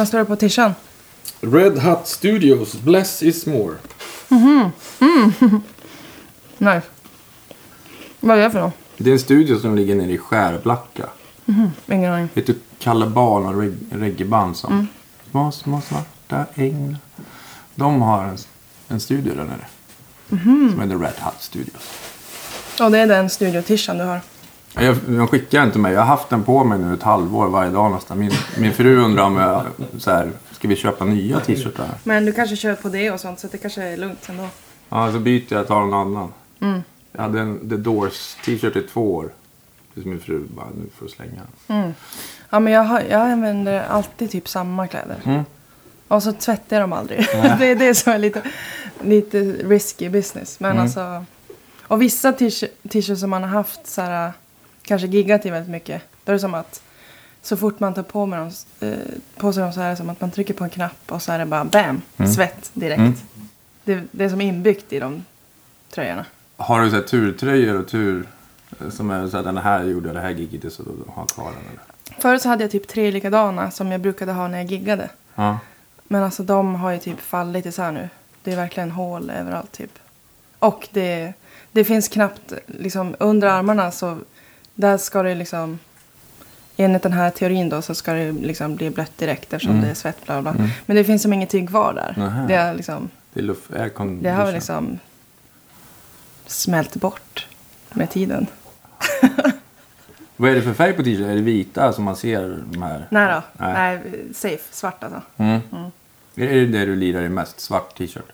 Vad 0.00 0.08
står 0.08 0.18
det 0.18 0.24
på 0.24 0.36
tishan? 0.36 0.72
Red 1.40 1.78
Hut 1.78 1.98
Studios, 2.04 2.74
Bless 2.74 3.22
is 3.22 3.46
more. 3.46 3.74
Nej. 6.58 6.80
Vad 8.20 8.38
är 8.38 8.42
det 8.42 8.50
för 8.50 8.60
något? 8.60 8.72
Det 8.96 9.10
är 9.10 9.12
en 9.14 9.20
studio 9.20 9.58
som 9.58 9.76
ligger 9.76 9.94
nere 9.94 10.12
i 10.12 10.18
Skärblacka. 10.18 11.08
Ingen 11.86 12.12
aning. 12.12 12.28
Vet 12.34 12.46
du 12.46 12.54
Kalle 12.78 13.06
Barn 13.06 13.46
och 13.46 13.62
reg- 13.62 13.78
reggaeband 13.90 14.56
som 14.56 14.86
Små, 15.30 15.52
små 15.52 15.80
svarta 15.80 16.44
änglar. 16.54 16.98
De 17.74 18.02
har 18.02 18.24
en, 18.24 18.38
en 18.88 19.00
studio 19.00 19.34
där 19.34 19.44
nere. 19.44 19.66
Som 20.70 20.80
heter 20.80 20.98
Red 20.98 21.14
Hut 21.24 21.34
Studios. 21.40 21.82
Och 22.80 22.90
det 22.90 22.98
är 22.98 23.06
den 23.06 23.30
studiotishan 23.30 23.98
du 23.98 24.04
har. 24.04 24.20
Ja, 24.74 24.82
Jag, 24.82 24.96
de 25.06 25.26
skickar 25.28 25.70
till 25.70 25.80
mig. 25.80 25.92
Jag 25.92 26.00
har 26.00 26.06
haft 26.06 26.28
den 26.28 26.42
på 26.42 26.64
mig 26.64 26.78
nu 26.78 26.94
ett 26.94 27.02
halvår 27.02 27.48
varje 27.48 27.70
dag 27.70 27.90
nästan. 27.92 28.18
Min, 28.18 28.30
min 28.58 28.72
fru 28.72 28.96
undrar 28.96 29.22
om 29.24 29.36
jag, 29.36 29.62
så 29.98 30.10
här, 30.10 30.30
ska 30.52 30.68
vi 30.68 30.76
köpa 30.76 31.04
nya 31.04 31.40
t-shirtar? 31.40 31.88
Men 32.04 32.24
du 32.24 32.32
kanske 32.32 32.56
kör 32.56 32.74
på 32.74 32.88
det 32.88 33.10
och 33.10 33.20
sånt 33.20 33.40
så 33.40 33.46
det 33.52 33.58
kanske 33.58 33.82
är 33.82 33.96
lugnt 33.96 34.28
ändå. 34.28 34.48
Ja, 34.88 35.12
så 35.12 35.18
byter 35.18 35.52
jag 35.52 35.60
och 35.60 35.68
tar 35.68 35.82
en 35.82 35.94
annan. 35.94 36.32
Jag 37.12 37.22
hade 37.22 37.40
en 37.40 37.68
The 37.70 37.76
Doors 37.76 38.36
t-shirt 38.44 38.76
i 38.76 38.82
två 38.82 39.14
år. 39.14 39.30
Tills 39.94 40.06
min 40.06 40.20
fru 40.20 40.44
bara, 40.56 40.66
nu 40.66 40.86
får 40.98 41.06
du 41.06 41.12
slänga 41.12 41.40
den. 41.66 41.94
Ja 42.50 42.60
men 42.60 42.72
jag, 42.72 42.84
har, 42.84 43.00
jag 43.00 43.20
använder 43.20 43.82
alltid 43.82 44.30
typ 44.30 44.48
samma 44.48 44.86
kläder. 44.86 45.16
Mm. 45.24 45.42
Och 46.08 46.22
så 46.22 46.32
tvättar 46.32 46.76
jag 46.76 46.82
dem 46.82 46.92
aldrig. 46.92 47.18
det 47.58 47.66
är 47.66 47.76
det 47.76 47.94
som 47.94 48.12
är 48.12 48.18
lite, 48.18 48.42
lite 49.00 49.40
risky 49.42 50.08
business. 50.08 50.60
Men 50.60 50.78
alltså. 50.78 51.24
Och 51.82 52.02
vissa 52.02 52.32
t-shirt- 52.32 52.88
t-shirts 52.90 53.20
som 53.20 53.30
man 53.30 53.42
har 53.42 53.50
haft 53.50 53.86
så 53.86 54.02
här. 54.02 54.32
Kanske 54.90 55.08
giggat 55.08 55.46
i 55.46 55.50
väldigt 55.50 55.70
mycket. 55.70 56.02
Då 56.24 56.32
är 56.32 56.34
det 56.34 56.40
som 56.40 56.54
att. 56.54 56.82
Så 57.42 57.56
fort 57.56 57.80
man 57.80 57.94
tar 57.94 58.02
på, 58.02 58.26
med 58.26 58.38
dem, 58.38 58.50
eh, 58.80 58.98
på 59.36 59.52
sig 59.52 59.62
dem 59.62 59.72
så 59.72 59.80
är 59.80 59.90
det 59.90 59.96
som 59.96 60.10
att 60.10 60.20
man 60.20 60.30
trycker 60.30 60.54
på 60.54 60.64
en 60.64 60.70
knapp 60.70 61.12
och 61.12 61.22
så 61.22 61.32
är 61.32 61.38
det 61.38 61.46
bara 61.46 61.64
bam, 61.64 62.02
svett 62.34 62.70
direkt. 62.72 62.98
Mm. 62.98 63.14
Det, 63.84 64.02
det 64.10 64.24
är 64.24 64.28
som 64.28 64.40
inbyggt 64.40 64.92
i 64.92 64.98
de 64.98 65.24
tröjorna. 65.90 66.24
Har 66.56 66.82
du 66.82 66.90
så 66.90 66.96
här 66.96 67.02
turtröjor 67.02 67.80
och 67.80 67.88
tur 67.88 68.26
som 68.90 69.10
är 69.10 69.28
så 69.28 69.36
här, 69.36 69.44
den 69.44 69.56
här 69.56 69.84
gjorde 69.84 70.08
jag 70.08 70.16
det 70.16 70.20
här 70.20 70.30
giget 70.30 70.72
så 70.72 70.82
då 70.82 70.90
har 71.12 71.22
jag 71.22 71.28
kvar 71.28 71.44
den 71.44 71.62
eller? 71.70 72.20
Förut 72.22 72.42
så 72.42 72.48
hade 72.48 72.64
jag 72.64 72.70
typ 72.70 72.88
tre 72.88 73.10
likadana 73.10 73.70
som 73.70 73.92
jag 73.92 74.00
brukade 74.00 74.32
ha 74.32 74.48
när 74.48 74.58
jag 74.58 74.66
giggade. 74.66 75.08
Ja. 75.34 75.58
Men 76.04 76.22
alltså 76.22 76.42
de 76.42 76.74
har 76.74 76.90
ju 76.90 76.98
typ 76.98 77.20
fallit 77.20 77.66
isär 77.66 77.92
nu. 77.92 78.08
Det 78.42 78.52
är 78.52 78.56
verkligen 78.56 78.90
hål 78.90 79.30
överallt 79.30 79.72
typ. 79.72 79.98
Och 80.58 80.88
det, 80.92 81.32
det 81.72 81.84
finns 81.84 82.08
knappt 82.08 82.52
liksom 82.66 83.14
under 83.18 83.48
armarna 83.48 83.90
så 83.90 84.18
där 84.80 84.96
ska 84.96 85.22
det 85.22 85.34
liksom 85.34 85.78
enligt 86.76 87.02
den 87.02 87.12
här 87.12 87.30
teorin 87.30 87.68
då 87.68 87.82
så 87.82 87.94
ska 87.94 88.12
det 88.12 88.32
liksom 88.32 88.76
bli 88.76 88.90
blött 88.90 89.18
direkt 89.18 89.52
eftersom 89.52 89.80
det 89.80 89.88
är 89.90 89.94
svett 89.94 90.26
bla 90.26 90.42
bla. 90.42 90.52
bla. 90.52 90.68
Men 90.86 90.96
det 90.96 91.04
finns 91.04 91.22
som 91.22 91.32
ingenting 91.32 91.66
kvar 91.66 91.94
där. 91.94 92.14
Nähä. 92.16 92.46
Det, 92.46 92.54
är 92.54 92.74
liksom, 92.74 93.10
Det 93.32 93.40
är 93.40 93.44
luft, 93.44 93.72
aircondition. 93.72 94.22
det 94.22 94.30
har 94.30 94.52
liksom 94.52 94.98
smält 96.46 96.96
bort 96.96 97.46
med 97.90 98.10
tiden. 98.10 98.46
Vad 100.36 100.50
är 100.50 100.54
det 100.54 100.62
för 100.62 100.74
färg 100.74 100.92
på 100.92 101.02
t-shirt? 101.02 101.26
Är 101.26 101.34
det 101.34 101.40
vita 101.42 101.92
som 101.92 102.04
man 102.04 102.16
ser 102.16 102.58
de 102.70 102.82
här? 102.82 103.06
Nej 103.10 103.34
då. 103.34 103.42
Nej. 103.64 103.72
Nej, 103.74 104.24
safe. 104.34 104.62
Svart 104.70 105.04
alltså. 105.04 105.22
Mm. 105.36 105.60
Är 106.34 106.46
det 106.46 106.66
det 106.66 106.84
du 106.84 106.96
lirar 106.96 107.22
i 107.22 107.28
mest? 107.28 107.60
Svart 107.60 107.98
t-shirt? 107.98 108.32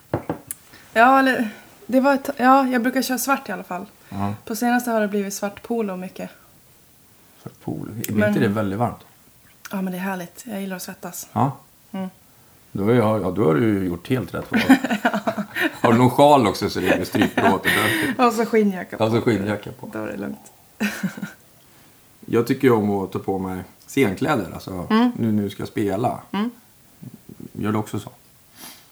Ja, 0.92 1.18
eller 1.18 1.50
det 1.86 2.00
var 2.00 2.14
ett, 2.14 2.30
ja, 2.36 2.66
jag 2.66 2.82
brukar 2.82 3.02
köra 3.02 3.18
svart 3.18 3.48
i 3.48 3.52
alla 3.52 3.62
fall. 3.62 3.86
Ja. 4.08 4.34
På 4.44 4.56
senaste 4.56 4.90
har 4.90 5.00
det 5.00 5.08
blivit 5.08 5.34
svart 5.34 5.62
polo 5.62 5.96
mycket. 5.96 6.30
Svart 7.42 7.60
polo. 7.64 7.92
Blir 7.92 8.12
Men- 8.14 8.28
inte 8.28 8.40
det 8.40 8.48
väldigt 8.48 8.78
varmt? 8.78 8.98
Ja, 9.70 9.82
men 9.82 9.92
det 9.92 9.98
är 9.98 10.02
härligt. 10.02 10.44
Jag 10.46 10.60
gillar 10.60 10.76
att 10.76 10.82
svettas. 10.82 11.28
Ja. 11.32 11.56
Mm. 11.92 12.08
Då, 12.72 12.88
är 12.88 12.94
jag, 12.94 13.22
ja, 13.22 13.30
då 13.30 13.44
har 13.44 13.54
du 13.54 13.84
gjort 13.86 14.08
helt 14.08 14.34
rätt 14.34 14.52
val. 14.52 14.60
Har 15.80 15.92
du 15.92 15.98
någon 15.98 16.10
sjal 16.10 16.46
också 16.46 16.70
så 16.70 16.80
det 16.80 16.88
är 16.88 16.98
med 16.98 17.06
strypbråt 17.06 17.66
och? 18.18 18.24
Och 18.26 18.32
så 18.32 18.46
skinnjacka 18.46 18.96
på. 18.96 19.04
Alltså 19.04 19.20
skinnjacka 19.20 19.70
på. 19.72 19.90
Då 19.92 19.98
är 19.98 20.06
det 20.06 20.16
lugnt. 20.16 20.52
Jag 22.26 22.46
tycker 22.46 22.72
om 22.72 22.90
att 22.90 23.12
ta 23.12 23.18
på 23.18 23.38
mig 23.38 23.62
scenkläder. 23.86 24.50
Alltså 24.54 24.86
Mm. 24.90 25.10
nu 25.16 25.42
du 25.42 25.50
ska 25.50 25.66
spela. 25.66 26.20
Gör 27.52 27.72
du 27.72 27.78
också 27.78 27.98
så? 28.00 28.10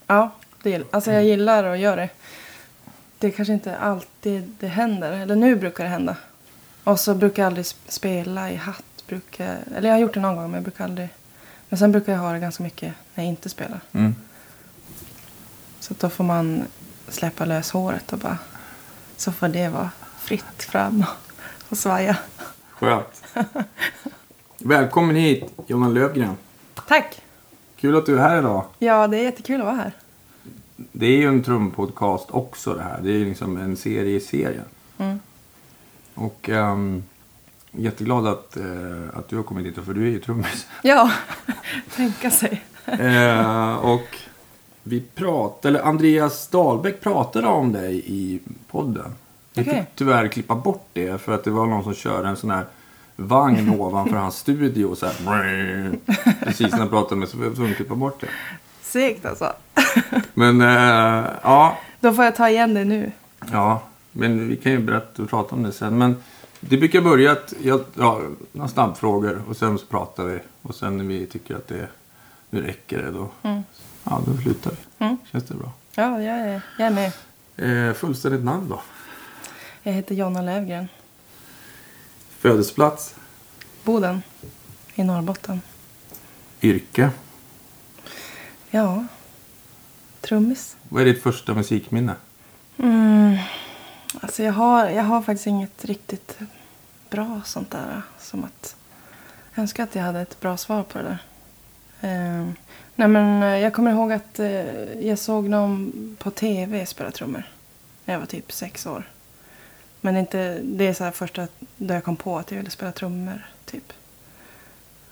Ja, 0.07 0.31
det, 0.63 0.83
alltså 0.93 1.11
jag 1.11 1.23
gillar 1.25 1.63
att 1.63 1.79
göra 1.79 1.95
det. 1.95 2.09
Det 3.19 3.27
är 3.27 3.31
kanske 3.31 3.53
inte 3.53 3.77
alltid 3.77 4.55
det 4.59 4.67
händer. 4.67 5.11
Eller 5.11 5.35
nu 5.35 5.55
brukar 5.55 5.83
det 5.83 5.89
hända. 5.89 6.15
Och 6.83 6.99
så 6.99 7.13
brukar 7.15 7.43
jag 7.43 7.47
aldrig 7.47 7.65
sp- 7.65 7.75
spela 7.87 8.51
i 8.51 8.55
hatt. 8.55 8.83
Brukar, 9.07 9.57
eller 9.75 9.89
jag 9.89 9.95
har 9.95 9.99
gjort 9.99 10.13
det 10.13 10.19
någon 10.19 10.35
gång 10.35 10.43
men 10.45 10.53
jag 10.53 10.63
brukar 10.63 10.83
aldrig. 10.83 11.09
Men 11.69 11.79
sen 11.79 11.91
brukar 11.91 12.13
jag 12.13 12.19
ha 12.19 12.31
det 12.33 12.39
ganska 12.39 12.63
mycket 12.63 12.93
när 13.15 13.23
jag 13.23 13.29
inte 13.29 13.49
spelar. 13.49 13.79
Mm. 13.91 14.15
Så 15.79 15.93
då 15.99 16.09
får 16.09 16.23
man 16.23 16.63
släppa 17.07 17.45
lös 17.45 17.71
håret 17.71 18.13
och 18.13 18.19
bara. 18.19 18.37
Så 19.17 19.31
får 19.31 19.47
det 19.47 19.67
vara 19.69 19.89
fritt 20.19 20.63
fram 20.63 20.99
och, 20.99 21.31
och 21.71 21.77
svaja. 21.77 22.17
Skönt. 22.69 23.23
Välkommen 24.57 25.15
hit 25.15 25.43
Jonna 25.67 25.87
Lövgren. 25.89 26.37
Tack! 26.87 27.21
Kul 27.75 27.95
att 27.97 28.05
du 28.05 28.15
är 28.17 28.21
här 28.21 28.37
idag. 28.39 28.65
Ja, 28.79 29.07
det 29.07 29.17
är 29.17 29.23
jättekul 29.23 29.59
att 29.61 29.65
vara 29.65 29.75
här. 29.75 29.91
Det 30.75 31.05
är 31.05 31.17
ju 31.17 31.27
en 31.27 31.43
trumpodcast 31.43 32.27
också 32.31 32.73
det 32.73 32.83
här. 32.83 32.99
Det 33.03 33.11
är 33.11 33.25
liksom 33.25 33.57
en 33.57 33.77
serie 33.77 34.15
i 34.15 34.19
serien. 34.19 34.65
Mm. 34.97 35.19
Och 36.13 36.49
ehm, 36.49 37.03
jätteglad 37.71 38.27
att, 38.27 38.57
eh, 38.57 38.65
att 39.13 39.29
du 39.29 39.35
har 39.35 39.43
kommit 39.43 39.65
hit 39.65 39.85
för 39.85 39.93
du 39.93 40.07
är 40.07 40.11
ju 40.11 40.19
trummis. 40.19 40.67
Ja, 40.83 41.11
tänka 41.95 42.31
sig. 42.31 42.63
eh, 42.85 43.75
och 43.75 44.17
vi 44.83 45.01
pratade, 45.01 45.67
eller 45.67 45.87
Andreas 45.87 46.47
Dahlbäck 46.47 47.01
pratade 47.01 47.47
om 47.47 47.71
dig 47.71 48.03
i 48.05 48.39
podden. 48.71 49.15
Vi 49.53 49.61
Okej. 49.61 49.73
fick 49.73 49.95
tyvärr 49.95 50.27
klippa 50.27 50.55
bort 50.55 50.87
det 50.93 51.21
för 51.21 51.33
att 51.33 51.43
det 51.43 51.51
var 51.51 51.65
någon 51.65 51.83
som 51.83 51.93
körde 51.93 52.27
en 52.27 52.35
sån 52.35 52.49
här 52.49 52.65
vagn 53.15 53.69
ovanför 53.79 54.15
hans 54.15 54.37
studio. 54.37 54.95
Så 54.95 55.05
här, 55.05 55.91
precis 56.43 56.71
när 56.71 56.79
jag 56.79 56.89
pratade 56.89 57.15
med 57.15 57.29
så 57.29 57.37
vi 57.37 57.47
var 57.47 57.55
tvungna 57.55 57.71
att 57.71 57.77
klippa 57.77 57.95
bort 57.95 58.21
det. 58.21 58.27
Segt 58.95 59.25
alltså. 59.25 59.53
Men 60.33 60.61
eh, 60.61 61.25
ja, 61.43 61.77
Då 61.99 62.13
får 62.13 62.25
jag 62.25 62.35
ta 62.35 62.49
igen 62.49 62.73
det 62.73 62.85
nu. 62.85 63.11
Ja, 63.51 63.81
men 64.11 64.49
vi 64.49 64.55
kan 64.57 64.71
ju 64.71 64.79
berätta 64.79 65.23
och 65.23 65.29
prata 65.29 65.55
om 65.55 65.63
det 65.63 65.71
sen. 65.71 65.97
Men 65.97 66.23
det 66.59 66.77
brukar 66.77 67.01
börja 67.01 67.31
att 67.31 67.53
jag, 67.63 67.83
ja, 67.93 68.21
några 68.51 68.67
snabbfrågor 68.67 69.41
och 69.47 69.57
sen 69.57 69.77
så 69.77 69.85
pratar 69.85 70.23
vi. 70.23 70.39
Och 70.61 70.75
sen 70.75 70.97
när 70.97 71.05
vi 71.05 71.25
tycker 71.25 71.55
att 71.55 71.67
det 71.67 71.87
nu 72.49 72.61
räcker 72.61 73.01
det 73.01 73.11
då, 73.11 73.29
ja, 74.03 74.21
då 74.25 74.41
slutar 74.41 74.71
vi. 74.71 75.05
Mm. 75.05 75.17
Känns 75.31 75.43
det 75.43 75.53
bra? 75.53 75.71
Ja, 75.95 76.21
jag 76.21 76.39
är, 76.39 76.61
jag 76.77 76.87
är 76.87 76.91
med. 76.91 77.11
Eh, 77.89 77.93
fullständigt 77.93 78.43
namn 78.43 78.69
då? 78.69 78.81
Jag 79.83 79.93
heter 79.93 80.15
Jonna 80.15 80.41
Lövgren. 80.41 80.87
Födelseplats? 82.39 83.15
Boden 83.83 84.21
i 84.95 85.03
Norrbotten. 85.03 85.61
Yrke? 86.61 87.11
Ja, 88.75 89.05
trummis. 90.21 90.77
Vad 90.89 91.01
är 91.01 91.05
ditt 91.05 91.23
första 91.23 91.53
musikminne? 91.53 92.15
Mm. 92.77 93.37
Alltså 94.21 94.43
jag 94.43 94.53
har, 94.53 94.89
jag 94.89 95.03
har 95.03 95.21
faktiskt 95.21 95.47
inget 95.47 95.85
riktigt 95.85 96.39
bra 97.09 97.41
sånt 97.45 97.71
där. 97.71 98.01
Som 98.19 98.43
att, 98.43 98.75
jag 99.53 99.61
önskar 99.61 99.83
att 99.83 99.95
jag 99.95 100.03
hade 100.03 100.21
ett 100.21 100.39
bra 100.39 100.57
svar 100.57 100.83
på 100.83 100.97
det 100.97 101.03
där. 101.03 101.17
Eh, 102.01 102.49
nej 102.95 103.07
men 103.07 103.43
eh, 103.43 103.57
jag 103.59 103.73
kommer 103.73 103.91
ihåg 103.91 104.11
att 104.11 104.39
eh, 104.39 105.07
jag 105.07 105.19
såg 105.19 105.49
någon 105.49 105.91
på 106.19 106.31
tv 106.31 106.85
spela 106.85 107.11
trummor. 107.11 107.43
När 108.05 108.13
jag 108.13 108.19
var 108.19 108.27
typ 108.27 108.51
sex 108.51 108.85
år. 108.85 109.09
Men 110.01 110.13
det 110.13 110.17
är 110.17 110.21
inte, 110.21 110.59
det 110.63 110.87
är 110.87 110.93
så 110.93 111.03
här 111.03 111.11
första 111.11 111.47
då 111.77 111.93
jag 111.93 112.03
kom 112.03 112.15
på 112.15 112.37
att 112.37 112.51
jag 112.51 112.57
ville 112.57 112.69
spela 112.69 112.91
trummor. 112.91 113.45
Typ. 113.65 113.93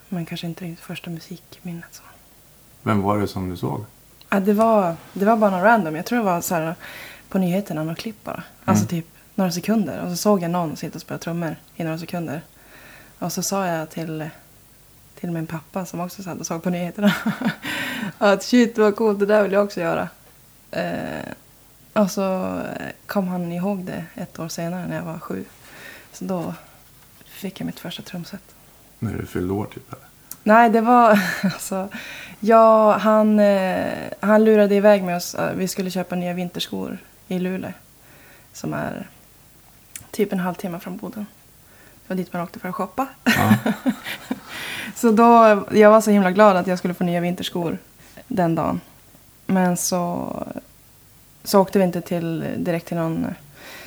Men 0.10 0.26
kanske 0.26 0.48
inte 0.48 0.66
riktigt 0.66 0.86
första 0.86 1.10
musikminnet. 1.10 1.88
Så. 1.92 2.04
Vem 2.84 3.02
var 3.02 3.18
det 3.18 3.28
som 3.28 3.50
du 3.50 3.58
såg? 3.58 3.86
Ja, 4.30 4.40
det, 4.40 4.54
var, 4.54 4.96
det 5.14 5.26
var 5.26 5.38
bara 5.38 5.52
någon 5.52 5.62
random. 5.62 5.96
Jag 5.96 6.06
tror 6.06 6.20
det 6.20 6.26
var 6.26 6.42
så 6.42 6.56
här 6.56 6.76
på 7.30 7.38
nyheterna, 7.38 7.84
något 7.84 7.98
klipp 7.98 8.24
bara. 8.24 8.44
Alltså 8.66 8.86
typ 8.86 9.06
några 9.36 9.52
sekunder. 9.52 10.02
Och 10.02 10.10
så 10.10 10.16
såg 10.16 10.42
jag 10.42 10.52
någon 10.52 10.76
sitta 10.76 10.96
och 10.96 11.02
spela 11.02 11.18
trummor 11.18 11.56
i 11.76 11.84
några 11.84 11.98
sekunder. 11.98 12.42
Och 13.20 13.32
så 13.32 13.44
sa 13.44 13.68
jag 13.68 13.90
till, 13.90 14.30
till 15.16 15.32
min 15.32 15.48
pappa 15.48 15.86
som 15.86 16.00
också 16.00 16.24
satt 16.24 16.40
och 16.40 16.46
såg 16.46 16.64
på 16.64 16.70
nyheterna. 16.70 17.14
att 18.18 18.44
shit 18.44 18.78
vad 18.78 18.96
coolt, 18.96 19.20
det 19.20 19.26
där 19.26 19.44
vill 19.44 19.52
jag 19.52 19.64
också 19.64 19.80
göra. 19.80 20.10
Eh, 20.72 21.32
och 21.94 22.12
så 22.12 22.60
kom 23.06 23.28
han 23.28 23.52
ihåg 23.52 23.80
det 23.86 24.06
ett 24.16 24.40
år 24.40 24.48
senare 24.48 24.88
när 24.88 24.96
jag 24.96 25.04
var 25.04 25.20
sju. 25.20 25.46
Så 26.12 26.26
då 26.26 26.54
fick 27.26 27.60
jag 27.60 27.66
mitt 27.66 27.80
första 27.80 28.04
trumset. 28.04 28.56
När 29.00 29.14
du 29.14 29.26
fyllde 29.26 29.54
år 29.54 29.66
typ? 29.66 29.94
Eller? 29.94 30.06
Nej, 30.44 30.70
det 30.70 30.82
var 30.82 31.20
alltså... 31.44 31.90
Ja, 32.46 32.98
han, 32.98 33.40
eh, 33.40 33.94
han 34.20 34.44
lurade 34.44 34.76
iväg 34.76 35.04
med 35.04 35.16
oss. 35.18 35.36
Eh, 35.36 35.54
Vi 35.56 35.68
skulle 35.68 35.90
köpa 35.90 36.16
nya 36.16 36.34
vinterskor 36.34 36.98
i 37.28 37.40
Luleå. 37.40 37.72
Som 38.54 38.74
är 38.74 39.08
typ 40.12 40.34
en 40.34 40.40
halvtimme 40.40 40.80
från 40.80 40.98
Boden. 40.98 41.26
Det 41.94 42.10
var 42.10 42.16
dit 42.16 42.34
man 42.34 42.42
åkte 42.42 42.60
för 42.60 42.70
att 42.70 42.76
shoppa. 42.76 43.08
Ja. 43.24 43.54
så 44.96 45.12
då, 45.12 45.64
jag 45.72 45.90
var 45.92 46.02
så 46.02 46.12
himla 46.12 46.32
glad 46.32 46.58
att 46.58 46.68
jag 46.68 46.78
skulle 46.78 46.94
få 46.94 47.04
nya 47.04 47.22
vinterskor 47.22 47.78
den 48.28 48.56
dagen. 48.56 48.82
Men 49.46 49.78
så, 49.78 50.34
så 51.44 51.60
åkte 51.62 51.80
vi 51.80 51.86
inte 51.86 52.02
till, 52.02 52.46
direkt 52.58 52.88
till 52.88 52.98
någon 52.98 53.28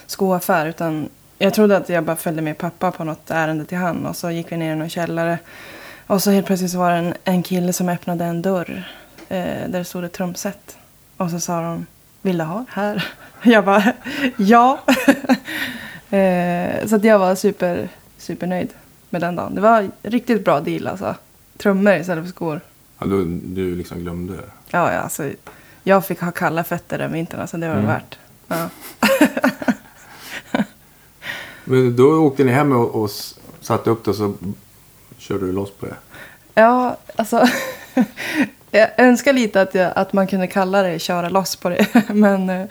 skoaffär 0.06 0.66
utan 0.66 1.08
jag 1.38 1.54
trodde 1.54 1.76
att 1.76 1.88
jag 1.88 2.04
bara 2.04 2.16
följde 2.16 2.42
med 2.42 2.58
pappa 2.58 2.92
på 2.92 3.04
något 3.04 3.30
ärende 3.30 3.64
till 3.64 3.78
han 3.78 4.06
och 4.06 4.16
så 4.16 4.30
gick 4.30 4.52
vi 4.52 4.56
ner 4.56 4.72
i 4.72 4.76
någon 4.76 4.88
källare. 4.88 5.38
Och 6.06 6.22
så 6.22 6.30
helt 6.30 6.46
plötsligt 6.46 6.70
så 6.70 6.78
var 6.78 6.90
det 6.90 6.96
en, 6.96 7.14
en 7.24 7.42
kille 7.42 7.72
som 7.72 7.88
öppnade 7.88 8.24
en 8.24 8.42
dörr 8.42 8.92
eh, 9.28 9.44
där 9.44 9.68
det 9.78 9.84
stod 9.84 10.04
ett 10.04 10.12
trumset. 10.12 10.76
Och 11.16 11.30
så 11.30 11.40
sa 11.40 11.60
de, 11.60 11.86
vill 12.22 12.38
du 12.38 12.44
ha 12.44 12.58
det 12.58 12.66
här? 12.72 13.08
Jag 13.42 13.64
bara, 13.64 13.92
ja. 14.36 14.78
eh, 16.16 16.86
så 16.86 16.96
att 16.96 17.04
jag 17.04 17.18
var 17.18 17.34
super, 17.34 17.88
supernöjd 18.18 18.68
med 19.10 19.20
den 19.20 19.36
dagen. 19.36 19.54
Det 19.54 19.60
var 19.60 19.90
riktigt 20.02 20.44
bra 20.44 20.60
deal 20.60 20.86
alltså. 20.86 21.14
Trummor 21.58 21.94
istället 21.94 22.24
för 22.24 22.30
skor. 22.30 22.60
Ja, 22.98 23.06
du, 23.06 23.24
du 23.44 23.74
liksom 23.76 23.98
glömde. 23.98 24.34
Ja, 24.70 24.92
ja, 24.92 24.98
alltså, 24.98 25.30
jag 25.82 26.06
fick 26.06 26.20
ha 26.20 26.30
kalla 26.32 26.64
fötter 26.64 26.98
den 26.98 27.12
vintern, 27.12 27.40
alltså 27.40 27.56
det 27.56 27.68
var 27.68 27.74
Mm. 27.74 27.86
värt. 27.86 28.18
Ja. 28.48 28.68
Men 31.64 31.96
då 31.96 32.04
åkte 32.26 32.44
ni 32.44 32.52
hem 32.52 32.72
och, 32.72 33.02
och 33.02 33.10
satte 33.60 33.90
upp 33.90 34.04
det 34.04 34.10
och 34.10 34.16
så 34.16 34.34
körde 35.28 35.46
du 35.46 35.52
loss 35.52 35.70
på 35.70 35.86
det. 35.86 35.96
Ja, 36.54 36.96
alltså. 37.16 37.46
jag 38.70 38.90
önskar 38.96 39.32
lite 39.32 39.62
att, 39.62 39.74
jag, 39.74 39.92
att 39.96 40.12
man 40.12 40.26
kunde 40.26 40.46
kalla 40.46 40.82
det 40.82 40.98
köra 40.98 41.28
loss 41.28 41.56
på 41.56 41.68
det. 41.68 41.86
men, 42.08 42.50
eh, 42.50 42.66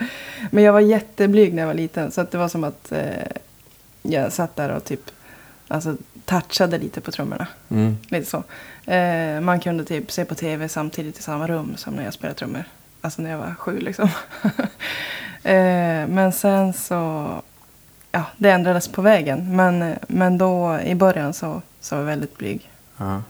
men 0.52 0.64
jag 0.64 0.74
var 0.74 0.80
jätteblyg 0.80 1.54
när 1.54 1.62
jag 1.62 1.68
var 1.68 1.74
liten. 1.74 2.12
Så 2.12 2.22
att 2.22 2.32
det 2.32 2.38
var 2.38 2.48
som 2.48 2.64
att 2.64 2.92
eh, 2.92 3.28
jag 4.02 4.34
satt 4.34 4.56
där 4.56 4.70
och 4.70 4.84
typ 4.84 5.12
alltså, 5.68 5.96
touchade 6.26 6.78
lite 6.78 7.02
på 7.02 7.12
trummorna. 7.12 7.48
Mm. 7.70 7.98
Lite 8.10 8.30
så. 8.30 8.44
Eh, 8.92 9.42
man 9.42 9.60
kunde 9.60 9.86
typ 9.86 10.12
se 10.12 10.26
på 10.26 10.36
tv 10.36 10.70
samtidigt 10.70 11.20
i 11.20 11.22
samma 11.22 11.48
rum 11.48 11.74
som 11.78 11.94
när 11.94 12.04
jag 12.04 12.14
spelade 12.14 12.40
trummor. 12.40 12.64
Alltså 13.02 13.22
när 13.22 13.32
jag 13.32 13.38
var 13.38 13.56
sju 13.56 13.80
liksom. 13.80 14.10
eh, 15.44 16.08
men 16.08 16.32
sen 16.32 16.74
så, 16.74 17.30
ja 18.12 18.24
det 18.38 18.52
ändrades 18.52 18.88
på 18.88 19.02
vägen. 19.02 19.56
Men, 19.56 19.82
eh, 19.82 19.98
men 20.08 20.38
då 20.38 20.80
i 20.80 20.96
början 20.96 21.34
så, 21.34 21.62
så 21.86 21.96
var 21.96 22.04
väldigt 22.04 22.38
blyg. 22.38 22.72
Ja. 22.98 23.22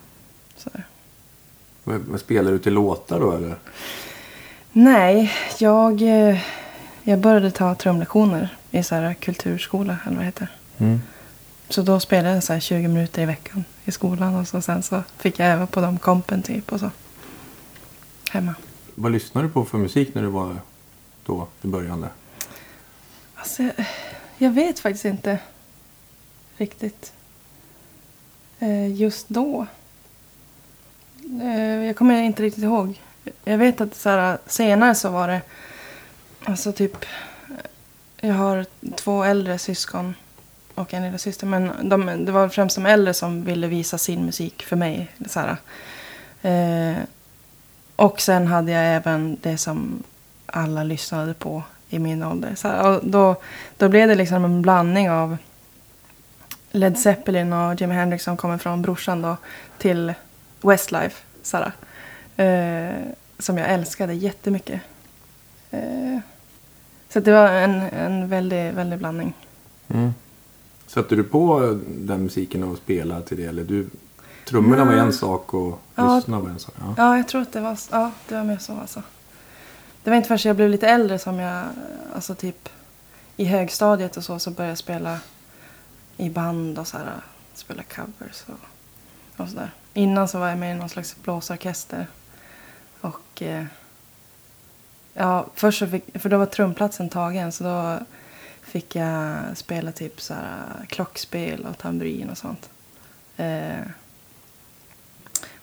Så. 0.57 0.69
Men, 1.83 2.01
men 2.01 2.19
spelar 2.19 2.51
du 2.51 2.59
till 2.59 2.73
låtar 2.73 3.19
då 3.19 3.31
eller? 3.31 3.55
Nej, 4.71 5.33
jag, 5.59 6.01
eh, 6.01 6.39
jag 7.03 7.19
började 7.19 7.51
ta 7.51 7.75
trumlektioner 7.75 8.57
i 8.71 8.83
så 8.83 8.95
här 8.95 9.13
kulturskola 9.13 9.97
eller 10.05 10.15
vad 10.15 10.21
det 10.21 10.25
heter. 10.25 10.47
Mm. 10.77 11.01
Så 11.69 11.81
då 11.81 11.99
spelade 11.99 12.33
jag 12.33 12.43
så 12.43 12.53
här 12.53 12.59
20 12.59 12.87
minuter 12.87 13.21
i 13.21 13.25
veckan 13.25 13.63
i 13.85 13.91
skolan 13.91 14.35
och 14.35 14.47
så 14.47 14.61
sen 14.61 14.83
så 14.83 15.03
fick 15.17 15.39
jag 15.39 15.47
öva 15.49 15.67
på 15.67 15.81
de 15.81 15.99
kompen 15.99 16.43
typ 16.43 16.71
och 16.71 16.79
så. 16.79 16.91
Hemma. 18.31 18.55
Vad 18.95 19.11
lyssnade 19.11 19.47
du 19.47 19.53
på 19.53 19.65
för 19.65 19.77
musik 19.77 20.15
när 20.15 20.21
du 20.21 20.27
var 20.27 20.57
då 21.25 21.47
i 21.61 21.67
början 21.67 22.01
där? 22.01 22.11
Alltså, 23.35 23.63
jag, 23.63 23.73
jag 24.37 24.51
vet 24.51 24.79
faktiskt 24.79 25.05
inte 25.05 25.39
riktigt. 26.57 27.14
Eh, 28.59 28.93
just 28.95 29.29
då. 29.29 29.67
Eh, 31.41 31.85
jag 31.85 31.95
kommer 31.95 32.21
inte 32.21 32.43
riktigt 32.43 32.63
ihåg. 32.63 33.01
Jag 33.43 33.57
vet 33.57 33.81
att 33.81 33.95
så 33.95 34.09
här, 34.09 34.37
senare 34.47 34.95
så 34.95 35.09
var 35.09 35.27
det 35.27 35.41
alltså 36.43 36.71
typ 36.71 37.05
jag 38.21 38.33
har 38.33 38.65
två 38.95 39.23
äldre 39.23 39.57
syskon 39.57 40.15
och 40.75 40.93
en 40.93 41.03
lilla 41.03 41.17
syster. 41.17 41.47
Men 41.47 41.89
de, 41.89 42.25
det 42.25 42.31
var 42.31 42.49
främst 42.49 42.75
de 42.75 42.85
äldre 42.85 43.13
som 43.13 43.43
ville 43.43 43.67
visa 43.67 43.97
sin 43.97 44.25
musik 44.25 44.63
för 44.63 44.75
mig. 44.75 45.11
Så 45.27 45.39
här. 45.39 45.57
Eh, 46.41 46.97
och 47.95 48.21
sen 48.21 48.47
hade 48.47 48.71
jag 48.71 48.95
även 48.95 49.37
det 49.41 49.57
som 49.57 50.03
alla 50.45 50.83
lyssnade 50.83 51.33
på 51.33 51.63
i 51.89 51.99
min 51.99 52.23
ålder. 52.23 52.55
Så 52.55 52.67
här, 52.67 52.89
och 52.89 53.01
då, 53.03 53.35
då 53.77 53.89
blev 53.89 54.07
det 54.07 54.15
liksom 54.15 54.45
en 54.45 54.61
blandning 54.61 55.09
av 55.09 55.37
Led 56.75 56.97
Zeppelin 56.97 57.53
och 57.53 57.81
Jimi 57.81 57.95
Hendrix 57.95 58.23
som 58.23 58.37
kommer 58.37 58.57
från 58.57 58.81
brorsan 58.81 59.21
då 59.21 59.37
till 59.77 60.13
Westlife. 60.61 61.23
Här, 61.53 61.71
eh, 62.37 62.95
som 63.39 63.57
jag 63.57 63.69
älskade 63.69 64.13
jättemycket. 64.13 64.81
Eh, 65.71 66.19
så 67.09 67.19
det 67.19 67.31
var 67.31 67.47
en, 67.47 67.81
en 67.81 68.29
väldig, 68.29 68.73
väldig 68.73 68.99
blandning. 68.99 69.33
Mm. 69.87 70.13
Satte 70.87 71.15
du 71.15 71.23
på 71.23 71.79
den 71.87 72.23
musiken 72.23 72.63
och 72.63 72.77
spelade 72.77 73.21
till 73.21 73.37
det? 73.37 73.45
Eller 73.45 73.63
du, 73.63 73.87
trummorna 74.47 74.85
var 74.85 74.93
en 74.93 75.13
sak 75.13 75.53
och 75.53 75.79
Ja. 75.95 76.15
lyssna 76.15 76.39
var 76.39 76.49
en 76.49 76.59
sak? 76.59 76.73
Ja. 76.79 76.93
Ja, 76.97 77.17
jag 77.17 77.27
tror 77.27 77.41
att 77.41 77.53
det 77.53 77.61
var, 77.61 77.77
ja, 77.91 78.11
det 78.27 78.35
var 78.35 78.43
mer 78.43 78.57
så 78.57 78.73
alltså. 78.73 79.03
Det 80.03 80.09
var 80.09 80.17
inte 80.17 80.27
förrän 80.27 80.39
jag 80.43 80.55
blev 80.55 80.69
lite 80.69 80.87
äldre 80.87 81.19
som 81.19 81.39
jag, 81.39 81.63
alltså 82.15 82.35
typ 82.35 82.69
i 83.37 83.45
högstadiet 83.45 84.17
och 84.17 84.23
så, 84.23 84.39
så 84.39 84.51
började 84.51 84.71
jag 84.71 84.77
spela 84.77 85.19
i 86.17 86.29
band 86.29 86.79
och 86.79 86.87
så 86.87 86.97
här, 86.97 87.21
spela 87.53 87.83
covers 87.83 88.43
och, 88.47 89.41
och 89.41 89.49
sådär. 89.49 89.71
Innan 89.93 90.27
så 90.27 90.39
var 90.39 90.49
jag 90.49 90.57
med 90.57 90.75
i 90.75 90.79
någon 90.79 90.89
slags 90.89 91.15
blåsorkester. 91.23 92.07
Och 93.01 93.41
eh, 93.41 93.65
ja, 95.13 95.47
först 95.55 95.79
så 95.79 95.87
fick, 95.87 96.21
för 96.21 96.29
då 96.29 96.37
var 96.37 96.45
trumplatsen 96.45 97.09
tagen 97.09 97.51
så 97.51 97.63
då 97.63 97.99
fick 98.61 98.95
jag 98.95 99.37
spela 99.57 99.91
typ 99.91 100.21
så 100.21 100.33
här 100.33 100.85
klockspel 100.87 101.65
och 101.65 101.77
tamburin 101.77 102.29
och 102.29 102.37
sånt. 102.37 102.69
Eh, 103.37 103.81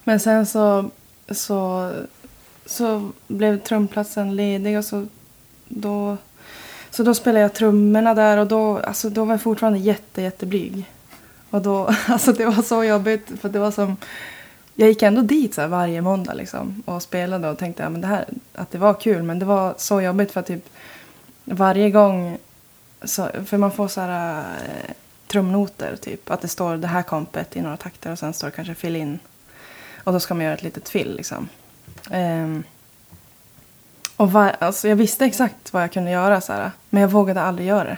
men 0.03 0.19
sen 0.19 0.45
så, 0.45 0.91
så, 1.29 1.91
så 2.65 3.11
blev 3.27 3.59
trumplatsen 3.59 4.35
ledig 4.35 4.77
och 4.77 4.85
så 4.85 5.07
då, 5.67 6.17
så 6.93 7.03
då 7.03 7.13
spelade 7.13 7.41
jag 7.41 7.53
trummorna 7.53 8.13
där 8.13 8.37
och 8.37 8.47
då, 8.47 8.77
alltså 8.77 9.09
då 9.09 9.25
var 9.25 9.33
jag 9.33 9.41
fortfarande 9.41 9.79
jätte, 9.79 10.21
jätteblyg. 10.21 10.85
Och 11.49 11.61
då, 11.61 11.89
alltså 12.07 12.33
det 12.33 12.45
var 12.45 12.63
så 12.63 12.83
jobbigt 12.83 13.31
för 13.41 13.49
det 13.49 13.59
var 13.59 13.71
som, 13.71 13.97
jag 14.75 14.89
gick 14.89 15.01
ändå 15.01 15.21
dit 15.21 15.53
så 15.53 15.61
här 15.61 15.67
varje 15.67 16.01
måndag 16.01 16.33
liksom 16.33 16.83
och 16.85 17.01
spelade 17.01 17.49
och 17.49 17.57
tänkte 17.57 17.83
ja, 17.83 17.89
men 17.89 18.01
det 18.01 18.07
här, 18.07 18.25
att 18.53 18.71
det 18.71 18.77
var 18.77 18.93
kul 18.93 19.23
men 19.23 19.39
det 19.39 19.45
var 19.45 19.73
så 19.77 20.01
jobbigt 20.01 20.31
för 20.31 20.39
att 20.39 20.47
typ 20.47 20.69
varje 21.45 21.89
gång, 21.89 22.37
så, 23.03 23.29
för 23.45 23.57
man 23.57 23.71
får 23.71 23.87
så 23.87 24.01
här 24.01 24.39
äh, 24.39 24.93
trumnoter 25.27 25.95
typ, 25.95 26.31
att 26.31 26.41
det 26.41 26.47
står 26.47 26.77
det 26.77 26.87
här 26.87 27.03
kompet 27.03 27.55
i 27.55 27.61
några 27.61 27.77
takter 27.77 28.11
och 28.11 28.19
sen 28.19 28.33
står 28.33 28.47
det 28.47 28.55
kanske 28.55 28.75
fill 28.75 28.95
in 28.95 29.19
och 30.03 30.13
då 30.13 30.19
ska 30.19 30.33
man 30.33 30.43
göra 30.43 30.53
ett 30.53 30.63
litet 30.63 30.89
fill 30.89 31.15
liksom. 31.15 31.49
Ehm, 32.11 32.63
och 34.23 34.31
var, 34.31 34.55
alltså, 34.59 34.87
jag 34.87 34.95
visste 34.95 35.25
exakt 35.25 35.73
vad 35.73 35.83
jag 35.83 35.91
kunde 35.91 36.11
göra 36.11 36.41
så 36.41 36.53
här, 36.53 36.71
men 36.89 37.01
jag 37.01 37.09
vågade 37.09 37.41
aldrig 37.41 37.67
göra 37.67 37.83
det. 37.83 37.97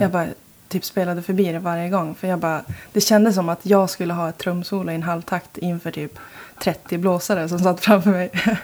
Jag 0.00 0.10
bara 0.10 0.26
typ 0.68 0.84
spelade 0.84 1.22
förbi 1.22 1.52
det 1.52 1.58
varje 1.58 1.88
gång. 1.88 2.14
För 2.14 2.28
jag 2.28 2.38
bara, 2.38 2.62
det 2.92 3.00
kändes 3.00 3.34
som 3.34 3.48
att 3.48 3.66
jag 3.66 3.90
skulle 3.90 4.14
ha 4.14 4.28
ett 4.28 4.38
trumsolo 4.38 4.92
i 4.92 4.94
en 4.94 5.02
halvtakt 5.02 5.58
inför 5.58 5.90
typ 5.90 6.18
30 6.58 6.98
blåsare 6.98 7.48
som 7.48 7.58
satt 7.58 7.80
framför 7.80 8.10
mig. 8.10 8.30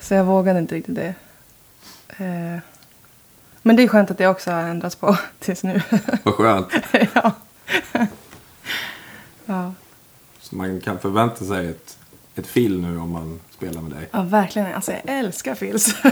så 0.00 0.14
jag 0.14 0.24
vågade 0.24 0.58
inte 0.58 0.74
riktigt 0.74 0.94
det. 0.94 1.14
Eh, 2.24 2.58
men 3.62 3.76
det 3.76 3.82
är 3.82 3.88
skönt 3.88 4.10
att 4.10 4.18
det 4.18 4.26
också 4.26 4.50
har 4.50 4.62
ändrats 4.62 4.96
på 4.96 5.16
tills 5.38 5.62
nu. 5.62 5.82
Vad 6.22 6.34
skönt. 6.34 6.68
ja. 7.14 7.32
ja. 9.46 9.72
Så 10.40 10.56
man 10.56 10.80
kan 10.80 10.98
förvänta 10.98 11.44
sig 11.44 11.68
ett, 11.68 11.98
ett 12.34 12.46
fill 12.46 12.80
nu 12.80 12.98
om 12.98 13.10
man 13.10 13.40
spelar 13.60 13.82
med 13.82 13.90
dig. 13.92 14.08
ja, 14.10 14.22
verkligen. 14.22 14.74
Alltså 14.74 14.92
jag 14.92 15.00
älskar 15.18 15.54
fills. 15.54 15.94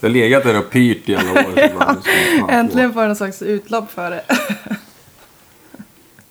Det 0.00 0.08
har 0.08 0.08
legat 0.08 0.42
där 0.44 0.58
och 0.58 0.70
pyrt 0.70 1.08
i 1.08 1.16
alla 1.16 1.30
år. 1.30 1.68
få. 2.40 2.48
Äntligen 2.50 2.92
får 2.92 3.02
jag 3.02 3.08
någon 3.08 3.16
slags 3.16 3.42
utlopp 3.42 3.90
för 3.90 4.10
det. 4.10 4.24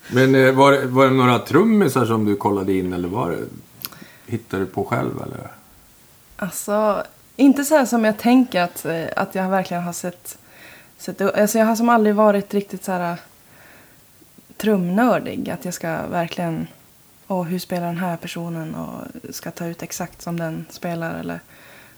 Men 0.07 0.35
eh, 0.35 0.51
var, 0.51 0.71
det- 0.71 0.85
var 0.85 1.05
det 1.05 1.13
några 1.13 1.39
trummisar 1.39 2.05
som 2.05 2.25
du 2.25 2.35
kollade 2.35 2.73
in 2.73 2.93
eller 2.93 3.07
var 3.07 3.31
det, 3.31 3.37
hittade 4.31 4.63
du 4.63 4.69
på 4.69 4.83
själv? 4.83 5.21
Eller? 5.21 5.51
Alltså, 6.37 7.03
inte 7.35 7.65
så 7.65 7.75
här 7.77 7.85
som 7.85 8.05
jag 8.05 8.17
tänker 8.17 8.61
att, 8.61 8.85
eh, 8.85 9.03
att 9.15 9.35
jag 9.35 9.49
verkligen 9.49 9.83
har 9.83 9.93
sett... 9.93 10.37
sett 10.97 11.21
alltså 11.21 11.59
jag 11.59 11.65
har 11.65 11.75
som 11.75 11.89
aldrig 11.89 12.15
varit 12.15 12.53
riktigt 12.53 12.83
så 12.83 12.91
här 12.91 13.11
eh, 13.11 13.17
trumnördig. 14.57 15.49
Att 15.49 15.65
jag 15.65 15.73
ska 15.73 16.07
verkligen... 16.07 16.67
Åh, 17.33 17.43
hur 17.43 17.59
spelar 17.59 17.87
den 17.87 17.97
här 17.97 18.17
personen? 18.17 18.75
Och 18.75 19.07
ska 19.35 19.51
ta 19.51 19.65
ut 19.65 19.83
exakt 19.83 20.21
som 20.21 20.39
den 20.39 20.65
spelar. 20.69 21.19
Eller, 21.19 21.39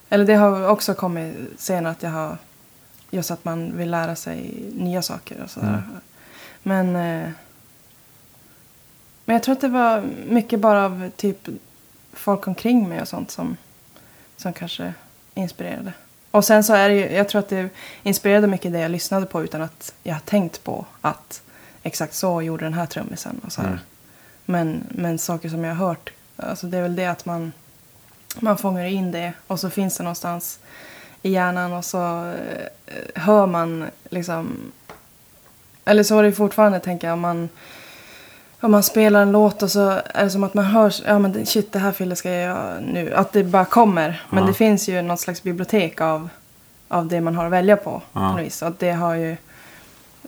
eller 0.10 0.25
det 0.25 0.36
har 0.36 0.70
också 0.70 0.94
kommit 0.94 1.36
senare 1.58 1.92
att 1.92 2.04
jag 2.04 2.10
har... 2.10 2.38
Just 3.12 3.32
att 3.32 3.46
man 3.46 3.77
vill 3.77 3.92
lära 3.92 4.15
sig 4.15 4.65
nya 4.74 5.01
saker 5.01 5.44
och 5.44 5.50
sådär. 5.50 5.84
Men... 6.63 6.96
Eh, 6.96 7.30
men 9.25 9.34
jag 9.34 9.44
tror 9.44 9.54
att 9.54 9.62
det 9.62 9.68
var 9.68 10.04
mycket 10.27 10.60
bara 10.60 10.86
av 10.86 11.10
typ 11.15 11.48
folk 12.13 12.48
omkring 12.48 12.89
mig 12.89 13.01
och 13.01 13.08
sånt 13.08 13.32
som 13.32 13.58
som 14.38 14.54
kanske 14.54 14.94
inspirerade. 15.34 15.94
Och 16.32 16.46
sen 16.46 16.63
så 16.63 16.74
är 16.74 16.89
det 16.89 16.96
ju, 16.96 17.12
jag 17.12 17.30
tror 17.30 17.39
att 17.39 17.50
det 17.50 17.70
inspirerade 18.04 18.48
mycket 18.48 18.72
det 18.72 18.80
jag 18.80 18.92
lyssnade 18.92 19.25
på 19.25 19.44
utan 19.44 19.62
att 19.62 19.94
jag 20.04 20.13
har 20.13 20.22
tänkt 20.22 20.63
på 20.63 20.86
att 21.01 21.42
exakt 21.84 22.13
så 22.13 22.42
gjorde 22.42 22.65
den 22.65 22.74
här 22.74 22.86
trummisen 22.86 23.42
och 23.46 23.51
så 23.51 23.62
här. 23.62 23.80
Men, 24.46 24.84
men 24.90 25.18
saker 25.18 25.50
som 25.50 25.64
jag 25.64 25.75
har 25.75 25.88
hört, 25.88 26.14
alltså 26.38 26.68
det 26.68 26.78
är 26.78 26.82
väl 26.82 26.96
det 26.96 27.06
att 27.06 27.25
man, 27.25 27.52
man 28.40 28.58
fångar 28.58 28.86
in 28.86 29.12
det 29.12 29.34
och 29.48 29.60
så 29.60 29.70
finns 29.70 29.98
det 29.98 30.04
någonstans 30.04 30.60
i 31.22 31.30
hjärnan 31.30 31.74
och 31.74 31.86
så 31.86 32.25
eh, 32.88 33.22
hör 33.22 33.46
man 33.46 33.86
liksom... 34.10 34.72
Eller 35.86 36.04
så 36.04 36.20
är 36.20 36.24
det 36.24 36.32
fortfarande, 36.32 36.80
tänker 36.80 37.08
jag, 37.08 37.14
om 37.14 37.20
man, 37.20 37.50
om 38.60 38.72
man 38.72 38.84
spelar 38.84 39.22
en 39.22 39.32
låt 39.32 39.64
och 39.64 39.72
så 39.72 39.90
är 40.06 40.24
det 40.24 40.30
som 40.30 40.44
att 40.44 40.54
man 40.54 40.66
hör, 40.66 40.94
ja 41.06 41.20
men 41.20 41.46
shit 41.46 41.72
det 41.72 41.80
här 41.80 41.92
filet 41.92 42.18
ska 42.18 42.30
jag 42.32 42.44
göra 42.44 42.80
nu. 42.80 43.14
Att 43.14 43.32
det 43.34 43.44
bara 43.44 43.66
kommer. 43.66 44.24
Men 44.30 44.44
Ja. 44.44 44.48
det 44.48 44.54
finns 44.54 44.90
ju 44.90 45.02
något 45.02 45.20
slags 45.20 45.44
bibliotek 45.44 46.02
av, 46.02 46.30
av 46.88 47.08
det 47.08 47.22
man 47.22 47.36
har 47.36 47.46
att 47.46 47.52
välja 47.52 47.78
på. 47.78 48.02
Ja. 48.14 48.20
på 48.20 48.25
något 48.25 48.42
vis. 48.46 48.62
Och 48.62 48.68
att 48.68 48.80
det 48.80 48.92
har 48.92 49.16
ju 49.16 49.38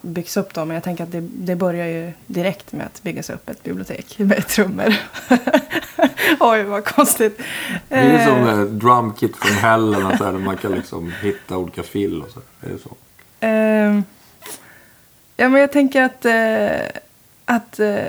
byggts 0.07 0.37
upp 0.37 0.53
då. 0.53 0.65
Men 0.65 0.73
jag 0.75 0.83
tänker 0.83 1.03
att 1.03 1.11
det, 1.11 1.21
det 1.21 1.55
börjar 1.55 1.87
ju 1.87 2.11
direkt 2.27 2.71
med 2.71 2.85
att 2.85 3.03
byggas 3.03 3.29
upp 3.29 3.49
ett 3.49 3.63
bibliotek 3.63 4.19
med 4.19 4.47
trummor. 4.47 4.93
Oj, 6.39 6.63
vad 6.63 6.85
konstigt. 6.85 7.41
Det 7.89 7.95
är 7.95 8.19
Eh, 8.19 8.25
som 8.25 8.47
en 8.47 8.79
drum 8.79 9.13
kit 9.13 9.37
från 9.37 9.57
hell 9.57 9.93
eller 9.93 10.03
något 10.03 10.19
där 10.19 10.31
man 10.31 10.57
kan 10.57 10.71
liksom 10.71 11.13
hitta 11.21 11.57
olika 11.57 11.83
fill 11.83 12.21
och 12.21 12.31
så. 12.31 12.39
Är 12.39 12.69
det 12.69 12.79
så? 12.79 12.95
Ehm, 13.39 14.03
ja, 15.37 15.49
men 15.49 15.61
jag 15.61 15.71
tänker 15.71 16.01
att... 16.01 16.25
eh, 16.25 17.01
att 17.45 17.79
eh, 17.79 18.05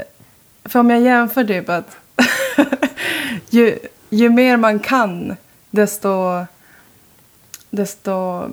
för 0.64 0.80
om 0.80 0.90
jag 0.90 1.00
jämför 1.00 1.44
typ 1.44 1.68
att... 1.68 1.96
ju, 3.50 3.78
ju 4.10 4.28
mer 4.28 4.56
man 4.56 4.78
kan, 4.78 5.36
desto... 5.70 6.44
Desto 7.70 8.46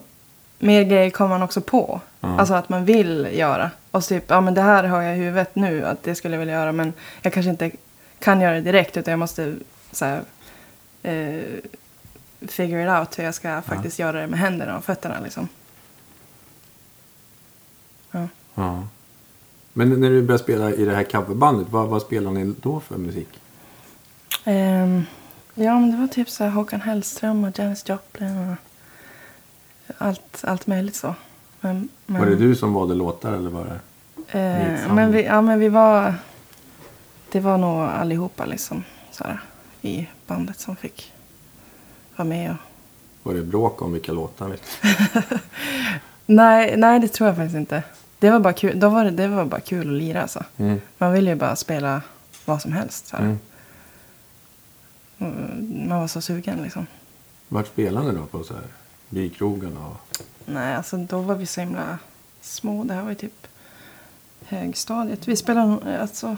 mer 0.59 0.83
grejer 0.83 1.09
kommer 1.09 1.29
man 1.29 1.41
också 1.41 1.61
på. 1.61 2.01
Ja. 2.19 2.39
Alltså 2.39 2.53
att 2.53 2.69
man 2.69 2.85
vill 2.85 3.27
göra. 3.33 3.71
Och 3.91 4.03
så 4.03 4.07
typ, 4.07 4.23
ja 4.27 4.41
men 4.41 4.53
det 4.53 4.61
här 4.61 4.83
har 4.83 5.01
jag 5.01 5.17
i 5.17 5.19
huvudet 5.19 5.55
nu 5.55 5.85
att 5.85 6.03
det 6.03 6.15
skulle 6.15 6.35
jag 6.35 6.39
vilja 6.39 6.53
göra. 6.53 6.71
Men 6.71 6.93
jag 7.21 7.33
kanske 7.33 7.49
inte 7.49 7.71
kan 8.19 8.41
göra 8.41 8.53
det 8.53 8.61
direkt 8.61 8.97
utan 8.97 9.11
jag 9.11 9.19
måste 9.19 9.55
så 9.91 10.05
här, 10.05 10.21
eh, 11.03 11.41
figure 12.47 12.83
it 12.83 12.99
out 12.99 13.19
hur 13.19 13.23
jag 13.23 13.35
ska 13.35 13.61
faktiskt 13.61 13.99
göra 13.99 14.21
det 14.21 14.27
med 14.27 14.39
händerna 14.39 14.77
och 14.77 14.83
fötterna 14.83 15.19
liksom. 15.23 15.47
Ja. 18.11 18.27
Ja. 18.55 18.87
Men 19.73 19.89
när 19.89 20.09
du 20.09 20.21
började 20.21 20.43
spela 20.43 20.71
i 20.71 20.85
det 20.85 20.95
här 20.95 21.03
coverbandet, 21.03 21.67
vad, 21.69 21.87
vad 21.87 22.01
spelade 22.01 22.39
ni 22.39 22.53
då 22.61 22.79
för 22.79 22.97
musik? 22.97 23.39
Ehm, 24.43 25.05
ja, 25.53 25.79
men 25.79 25.91
det 25.91 25.97
var 25.97 26.07
typ 26.07 26.29
så 26.29 26.43
här 26.43 26.51
Håkan 26.51 26.81
Hellström 26.81 27.43
och 27.43 27.59
Janis 27.59 27.89
Joplin 27.89 28.37
och 28.37 28.55
allt, 29.97 30.43
allt 30.43 30.67
möjligt 30.67 30.95
så. 30.95 31.15
Men, 31.61 31.89
men, 32.05 32.21
Var 32.21 32.29
det 32.29 32.35
du 32.35 32.55
som 32.55 32.73
valde 32.73 32.95
låtar 32.95 33.33
eller 33.33 33.49
var 33.49 33.65
det? 33.65 33.79
Eh, 34.39 34.93
men, 34.93 35.11
vi, 35.11 35.23
ja, 35.23 35.41
men 35.41 35.59
vi 35.59 35.69
var... 35.69 36.15
Det 37.31 37.39
var 37.39 37.57
nog 37.57 37.79
allihopa 37.81 38.45
liksom 38.45 38.83
så 39.11 39.23
här, 39.23 39.39
i 39.81 40.07
bandet 40.27 40.59
som 40.59 40.75
fick 40.75 41.13
vara 42.15 42.27
med. 42.27 42.51
Och, 42.51 42.57
Var 43.23 43.33
det 43.33 43.41
bråk 43.43 43.81
om 43.81 43.93
vilka 43.93 44.11
låtar? 44.11 44.49
Liksom? 44.49 44.89
nej, 46.25 46.77
nej, 46.77 46.99
det 46.99 47.07
tror 47.07 47.27
jag 47.27 47.35
faktiskt 47.35 47.55
inte. 47.55 47.83
Det 48.19 48.29
var 48.29 48.39
bara 48.39 48.53
kul, 48.53 48.79
då 48.79 48.89
var 48.89 49.03
det, 49.03 49.11
det 49.11 49.27
var 49.27 49.45
bara 49.45 49.61
kul 49.61 49.87
att 49.87 50.01
lira 50.01 50.21
alltså. 50.21 50.43
Mm. 50.57 50.81
Man 50.97 51.13
ville 51.13 51.29
ju 51.29 51.35
bara 51.35 51.55
spela 51.55 52.01
vad 52.45 52.61
som 52.61 52.71
helst. 52.73 53.07
Så. 53.07 53.17
Mm. 53.17 53.39
Mm, 55.19 55.89
Man 55.89 55.99
var 55.99 56.07
så 56.07 56.21
sugen 56.21 56.63
liksom. 56.63 56.87
Vart 57.47 57.67
spelade 57.67 58.11
ni 58.11 58.19
då? 58.19 58.25
På 58.25 58.43
så 58.43 58.53
här 58.53 58.63
bykrogen 59.15 59.77
och... 59.77 60.17
Nej, 60.45 60.75
alltså 60.75 60.97
då 60.97 61.19
var 61.19 61.35
vi 61.35 61.45
så 61.45 61.61
himla 61.61 61.97
små. 62.41 62.83
Det 62.83 62.93
här 62.93 63.01
var 63.01 63.09
ju 63.09 63.15
typ 63.15 63.47
högstadiet. 64.45 65.27
Vi 65.27 65.35
spelade 65.35 66.01
alltså 66.01 66.37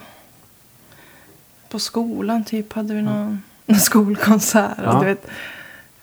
på 1.69 1.79
skolan 1.79 2.43
typ 2.45 2.73
hade 2.73 2.93
vi 2.93 3.01
någon, 3.01 3.41
någon 3.65 3.79
skolkonsert. 3.79 4.77
Ja. 4.83 4.99
Du 4.99 5.05
vet, 5.05 5.25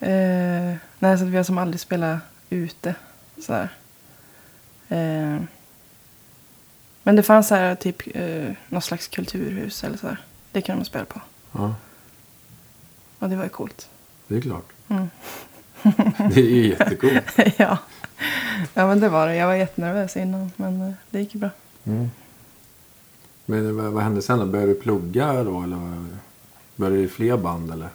eh, 0.00 0.78
nej, 0.98 1.18
så 1.18 1.24
vi 1.24 1.36
har 1.36 1.44
som 1.44 1.58
aldrig 1.58 1.80
spelat 1.80 2.18
ute. 2.50 2.94
Så 3.38 3.52
här. 3.52 3.68
Eh, 4.88 5.42
men 7.02 7.16
det 7.16 7.22
fanns 7.22 7.48
så 7.48 7.54
här 7.54 7.74
typ 7.74 8.02
eh, 8.16 8.52
något 8.68 8.84
slags 8.84 9.08
kulturhus 9.08 9.84
eller 9.84 9.96
så 9.98 10.06
här. 10.06 10.16
Det 10.52 10.62
kunde 10.62 10.76
man 10.76 10.84
spela 10.84 11.04
på. 11.04 11.20
Ja, 11.52 11.74
Och 13.18 13.28
det 13.28 13.36
var 13.36 13.44
ju 13.44 13.50
coolt. 13.50 13.88
det 14.28 14.36
är 14.36 14.40
klart. 14.40 14.68
Mm. 14.88 15.08
Det 16.34 16.40
är 16.40 16.50
ju 16.50 16.68
jättekul. 16.68 17.20
ja. 17.56 17.78
ja, 18.74 18.86
men 18.86 19.00
det 19.00 19.08
var 19.08 19.26
det. 19.26 19.36
Jag 19.36 19.46
var 19.46 19.54
jättenervös 19.54 20.16
innan, 20.16 20.52
men 20.56 20.82
eh, 20.82 20.92
det 21.10 21.20
gick 21.20 21.34
ju 21.34 21.40
bra. 21.40 21.50
Mm. 21.84 22.10
Men 23.46 23.76
vad, 23.76 23.92
vad 23.92 24.02
hände 24.02 24.22
sen 24.22 24.38
då? 24.38 24.46
Började 24.46 24.72
du 24.72 24.80
plugga 24.80 25.44
då? 25.44 25.62
Eller 25.62 26.04
började 26.76 27.02
du 27.02 27.08
fler 27.08 27.36
band 27.36 27.72
eller? 27.72 27.88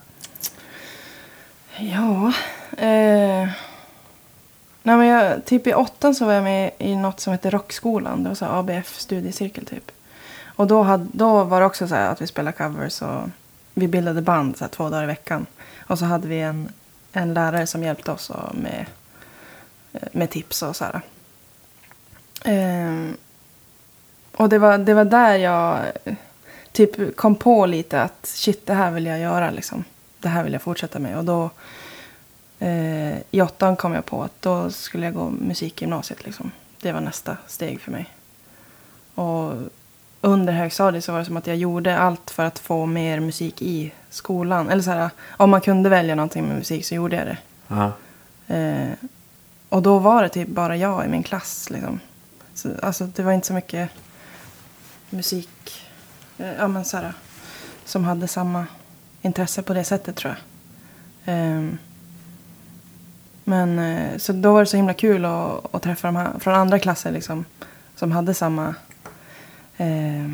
Ja. 1.77 2.33
Eh, 2.77 3.49
nej 4.83 4.97
men 4.97 5.07
jag, 5.07 5.45
typ 5.45 5.67
i 5.67 5.73
åttan 5.73 6.15
så 6.15 6.25
var 6.25 6.33
jag 6.33 6.43
med 6.43 6.71
i 6.77 6.95
något 6.95 7.19
som 7.19 7.33
heter 7.33 7.51
Rockskolan. 7.51 8.23
Det 8.23 8.29
var 8.29 8.35
så 8.35 8.45
här 8.45 8.59
ABF-studiecirkel 8.59 9.65
typ. 9.65 9.91
Och 10.45 10.67
då, 10.67 10.81
hade, 10.81 11.07
då 11.11 11.43
var 11.43 11.59
det 11.59 11.65
också 11.65 11.87
så 11.87 11.95
här 11.95 12.11
att 12.11 12.21
vi 12.21 12.27
spelade 12.27 12.57
covers 12.57 13.01
och 13.01 13.29
vi 13.73 13.87
bildade 13.87 14.21
band 14.21 14.57
så 14.57 14.67
två 14.67 14.89
dagar 14.89 15.03
i 15.03 15.07
veckan. 15.07 15.45
Och 15.87 15.99
så 15.99 16.05
hade 16.05 16.27
vi 16.27 16.41
en, 16.41 16.69
en 17.13 17.33
lärare 17.33 17.67
som 17.67 17.83
hjälpte 17.83 18.11
oss 18.11 18.31
med, 18.53 18.85
eh, 19.93 20.07
med 20.11 20.29
tips 20.29 20.61
och 20.61 20.75
så 20.75 20.85
här. 20.85 21.01
Eh, 22.45 23.13
och 24.35 24.49
det 24.49 24.57
var, 24.57 24.77
det 24.77 24.93
var 24.93 25.05
där 25.05 25.35
jag 25.35 25.79
eh, 26.03 26.15
typ 26.71 27.15
kom 27.15 27.35
på 27.35 27.65
lite 27.65 28.01
att 28.01 28.25
shit, 28.25 28.65
det 28.65 28.73
här 28.73 28.91
vill 28.91 29.05
jag 29.05 29.19
göra 29.19 29.51
liksom. 29.51 29.83
Det 30.19 30.29
här 30.29 30.43
vill 30.43 30.53
jag 30.53 30.61
fortsätta 30.61 30.99
med. 30.99 31.17
Och 31.17 31.25
då 31.25 31.49
eh, 32.59 33.17
i 33.31 33.41
åttan 33.41 33.75
kom 33.75 33.93
jag 33.93 34.05
på 34.05 34.23
att 34.23 34.41
då 34.41 34.71
skulle 34.71 35.05
jag 35.05 35.13
gå 35.13 35.29
musikgymnasiet 35.29 36.25
liksom. 36.25 36.51
Det 36.81 36.91
var 36.91 37.01
nästa 37.01 37.37
steg 37.47 37.81
för 37.81 37.91
mig. 37.91 38.09
Och 39.15 39.53
under 40.21 40.53
högstadiet 40.53 41.03
så 41.03 41.11
var 41.11 41.19
det 41.19 41.25
som 41.25 41.37
att 41.37 41.47
jag 41.47 41.55
gjorde 41.55 41.97
allt 41.97 42.31
för 42.31 42.45
att 42.45 42.59
få 42.59 42.85
mer 42.85 43.19
musik 43.19 43.61
i 43.61 43.91
skolan. 44.09 44.69
Eller 44.69 44.81
så 44.83 44.91
här, 44.91 45.09
om 45.29 45.49
man 45.49 45.61
kunde 45.61 45.89
välja 45.89 46.15
någonting 46.15 46.47
med 46.47 46.55
musik 46.55 46.85
så 46.85 46.95
gjorde 46.95 47.15
jag 47.15 47.27
det. 47.27 47.37
Eh, 48.47 49.07
och 49.69 49.81
då 49.81 49.99
var 49.99 50.23
det 50.23 50.29
typ 50.29 50.47
bara 50.47 50.77
jag 50.77 51.05
i 51.05 51.09
min 51.09 51.23
klass. 51.23 51.69
Liksom. 51.69 51.99
Så, 52.53 52.69
alltså, 52.81 53.05
det 53.05 53.23
var 53.23 53.31
inte 53.31 53.47
så 53.47 53.53
mycket 53.53 53.89
musik 55.09 55.81
eh, 56.37 56.53
ja, 56.57 56.67
men 56.67 56.85
så 56.85 56.97
här, 56.97 57.13
som 57.85 58.03
hade 58.03 58.27
samma 58.27 58.65
intresse 59.21 59.61
på 59.61 59.73
det 59.73 59.83
sättet 59.83 60.15
tror 60.15 60.33
jag. 60.33 60.41
Ehm, 61.35 61.77
men 63.43 63.79
eh, 63.79 64.17
så 64.17 64.33
då 64.33 64.53
var 64.53 64.59
det 64.59 64.65
så 64.65 64.77
himla 64.77 64.93
kul 64.93 65.25
att, 65.25 65.75
att 65.75 65.81
träffa 65.81 66.07
de 66.07 66.15
här 66.15 66.39
från 66.39 66.53
andra 66.53 66.79
klasser 66.79 67.11
liksom, 67.11 67.45
som 67.95 68.11
hade 68.11 68.33
samma, 68.33 68.75
eh, 69.79 70.27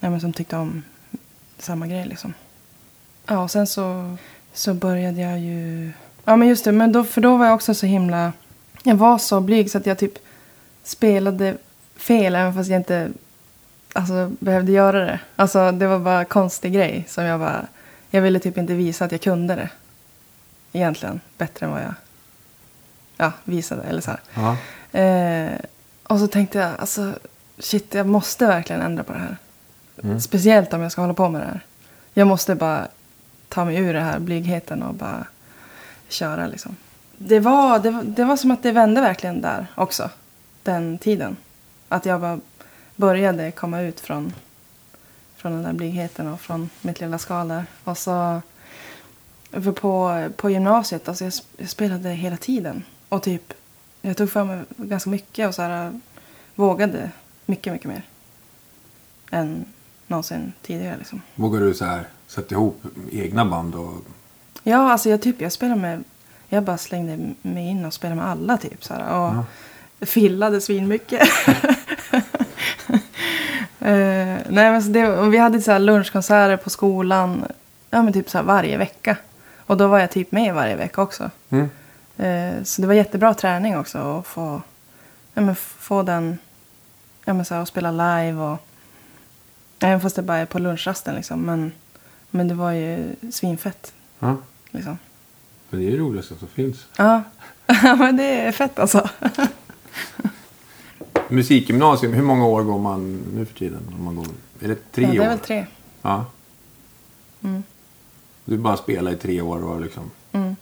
ja, 0.00 0.10
men 0.10 0.20
som 0.20 0.32
tyckte 0.32 0.56
om 0.56 0.82
samma 1.58 1.86
grej 1.86 2.06
liksom. 2.06 2.34
Ja, 3.26 3.42
och 3.42 3.50
sen 3.50 3.66
så, 3.66 4.16
så 4.52 4.74
började 4.74 5.20
jag 5.20 5.38
ju... 5.38 5.92
Ja, 6.24 6.36
men 6.36 6.48
just 6.48 6.64
det. 6.64 6.72
Men 6.72 6.92
då, 6.92 7.04
för 7.04 7.20
då 7.20 7.36
var 7.36 7.46
jag 7.46 7.54
också 7.54 7.74
så 7.74 7.86
himla... 7.86 8.32
Jag 8.82 8.94
var 8.94 9.18
så 9.18 9.40
blyg 9.40 9.70
så 9.70 9.78
att 9.78 9.86
jag 9.86 9.98
typ 9.98 10.18
spelade 10.82 11.56
fel 11.96 12.34
även 12.34 12.54
fast 12.54 12.70
jag 12.70 12.80
inte 12.80 13.10
alltså, 13.92 14.32
behövde 14.40 14.72
göra 14.72 15.04
det. 15.04 15.20
Alltså, 15.36 15.72
det 15.72 15.86
var 15.86 15.98
bara 15.98 16.18
en 16.18 16.26
konstig 16.26 16.72
grej 16.72 17.04
som 17.08 17.24
jag 17.24 17.40
bara... 17.40 17.66
Jag 18.10 18.22
ville 18.22 18.38
typ 18.38 18.58
inte 18.58 18.74
visa 18.74 19.04
att 19.04 19.12
jag 19.12 19.20
kunde 19.20 19.54
det. 19.54 19.68
Egentligen. 20.72 21.20
Bättre 21.38 21.66
än 21.66 21.72
vad 21.72 21.82
jag 21.82 21.94
ja, 23.16 23.32
visade. 23.44 23.82
Eller 23.82 24.00
så 24.00 24.10
här. 24.10 24.20
Ja. 24.34 24.56
Eh, 25.00 25.58
och 26.02 26.18
så 26.18 26.26
tänkte 26.26 26.58
jag, 26.58 26.70
alltså 26.78 27.14
shit, 27.64 27.94
jag 27.94 28.06
måste 28.06 28.46
verkligen 28.46 28.82
ändra 28.82 29.04
på 29.04 29.12
det 29.12 29.18
här. 29.18 29.36
Mm. 30.02 30.20
Speciellt 30.20 30.72
om 30.72 30.80
jag 30.80 30.92
ska 30.92 31.00
hålla 31.00 31.14
på 31.14 31.28
med 31.28 31.40
det 31.40 31.46
här. 31.46 31.60
Jag 32.14 32.26
måste 32.26 32.54
bara 32.54 32.88
ta 33.48 33.64
mig 33.64 33.76
ur 33.76 33.94
det 33.94 34.00
här 34.00 34.18
blygheten 34.18 34.82
och 34.82 34.94
bara 34.94 35.26
köra 36.08 36.46
liksom. 36.46 36.76
Det 37.16 37.40
var, 37.40 37.78
det, 37.78 38.02
det 38.02 38.24
var 38.24 38.36
som 38.36 38.50
att 38.50 38.62
det 38.62 38.72
vände 38.72 39.00
verkligen 39.00 39.40
där 39.40 39.66
också. 39.74 40.10
Den 40.62 40.98
tiden. 40.98 41.36
Att 41.88 42.06
jag 42.06 42.20
bara 42.20 42.40
började 42.96 43.50
komma 43.50 43.80
ut 43.80 44.00
från, 44.00 44.32
från 45.36 45.52
den 45.52 45.62
där 45.62 45.72
blygheten 45.72 46.28
och 46.28 46.40
från 46.40 46.70
mitt 46.80 47.00
lilla 47.00 47.18
skal 47.18 47.48
där. 47.48 47.66
Och 47.84 47.98
så 47.98 48.40
för 49.50 49.72
på, 49.72 50.28
på 50.36 50.50
gymnasiet, 50.50 51.08
alltså 51.08 51.24
jag, 51.24 51.32
jag 51.56 51.68
spelade 51.68 52.08
hela 52.08 52.36
tiden. 52.36 52.84
Och 53.08 53.22
typ, 53.22 53.52
jag 54.02 54.16
tog 54.16 54.30
för 54.30 54.44
mig 54.44 54.62
ganska 54.76 55.10
mycket 55.10 55.48
och 55.48 55.54
så 55.54 55.62
här, 55.62 56.00
vågade 56.54 57.10
mycket, 57.46 57.72
mycket 57.72 57.88
mer. 57.88 58.02
Än 59.30 59.64
någonsin 60.06 60.52
tidigare 60.62 60.96
liksom. 60.96 61.22
Vågar 61.34 61.60
du 61.60 61.74
så 61.74 61.84
här 61.84 62.04
sätta 62.26 62.54
ihop 62.54 62.82
egna 63.12 63.44
band 63.44 63.74
och... 63.74 63.92
Ja, 64.62 64.92
alltså 64.92 65.10
jag 65.10 65.22
typ, 65.22 65.40
jag 65.40 65.52
spelade 65.52 65.80
med, 65.80 66.04
jag 66.48 66.62
bara 66.62 66.78
slängde 66.78 67.34
mig 67.42 67.68
in 67.68 67.84
och 67.84 67.94
spelade 67.94 68.16
med 68.20 68.26
alla 68.30 68.56
typ 68.56 68.84
så 68.84 68.94
här. 68.94 69.02
Och 69.02 69.34
Ja. 69.34 70.06
fillade 70.06 70.60
svinmycket. 70.60 71.28
Eh, 73.84 74.38
nej, 74.48 74.70
men 74.72 74.82
så 74.82 74.88
det, 74.90 75.28
vi 75.28 75.38
hade 75.38 75.60
så 75.62 75.72
här 75.72 75.78
lunchkonserter 75.78 76.56
på 76.56 76.70
skolan 76.70 77.44
ja, 77.90 78.02
men 78.02 78.12
typ 78.12 78.30
så 78.30 78.42
varje 78.42 78.76
vecka. 78.76 79.16
Och 79.66 79.76
då 79.76 79.86
var 79.86 79.98
jag 79.98 80.10
typ 80.10 80.32
med 80.32 80.54
varje 80.54 80.76
vecka 80.76 81.02
också. 81.02 81.30
Mm. 81.50 81.70
Eh, 82.16 82.62
så 82.64 82.80
det 82.82 82.86
var 82.88 82.94
jättebra 82.94 83.34
träning 83.34 83.78
också 83.78 83.98
att 83.98 84.26
få, 84.26 84.62
ja, 85.34 85.42
men 85.42 85.56
få 85.56 86.02
den, 86.02 86.38
ja 87.24 87.32
men 87.34 87.44
så 87.44 87.54
här, 87.54 87.62
att 87.62 87.68
spela 87.68 87.90
live 87.90 88.40
och 88.42 88.58
även 89.80 90.00
fast 90.00 90.16
det 90.16 90.22
bara 90.22 90.38
är 90.38 90.46
på 90.46 90.58
lunchrasten 90.58 91.14
liksom. 91.14 91.40
Men, 91.40 91.72
men 92.30 92.48
det 92.48 92.54
var 92.54 92.72
ju 92.72 93.16
svinfett 93.32 93.92
Ja. 94.18 94.36
liksom. 94.70 94.98
Men 95.70 95.80
det 95.80 95.86
är 95.86 95.90
ju 95.90 95.96
det 95.96 96.02
roligaste 96.02 96.34
som 96.38 96.48
finns. 96.48 96.86
Ja, 96.96 97.22
men 97.82 98.16
det 98.16 98.24
är 98.24 98.52
fett 98.52 98.78
alltså. 98.78 99.08
Musikgymnasium, 101.28 102.12
hur 102.12 102.22
många 102.22 102.46
år 102.46 102.62
går 102.62 102.78
man 102.78 103.22
nu 103.34 103.46
för 103.46 103.54
tiden? 103.54 103.80
Om 103.98 104.04
man 104.04 104.16
går, 104.16 104.26
är 104.60 104.68
det 104.68 104.92
tre 104.92 105.04
ja, 105.04 105.10
det 105.12 105.16
är 105.16 105.20
år? 105.20 105.26
väl 105.26 105.38
tre. 105.38 105.66
Ja. 106.02 106.24
Mm. 107.42 107.62
Du 108.44 108.58
bara 108.58 108.76
spelar 108.76 109.12
i 109.12 109.16
tre 109.16 109.40
år 109.40 109.64
och 109.64 109.80
liksom. 109.80 110.10
Mm. 110.32 110.56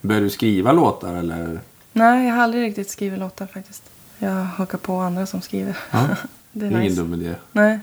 Börjar 0.00 0.22
du 0.22 0.30
skriva 0.30 0.72
låtar 0.72 1.14
eller? 1.14 1.60
Nej, 1.92 2.26
jag 2.28 2.34
har 2.34 2.42
aldrig 2.42 2.62
riktigt 2.62 2.90
skrivit 2.90 3.18
låtar 3.18 3.46
faktiskt. 3.46 3.82
Jag 4.18 4.44
hakar 4.44 4.78
på 4.78 4.96
andra 4.96 5.26
som 5.26 5.40
skriver. 5.42 5.76
Ja. 5.90 6.06
det 6.52 6.60
Det 6.60 6.66
är 6.66 6.70
ingen 6.70 6.82
nice. 6.82 6.96
dum 7.02 7.14
idé. 7.14 7.34
Nej. 7.52 7.80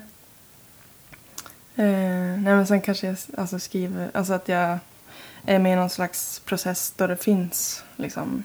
Eh, 1.75 1.85
nej 2.41 2.55
men 2.55 2.67
sen 2.67 2.81
kanske 2.81 3.07
jag 3.07 3.17
alltså, 3.37 3.59
skriver, 3.59 4.11
alltså 4.13 4.33
att 4.33 4.47
jag 4.47 4.77
är 5.45 5.59
med 5.59 5.73
i 5.73 5.75
någon 5.75 5.89
slags 5.89 6.39
process 6.39 6.93
då 6.97 7.07
det 7.07 7.17
finns 7.17 7.83
liksom 7.95 8.43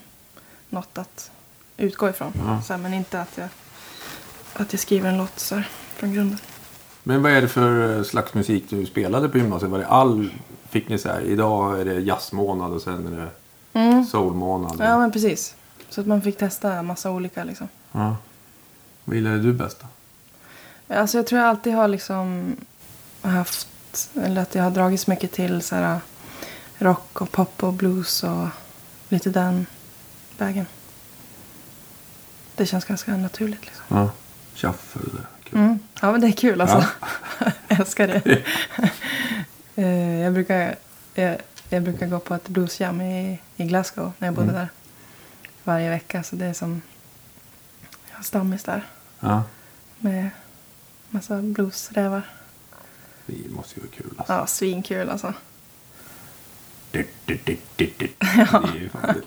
något 0.69 0.99
att 0.99 1.31
utgå 1.77 2.09
ifrån. 2.09 2.33
Ja. 2.47 2.63
Så 2.63 2.73
här, 2.73 2.81
men 2.81 2.95
inte 2.95 3.21
att 3.21 3.39
jag, 3.39 3.49
att 4.53 4.73
jag 4.73 4.81
skriver 4.81 5.09
en 5.09 5.19
låt 5.19 5.39
så 5.39 5.55
här, 5.55 5.69
från 5.97 6.13
grunden. 6.13 6.39
Men 7.03 7.23
vad 7.23 7.33
är 7.33 7.41
det 7.41 7.49
för 7.49 7.97
eh, 7.99 8.03
slags 8.05 8.35
musik 8.35 8.65
du 8.69 8.87
spelade 8.87 9.29
på 9.29 9.39
gymnasiet? 9.39 9.71
Var 9.71 9.79
det 9.79 9.87
all, 9.87 10.31
fick 10.69 10.89
ni 10.89 10.99
så 10.99 11.09
här, 11.09 11.21
idag 11.21 11.81
är 11.81 11.85
det 11.85 11.95
jazzmånad 12.01 12.73
och 12.73 12.83
sen 12.83 13.07
är 13.15 13.17
det 13.21 13.29
Mm. 13.73 14.05
soulmånad? 14.05 14.77
Ja 14.79 14.99
men 14.99 15.13
precis. 15.13 15.55
Så 15.89 16.01
att 16.01 16.07
man 16.07 16.23
fick 16.23 16.39
testa 16.39 16.83
massa 16.83 17.11
olika 17.11 17.45
liksom. 17.45 17.69
Ja. 17.93 18.17
Vad 19.05 19.17
gillade 19.17 19.39
du 19.39 19.53
bäst 19.53 19.81
då? 19.81 19.87
Alltså 20.95 21.19
jag 21.19 21.27
tror 21.27 21.41
jag 21.41 21.49
alltid 21.49 21.75
har 21.75 21.89
liksom 21.89 22.57
haft, 23.23 23.69
eller 24.23 24.43
att 24.43 24.55
jag 24.55 24.63
har 24.63 24.71
dragits 24.71 25.07
mycket 25.07 25.33
till 25.33 25.63
så 25.63 25.75
här 25.77 26.01
rock 26.79 27.21
och 27.21 27.33
pop 27.33 27.63
och 27.63 27.73
blues 27.73 28.23
och 28.23 28.49
lite 29.09 29.31
den 29.31 29.67
vägen. 30.39 30.67
Det 32.57 32.67
känns 32.67 32.85
ganska 32.85 33.17
naturligt 33.17 33.67
liksom. 33.67 33.85
Ja. 33.89 34.11
Shuffle. 34.55 35.21
Kul. 35.45 35.59
Mm. 35.59 35.79
Ja 36.01 36.13
men 36.13 36.21
det 36.21 36.27
är 36.27 36.33
kul 36.33 36.61
alltså. 36.61 36.85
jag 37.69 37.81
älskar 37.81 38.09
det. 38.09 38.43
Eh, 39.77 40.21
jag, 40.21 40.33
brukar, 40.33 40.77
jag, 41.15 41.37
jag 41.69 41.83
brukar 41.83 42.07
gå 42.07 42.19
på 42.19 42.35
ett 42.35 42.49
bluesjam 42.49 43.01
i, 43.01 43.39
i 43.57 43.65
Glasgow 43.65 44.13
när 44.19 44.29
jag 44.29 44.35
bodde 44.35 44.49
Mm. 44.49 44.55
där. 44.61 44.69
Varje 45.65 45.91
vecka 45.91 46.23
så 46.23 46.37
det 46.37 46.47
är 46.47 46.53
som, 46.53 46.83
stammis 48.23 48.63
där 48.65 48.85
Ja. 49.21 49.43
med 49.99 50.31
massa 51.11 51.43
bluesrävar. 51.43 52.23
Det 53.27 53.51
måste 53.51 53.81
ju 53.81 53.87
vara 53.87 53.93
kul 53.97 54.11
alltså. 54.19 54.33
Ja, 54.33 54.47
svinkul 54.47 55.11
alltså. 55.11 55.35
Du, 56.91 57.07
du, 57.25 57.39
du, 57.45 57.57
du. 57.77 57.89
Det 57.97 58.15
är 58.25 58.81
ju 58.81 58.89
fan 58.89 59.03
det. 59.15 59.23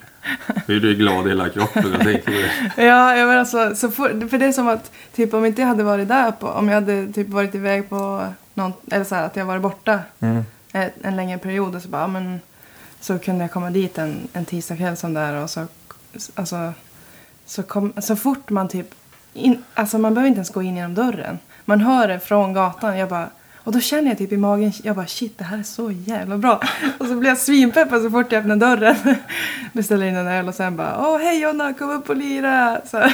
Hur 0.67 0.79
du 0.79 0.91
är 0.91 0.95
glad 0.95 1.25
i 1.25 1.29
hela 1.29 1.49
kroppen. 1.49 1.91
Jag 1.91 2.01
tänker 2.01 2.21
på 2.25 2.31
det. 2.31 2.83
Ja, 2.85 3.15
jag 3.15 3.27
menar 3.27 3.39
alltså, 3.39 3.75
så 3.75 3.91
for, 3.91 4.27
för 4.29 4.37
det 4.37 4.45
är 4.45 4.51
som 4.51 4.67
att 4.67 4.91
typ 5.13 5.33
om 5.33 5.45
inte 5.45 5.61
jag 5.61 5.67
hade 5.67 5.83
varit 5.83 6.07
där 6.07 6.31
på, 6.31 6.47
om 6.47 6.67
jag 6.67 6.75
hade 6.75 7.11
typ 7.13 7.27
varit 7.29 7.55
iväg 7.55 7.89
på 7.89 8.27
någon, 8.53 8.73
eller 8.91 9.05
så 9.05 9.15
här 9.15 9.23
att 9.25 9.35
jag 9.35 9.45
varit 9.45 9.61
borta 9.61 9.99
Mm. 10.19 10.43
en, 10.71 10.89
en 11.03 11.15
längre 11.15 11.37
period 11.37 11.75
och 11.75 11.81
så 11.81 11.87
bara, 11.89 12.01
ja, 12.01 12.07
men 12.07 12.39
så 12.99 13.19
kunde 13.19 13.43
jag 13.43 13.51
komma 13.51 13.69
dit 13.69 13.97
en, 13.97 14.27
en 14.33 14.45
tisdagkväll 14.45 14.97
som 14.97 15.13
där 15.13 15.33
och 15.43 15.49
så, 15.49 15.67
alltså, 16.35 16.73
så, 17.51 17.63
kom, 17.63 17.93
så 17.97 18.15
fort 18.15 18.49
man 18.49 18.67
typ, 18.67 18.87
in, 19.33 19.63
alltså 19.73 19.97
man 19.97 20.13
behöver 20.13 20.27
inte 20.27 20.37
ens 20.37 20.49
gå 20.49 20.61
in 20.61 20.75
genom 20.75 20.95
dörren. 20.95 21.39
Man 21.65 21.81
hör 21.81 22.07
det 22.07 22.19
från 22.19 22.53
gatan, 22.53 22.97
jag 22.97 23.09
bara, 23.09 23.29
och 23.55 23.71
då 23.71 23.79
känner 23.79 24.07
jag 24.09 24.17
typ 24.17 24.31
i 24.31 24.37
magen, 24.37 24.71
jag 24.83 24.95
bara 24.95 25.07
shit 25.07 25.37
det 25.37 25.43
här 25.43 25.57
är 25.57 25.63
så 25.63 25.91
jävla 25.91 26.37
bra. 26.37 26.61
Och 26.99 27.05
så 27.05 27.15
blir 27.15 27.29
jag 27.29 27.37
svinpeppad 27.37 28.01
så 28.01 28.09
fort 28.09 28.31
jag 28.31 28.39
öppnar 28.39 28.55
dörren. 28.55 28.95
Beställer 29.73 30.05
in 30.05 30.15
en 30.15 30.27
öl 30.27 30.47
och 30.47 30.55
sen 30.55 30.75
bara, 30.75 31.07
åh 31.07 31.17
hej 31.17 31.41
Jonna 31.41 31.73
kom 31.73 31.89
upp 31.89 32.09
och 32.09 32.15
lira. 32.15 32.81
Så, 32.85 33.09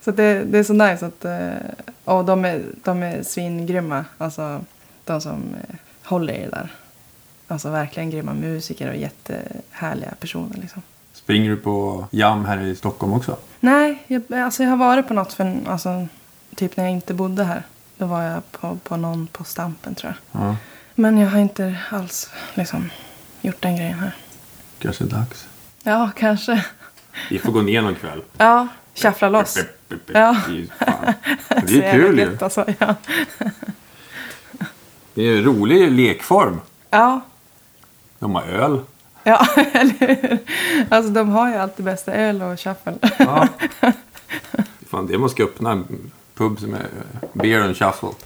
så 0.00 0.10
det, 0.10 0.44
det 0.44 0.58
är 0.58 0.64
så 0.64 0.72
nice 0.72 1.06
att, 1.06 1.24
eh, 1.24 1.84
och 2.04 2.24
de 2.24 2.44
är, 2.44 2.62
de 2.84 3.02
är 3.02 3.22
svingrymma. 3.22 4.04
Alltså 4.18 4.64
de 5.04 5.20
som 5.20 5.42
eh, 5.68 5.76
håller 6.02 6.34
i 6.34 6.40
det 6.40 6.50
där. 6.50 6.72
Alltså 7.48 7.70
verkligen 7.70 8.10
grymma 8.10 8.34
musiker 8.34 8.88
och 8.88 8.96
jättehärliga 8.96 10.14
personer 10.20 10.56
liksom. 10.60 10.82
Springer 11.24 11.50
du 11.50 11.56
på 11.56 12.06
jam 12.10 12.44
här 12.44 12.60
i 12.62 12.76
Stockholm 12.76 13.12
också? 13.12 13.36
Nej, 13.60 14.04
jag, 14.06 14.32
alltså 14.34 14.62
jag 14.62 14.70
har 14.70 14.76
varit 14.76 15.08
på 15.08 15.14
något 15.14 15.32
för, 15.32 15.58
alltså, 15.66 16.06
typ 16.56 16.76
när 16.76 16.84
jag 16.84 16.92
inte 16.92 17.14
bodde 17.14 17.44
här. 17.44 17.62
Då 17.96 18.06
var 18.06 18.22
jag 18.22 18.52
på, 18.52 18.78
på 18.84 18.96
någon 18.96 19.26
på 19.26 19.44
Stampen 19.44 19.94
tror 19.94 20.14
jag. 20.32 20.42
Ja. 20.42 20.56
Men 20.94 21.18
jag 21.18 21.30
har 21.30 21.38
inte 21.38 21.76
alls 21.90 22.30
liksom 22.54 22.90
gjort 23.40 23.62
den 23.62 23.76
grejen 23.76 23.98
här. 23.98 24.16
Kanske 24.78 25.04
dags. 25.04 25.46
Ja, 25.82 26.10
kanske. 26.16 26.64
Vi 27.30 27.38
får 27.38 27.52
gå 27.52 27.62
ner 27.62 27.82
någon 27.82 27.94
kväll. 27.94 28.22
Ja, 28.38 28.68
tjaffla 28.94 29.28
loss. 29.28 29.58
Ja. 30.12 30.36
Det 31.66 31.84
är 31.84 31.92
kul 31.92 32.18
ju. 32.18 32.38
Alltså, 32.40 32.64
ja. 32.78 32.94
Det 35.14 35.22
är 35.22 35.36
en 35.36 35.44
rolig 35.44 35.90
lekform. 35.90 36.60
ja, 36.90 37.20
De 38.18 38.34
har 38.34 38.42
öl. 38.42 38.80
ja, 39.26 39.46
eller 39.72 39.94
hur? 39.98 40.38
Alltså 40.88 41.12
de 41.12 41.28
har 41.28 41.48
ju 41.48 41.54
alltid 41.54 41.84
bästa 41.84 42.12
öl 42.12 42.42
och 42.42 42.60
shuffle. 42.60 42.94
Ja. 43.18 43.48
Fan, 44.90 45.06
det 45.06 45.18
måste 45.18 45.42
öppna 45.42 45.72
en 45.72 46.10
pub 46.34 46.60
som 46.60 46.74
är 46.74 46.86
beer 47.32 47.60
and 47.60 47.76
shuffle. 47.76 48.08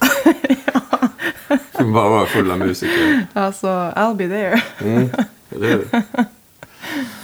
Som 1.76 1.92
bara 1.92 2.08
var 2.08 2.26
fulla 2.26 2.56
musiker. 2.56 3.26
Alltså, 3.32 3.66
I'll 3.66 4.14
be 4.14 4.28
there. 4.28 4.62
Mm, 4.80 5.10
eller 5.50 5.68
hur? 5.68 5.88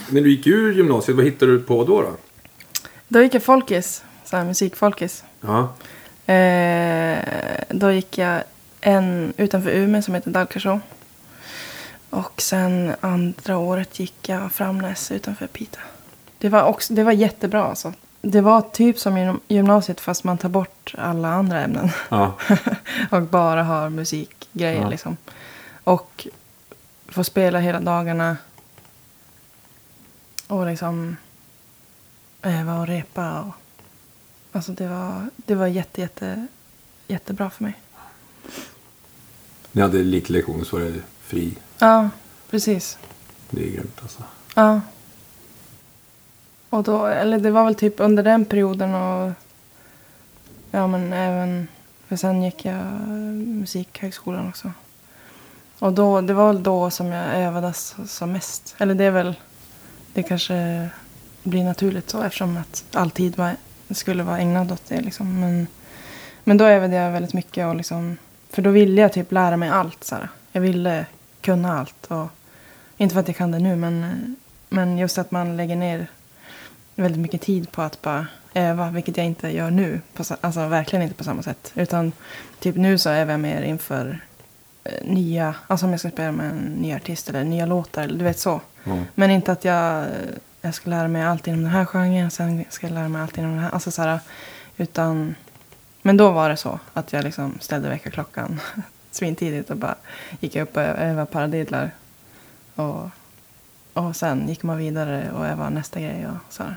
När 0.08 0.20
du 0.20 0.30
gick 0.30 0.46
ur 0.46 0.72
gymnasiet, 0.72 1.16
vad 1.16 1.24
hittade 1.24 1.52
du 1.52 1.60
på 1.60 1.84
då? 1.84 2.02
då? 2.02 2.16
Då 3.08 3.22
gick 3.22 3.34
jag 3.34 3.42
folkis, 3.42 4.04
så 4.24 4.36
här 4.36 4.44
musikfolkis. 4.44 5.24
Ja. 5.40 5.74
Eh, 6.34 7.18
då 7.68 7.90
gick 7.92 8.18
jag 8.18 8.42
en 8.80 9.32
utanför 9.36 9.70
Umeå 9.70 10.02
som 10.02 10.14
heter 10.14 10.30
Dalkarså. 10.30 10.80
Och 12.14 12.42
sen 12.42 12.94
andra 13.00 13.58
året 13.58 13.98
gick 13.98 14.28
jag 14.28 14.52
Framnäs 14.52 15.10
utanför 15.10 15.46
Piteå. 15.46 15.80
Det 16.38 16.48
var, 16.48 16.62
också, 16.62 16.94
det 16.94 17.04
var 17.04 17.12
jättebra 17.12 17.64
alltså. 17.64 17.92
Det 18.22 18.40
var 18.40 18.60
typ 18.60 18.98
som 18.98 19.16
gym- 19.18 19.40
gymnasiet 19.48 20.00
fast 20.00 20.24
man 20.24 20.38
tar 20.38 20.48
bort 20.48 20.94
alla 20.98 21.28
andra 21.28 21.60
ämnen. 21.60 21.90
ja. 22.08 22.34
och 23.10 23.22
bara 23.22 23.62
har 23.62 23.88
musikgrejer 23.90 24.80
Ja. 24.82 24.88
liksom. 24.88 25.16
Och 25.84 26.26
får 27.08 27.22
spela 27.22 27.58
hela 27.60 27.80
dagarna. 27.80 28.36
Och 30.46 30.66
liksom 30.66 31.16
öva 32.42 32.78
och 32.80 32.86
repa. 32.86 33.40
Och, 33.40 33.54
alltså 34.52 34.72
det 34.72 34.88
var, 34.88 35.30
det 35.36 35.54
var 35.54 35.66
jätte, 35.66 36.00
jätte, 36.00 36.46
jättebra 37.08 37.50
för 37.50 37.64
mig. 37.64 37.74
Ni 39.72 39.82
hade 39.82 39.98
lite 39.98 40.32
lektion 40.32 40.64
så 40.64 40.76
var 40.76 40.84
det 40.84 41.00
fri. 41.34 41.54
Ja, 41.78 42.10
precis. 42.50 42.98
Det 43.50 43.62
är 43.66 43.70
grymt 43.70 43.98
alltså. 44.02 44.22
Ja. 44.54 44.80
Och 46.70 46.82
då, 46.82 47.06
eller 47.06 47.38
det 47.38 47.50
var 47.50 47.64
väl 47.64 47.74
typ 47.74 47.94
under 48.00 48.22
den 48.22 48.44
perioden 48.44 48.94
och 48.94 49.32
ja 50.70 50.86
men 50.86 51.12
även, 51.12 51.68
för 52.08 52.16
sen 52.16 52.42
gick 52.42 52.64
jag 52.64 52.84
musikhögskolan 53.46 54.48
också. 54.48 54.72
Och 55.78 55.92
då, 55.92 56.20
det 56.20 56.32
var 56.34 56.46
väl 56.52 56.62
då 56.62 56.90
som 56.90 57.06
jag 57.06 57.34
övade 57.36 57.68
s- 57.68 57.94
som 58.06 58.32
mest. 58.32 58.74
Eller 58.78 58.94
det 58.94 59.04
är 59.04 59.10
väl, 59.10 59.34
det 60.14 60.22
kanske 60.22 60.88
blir 61.42 61.64
naturligt 61.64 62.10
så 62.10 62.22
eftersom 62.22 62.56
att 62.56 62.84
all 62.92 63.10
tid 63.10 63.36
var, 63.36 63.56
skulle 63.90 64.22
vara 64.22 64.38
ägnad 64.38 64.72
åt 64.72 64.88
det 64.88 65.00
liksom. 65.00 65.40
Men, 65.40 65.66
men 66.44 66.56
då 66.56 66.64
övade 66.64 66.94
jag 66.96 67.12
väldigt 67.12 67.34
mycket 67.34 67.66
och 67.66 67.76
liksom, 67.76 68.16
för 68.50 68.62
då 68.62 68.70
ville 68.70 69.00
jag 69.00 69.12
typ 69.12 69.32
lära 69.32 69.56
mig 69.56 69.68
allt 69.68 70.04
så 70.04 70.14
här. 70.14 70.28
Jag 70.52 70.60
ville 70.60 71.06
kunna 71.44 71.78
allt 71.78 72.06
och 72.08 72.26
inte 72.96 73.12
för 73.12 73.20
att 73.20 73.28
jag 73.28 73.36
kan 73.36 73.50
det 73.50 73.58
nu, 73.58 73.76
men, 73.76 74.36
men 74.68 74.98
just 74.98 75.18
att 75.18 75.30
man 75.30 75.56
lägger 75.56 75.76
ner 75.76 76.06
väldigt 76.94 77.20
mycket 77.20 77.40
tid 77.40 77.72
på 77.72 77.82
att 77.82 78.02
bara 78.02 78.26
öva, 78.54 78.90
vilket 78.90 79.16
jag 79.16 79.26
inte 79.26 79.56
gör 79.56 79.70
nu. 79.70 80.00
På, 80.14 80.24
alltså 80.40 80.66
verkligen 80.68 81.02
inte 81.02 81.14
på 81.14 81.24
samma 81.24 81.42
sätt. 81.42 81.72
Utan 81.74 82.12
typ 82.58 82.76
nu 82.76 82.98
så 82.98 83.10
övar 83.10 83.32
jag 83.32 83.40
mer 83.40 83.62
inför 83.62 84.20
eh, 84.84 85.04
nya, 85.04 85.54
alltså 85.66 85.86
om 85.86 85.92
jag 85.92 86.00
ska 86.00 86.10
spela 86.10 86.32
med 86.32 86.50
en 86.50 86.56
ny 86.56 86.94
artist 86.94 87.28
eller 87.28 87.44
nya 87.44 87.66
låtar, 87.66 88.06
du 88.06 88.24
vet 88.24 88.38
så. 88.38 88.60
Mm. 88.84 89.04
Men 89.14 89.30
inte 89.30 89.52
att 89.52 89.64
jag, 89.64 90.06
jag 90.60 90.74
ska 90.74 90.90
lära 90.90 91.08
mig 91.08 91.22
allt 91.22 91.46
inom 91.46 91.62
den 91.62 91.70
här 91.70 91.84
genren, 91.84 92.30
sen 92.30 92.64
ska 92.70 92.86
jag 92.86 92.94
lära 92.94 93.08
mig 93.08 93.22
allt 93.22 93.38
inom 93.38 93.50
den 93.50 93.60
här, 93.60 93.70
alltså 93.70 93.90
så 93.90 94.02
här, 94.02 94.18
utan 94.76 95.34
Men 96.02 96.16
då 96.16 96.30
var 96.30 96.48
det 96.48 96.56
så 96.56 96.78
att 96.92 97.12
jag 97.12 97.24
liksom 97.24 97.58
ställde 97.60 97.88
väckarklockan 97.88 98.60
svintidigt 99.14 99.70
och 99.70 99.76
bara 99.76 99.94
gick 100.40 100.56
upp 100.56 100.76
och 100.76 100.82
övade 100.82 101.26
paradidlar. 101.26 101.90
Och, 102.74 103.08
och 103.92 104.16
sen 104.16 104.48
gick 104.48 104.62
man 104.62 104.78
vidare 104.78 105.30
och 105.36 105.46
övade 105.46 105.70
nästa 105.70 106.00
grej 106.00 106.26
och 106.28 106.52
så 106.52 106.62
här. 106.62 106.76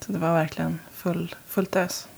Så 0.00 0.12
det 0.12 0.18
var 0.18 0.34
verkligen 0.34 0.78
full, 0.92 1.34
fullt 1.46 1.76
ös. 1.76 2.08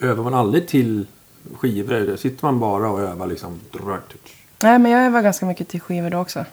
Övar 0.00 0.24
man 0.24 0.34
aldrig 0.34 0.68
till 0.68 1.06
skivor? 1.54 2.16
Sitter 2.16 2.44
man 2.44 2.60
bara 2.60 2.90
och 2.90 3.00
övar 3.00 3.26
liksom? 3.26 3.60
Nej, 4.62 4.78
men 4.78 4.92
jag 4.92 5.06
övar 5.06 5.22
ganska 5.22 5.46
mycket 5.46 5.68
till 5.68 5.80
skivor 5.80 6.10
då 6.10 6.18
också. 6.18 6.44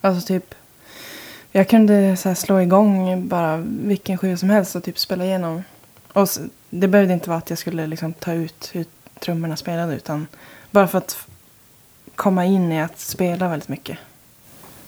Alltså 0.00 0.26
typ. 0.26 0.54
Jag 1.52 1.68
kunde 1.68 2.16
så 2.16 2.34
slå 2.34 2.60
igång 2.60 3.28
bara 3.28 3.56
vilken 3.66 4.18
skiva 4.18 4.36
som 4.36 4.50
helst 4.50 4.76
och 4.76 4.84
typ 4.84 4.98
spela 4.98 5.24
igenom. 5.24 5.62
Och 6.12 6.28
det 6.70 6.88
behövde 6.88 7.14
inte 7.14 7.28
vara 7.28 7.38
att 7.38 7.50
jag 7.50 7.58
skulle 7.58 7.86
liksom 7.86 8.12
ta 8.12 8.32
ut 8.32 8.70
hur 8.72 8.84
trummorna 9.20 9.56
spelade 9.56 9.94
utan 9.96 10.26
bara 10.70 10.88
för 10.88 10.98
att 10.98 11.26
komma 12.20 12.44
in 12.44 12.72
i 12.72 12.82
att 12.82 12.98
spela 13.00 13.48
väldigt 13.48 13.68
mycket. 13.68 13.98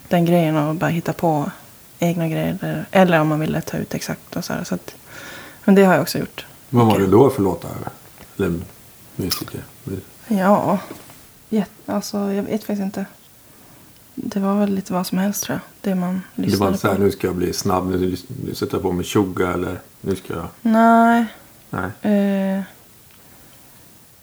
Den 0.08 0.24
grejen 0.24 0.56
och 0.56 0.74
bara 0.74 0.90
hitta 0.90 1.12
på 1.12 1.50
egna 1.98 2.28
grejer. 2.28 2.86
Eller, 2.90 3.20
om 3.20 3.28
man 3.28 3.40
ville 3.40 3.60
ta 3.60 3.76
ut 3.76 3.94
exakt 3.94 4.36
och 4.36 4.44
så 4.44 4.52
här. 4.52 4.64
Så 4.64 4.74
att, 4.74 4.94
men 5.64 5.74
det 5.74 5.84
har 5.84 5.94
jag 5.94 6.02
också 6.02 6.18
gjort. 6.18 6.46
Vad 6.70 6.86
var 6.86 6.98
det 6.98 7.06
då 7.06 7.30
för 7.30 7.42
låtar? 7.42 7.70
Eller 8.38 8.60
musiker? 9.16 9.60
Ja, 10.28 10.78
alltså 11.86 12.18
jag 12.32 12.42
vet 12.42 12.64
faktiskt 12.64 12.82
inte. 12.82 13.06
Det 14.14 14.40
var 14.40 14.54
väl 14.54 14.74
lite 14.74 14.92
vad 14.92 15.06
som 15.06 15.18
helst 15.18 15.42
tror 15.44 15.54
jag. 15.82 15.90
Det 15.90 16.00
man 16.00 16.22
Det 16.34 16.42
lyssnade 16.42 16.60
var 16.60 16.68
inte 16.68 16.80
så 16.80 16.88
här, 16.88 16.94
på. 16.94 17.02
nu 17.02 17.10
ska 17.10 17.26
jag 17.26 17.36
bli 17.36 17.52
snabb, 17.52 17.90
nu 17.90 18.16
nu 18.44 18.54
sätter 18.54 18.74
jag 18.74 18.82
på 18.82 18.92
mig 18.92 19.04
tjogga 19.04 19.52
eller 19.52 19.80
nu 20.00 20.16
ska 20.16 20.34
jag... 20.34 20.46
Nej. 20.62 21.26
Nej. 21.70 22.12
Eh, 22.56 22.62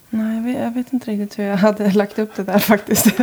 nej, 0.09 0.35
jag 0.35 0.43
vet, 0.43 0.61
jag 0.61 0.71
vet 0.71 0.93
inte 0.93 1.11
riktigt 1.11 1.39
hur 1.39 1.43
jag 1.43 1.57
hade 1.57 1.91
lagt 1.93 2.19
upp 2.19 2.35
det 2.35 2.43
där 2.43 2.59
faktiskt. 2.59 3.07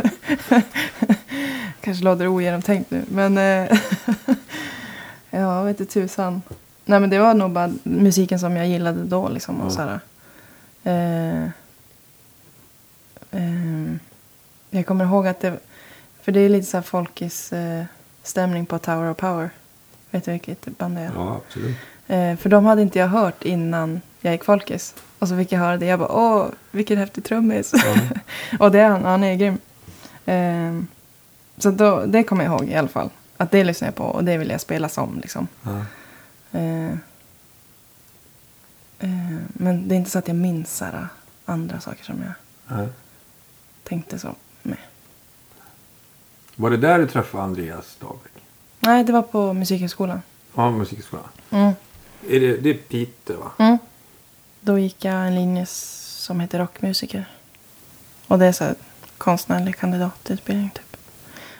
Kanske 1.81 2.03
låter 2.03 2.27
ogenomtänkt 2.27 2.91
nu. 2.91 3.03
Men 3.07 3.37
eh, 3.37 3.79
ja, 5.29 5.63
vet 5.63 5.79
inte 5.79 5.93
tusan. 5.93 6.41
Nej, 6.85 6.99
men 6.99 7.09
det 7.09 7.19
var 7.19 7.33
nog 7.33 7.51
bara 7.51 7.73
musiken 7.83 8.39
som 8.39 8.55
jag 8.55 8.67
gillade 8.67 9.03
då. 9.03 9.29
Liksom, 9.29 9.61
och 9.61 9.71
Ja. 9.77 9.99
Eh, 10.83 11.49
ehm, 13.31 13.99
jag 14.69 14.85
kommer 14.85 15.05
ihåg 15.05 15.27
att 15.27 15.39
det... 15.39 15.59
För 16.21 16.31
det 16.31 16.39
är 16.39 16.49
lite 16.49 16.67
så 16.67 16.77
här 16.77 16.81
folkis 16.81 17.53
eh, 17.53 17.85
stämning 18.23 18.65
på 18.65 18.79
Tower 18.79 19.11
of 19.11 19.17
Power. 19.17 19.49
Vet 20.11 20.25
du 20.25 20.31
vilket 20.31 20.77
band 20.77 20.95
det 20.95 21.01
är? 21.01 21.11
Ja, 21.15 21.41
absolut. 21.47 21.75
Eh, 22.07 22.35
för 22.35 22.49
de 22.49 22.65
hade 22.65 22.81
inte 22.81 22.99
jag 22.99 23.07
hört 23.07 23.43
innan 23.43 24.01
jag 24.21 24.33
gick 24.33 24.43
folkis. 24.43 24.95
Och 25.19 25.27
så 25.27 25.37
fick 25.37 25.51
jag 25.51 25.59
höra 25.59 25.77
det. 25.77 25.85
Jag 25.85 25.99
bara, 25.99 26.11
åh, 26.11 26.47
vilken 26.71 26.97
häftig 26.97 27.23
trummis. 27.23 27.73
och 28.59 28.71
det 28.71 28.79
är 28.79 28.89
han, 28.89 29.03
han 29.03 29.23
är 29.23 29.35
grym. 29.35 29.57
Eh, 30.25 30.83
så 31.57 31.71
då, 31.71 32.05
det 32.05 32.23
kommer 32.23 32.43
jag 32.43 32.53
ihåg 32.53 32.69
i 32.69 32.75
alla 32.75 32.87
fall. 32.87 33.09
Att 33.37 33.51
det 33.51 33.63
lyssnar 33.63 33.87
jag 33.87 33.95
på 33.95 34.03
och 34.03 34.23
det 34.23 34.37
vill 34.37 34.49
jag 34.49 34.61
spela 34.61 34.89
som. 34.89 35.19
Liksom. 35.21 35.47
Ja. 35.63 35.77
Eh, 36.59 36.95
men 39.47 39.87
det 39.87 39.95
är 39.95 39.97
inte 39.97 40.09
så 40.09 40.19
att 40.19 40.27
jag 40.27 40.37
minns 40.37 40.81
här, 40.81 41.07
andra 41.45 41.79
saker 41.79 42.03
som 42.03 42.23
jag 42.23 42.33
Nej. 42.77 42.87
tänkte 43.83 44.19
så 44.19 44.35
med. 44.63 44.77
Var 46.55 46.69
det 46.69 46.77
där 46.77 46.99
du 46.99 47.07
träffade 47.07 47.43
Andreas 47.43 47.97
Dahlbäck? 47.99 48.46
Nej, 48.79 49.03
det 49.03 49.11
var 49.13 49.21
på 49.21 49.53
Musikhögskolan. 49.53 50.21
Ja, 50.55 50.71
musikskolan. 50.71 51.25
Mm. 51.49 51.73
Är 52.29 52.39
det, 52.39 52.57
det 52.57 52.69
är 52.69 52.73
Peter 52.73 53.33
va? 53.33 53.51
Mm. 53.57 53.77
Då 54.61 54.79
gick 54.79 55.05
jag 55.05 55.27
en 55.27 55.35
linje 55.35 55.65
som 55.65 56.39
heter 56.39 56.59
rockmusiker. 56.59 57.25
Och 58.27 58.39
det 58.39 58.45
är 58.45 58.51
så 58.51 58.63
här 58.63 58.75
konstnärlig 59.17 59.77
kandidatutbildning 59.77 60.69
typ. 60.69 60.97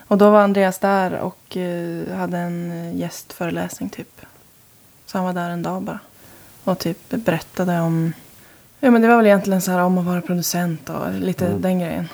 Och 0.08 0.18
då 0.18 0.30
var 0.32 0.42
Andreas 0.44 0.80
där 0.80 1.14
och 1.20 1.58
eh, 1.58 2.18
hade 2.18 2.38
en 2.38 2.72
eh, 2.72 2.96
gästföreläsning 3.00 3.90
typ. 3.90 4.22
Så 5.06 5.18
han 5.18 5.26
var 5.26 5.34
där 5.34 5.50
en 5.50 5.64
dag 5.64 5.82
bara. 5.82 6.00
Och 6.64 6.80
typ 6.80 7.10
berättade 7.10 7.80
om, 7.80 8.14
ja 8.80 8.92
men 8.92 9.02
det 9.02 9.08
var 9.08 9.18
väl 9.18 9.26
egentligen 9.26 9.62
så 9.62 9.72
här 9.72 9.80
om 9.80 9.98
att 9.98 10.06
vara 10.06 10.22
producent 10.22 10.90
och 10.90 11.14
lite 11.14 11.46
Mm. 11.48 11.62
den 11.62 11.80
grejen. 11.80 12.10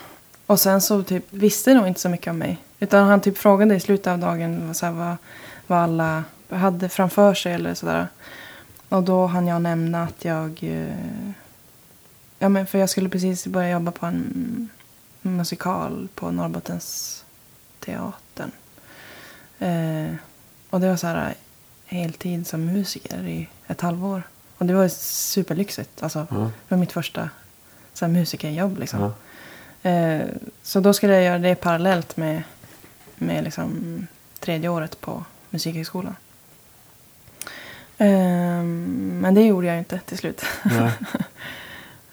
Och 0.46 0.60
sen 0.60 0.82
så 0.82 1.04
typ 1.04 1.26
visste 1.30 1.74
nog 1.74 1.88
inte 1.88 2.00
så 2.00 2.10
mycket 2.10 2.28
om 2.32 2.38
mig. 2.38 2.58
Utan 2.84 3.08
han 3.08 3.22
typ 3.22 3.38
frågade 3.38 3.76
i 3.76 3.80
slutet 3.80 4.08
av 4.08 4.20
dagen 4.20 4.74
så 4.74 4.86
här, 4.86 4.94
vad, 4.94 5.16
vad 5.68 5.80
alla 5.80 6.24
hade 6.50 6.90
framför 6.90 7.34
sig 7.34 7.54
eller 7.54 7.74
sådär. 7.74 8.08
Och 8.90 9.04
då 9.04 9.26
hann 9.28 9.48
jag 9.48 9.62
nämna 9.62 10.04
att 10.04 10.26
jag... 10.26 10.60
eh, 10.64 11.32
Ja, 12.40 12.50
men 12.50 12.68
för 12.68 12.78
jag 12.80 12.90
skulle 12.90 13.10
precis 13.10 13.48
börja 13.48 13.70
jobba 13.70 13.92
på 13.92 14.06
en 14.06 14.70
musikal 15.22 16.08
på 16.16 16.32
Norrbottens 16.32 17.24
teatern. 17.80 18.52
Eh, 19.60 20.16
och 20.70 20.80
det 20.80 20.90
var 20.90 20.96
så 20.96 21.08
här 21.08 21.34
heltid 21.86 22.48
som 22.48 22.66
musiker 22.66 23.28
i 23.28 23.48
ett 23.68 23.82
halvår. 23.82 24.24
Och 24.58 24.66
det 24.66 24.74
var 24.74 24.88
superlyxigt. 24.88 26.04
Alltså, 26.04 26.28
Ja. 26.30 26.36
det 26.68 26.76
var 26.76 26.78
mitt 26.78 26.92
första 26.92 27.30
så 27.94 28.06
här, 28.06 28.12
musikerjobb. 28.14 28.78
Liksom. 28.80 29.00
Ja. 29.82 29.90
Eh, 29.90 30.28
så 30.64 30.80
då 30.80 30.94
skulle 30.94 31.14
jag 31.14 31.24
göra 31.24 31.40
det 31.40 31.56
parallellt 31.56 32.18
med, 32.18 32.44
med 33.24 33.44
liksom 33.44 34.08
tredje 34.40 34.70
året 34.70 35.02
på 35.02 35.24
Musikhögskolan. 35.50 36.16
Eh, 37.98 38.64
men 39.22 39.34
det 39.34 39.42
gjorde 39.42 39.68
jag 39.68 39.76
ju 39.76 39.80
inte 39.80 40.00
till 40.00 40.18
slut. 40.18 40.46
Nej. 40.64 40.92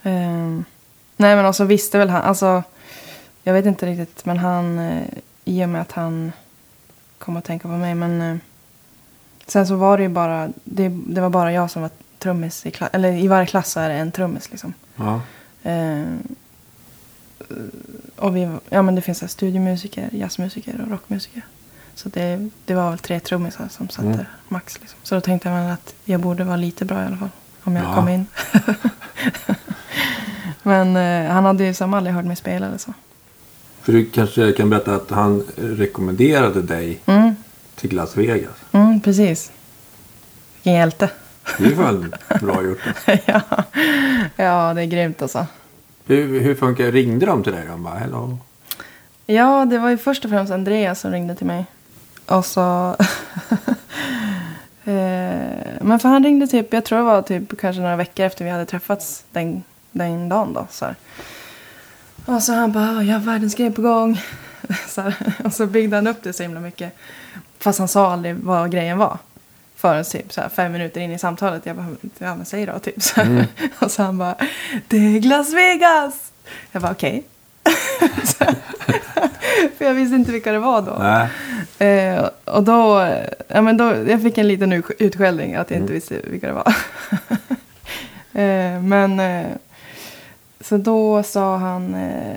Eh, 0.02 0.60
nej 1.16 1.36
men 1.36 1.46
alltså 1.46 1.64
visste 1.64 1.98
väl 1.98 2.10
han, 2.10 2.22
alltså 2.22 2.62
jag 3.42 3.54
vet 3.54 3.66
inte 3.66 3.86
riktigt 3.86 4.24
men 4.24 4.38
han, 4.38 4.78
eh, 4.78 5.02
i 5.44 5.64
och 5.64 5.68
med 5.68 5.80
att 5.80 5.92
han 5.92 6.32
kom 7.18 7.36
att 7.36 7.44
tänka 7.44 7.68
på 7.68 7.74
mig 7.74 7.94
men 7.94 8.22
eh, 8.22 8.36
sen 9.46 9.66
så 9.66 9.76
var 9.76 9.96
det 9.96 10.02
ju 10.02 10.08
bara, 10.08 10.48
det, 10.64 10.88
det 10.88 11.20
var 11.20 11.30
bara 11.30 11.52
jag 11.52 11.70
som 11.70 11.82
var 11.82 11.90
trummis 12.18 12.66
i 12.66 12.70
klass, 12.70 12.90
eller 12.92 13.12
i 13.12 13.28
varje 13.28 13.46
klass 13.46 13.70
så 13.70 13.80
är 13.80 13.88
det 13.88 13.94
en 13.94 14.12
trummis 14.12 14.50
liksom. 14.50 14.74
Ja. 14.96 15.20
Eh, 15.62 16.04
och 18.16 18.36
vi, 18.36 18.50
ja, 18.68 18.82
men 18.82 18.94
det 18.94 19.00
finns 19.02 19.18
så 19.18 19.28
studiomusiker, 19.28 20.08
jazzmusiker 20.12 20.80
och 20.84 20.90
rockmusiker. 20.90 21.42
Så 21.94 22.08
det, 22.08 22.48
det 22.64 22.74
var 22.74 22.90
väl 22.90 22.98
tre 22.98 23.20
trummisar 23.20 23.68
som 23.70 23.88
satt 23.88 24.04
Mm. 24.04 24.16
där 24.16 24.28
max. 24.48 24.80
Liksom. 24.80 24.98
Så 25.02 25.14
då 25.14 25.20
tänkte 25.20 25.48
jag 25.48 25.56
väl 25.56 25.70
att 25.72 25.94
jag 26.04 26.20
borde 26.20 26.44
vara 26.44 26.56
lite 26.56 26.84
bra 26.84 27.02
i 27.02 27.06
alla 27.06 27.16
fall. 27.16 27.30
Om 27.64 27.76
jag 27.76 27.84
Ja. 27.84 27.94
kom 27.94 28.08
in. 28.08 28.26
men 30.62 30.96
eh, 30.96 31.32
han 31.32 31.44
hade 31.44 31.64
ju 31.64 31.74
som 31.74 31.94
aldrig 31.94 32.14
hört 32.16 32.24
mig 32.24 32.36
spela 32.36 32.66
eller 32.66 32.78
så. 32.78 32.94
För 33.82 33.92
du 33.92 34.04
kanske 34.06 34.52
kan 34.52 34.70
berätta 34.70 34.94
att 34.94 35.10
han 35.10 35.44
rekommenderade 35.56 36.62
dig 36.62 37.00
Mm, 37.06 37.34
till 37.74 37.96
Las 37.96 38.16
Vegas. 38.16 38.54
mm, 38.72 39.00
precis. 39.00 39.52
Vilken 40.62 40.72
hjälte. 40.80 41.10
Det 41.58 41.64
är 41.64 41.74
väl 41.74 42.14
bra 42.40 42.62
gjort. 42.62 42.78
ja. 43.26 43.40
ja, 44.36 44.74
det 44.74 44.82
är 44.82 44.86
grymt 44.86 45.22
alltså. 45.22 45.46
Hur, 46.10 46.40
hur 46.40 46.54
funkar 46.54 46.84
det? 46.84 46.90
Ringde 46.90 47.26
de 47.26 47.42
till 47.42 47.52
dig? 47.52 47.66
De 47.66 47.82
bara 47.82 47.94
hello? 47.94 48.38
Ja, 49.26 49.64
det 49.64 49.78
var 49.78 49.90
ju 49.90 49.98
först 49.98 50.24
och 50.24 50.30
främst 50.30 50.52
Andreas 50.52 51.00
som 51.00 51.12
ringde 51.12 51.34
till 51.34 51.46
mig. 51.46 51.66
Och 52.26 52.46
så... 52.46 52.96
Eh, 54.84 55.78
men 55.80 55.98
för 55.98 56.08
han 56.08 56.24
ringde 56.24 56.46
typ, 56.46 56.72
jag 56.72 56.84
tror 56.84 56.98
det 56.98 57.04
var 57.04 57.22
typ 57.22 57.60
kanske 57.60 57.82
några 57.82 57.96
veckor 57.96 58.26
efter 58.26 58.44
vi 58.44 58.50
hade 58.50 58.66
träffats 58.66 59.24
den, 59.32 59.62
den 59.90 60.28
dagen 60.28 60.52
då. 60.52 60.66
Så 60.70 60.84
här. 60.84 60.94
Och 62.24 62.42
så 62.42 62.52
han 62.52 62.72
bara, 62.72 63.02
jag 63.02 63.14
har 63.14 63.20
världens 63.20 63.54
grej 63.54 63.70
på 63.70 63.82
gång. 63.82 64.20
så 64.88 65.00
här. 65.00 65.14
Och 65.44 65.52
så 65.52 65.66
byggde 65.66 65.96
han 65.96 66.06
upp 66.06 66.22
det 66.22 66.32
så 66.32 66.42
himla 66.42 66.60
mycket. 66.60 66.96
Fast 67.58 67.78
han 67.78 67.88
sa 67.88 68.12
aldrig 68.12 68.36
vad 68.36 68.70
grejen 68.70 68.98
var. 68.98 69.18
Förrän 69.80 70.04
typ 70.04 70.32
så 70.32 70.40
här 70.40 70.48
fem 70.48 70.72
minuter 70.72 71.00
in 71.00 71.12
i 71.12 71.18
samtalet. 71.18 71.66
Jag 71.66 71.76
bara, 71.76 71.86
ja 72.18 72.34
men 72.34 72.44
säg 72.46 72.66
då 72.66 72.78
typ. 72.78 73.02
Så 73.02 73.20
här. 73.20 73.46
Och 73.78 73.90
så 73.90 74.02
han 74.02 74.18
bara, 74.18 74.34
det 74.88 74.96
är 74.96 75.20
Las 75.20 75.52
Vegas! 75.52 76.32
Jag 76.72 76.82
bara, 76.82 76.92
okej. 76.92 77.22
Här. 78.40 78.54
För 79.78 79.84
jag 79.84 79.94
visste 79.94 80.14
inte 80.16 80.32
vilka 80.32 80.52
det 80.52 80.58
var 80.58 80.82
då. 80.82 81.02
Eh, 81.84 82.28
och 82.44 82.62
då, 82.62 83.08
ja, 83.48 83.62
men 83.62 83.76
då, 83.76 83.84
jag 84.08 84.22
fick 84.22 84.38
en 84.38 84.48
liten 84.48 84.72
ut- 84.72 84.90
utskällning 84.98 85.54
att 85.54 85.70
jag 85.70 85.80
inte 85.80 85.92
visste 85.92 86.20
vilka 86.24 86.46
det 86.46 86.52
var. 86.52 86.74
eh, 88.42 88.82
men 88.82 89.20
eh, 89.20 89.46
så 90.60 90.76
då 90.76 91.22
sa 91.22 91.56
han, 91.56 91.94
eh, 91.94 92.36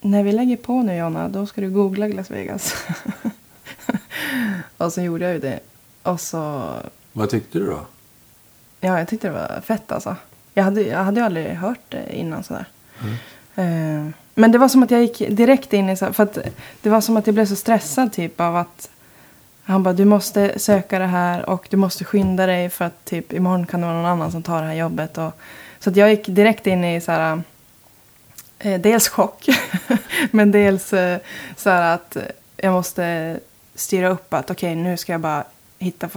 när 0.00 0.22
vi 0.22 0.32
lägger 0.32 0.56
på 0.56 0.82
nu 0.82 0.96
Jonna, 0.96 1.28
då 1.28 1.46
ska 1.46 1.60
du 1.60 1.70
googla 1.70 2.06
Las 2.06 2.30
Vegas. 2.30 2.74
och 4.76 4.92
så 4.92 5.00
gjorde 5.00 5.24
jag 5.24 5.34
ju 5.34 5.40
det. 5.40 5.60
Och 6.06 6.20
så, 6.20 6.72
Vad 7.12 7.30
tyckte 7.30 7.58
du 7.58 7.66
då? 7.66 7.80
ja 8.80 8.98
jag 8.98 9.08
tyckte 9.08 9.28
det 9.28 9.32
var 9.32 9.60
fett 9.60 9.92
alltså. 9.92 10.16
Jag 10.54 10.64
hade, 10.64 10.82
jag 10.82 11.04
hade 11.04 11.20
ju 11.20 11.26
aldrig 11.26 11.46
hört 11.46 11.80
det 11.88 12.16
innan 12.16 12.44
sådär. 12.44 12.64
Eh, 13.54 14.08
men 14.34 14.52
det 14.52 14.58
var 14.58 14.68
som 14.68 14.82
att 14.82 14.90
jag 14.90 15.00
gick 15.00 15.18
direkt 15.18 15.72
in 15.72 15.88
i 15.88 15.96
så 15.96 16.12
för 16.12 16.22
att 16.22 16.38
det 16.82 16.90
var 16.90 17.00
som 17.00 17.16
att 17.16 17.26
jag 17.26 17.34
blev 17.34 17.46
så 17.46 17.56
stressad 17.56 18.12
typ 18.12 18.40
av 18.40 18.56
att 18.56 18.90
han 19.62 19.82
bara 19.82 19.94
du 19.94 20.04
måste 20.04 20.58
söka 20.58 20.98
det 20.98 21.06
här 21.06 21.50
och 21.50 21.66
du 21.70 21.76
måste 21.76 22.04
skynda 22.04 22.46
dig 22.46 22.70
för 22.70 22.84
att 22.84 23.04
typ 23.04 23.32
imorgon 23.32 23.66
kan 23.66 23.80
det 23.80 23.86
vara 23.86 23.96
någon 23.96 24.06
annan 24.06 24.32
som 24.32 24.42
tar 24.42 24.62
det 24.62 24.68
här 24.68 24.74
jobbet 24.74 25.18
och 25.18 25.32
Så 25.78 25.90
att 25.90 25.96
jag 25.96 26.10
gick 26.10 26.26
direkt 26.26 26.66
in 26.66 26.84
i 26.84 27.00
så 27.00 27.12
här, 27.12 27.42
eh, 28.58 28.80
dels 28.80 29.08
chock, 29.08 29.46
men 30.30 30.52
dels 30.52 30.92
eh, 30.92 31.18
så 31.56 31.70
här 31.70 31.94
att 31.94 32.16
jag 32.56 32.72
måste 32.72 33.38
styra 33.74 34.08
upp 34.08 34.34
att 34.34 34.50
okej, 34.50 34.72
okay, 34.72 34.82
nu 34.82 34.96
ska 34.96 35.12
jag 35.12 35.20
bara 35.20 35.44
hitta 35.78 36.08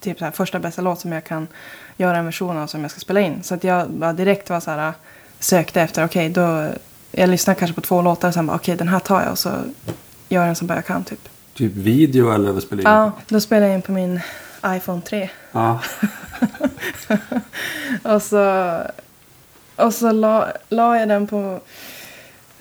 typ 0.00 0.18
så 0.18 0.24
här, 0.24 0.32
första 0.32 0.58
bästa 0.58 0.82
låt 0.82 1.00
som 1.00 1.12
jag 1.12 1.24
kan 1.24 1.48
göra 1.96 2.16
en 2.16 2.24
version 2.24 2.56
av 2.56 2.66
som 2.66 2.82
jag 2.82 2.90
ska 2.90 3.00
spela 3.00 3.20
in. 3.20 3.42
Så 3.42 3.54
att 3.54 3.64
jag 3.64 3.90
bara 3.90 4.12
direkt 4.12 4.50
var 4.50 4.60
så 4.60 4.70
här, 4.70 4.92
sökte 5.38 5.80
efter, 5.80 6.04
okej, 6.04 6.30
okay, 6.30 6.42
då, 6.42 6.68
jag 7.10 7.28
lyssnade 7.28 7.58
kanske 7.58 7.74
på 7.74 7.80
två 7.80 8.02
låtar 8.02 8.28
och 8.28 8.34
sen 8.34 8.46
bara, 8.46 8.56
okej, 8.56 8.74
okay, 8.74 8.78
den 8.78 8.88
här 8.88 8.98
tar 8.98 9.22
jag 9.22 9.30
och 9.30 9.38
så 9.38 9.48
gör 10.28 10.40
jag 10.40 10.48
den 10.48 10.56
så 10.56 10.64
bra 10.64 10.76
jag 10.76 10.86
kan 10.86 11.04
typ. 11.04 11.28
Typ 11.54 11.72
video 11.72 12.32
eller 12.32 12.52
vad 12.52 12.62
spelar 12.62 12.82
in 12.82 12.88
Ja, 12.88 13.12
då 13.28 13.40
spelar 13.40 13.66
jag 13.66 13.74
in 13.74 13.82
på 13.82 13.92
min 13.92 14.20
iPhone 14.66 15.00
3. 15.00 15.30
Ja. 15.52 15.80
och 18.14 18.22
så, 18.22 18.76
och 19.76 19.94
så 19.94 20.12
la, 20.12 20.48
la 20.68 20.98
jag 20.98 21.08
den 21.08 21.26
på, 21.26 21.60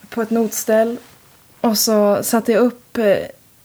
på 0.10 0.22
ett 0.22 0.30
notställ. 0.30 0.98
Och 1.62 1.78
så 1.78 2.24
satte 2.24 2.52
jag 2.52 2.64
upp... 2.64 2.98
Eh, 2.98 3.18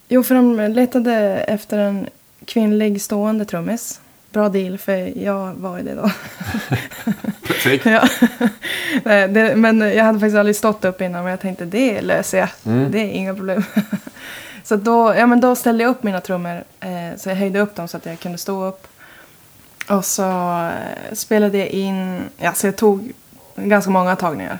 jo, 0.08 0.22
för 0.22 0.34
de 0.34 0.60
letade 0.60 1.14
efter 1.36 1.78
en 1.78 2.08
kvinnlig 2.50 3.02
stående 3.02 3.44
trummis. 3.44 4.00
Bra 4.30 4.48
deal, 4.48 4.78
för 4.78 5.18
jag 5.18 5.54
var 5.54 5.78
ju 5.78 5.82
det 5.84 5.94
då. 5.94 6.10
Perfekt. 7.46 7.86
ja. 9.04 9.26
det, 9.26 9.56
men 9.56 9.80
jag 9.80 10.04
hade 10.04 10.20
faktiskt 10.20 10.36
aldrig 10.36 10.56
stått 10.56 10.84
upp 10.84 11.00
innan, 11.00 11.22
men 11.22 11.30
jag 11.30 11.40
tänkte 11.40 11.64
det 11.64 12.00
löser 12.00 12.38
jag. 12.38 12.48
Mm. 12.66 12.90
Det 12.90 12.98
är 12.98 13.10
inga 13.10 13.34
problem. 13.34 13.62
så 14.64 14.76
då, 14.76 15.14
ja, 15.14 15.26
men 15.26 15.40
då 15.40 15.54
ställde 15.56 15.82
jag 15.82 15.90
upp 15.90 16.02
mina 16.02 16.20
trummor. 16.20 16.64
Eh, 16.80 17.16
så 17.16 17.28
jag 17.28 17.36
höjde 17.36 17.60
upp 17.60 17.74
dem 17.74 17.88
så 17.88 17.96
att 17.96 18.06
jag 18.06 18.18
kunde 18.20 18.38
stå 18.38 18.64
upp. 18.64 18.86
Och 19.88 20.04
så 20.04 20.30
eh, 20.66 21.14
spelade 21.14 21.58
jag 21.58 21.68
in, 21.68 22.20
ja, 22.36 22.52
så 22.52 22.66
jag 22.66 22.76
tog 22.76 23.12
ganska 23.56 23.90
många 23.90 24.16
tagningar. 24.16 24.58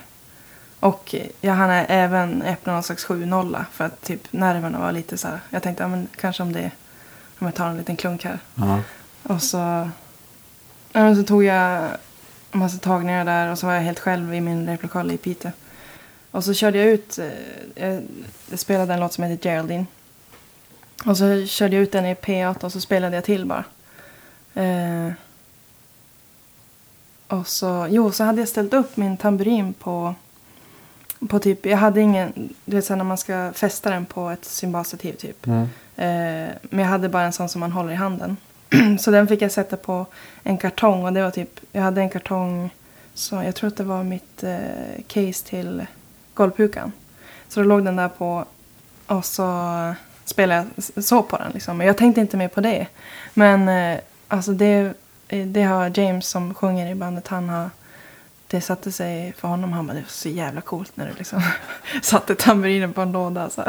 Och 0.80 1.14
jag 1.40 1.54
hann 1.54 1.70
även 1.88 2.42
öppna 2.42 2.72
någon 2.72 2.82
slags 2.82 3.06
7-0 3.06 3.64
för 3.72 3.84
att 3.84 4.02
typ 4.02 4.32
nerverna 4.32 4.78
var 4.78 4.92
lite 4.92 5.18
så 5.18 5.28
här. 5.28 5.40
Jag 5.50 5.62
tänkte, 5.62 5.82
ja, 5.82 5.88
men 5.88 6.08
kanske 6.16 6.42
om 6.42 6.52
det, 6.52 6.70
om 7.40 7.46
jag 7.46 7.54
tar 7.54 7.68
en 7.68 7.76
liten 7.76 7.96
klunk 7.96 8.24
här. 8.24 8.38
Uh-huh. 8.54 8.80
Och 9.22 9.42
så, 9.42 9.90
ja, 10.92 11.14
så 11.14 11.22
tog 11.22 11.44
jag 11.44 11.90
en 12.52 12.58
massa 12.60 12.78
tagningar 12.78 13.24
där 13.24 13.52
och 13.52 13.58
så 13.58 13.66
var 13.66 13.74
jag 13.74 13.82
helt 13.82 13.98
själv 13.98 14.34
i 14.34 14.40
min 14.40 14.66
replokal 14.66 15.10
i 15.10 15.16
Piteå. 15.16 15.50
Och 16.30 16.44
så 16.44 16.54
körde 16.54 16.78
jag 16.78 16.86
ut, 16.86 17.18
eh, 17.74 17.98
jag 18.50 18.58
spelade 18.58 18.94
en 18.94 19.00
låt 19.00 19.12
som 19.12 19.24
heter 19.24 19.48
Geraldine. 19.48 19.86
Och 21.04 21.16
så 21.16 21.46
körde 21.46 21.76
jag 21.76 21.82
ut 21.82 21.92
den 21.92 22.06
i 22.06 22.14
P8 22.14 22.64
och 22.64 22.72
så 22.72 22.80
spelade 22.80 23.16
jag 23.16 23.24
till 23.24 23.46
bara. 23.46 23.64
Eh, 24.54 25.12
och 27.28 27.48
så, 27.48 27.86
jo, 27.90 28.12
så 28.12 28.24
hade 28.24 28.40
jag 28.40 28.48
ställt 28.48 28.74
upp 28.74 28.96
min 28.96 29.16
tamburin 29.16 29.72
på, 29.72 30.14
på 31.28 31.38
typ, 31.38 31.66
jag 31.66 31.78
hade 31.78 32.00
ingen, 32.00 32.54
du 32.64 32.76
vet 32.76 32.84
så 32.84 32.94
när 32.94 33.04
man 33.04 33.18
ska 33.18 33.52
fästa 33.52 33.90
den 33.90 34.06
på 34.06 34.30
ett 34.30 34.44
cymbalstativ 34.44 35.12
typ. 35.12 35.46
Mm. 35.46 35.68
Eh, 36.00 36.48
men 36.62 36.78
jag 36.78 36.86
hade 36.86 37.08
bara 37.08 37.24
en 37.24 37.32
sån 37.32 37.48
som 37.48 37.60
man 37.60 37.72
håller 37.72 37.92
i 37.92 37.96
handen. 37.96 38.36
så 39.00 39.10
den 39.10 39.28
fick 39.28 39.42
jag 39.42 39.52
sätta 39.52 39.76
på 39.76 40.06
en 40.42 40.58
kartong 40.58 41.04
och 41.04 41.12
det 41.12 41.22
var 41.22 41.30
typ, 41.30 41.60
jag 41.72 41.82
hade 41.82 42.00
en 42.00 42.10
kartong, 42.10 42.70
så 43.14 43.42
jag 43.42 43.54
tror 43.54 43.68
att 43.68 43.76
det 43.76 43.84
var 43.84 44.02
mitt 44.02 44.42
eh, 44.42 44.58
case 45.06 45.46
till 45.46 45.86
golvpukan. 46.34 46.92
Så 47.48 47.60
då 47.60 47.66
låg 47.66 47.84
den 47.84 47.96
där 47.96 48.08
på 48.08 48.44
och 49.06 49.24
så 49.24 49.94
spelade 50.24 50.66
jag 50.94 51.04
så 51.04 51.22
på 51.22 51.36
den 51.36 51.52
liksom. 51.52 51.80
Jag 51.80 51.96
tänkte 51.96 52.20
inte 52.20 52.36
mer 52.36 52.48
på 52.48 52.60
det. 52.60 52.86
Men 53.34 53.68
eh, 53.68 54.00
alltså 54.28 54.52
det, 54.52 54.94
eh, 55.28 55.46
det 55.46 55.62
har 55.62 55.98
James 55.98 56.26
som 56.26 56.54
sjunger 56.54 56.90
i 56.90 56.94
bandet, 56.94 57.28
han 57.28 57.48
har 57.48 57.70
det 58.46 58.60
satte 58.60 58.92
sig 58.92 59.32
för 59.32 59.48
honom. 59.48 59.72
Han 59.72 59.86
bara, 59.86 59.94
det 59.94 60.00
var 60.00 60.08
så 60.08 60.28
jävla 60.28 60.60
coolt 60.60 60.96
när 60.96 61.08
du 61.08 61.14
liksom 61.18 61.42
satte 62.02 62.34
tamburinen 62.34 62.92
på 62.92 63.00
en 63.00 63.12
låda. 63.12 63.50
Så, 63.50 63.64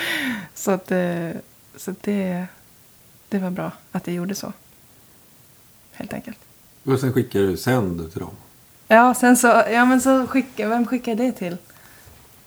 så 0.54 0.70
att, 0.70 0.90
eh, 0.90 1.30
så 1.78 1.94
det, 2.00 2.46
det 3.28 3.38
var 3.38 3.50
bra 3.50 3.72
att 3.92 4.06
jag 4.06 4.16
gjorde 4.16 4.34
så. 4.34 4.52
Helt 5.92 6.12
enkelt. 6.12 6.38
Och 6.84 7.00
sen 7.00 7.12
skickade 7.12 7.46
du 7.46 7.56
sänd 7.56 8.12
till 8.12 8.20
dem? 8.20 8.36
Ja, 8.88 9.14
sen 9.14 9.36
så, 9.36 9.46
ja 9.46 9.84
men 9.84 10.00
så 10.00 10.26
skickade, 10.26 10.68
vem 10.68 10.86
skickade 10.86 11.24
jag 11.24 11.32
det 11.34 11.38
till? 11.38 11.56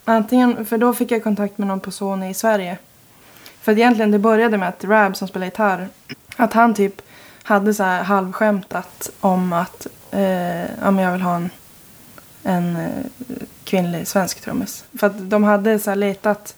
Antingen, 0.05 0.65
för 0.65 0.77
då 0.77 0.93
fick 0.93 1.11
jag 1.11 1.23
kontakt 1.23 1.57
med 1.57 1.67
någon 1.67 1.79
på 1.79 1.91
Sony 1.91 2.29
i 2.29 2.33
Sverige. 2.33 2.77
För 3.61 3.71
egentligen 3.71 4.11
det 4.11 4.19
började 4.19 4.57
med 4.57 4.69
att 4.69 4.83
Rab 4.83 5.17
som 5.17 5.27
spelar 5.27 5.45
gitarr, 5.45 5.89
att 6.35 6.53
han 6.53 6.73
typ 6.73 7.01
hade 7.43 7.73
så 7.73 7.83
här 7.83 8.03
halvskämtat 8.03 9.09
om 9.19 9.53
att 9.53 9.87
eh, 10.11 10.61
ja, 10.61 10.91
men 10.91 10.97
jag 10.97 11.11
vill 11.11 11.21
ha 11.21 11.35
en, 11.35 11.49
en 12.43 12.75
eh, 12.75 13.05
kvinnlig 13.63 14.07
svensk 14.07 14.41
trummis. 14.41 14.83
För 14.99 15.07
att 15.07 15.29
de 15.29 15.43
hade 15.43 15.79
så 15.79 15.95
letat 15.95 16.55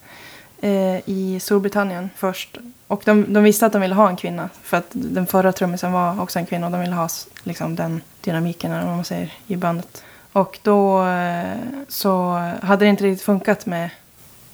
eh, 0.64 1.00
i 1.04 1.40
Storbritannien 1.40 2.10
först. 2.16 2.58
Och 2.86 3.02
de, 3.04 3.32
de, 3.32 3.44
visste 3.44 3.66
att 3.66 3.72
de 3.72 3.80
ville 3.82 3.94
ha 3.94 4.08
en 4.08 4.16
kvinna. 4.16 4.48
För 4.62 4.76
att 4.76 4.86
den 4.90 5.26
förra 5.26 5.52
trummisen 5.52 5.92
var 5.92 6.20
också 6.20 6.38
en 6.38 6.46
kvinna. 6.46 6.66
Och 6.66 6.72
de 6.72 6.80
ville 6.80 6.94
ha 6.94 7.08
liksom, 7.42 7.76
den 7.76 8.00
dynamiken 8.20 8.72
eller 8.72 8.86
vad 8.86 8.94
man 8.94 9.04
säger, 9.04 9.32
i 9.46 9.56
bandet. 9.56 10.02
Och 10.32 10.58
då 10.62 11.06
eh, 11.06 11.58
så 11.88 12.32
hade 12.62 12.84
det 12.84 12.88
inte 12.88 13.04
riktigt 13.04 13.24
funkat 13.24 13.66
med, 13.66 13.90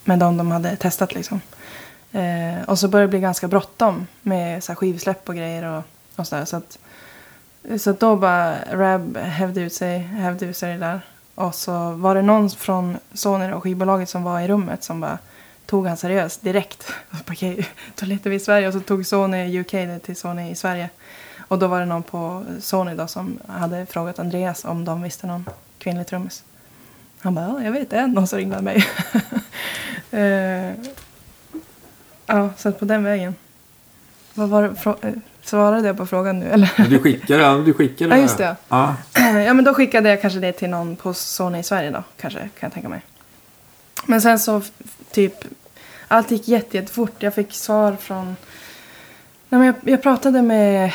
med 0.05 0.19
de 0.19 0.37
de 0.37 0.51
hade 0.51 0.77
testat. 0.77 1.15
Liksom. 1.15 1.41
Eh, 2.13 2.63
och 2.67 2.79
så 2.79 2.89
började 2.89 3.07
det 3.07 3.11
bli 3.11 3.21
ganska 3.21 3.49
bråttom 3.49 4.07
med 4.23 4.65
så 4.65 4.73
här, 4.73 4.77
skivsläpp 4.77 5.29
och 5.29 5.37
grejer. 5.37 5.65
Och, 5.65 5.83
och 6.17 6.27
så, 6.27 6.37
där, 6.37 6.45
så, 6.45 6.57
att, 6.57 6.79
så 7.81 7.91
att 7.91 8.01
då 8.01 8.17
bara 8.17 8.55
Rab 8.73 9.17
hävde 9.17 9.61
ut 9.61 9.75
sig, 9.75 9.99
hävde 9.99 10.47
ut 10.47 10.57
sig 10.57 10.79
där. 10.79 11.01
Och 11.35 11.55
så 11.55 11.91
var 11.91 12.15
det 12.15 12.23
någon 12.23 12.51
från 12.51 12.99
Sony 13.13 13.53
och 13.53 13.63
skivbolaget 13.63 14.09
som 14.09 14.23
var 14.23 14.41
i 14.41 14.49
rummet 14.49 14.85
som 14.85 15.01
bara 15.01 15.19
tog 15.71 15.87
han 15.87 15.97
seriöst 15.97 16.43
direkt. 16.43 16.93
Okej, 17.29 17.69
då 18.01 18.07
letar 18.07 18.31
vi 18.31 18.37
i 18.37 18.41
Sverige 18.41 18.69
och 18.69 18.75
så 18.75 18.81
tog 18.81 19.07
Sony 19.07 19.61
UK 19.61 19.71
det 19.71 19.99
till 19.99 20.17
Sony 20.17 20.51
i 20.51 20.55
Sverige. 20.55 20.91
Och 21.49 21.59
då 21.59 21.67
var 21.67 21.81
det 21.81 21.87
någon 21.87 22.03
på 22.03 22.45
Sony 22.61 22.95
då 22.95 23.07
som 23.07 23.39
hade 23.47 23.87
frågat 23.87 24.19
Andreas 24.19 24.65
om 24.65 24.85
de 24.85 25.03
visste 25.03 25.27
någon 25.27 25.45
kvinnlig 25.79 26.07
trummis. 26.07 26.45
Han 27.21 27.35
bara, 27.35 27.45
ja, 27.45 27.63
jag 27.65 27.73
vet 27.73 27.93
en. 27.93 28.19
Och 28.19 28.29
så 28.29 28.37
ringde 28.37 28.55
han 28.55 28.65
mig. 28.65 28.87
uh, 30.13 30.75
ja, 32.27 32.51
så 32.57 32.73
på 32.73 32.85
den 32.85 33.05
vägen. 33.05 33.35
Vad 34.35 34.49
var 34.49 34.63
det, 34.63 35.09
eh, 35.09 35.15
svarade 35.43 35.87
jag 35.87 35.97
på 35.97 36.07
frågan 36.07 36.41
nu 36.41 36.47
eller? 36.47 36.89
Du 36.89 36.99
skickade, 36.99 37.65
du 37.65 37.75
skickade. 37.75 38.17
Ja, 38.17 38.23
just 38.23 38.39
det. 38.39 38.57
Ja. 38.69 38.97
ja, 39.47 39.55
men 39.55 39.65
då 39.65 39.75
skickade 39.75 40.09
jag 40.09 40.21
kanske 40.21 40.39
det 40.41 40.53
till 40.53 40.71
någon 40.71 40.97
på 40.97 41.15
Sony 41.15 41.59
i 41.59 41.63
Sverige 41.63 41.91
då. 41.91 42.03
Kanske, 42.21 42.39
kan 42.39 42.51
jag 42.61 42.73
tänka 42.73 42.89
mig. 42.89 43.03
Men 44.07 44.21
sen 44.21 44.39
så 44.39 44.63
typ 45.13 45.35
allt 46.11 46.31
gick 46.31 46.49
jätte, 46.49 46.77
jättefort. 46.77 47.23
Jag 47.23 47.35
fick 47.35 47.53
svar 47.53 47.97
från... 47.97 48.27
Nej, 49.49 49.59
men 49.59 49.63
jag, 49.65 49.75
jag 49.83 50.03
pratade 50.03 50.43
med 50.43 50.93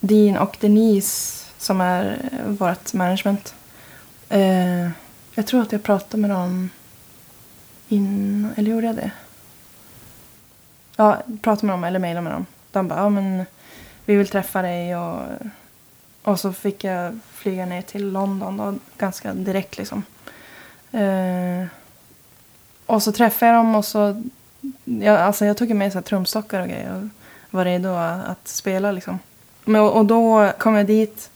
Dean 0.00 0.36
och 0.36 0.56
Denise 0.60 1.44
som 1.58 1.80
är 1.80 2.30
vårt 2.46 2.92
management. 2.92 3.54
Eh, 4.28 4.90
jag 5.34 5.46
tror 5.46 5.62
att 5.62 5.72
jag 5.72 5.82
pratade 5.82 6.20
med 6.20 6.30
dem 6.30 6.70
innan, 7.88 8.52
eller 8.56 8.70
gjorde 8.70 8.86
jag 8.86 8.96
det? 8.96 9.10
Ja, 10.96 11.22
pratade 11.42 11.66
med 11.66 11.72
dem 11.74 11.84
eller 11.84 11.98
mejlade 11.98 12.24
med 12.24 12.32
dem. 12.32 12.46
De 12.72 12.88
bara, 12.88 13.00
ja 13.00 13.08
men 13.08 13.44
vi 14.04 14.16
vill 14.16 14.28
träffa 14.28 14.62
dig 14.62 14.96
och, 14.96 15.22
och 16.22 16.40
så 16.40 16.52
fick 16.52 16.84
jag 16.84 17.18
flyga 17.32 17.66
ner 17.66 17.82
till 17.82 18.12
London 18.12 18.56
då, 18.56 18.74
ganska 18.98 19.34
direkt 19.34 19.78
liksom. 19.78 20.02
Eh, 20.92 21.66
och 22.86 23.02
så 23.02 23.12
träffade 23.12 23.52
jag 23.52 23.58
dem 23.58 23.74
och 23.74 23.84
så... 23.84 24.22
Jag, 24.84 25.20
alltså 25.20 25.44
jag 25.44 25.56
tog 25.56 25.70
med 25.70 25.92
så 25.92 26.02
trumstockar 26.02 26.60
och 26.60 26.68
grejer 26.68 26.94
och 26.94 27.08
var 27.50 27.64
redo 27.64 27.88
att 27.88 28.48
spela 28.48 28.92
liksom. 28.92 29.18
Men, 29.64 29.80
och 29.80 30.06
då 30.06 30.50
kom 30.58 30.74
jag 30.74 30.86
dit 30.86 31.30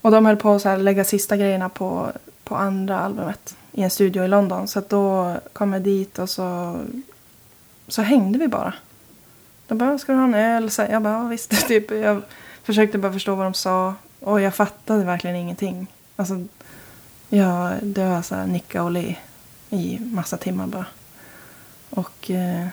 och 0.00 0.10
de 0.10 0.26
höll 0.26 0.36
på 0.36 0.54
att 0.54 0.80
lägga 0.80 1.04
sista 1.04 1.36
grejerna 1.36 1.68
på, 1.68 2.12
på 2.44 2.56
andra 2.56 3.00
albumet 3.00 3.56
i 3.72 3.82
en 3.82 3.90
studio 3.90 4.24
i 4.24 4.28
London. 4.28 4.68
Så 4.68 4.82
då 4.88 5.36
kom 5.52 5.72
jag 5.72 5.82
dit 5.82 6.18
och 6.18 6.30
så, 6.30 6.76
så 7.88 8.02
hängde 8.02 8.38
vi 8.38 8.48
bara. 8.48 8.74
De 9.66 9.78
bara, 9.78 9.98
ska 9.98 10.12
du 10.12 10.18
ha 10.18 10.24
en 10.24 10.34
öl? 10.34 10.70
Så 10.70 10.82
jag 10.90 11.02
bara, 11.02 11.14
ja, 11.14 11.22
visst. 11.22 11.50
Typ, 11.68 11.90
jag 11.90 12.22
försökte 12.62 12.98
bara 12.98 13.12
förstå 13.12 13.34
vad 13.34 13.46
de 13.46 13.54
sa 13.54 13.94
och 14.20 14.40
jag 14.40 14.54
fattade 14.54 15.04
verkligen 15.04 15.36
ingenting. 15.36 15.86
Alltså, 16.16 16.44
ja, 17.28 17.72
det 17.82 18.04
var 18.04 18.22
så 18.22 18.34
här 18.34 18.46
nicka 18.46 18.82
och 18.82 18.90
le 18.90 19.16
i 19.70 19.98
massa 20.00 20.36
timmar 20.36 20.66
bara. 20.66 20.86
Och... 21.90 22.30
Eh, 22.30 22.66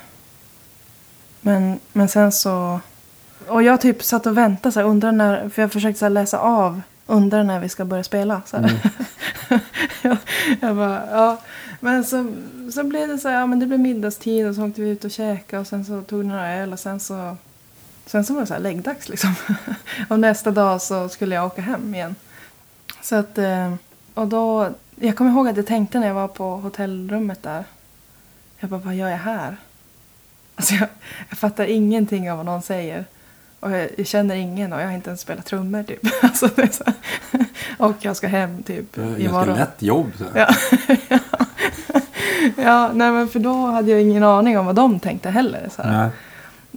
men, 1.45 1.79
men 1.93 2.08
sen 2.08 2.31
så... 2.31 2.79
Och 3.47 3.63
jag 3.63 3.81
typ 3.81 4.03
satt 4.03 4.25
och 4.25 4.38
väntade 4.38 4.73
så 4.73 4.79
här, 4.79 4.88
undrar 4.88 5.12
när... 5.12 5.49
För 5.49 5.62
jag 5.62 5.71
försökte 5.71 5.99
så 5.99 6.05
här, 6.05 6.10
läsa 6.10 6.39
av. 6.39 6.81
Undrar 7.05 7.43
när 7.43 7.60
vi 7.60 7.69
ska 7.69 7.86
börja 7.86 8.03
spela. 8.03 8.41
Så 8.45 8.58
mm. 8.58 8.71
jag, 10.01 10.17
jag 10.62 10.75
bara, 10.75 11.03
ja. 11.12 11.41
Men 11.79 12.03
så, 12.03 12.31
så 12.73 12.84
blev 12.84 13.08
det 13.08 13.17
så 13.17 13.27
här, 13.27 13.39
ja 13.39 13.45
men 13.45 13.60
det 13.60 13.65
blev 13.65 13.79
middagstid 13.79 14.47
och 14.47 14.55
så 14.55 14.65
åkte 14.65 14.81
vi 14.81 14.89
ut 14.89 15.05
och 15.05 15.12
käkade 15.12 15.62
och 15.62 15.67
sen 15.67 15.86
så 15.86 16.01
tog 16.01 16.19
vi 16.19 16.25
några 16.25 16.53
öl 16.53 16.73
och 16.73 16.79
sen 16.79 16.99
så... 16.99 17.38
Sen 18.05 18.25
så 18.25 18.34
var 18.34 18.41
det 18.41 18.47
så 18.47 18.53
här 18.53 18.62
läggdags 18.62 19.10
liksom. 19.10 19.34
och 20.10 20.19
nästa 20.19 20.51
dag 20.51 20.81
så 20.81 21.10
skulle 21.10 21.36
jag 21.36 21.45
åka 21.45 21.62
hem 21.62 21.95
igen. 21.95 22.15
Så 23.01 23.15
att, 23.15 23.38
eh, 23.38 23.73
och 24.13 24.27
då, 24.27 24.69
jag 24.95 25.15
kommer 25.15 25.31
ihåg 25.31 25.47
att 25.47 25.58
jag 25.58 25.67
tänkte 25.67 25.99
när 25.99 26.08
jag 26.08 26.13
var 26.13 26.27
på 26.27 26.55
hotellrummet 26.55 27.43
där. 27.43 27.63
Jag 28.60 28.69
bara, 28.69 28.79
vad 28.79 28.95
gör 28.95 29.10
jag 29.10 29.17
här? 29.17 29.58
Alltså 30.55 30.73
jag, 30.73 30.88
jag 31.29 31.38
fattar 31.38 31.65
ingenting 31.65 32.31
av 32.31 32.38
vad 32.38 32.45
någon 32.45 32.62
säger. 32.62 33.05
Och 33.60 33.71
jag, 33.71 33.89
jag 33.97 34.08
känner 34.08 34.36
ingen 34.36 34.73
och 34.73 34.81
jag 34.81 34.86
har 34.86 34.93
inte 34.93 35.10
ens 35.10 35.21
spelat 35.21 35.45
trummor 35.45 35.84
typ. 35.84 35.99
Alltså, 36.23 36.49
och 37.77 37.95
jag 37.99 38.15
ska 38.15 38.27
hem 38.27 38.63
typ 38.63 38.97
imorgon. 38.97 39.21
ganska 39.31 39.53
lätt 39.53 39.81
jobb. 39.81 40.12
Så. 40.17 40.23
Ja. 40.36 40.55
ja, 42.58 42.91
nej 42.93 43.12
men 43.12 43.27
för 43.27 43.39
då 43.39 43.65
hade 43.65 43.91
jag 43.91 44.01
ingen 44.01 44.23
aning 44.23 44.58
om 44.58 44.65
vad 44.65 44.75
de 44.75 44.99
tänkte 44.99 45.29
heller. 45.29 45.69
Så. 45.75 46.10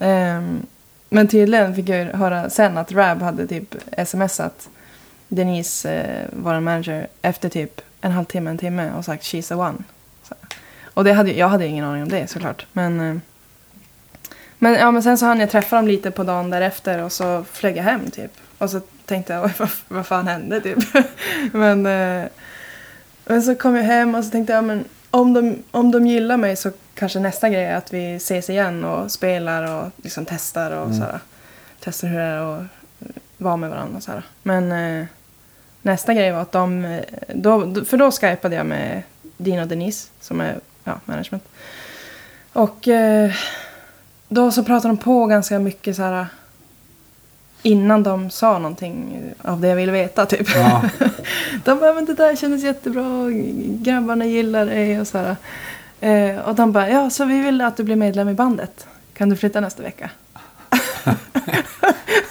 Ehm, 0.04 0.66
men 1.10 1.28
tydligen 1.28 1.74
fick 1.74 1.88
jag 1.88 2.06
höra 2.06 2.50
sen 2.50 2.78
att 2.78 2.92
Rab 2.92 3.22
hade 3.22 3.46
typ 3.46 3.74
smsat 4.06 4.68
Denise, 5.28 5.92
eh, 5.92 6.26
vår 6.32 6.60
manager, 6.60 7.06
efter 7.22 7.48
typ 7.48 7.80
en 8.00 8.12
halvtimme, 8.12 8.50
en 8.50 8.58
timme 8.58 8.92
och 8.92 9.04
sagt 9.04 9.22
she's 9.24 9.48
the 9.48 9.54
one. 9.54 9.78
Så. 10.22 10.34
Och 10.94 11.04
det 11.04 11.12
hade, 11.12 11.32
jag 11.32 11.48
hade 11.48 11.66
ingen 11.66 11.84
aning 11.84 12.02
om 12.02 12.08
det 12.08 12.30
såklart. 12.30 12.66
Men, 12.72 13.00
eh, 13.00 13.16
men, 14.58 14.74
ja, 14.74 14.90
men 14.90 15.02
sen 15.02 15.18
så 15.18 15.26
hann 15.26 15.40
jag 15.40 15.50
träffa 15.50 15.76
dem 15.76 15.88
lite 15.88 16.10
på 16.10 16.22
dagen 16.24 16.50
därefter 16.50 17.02
och 17.02 17.12
så 17.12 17.44
flög 17.52 17.76
jag 17.76 17.84
hem 17.84 18.10
typ. 18.10 18.32
Och 18.58 18.70
så 18.70 18.80
tänkte 19.06 19.32
jag, 19.32 19.44
"Oj, 19.44 19.52
vad, 19.58 19.68
vad 19.88 20.06
fan 20.06 20.26
hände 20.28 20.60
typ. 20.60 20.78
men, 21.52 21.86
eh, 21.86 22.28
men 23.24 23.42
så 23.42 23.54
kom 23.54 23.76
jag 23.76 23.84
hem 23.84 24.14
och 24.14 24.24
så 24.24 24.30
tänkte 24.30 24.52
jag, 24.52 24.64
men 24.64 24.84
om 25.10 25.32
de, 25.32 25.62
om 25.70 25.90
de 25.90 26.06
gillar 26.06 26.36
mig 26.36 26.56
så 26.56 26.70
kanske 26.94 27.20
nästa 27.20 27.48
grej 27.48 27.64
är 27.64 27.76
att 27.76 27.92
vi 27.92 28.14
ses 28.16 28.50
igen 28.50 28.84
och 28.84 29.10
spelar 29.12 29.74
och 29.84 29.90
liksom 29.96 30.24
testar 30.24 30.70
och 30.70 30.86
Mm. 30.86 30.98
sådär. 30.98 31.20
Testar 31.80 32.08
hur 32.08 32.18
det 32.18 32.24
är 32.24 32.56
att 32.58 32.62
vara 33.36 33.56
med 33.56 33.70
varandra 33.70 33.96
och 33.96 34.02
sådär. 34.02 34.22
Men 34.42 34.72
eh, 34.72 35.06
nästa 35.82 36.14
grej 36.14 36.32
var 36.32 36.40
att 36.40 36.52
de, 36.52 37.00
då, 37.28 37.84
för 37.84 37.96
då 37.96 38.10
skypade 38.10 38.56
jag 38.56 38.66
med 38.66 39.02
Dina 39.36 39.62
och 39.62 39.68
Denise 39.68 40.08
som 40.20 40.40
är 40.40 40.58
ja, 40.84 41.00
management. 41.04 41.44
Och 42.52 42.88
eh, 42.88 43.32
då 44.28 44.50
så 44.50 44.64
pratade 44.64 44.94
de 44.94 44.96
på 44.96 45.26
ganska 45.26 45.58
mycket 45.58 45.96
så 45.96 46.02
här 46.02 46.26
innan 47.62 48.02
de 48.02 48.30
sa 48.30 48.58
någonting 48.58 49.22
av 49.42 49.60
det 49.60 49.68
jag 49.68 49.76
ville 49.76 49.92
veta 49.92 50.26
typ. 50.26 50.48
Ja. 50.54 50.82
De 51.64 51.78
bara, 51.78 51.94
men 51.94 52.04
det 52.04 52.14
där 52.14 52.36
kändes 52.36 52.62
jättebra, 52.62 53.30
grabbarna 53.82 54.24
gillar 54.26 54.66
det 54.66 55.00
och 55.00 55.06
så 55.06 55.18
här. 55.18 55.36
Eh, 56.00 56.38
och 56.38 56.54
de 56.54 56.72
bara, 56.72 56.90
ja 56.90 57.10
så 57.10 57.24
vi 57.24 57.40
vill 57.40 57.60
att 57.60 57.76
du 57.76 57.82
blir 57.82 57.96
medlem 57.96 58.28
i 58.28 58.34
bandet. 58.34 58.86
Kan 59.14 59.28
du 59.28 59.36
flytta 59.36 59.60
nästa 59.60 59.82
vecka? 59.82 60.10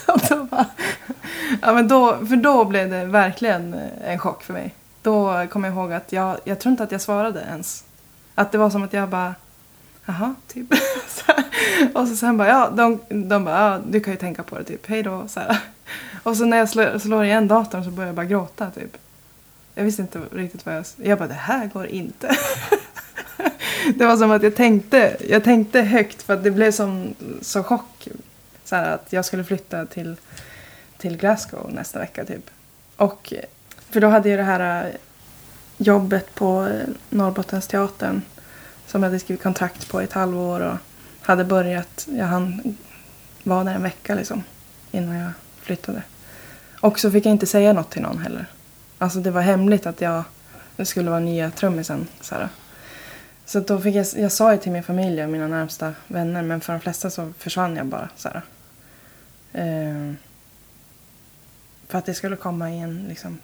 ja 1.62 1.74
men 1.74 1.88
då, 1.88 2.26
för 2.26 2.36
då 2.36 2.66
blev 2.66 2.90
det 2.90 3.06
verkligen 3.06 3.74
eh, 3.74 4.12
en 4.12 4.20
chock 4.20 4.44
för 4.44 4.54
mig. 4.54 4.76
Då 5.02 5.48
kom 5.50 5.64
jag 5.64 5.74
ihåg 5.74 5.94
att 5.94 6.12
jag, 6.12 6.38
jag 6.44 6.60
tror 6.60 6.72
inte 6.72 6.84
att 6.84 6.92
jag 6.92 7.02
svarade 7.02 7.40
ens. 7.40 7.84
Att 8.36 8.52
det 8.52 8.58
var 8.58 8.70
som 8.70 8.84
att 8.84 8.94
jag 8.94 9.10
bara, 9.10 9.36
jaha, 10.06 10.36
typ. 10.48 10.68
Så 11.08 11.24
här. 11.28 11.46
och 11.94 12.08
så 12.08 12.16
sen 12.16 12.38
bara, 12.38 12.48
ja, 12.48 12.70
de, 12.70 13.00
de 13.10 13.44
bara, 13.46 13.60
ja, 13.60 13.80
du 13.90 14.00
kan 14.00 14.14
ju 14.14 14.20
tänka 14.20 14.44
på 14.44 14.58
det 14.58 14.64
typ, 14.64 14.88
hej 14.88 15.04
då. 15.04 15.28
Så 15.28 15.40
här. 15.40 15.60
Och 16.24 16.38
så 16.38 16.46
när 16.46 16.58
jag 16.58 16.70
slår, 16.70 17.00
slår 17.00 17.24
igen 17.24 17.48
datorn 17.48 17.84
så 17.84 17.90
börjar 17.90 18.08
jag 18.08 18.16
bara 18.16 18.26
gråta 18.26 18.72
typ. 18.72 18.98
Jag 19.76 19.84
visste 19.84 20.02
inte 20.02 20.20
riktigt 20.32 20.66
vad 20.66 20.76
jag... 20.76 20.86
Jag 20.96 21.18
bara, 21.18 21.28
det 21.28 21.34
här 21.34 21.68
går 21.74 21.88
inte. 21.88 22.38
det 23.96 24.06
var 24.06 24.18
som 24.18 24.32
att 24.32 24.44
jag 24.44 24.56
tänkte, 24.56 25.18
jag 25.30 25.44
tänkte 25.44 25.82
högt 25.82 26.22
för 26.22 26.34
att 26.34 26.44
det 26.44 26.52
blev 26.52 26.72
som 26.72 27.16
så 27.42 27.64
chock. 27.64 28.08
Så 28.64 28.76
här, 28.76 28.92
att 28.92 29.08
jag 29.10 29.26
skulle 29.26 29.44
flytta 29.44 29.86
till, 29.86 30.16
till 30.98 31.18
Glasgow 31.18 31.74
nästa 31.74 32.00
vecka 32.00 32.26
typ. 32.26 32.50
Och, 32.98 33.34
för 33.90 34.02
då 34.02 34.08
hade 34.08 34.30
jag 34.30 34.40
det 34.40 34.44
här 34.44 34.86
eh, 34.86 34.96
jobbet 35.78 36.36
på 36.36 36.68
eh, 36.68 36.88
Norrbottensteatern 37.10 38.22
som 38.88 39.04
jag 39.04 39.10
hade 39.10 39.20
skrivit 39.20 39.44
kontrakt 39.44 39.90
på 39.90 40.02
i 40.02 40.04
ett 40.04 40.14
halvår 40.14 40.60
och 40.60 40.78
hade 41.22 41.44
börjat, 41.44 42.08
jag 42.12 42.26
hann 42.26 42.78
vara 43.44 43.64
där 43.64 43.76
en 43.76 43.84
vecka 43.84 44.16
liksom 44.16 44.44
innan 44.92 45.16
jag 45.16 45.32
flyttade. 45.62 46.02
Och 46.82 47.00
så 47.00 47.12
fick 47.12 47.26
jag 47.26 47.32
inte 47.32 47.46
säga 47.46 47.74
något 47.74 47.90
till 47.90 48.02
någon 48.02 48.18
heller. 48.18 48.46
Alltså 48.98 49.20
det 49.20 49.32
var 49.32 49.42
hemligt 49.42 49.86
att 49.86 50.02
jag 50.02 50.24
skulle 50.84 51.10
vara 51.10 51.20
nya 51.20 51.52
trummisen. 51.52 52.08
Så, 52.22 52.36
här. 52.36 52.50
så 53.46 53.60
då 53.60 53.80
fick 53.80 53.96
jag, 53.96 54.06
jag 54.16 54.32
sa 54.32 54.52
ju 54.52 54.58
till 54.58 54.72
min 54.72 54.84
familj 54.84 55.24
och 55.24 55.30
mina 55.30 55.48
närmsta 55.48 55.94
vänner 56.08 56.42
men 56.42 56.62
för 56.62 56.74
de 56.74 56.80
flesta 56.80 57.10
så 57.10 57.34
försvann 57.38 57.76
jag 57.76 57.86
bara. 57.86 58.10
Så 58.16 58.30
här. 58.30 58.42
Ehm, 59.54 60.18
för 61.88 61.98
att 61.98 62.06
det 62.06 62.14
skulle 62.14 62.36
komma 62.36 62.72
i 62.72 62.80
en 62.80 63.06
liksom, 63.10 63.38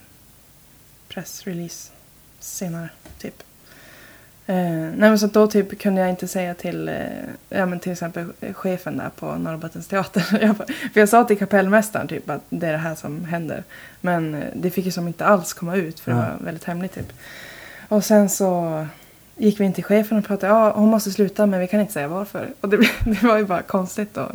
pressrelease 1.09 1.91
senare, 2.39 2.89
typ. 3.19 3.43
Eh, 4.45 4.55
nej 4.65 4.93
men 4.97 5.19
så 5.19 5.27
då 5.27 5.47
typ 5.47 5.79
kunde 5.81 6.01
jag 6.01 6.09
inte 6.09 6.27
säga 6.27 6.53
till, 6.53 6.87
eh, 6.89 6.95
ja 7.49 7.65
men 7.65 7.79
till 7.79 7.91
exempel 7.91 8.25
chefen 8.53 8.97
där 8.97 9.09
på 9.09 9.35
Norrbottens 9.35 9.87
teater. 9.87 10.25
Jag 10.41 10.55
bara- 10.55 10.67
för 10.93 10.99
jag 10.99 11.09
sa 11.09 11.23
till 11.23 11.37
kapellmästaren 11.37 12.07
typ 12.07 12.29
att 12.29 12.41
det 12.49 12.67
är 12.67 12.71
det 12.71 12.77
här 12.77 12.95
som 12.95 13.25
händer. 13.25 13.63
Men 14.01 14.35
eh, 14.35 14.43
det 14.55 14.69
fick 14.71 14.85
ju 14.85 14.91
som 14.91 15.07
inte 15.07 15.25
alls 15.25 15.53
komma 15.53 15.75
ut 15.75 15.99
för 15.99 16.11
det 16.11 16.17
var 16.17 16.37
väldigt 16.41 16.63
hemligt 16.63 16.93
typ. 16.93 17.13
Och 17.89 18.05
sen 18.05 18.29
så 18.29 18.85
gick 19.37 19.59
vi 19.59 19.63
in 19.65 19.73
till 19.73 19.83
chefen 19.83 20.17
och 20.17 20.25
pratade, 20.25 20.53
ja 20.53 20.71
hon 20.71 20.89
måste 20.89 21.11
sluta 21.11 21.45
men 21.45 21.59
vi 21.59 21.67
kan 21.67 21.79
inte 21.79 21.93
säga 21.93 22.07
varför. 22.07 22.53
Och 22.61 22.69
det, 22.69 22.77
det 23.05 23.23
var 23.23 23.37
ju 23.37 23.45
bara 23.45 23.61
konstigt 23.61 24.17
och 24.17 24.31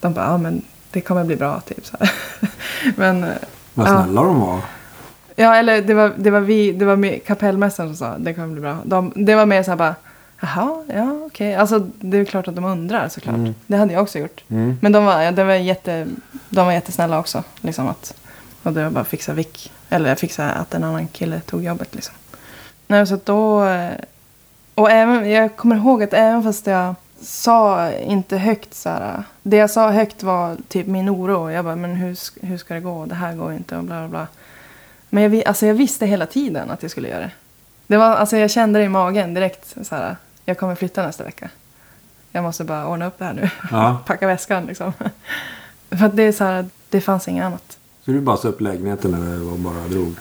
de 0.00 0.12
bara, 0.14 0.24
ja 0.26 0.38
men 0.38 0.62
det 0.90 1.00
kommer 1.00 1.24
bli 1.24 1.36
bra 1.36 1.60
typ 1.60 1.86
så 1.86 1.96
här. 2.00 2.10
Men 2.96 3.24
eh, 3.24 3.30
Vad 3.74 3.88
Ja. 3.88 4.02
snälla 4.02 4.22
de 4.22 4.40
var. 4.40 4.60
Ja, 5.36 5.54
eller 5.56 5.82
det 5.82 5.94
var, 5.94 6.12
det 6.16 6.30
var 6.30 6.40
vi, 6.40 6.72
det 6.72 6.84
var 6.84 6.96
med 6.96 7.24
kapellmästaren 7.26 7.88
som 7.88 7.96
sa 7.96 8.18
det 8.18 8.34
kommer 8.34 8.48
bli 8.48 8.60
bra. 8.60 8.76
De, 8.84 9.12
det 9.16 9.34
var 9.34 9.46
mer 9.46 9.62
så 9.62 9.70
här 9.70 9.76
bara, 9.78 9.94
jaha, 10.40 10.82
ja 10.94 11.12
okej. 11.26 11.54
Alltså 11.54 11.78
det 12.00 12.16
är 12.18 12.24
klart 12.24 12.48
att 12.48 12.54
de 12.56 12.64
undrar 12.64 13.08
såklart. 13.08 13.34
Mm. 13.36 13.54
Det 13.66 13.76
hade 13.76 13.92
jag 13.92 14.02
också 14.02 14.18
gjort. 14.18 14.44
Mm. 14.48 14.78
Men 14.82 14.92
de 14.92 15.04
var, 15.04 15.20
ja, 15.22 15.44
var 15.44 15.54
jätte, 15.54 16.06
de 16.48 16.66
var 16.66 16.72
jättesnälla 16.72 17.18
också. 17.18 17.42
Liksom 17.60 17.88
att, 17.88 18.14
och 18.62 18.72
det 18.72 18.82
var 18.84 18.90
bara 18.90 19.00
att 19.00 19.06
fixa 19.08 19.32
vick. 19.32 19.72
Eller 19.88 20.14
fixa 20.14 20.50
att 20.50 20.74
en 20.74 20.84
annan 20.84 21.06
kille 21.08 21.40
tog 21.40 21.64
jobbet 21.64 21.94
liksom. 21.94 22.14
Nej, 22.86 23.06
så 23.06 23.18
då... 23.24 23.64
eh, 23.64 23.90
Och 24.74 24.90
även, 24.90 25.30
jag 25.30 25.56
kommer 25.56 25.76
ihåg 25.76 26.02
att 26.02 26.12
även 26.12 26.42
fast 26.42 26.66
jag 26.66 26.94
sa 27.22 27.90
inte 27.92 28.36
högt 28.36 28.74
så 28.74 28.88
här. 28.88 29.22
Det 29.48 29.56
jag 29.56 29.70
sa 29.70 29.90
högt 29.90 30.22
var 30.22 30.56
typ 30.68 30.86
min 30.86 31.10
oro. 31.10 31.50
Jag 31.50 31.64
bara, 31.64 31.76
men 31.76 31.94
hur, 31.94 32.18
hur 32.46 32.58
ska 32.58 32.74
det 32.74 32.80
gå? 32.80 33.06
Det 33.06 33.14
här 33.14 33.34
går 33.34 33.52
inte 33.52 33.76
och 33.76 33.84
bla 33.84 34.00
bla 34.00 34.08
bla. 34.08 34.26
Men 35.10 35.22
jag, 35.22 35.48
alltså 35.48 35.66
jag 35.66 35.74
visste 35.74 36.06
hela 36.06 36.26
tiden 36.26 36.70
att 36.70 36.82
jag 36.82 36.90
skulle 36.90 37.08
göra 37.08 37.20
det. 37.20 37.30
det 37.86 37.96
var, 37.96 38.16
alltså 38.16 38.36
jag 38.36 38.50
kände 38.50 38.78
det 38.78 38.84
i 38.84 38.88
magen 38.88 39.34
direkt. 39.34 39.76
Så 39.82 39.94
här, 39.94 40.16
jag 40.44 40.58
kommer 40.58 40.74
flytta 40.74 41.06
nästa 41.06 41.24
vecka. 41.24 41.50
Jag 42.32 42.44
måste 42.44 42.64
bara 42.64 42.86
ordna 42.86 43.06
upp 43.06 43.18
det 43.18 43.24
här 43.24 43.32
nu. 43.32 43.50
Ja. 43.70 44.02
Packa 44.06 44.26
väskan 44.26 44.66
liksom. 44.66 44.92
För 45.90 46.06
att 46.06 46.16
det 46.16 46.22
är 46.22 46.32
så 46.32 46.44
här, 46.44 46.68
det 46.88 47.00
fanns 47.00 47.28
inget 47.28 47.44
annat. 47.44 47.78
Så 48.04 48.10
du 48.10 48.20
bara 48.20 48.36
sa 48.36 48.48
upp 48.48 48.60
lägenheten 48.60 49.10
det 49.10 49.44
var 49.44 49.56
bara 49.56 49.88
drog. 49.88 50.14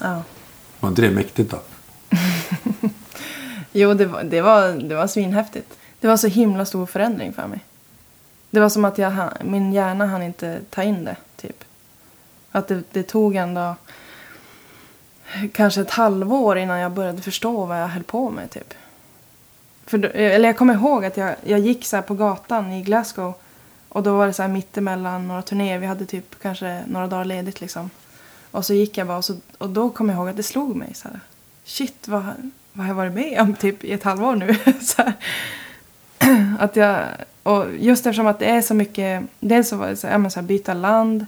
Ja. 0.00 0.22
Var 0.80 0.88
inte 0.88 1.02
det 1.02 1.10
mäktigt 1.10 1.50
då? 1.50 1.58
Jo, 3.72 3.94
det 3.94 4.06
var, 4.06 4.22
det, 4.22 4.40
var, 4.40 4.68
det 4.68 4.94
var 4.94 5.06
svinhäftigt. 5.06 5.74
Det 6.00 6.08
var 6.08 6.16
så 6.16 6.26
himla 6.26 6.64
stor 6.64 6.86
förändring 6.86 7.32
för 7.32 7.46
mig. 7.46 7.60
Det 8.54 8.60
var 8.60 8.68
som 8.68 8.84
att 8.84 8.98
jag, 8.98 9.32
min 9.44 9.72
hjärna 9.72 10.06
hann 10.06 10.22
inte 10.22 10.60
ta 10.70 10.82
in 10.82 11.04
det, 11.04 11.16
typ. 11.36 11.64
Att 12.50 12.68
det, 12.68 12.82
det 12.92 13.02
tog 13.02 13.36
ändå 13.36 13.76
kanske 15.52 15.80
ett 15.80 15.90
halvår 15.90 16.58
innan 16.58 16.78
jag 16.78 16.92
började 16.92 17.22
förstå 17.22 17.64
vad 17.64 17.82
jag 17.82 17.88
höll 17.88 18.02
på 18.02 18.30
med, 18.30 18.50
typ. 18.50 18.74
För, 19.86 20.04
eller 20.04 20.48
jag 20.48 20.56
kommer 20.56 20.74
ihåg 20.74 21.04
att 21.04 21.16
jag, 21.16 21.34
jag 21.44 21.60
gick 21.60 21.86
så 21.86 21.96
här 21.96 22.02
på 22.02 22.14
gatan 22.14 22.72
i 22.72 22.82
Glasgow 22.82 23.34
och 23.88 24.02
då 24.02 24.16
var 24.16 24.26
det 24.26 24.32
så 24.32 24.42
här 24.42 24.48
mittemellan 24.48 25.28
några 25.28 25.42
turnéer. 25.42 25.78
Vi 25.78 25.86
hade 25.86 26.06
typ 26.06 26.42
kanske 26.42 26.82
några 26.86 27.06
dagar 27.06 27.24
ledigt 27.24 27.60
liksom. 27.60 27.90
Och 28.50 28.66
så 28.66 28.74
gick 28.74 28.98
jag 28.98 29.06
bara 29.06 29.18
och, 29.18 29.24
så, 29.24 29.36
och 29.58 29.70
då 29.70 29.90
kom 29.90 30.08
jag 30.08 30.16
ihåg 30.16 30.28
att 30.28 30.36
det 30.36 30.42
slog 30.42 30.76
mig 30.76 30.94
så 30.94 31.08
här. 31.08 31.20
Shit, 31.64 32.08
vad, 32.08 32.24
vad 32.72 32.86
har 32.86 32.90
jag 32.90 32.94
varit 32.94 33.14
med 33.14 33.40
om 33.40 33.54
typ 33.54 33.84
i 33.84 33.92
ett 33.92 34.02
halvår 34.02 34.36
nu? 34.36 34.54
så 34.80 35.02
här. 35.02 35.14
Att 36.58 36.76
jag, 36.76 37.04
och 37.42 37.66
just 37.78 38.06
eftersom 38.06 38.26
att 38.26 38.38
det 38.38 38.46
är 38.50 38.62
så 38.62 38.74
mycket, 38.74 39.22
dels 39.40 39.68
så 39.68 39.76
var 39.76 39.86
det 39.88 39.96
så, 39.96 40.06
ja, 40.06 40.18
men 40.18 40.30
så 40.30 40.40
här, 40.40 40.46
byta 40.46 40.74
land, 40.74 41.26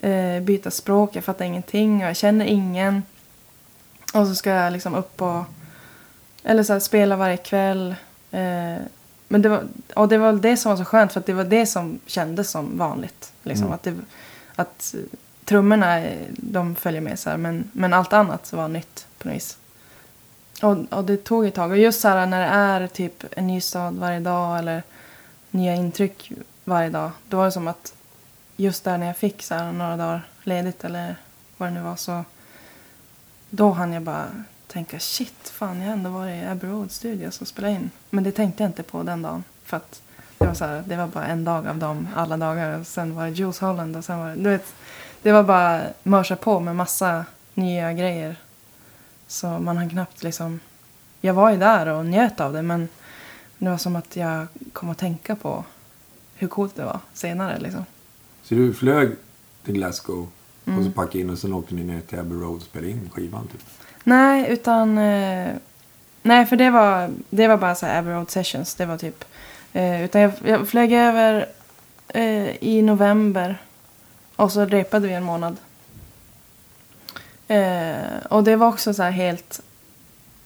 eh, 0.00 0.40
byta 0.40 0.70
språk, 0.70 1.16
jag 1.16 1.24
fattar 1.24 1.44
ingenting 1.44 2.02
och 2.02 2.08
jag 2.08 2.16
känner 2.16 2.44
ingen. 2.44 3.02
Och 4.14 4.26
så 4.26 4.34
ska 4.34 4.50
jag 4.50 4.72
liksom 4.72 4.94
upp 4.94 5.22
och, 5.22 5.44
eller 6.44 6.62
så 6.62 6.72
här, 6.72 6.80
spela 6.80 7.16
varje 7.16 7.36
kväll. 7.36 7.94
Eh, 8.30 8.76
men 9.28 9.42
det 9.42 9.48
var, 9.48 9.62
och 9.94 10.08
det 10.08 10.18
var 10.18 10.32
det 10.32 10.56
som 10.56 10.70
var 10.70 10.76
så 10.76 10.84
skönt 10.84 11.12
för 11.12 11.20
att 11.20 11.26
det 11.26 11.32
var 11.32 11.44
det 11.44 11.66
som 11.66 12.00
kändes 12.06 12.50
som 12.50 12.78
vanligt. 12.78 13.32
Liksom, 13.42 13.66
Mm. 13.66 13.74
att, 13.74 13.82
det, 13.82 13.94
att 14.56 14.94
trummorna, 15.44 16.00
eh, 16.00 16.26
de 16.30 16.74
följer 16.74 17.00
med 17.00 17.18
så 17.18 17.30
här, 17.30 17.36
men, 17.36 17.70
men 17.72 17.92
allt 17.92 18.12
annat 18.12 18.52
var 18.52 18.68
nytt 18.68 19.06
på 19.18 19.28
något 19.28 19.36
vis. 19.36 19.56
Och, 20.62 20.76
och 20.90 21.04
det 21.04 21.16
tog 21.16 21.46
ett 21.46 21.54
tag. 21.54 21.70
Och 21.70 21.78
just 21.78 22.00
så 22.00 22.08
här 22.08 22.26
när 22.26 22.40
det 22.40 22.46
är 22.46 22.88
typ 22.88 23.24
en 23.36 23.46
ny 23.46 23.60
stad 23.60 23.94
varje 23.94 24.20
dag 24.20 24.58
eller 24.58 24.82
nya 25.50 25.74
intryck 25.74 26.32
varje 26.64 26.90
dag. 26.90 27.10
Då 27.28 27.36
var 27.36 27.44
det 27.44 27.52
som 27.52 27.68
att 27.68 27.94
just 28.56 28.84
där 28.84 28.98
när 28.98 29.06
jag 29.06 29.16
fick 29.16 29.42
så 29.42 29.54
här 29.54 29.72
några 29.72 29.96
dagar 29.96 30.22
ledigt 30.42 30.84
eller 30.84 31.16
vad 31.56 31.68
det 31.68 31.74
nu 31.74 31.80
var 31.80 31.96
så 31.96 32.24
då 33.54 33.70
hann 33.70 33.92
jag 33.92 34.02
bara 34.02 34.26
tänka 34.66 34.98
shit, 34.98 35.48
fan 35.48 35.80
jag 35.80 35.86
har 35.86 35.92
ändå 35.92 36.10
varit 36.10 36.42
i 36.42 36.46
Abbey 36.46 36.70
Road 36.70 36.90
Studios 36.90 37.40
och 37.40 37.48
spelat 37.48 37.70
in. 37.70 37.90
Men 38.10 38.24
det 38.24 38.32
tänkte 38.32 38.62
jag 38.62 38.68
inte 38.68 38.82
på 38.82 39.02
den 39.02 39.22
dagen. 39.22 39.44
För 39.64 39.76
att 39.76 40.02
det 40.38 40.46
var, 40.46 40.54
så 40.54 40.64
här, 40.64 40.82
det 40.86 40.96
var 40.96 41.06
bara 41.06 41.26
en 41.26 41.44
dag 41.44 41.66
av 41.66 41.78
dem 41.78 42.08
alla 42.16 42.36
dagar. 42.36 42.78
Och 42.78 42.86
sen 42.86 43.14
var 43.14 43.24
det 43.24 43.30
Jules 43.30 43.60
Holland 43.60 43.96
och 43.96 44.04
sen 44.04 44.18
var 44.18 44.28
det, 44.28 44.34
du 44.34 44.50
vet, 44.50 44.74
det 45.22 45.32
var 45.32 45.42
bara 45.42 45.82
mörsa 46.02 46.36
på 46.36 46.60
med 46.60 46.76
massa 46.76 47.24
nya 47.54 47.92
grejer. 47.92 48.36
Så 49.32 49.46
man 49.58 49.76
hann 49.76 49.90
knappt 49.90 50.22
liksom, 50.22 50.60
jag 51.20 51.34
var 51.34 51.50
ju 51.50 51.56
där 51.56 51.86
och 51.86 52.06
njöt 52.06 52.40
av 52.40 52.52
det 52.52 52.62
men 52.62 52.88
det 53.58 53.70
var 53.70 53.76
som 53.78 53.96
att 53.96 54.16
jag 54.16 54.46
kom 54.72 54.90
att 54.90 54.98
tänka 54.98 55.36
på 55.36 55.64
hur 56.34 56.48
coolt 56.48 56.76
det 56.76 56.84
var 56.84 56.98
senare 57.14 57.58
liksom. 57.58 57.84
Så 58.42 58.54
du 58.54 58.74
flög 58.74 59.10
till 59.64 59.74
Glasgow 59.74 60.28
och 60.64 60.68
Mm. 60.68 60.84
så 60.84 60.90
packade 60.90 61.18
in 61.18 61.30
och 61.30 61.38
sen 61.38 61.52
åkte 61.52 61.74
ni 61.74 61.84
ner 61.84 62.00
till 62.00 62.18
Abbey 62.18 62.38
Road 62.38 62.56
och 62.56 62.62
spelade 62.62 62.90
in 62.90 63.10
skivan 63.14 63.48
typ? 63.52 63.60
Nej, 64.04 64.46
utan... 64.52 64.98
Eh, 64.98 65.54
nej, 66.22 66.46
för 66.46 66.56
det 66.56 66.70
var, 66.70 67.10
det 67.30 67.48
var 67.48 67.56
bara 67.56 67.74
så 67.74 67.86
här 67.86 67.98
Abbey 67.98 68.12
Road 68.12 68.30
Sessions. 68.30 68.74
Det 68.74 68.86
var 68.86 68.98
typ... 68.98 69.24
Eh, 69.72 70.04
utan 70.04 70.20
jag, 70.20 70.32
jag 70.44 70.68
flög 70.68 70.92
över 70.92 71.46
eh, 72.08 72.64
i 72.64 72.82
november. 72.82 73.62
Och 74.36 74.52
så 74.52 74.64
repade 74.64 75.08
vi 75.08 75.14
en 75.14 75.24
månad. 75.24 75.56
Eh, 77.52 78.26
och 78.28 78.44
det 78.44 78.56
var 78.56 78.68
också 78.68 78.94
så 78.94 79.02
här 79.02 79.10
helt 79.10 79.60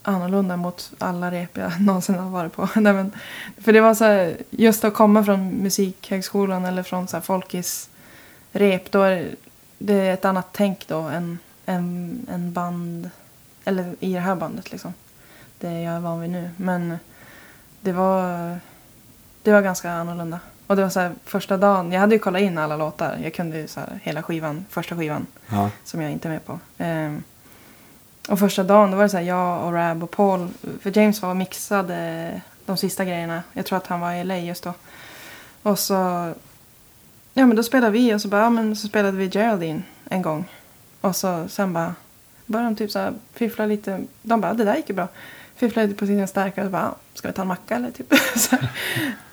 annorlunda 0.02 0.57
mot 0.57 0.92
alla 0.98 1.30
rep 1.30 1.57
jag 1.57 1.80
någonsin 1.86 2.14
har 2.14 2.30
varit 2.30 2.52
på. 2.52 2.68
Nej, 2.80 2.92
men, 2.92 3.12
för 3.59 3.72
det 3.72 3.80
var 3.80 3.94
så 3.94 4.04
här, 4.04 4.36
just 4.50 4.84
att 4.84 4.94
komma 4.94 5.24
från 5.24 5.48
musikhögskolan 5.48 6.64
eller 6.64 6.82
från 6.82 7.09
så 7.09 7.16
här 7.16 7.22
folkis 7.22 7.90
rep. 8.52 8.90
Då 8.90 9.02
är 9.02 9.34
det 9.78 10.09
ett 10.09 10.24
annat 10.24 10.48
tänk 10.52 10.88
då 10.88 10.98
än, 10.98 11.38
än, 11.66 12.26
än 12.30 12.52
band 12.52 13.11
eller 13.64 13.94
i 14.00 14.12
det 14.12 14.20
här 14.20 14.36
bandet 14.36 14.72
liksom. 14.72 14.94
Det 15.59 15.80
jag 15.80 15.94
är 15.94 16.00
van 16.00 16.20
vid 16.20 16.30
nu. 16.30 16.50
Men 16.57 16.98
det 17.80 17.92
var, 17.92 18.59
det 19.42 19.52
var 19.52 19.62
ganska 19.62 19.90
annorlunda. 19.90 20.40
Och 20.66 20.76
det 20.76 20.82
var 20.82 20.88
så 20.90 21.00
här 21.00 21.12
första 21.24 21.56
dagen, 21.56 21.92
jag 21.92 22.00
hade 22.00 22.14
ju 22.14 22.18
kollat 22.18 22.42
in 22.42 22.58
alla 22.58 22.76
låtar. 22.76 23.18
Jag 23.22 23.34
kunde 23.34 23.58
ju 23.58 23.68
så 23.68 23.80
här 23.80 24.00
hela 24.02 24.22
skivan, 24.22 24.64
första 24.70 24.96
skivan 24.96 25.26
Ja. 25.48 25.70
som 25.84 26.00
jag 26.00 26.12
inte 26.12 26.28
är 26.28 26.32
med 26.32 26.46
på. 26.46 26.58
Ehm, 26.78 27.22
och 28.28 28.38
första 28.38 28.62
dagen 28.62 28.90
då 28.90 28.96
var 28.96 29.02
det 29.04 29.08
så 29.10 29.16
här 29.16 29.24
jag 29.24 29.62
och 29.66 29.72
Rab 29.72 30.02
och 30.04 30.10
Paul. 30.10 30.48
För 30.80 30.98
James 30.98 31.22
var 31.22 31.30
och 31.30 31.36
mixade 31.36 32.40
de 32.66 32.76
sista 32.76 33.04
grejerna. 33.04 33.42
Jag 33.52 33.66
tror 33.66 33.76
att 33.76 33.86
han 33.86 34.00
var 34.00 34.12
i 34.12 34.24
LA 34.24 34.38
just 34.38 34.64
då. 34.64 34.74
Och 35.62 35.78
så, 35.78 35.94
ja 37.34 37.46
men 37.46 37.56
då 37.56 37.62
spelade 37.62 37.92
vi 37.92 38.14
och 38.14 38.20
så 38.22 38.28
bara, 38.28 38.40
ja 38.40 38.50
men 38.50 38.76
så 38.76 38.88
spelade 38.88 39.16
vi 39.16 39.28
Geraldine 39.30 39.82
en 40.10 40.22
gång. 40.22 40.44
Och 41.00 41.16
så 41.16 41.48
sen 41.48 41.72
bara 41.72 41.94
började 42.46 42.70
de 42.70 42.76
typ 42.76 42.90
så 42.90 42.98
här 42.98 43.12
fiffla 43.34 43.66
lite. 43.66 44.04
De 44.22 44.40
bara, 44.40 44.54
det 44.54 44.64
där 44.64 44.76
gick 44.76 44.88
ju 44.88 44.94
bra. 44.94 45.08
Fiffla 45.57 45.82
lite 45.82 45.94
på 45.94 46.07
sin 46.07 46.28
starka 46.28 46.61
och 46.61 46.66
så 46.66 46.70
bara, 46.70 46.82
"Ja, 46.82 46.96
ska 47.14 47.28
vi 47.28 47.34
ta 47.34 47.42
en 47.42 47.48
macka 47.48 47.76
eller 47.76 47.90
typ. 47.90 48.14
så 48.36 48.57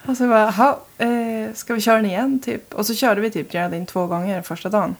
och 0.05 0.17
så 0.17 0.27
bara, 0.27 0.53
jaha, 0.57 0.75
eh, 0.97 1.53
ska 1.53 1.73
vi 1.73 1.81
köra 1.81 1.95
den 1.95 2.05
igen 2.05 2.39
typ. 2.39 2.73
Och 2.73 2.85
så 2.85 2.95
körde 2.95 3.21
vi 3.21 3.31
typ 3.31 3.53
Geraldine 3.53 3.85
två 3.85 4.07
gånger 4.07 4.41
första 4.41 4.69
dagen. 4.69 4.95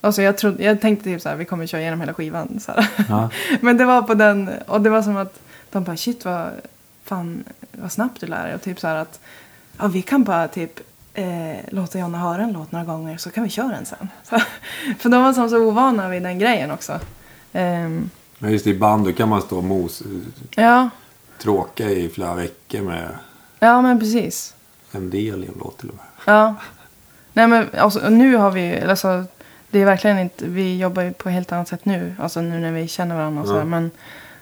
Alltså 0.00 0.22
jag, 0.22 0.38
trodde, 0.38 0.64
jag 0.64 0.80
tänkte 0.80 1.04
typ 1.04 1.22
så 1.22 1.28
här, 1.28 1.36
vi 1.36 1.44
kommer 1.44 1.66
köra 1.66 1.80
igenom 1.80 2.00
hela 2.00 2.14
skivan. 2.14 2.60
Så. 2.60 2.72
Ja. 3.08 3.30
Men 3.60 3.76
det 3.76 3.84
var 3.84 4.02
på 4.02 4.14
den, 4.14 4.50
och 4.66 4.80
det 4.80 4.90
var 4.90 5.02
som 5.02 5.16
att 5.16 5.40
de 5.70 5.84
bara 5.84 5.96
shit 5.96 6.24
vad, 6.24 6.50
fan, 7.04 7.44
vad 7.72 7.92
snabbt 7.92 8.20
du 8.20 8.26
lär 8.26 8.46
dig. 8.46 8.54
Och 8.54 8.62
typ 8.62 8.80
så 8.80 8.86
här 8.86 8.96
att, 8.96 9.20
ja 9.78 9.86
vi 9.86 10.02
kan 10.02 10.24
bara 10.24 10.48
typ 10.48 10.80
eh, 11.14 11.56
låta 11.68 11.98
Jonna 11.98 12.18
höra 12.18 12.42
en 12.42 12.52
låt 12.52 12.72
några 12.72 12.84
gånger 12.84 13.16
så 13.16 13.30
kan 13.30 13.44
vi 13.44 13.50
köra 13.50 13.68
den 13.68 13.86
sen. 13.86 14.08
Så, 14.24 14.40
för 14.98 15.08
de 15.08 15.22
var 15.22 15.32
som 15.32 15.50
så 15.50 15.58
ovana 15.58 16.08
vid 16.08 16.22
den 16.22 16.38
grejen 16.38 16.70
också. 16.70 17.00
Ehm, 17.52 18.10
Men 18.38 18.52
just 18.52 18.66
i 18.66 18.74
band 18.74 19.04
då 19.06 19.12
kan 19.12 19.28
man 19.28 19.42
stå 19.42 19.56
och 19.56 19.64
mos, 19.64 20.02
ja, 20.50 20.90
tråka 21.38 21.90
i 21.90 22.08
flera 22.08 22.34
veckor 22.34 22.80
med 22.80 23.08
ja 23.58 23.82
men 23.82 23.98
precis. 24.00 24.54
en 24.92 25.10
del 25.10 25.44
i 25.44 25.46
en 25.46 25.54
låt 25.58 25.78
till 25.78 25.88
och 25.88 25.94
med. 25.94 26.04
Ja. 26.34 26.54
Nej 27.32 27.46
men 27.48 27.66
alltså, 27.78 28.08
nu 28.08 28.36
har 28.36 28.50
vi, 28.50 28.80
alltså 28.80 29.24
det 29.70 29.78
är 29.78 29.84
verkligen 29.84 30.18
inte, 30.18 30.44
vi 30.44 30.78
jobbar 30.78 31.02
ju 31.02 31.12
på 31.12 31.28
ett 31.28 31.34
helt 31.34 31.52
annat 31.52 31.68
sätt 31.68 31.84
nu. 31.84 32.14
Alltså 32.18 32.40
nu 32.40 32.60
när 32.60 32.72
vi 32.72 32.88
känner 32.88 33.16
varandra 33.16 33.42
och 33.42 33.48
Ja. 33.48 33.52
sådär. 33.52 33.64
Men, 33.64 33.90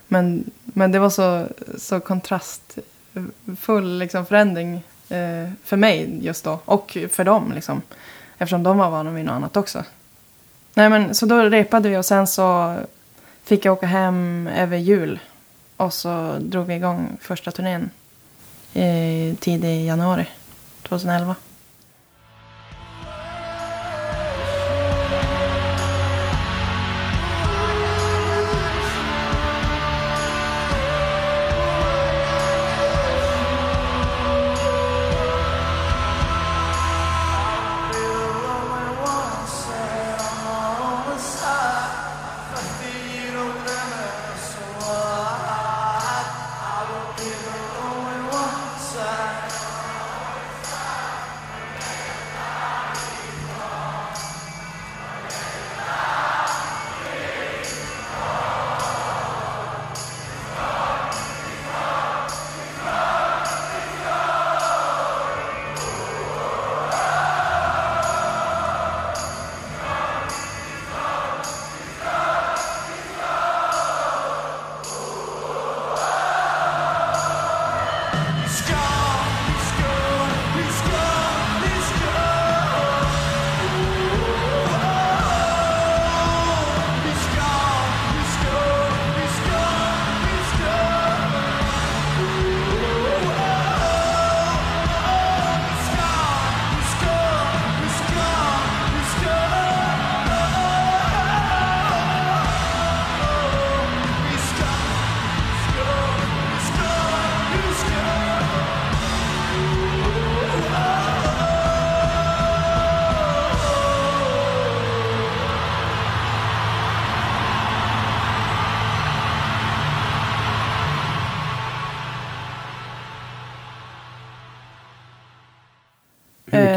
men, 0.08 0.50
men 0.64 0.92
det 0.92 0.98
var 0.98 1.10
så, 1.10 1.46
så 1.78 2.00
kontrastfull 2.00 3.98
liksom, 3.98 4.26
förändring 4.26 4.74
eh, 5.08 5.50
för 5.64 5.76
mig 5.76 6.18
just 6.22 6.44
då. 6.44 6.58
Och 6.64 6.98
för 7.10 7.24
dem 7.24 7.52
liksom. 7.54 7.82
Eftersom 8.38 8.62
de 8.62 8.78
var 8.78 8.90
vana 8.90 9.10
vid 9.10 9.24
något 9.24 9.32
annat 9.32 9.56
också. 9.56 9.84
Nej 10.74 10.90
men 10.90 11.14
så 11.14 11.26
då 11.26 11.38
repade 11.42 11.88
vi 11.88 11.96
och 11.96 12.04
sen 12.04 12.26
så 12.26 12.76
fick 13.46 13.64
jag 13.64 13.72
åka 13.72 13.86
hem 13.86 14.46
över 14.56 14.76
jul. 14.76 15.18
Och 15.76 15.92
så 15.92 16.36
drog 16.40 16.66
vi 16.66 16.74
igång 16.74 17.16
första 17.20 17.50
turnén 17.50 17.90
i 18.74 19.36
tidig 19.40 19.86
januari 19.86 20.26
2011. 20.82 21.34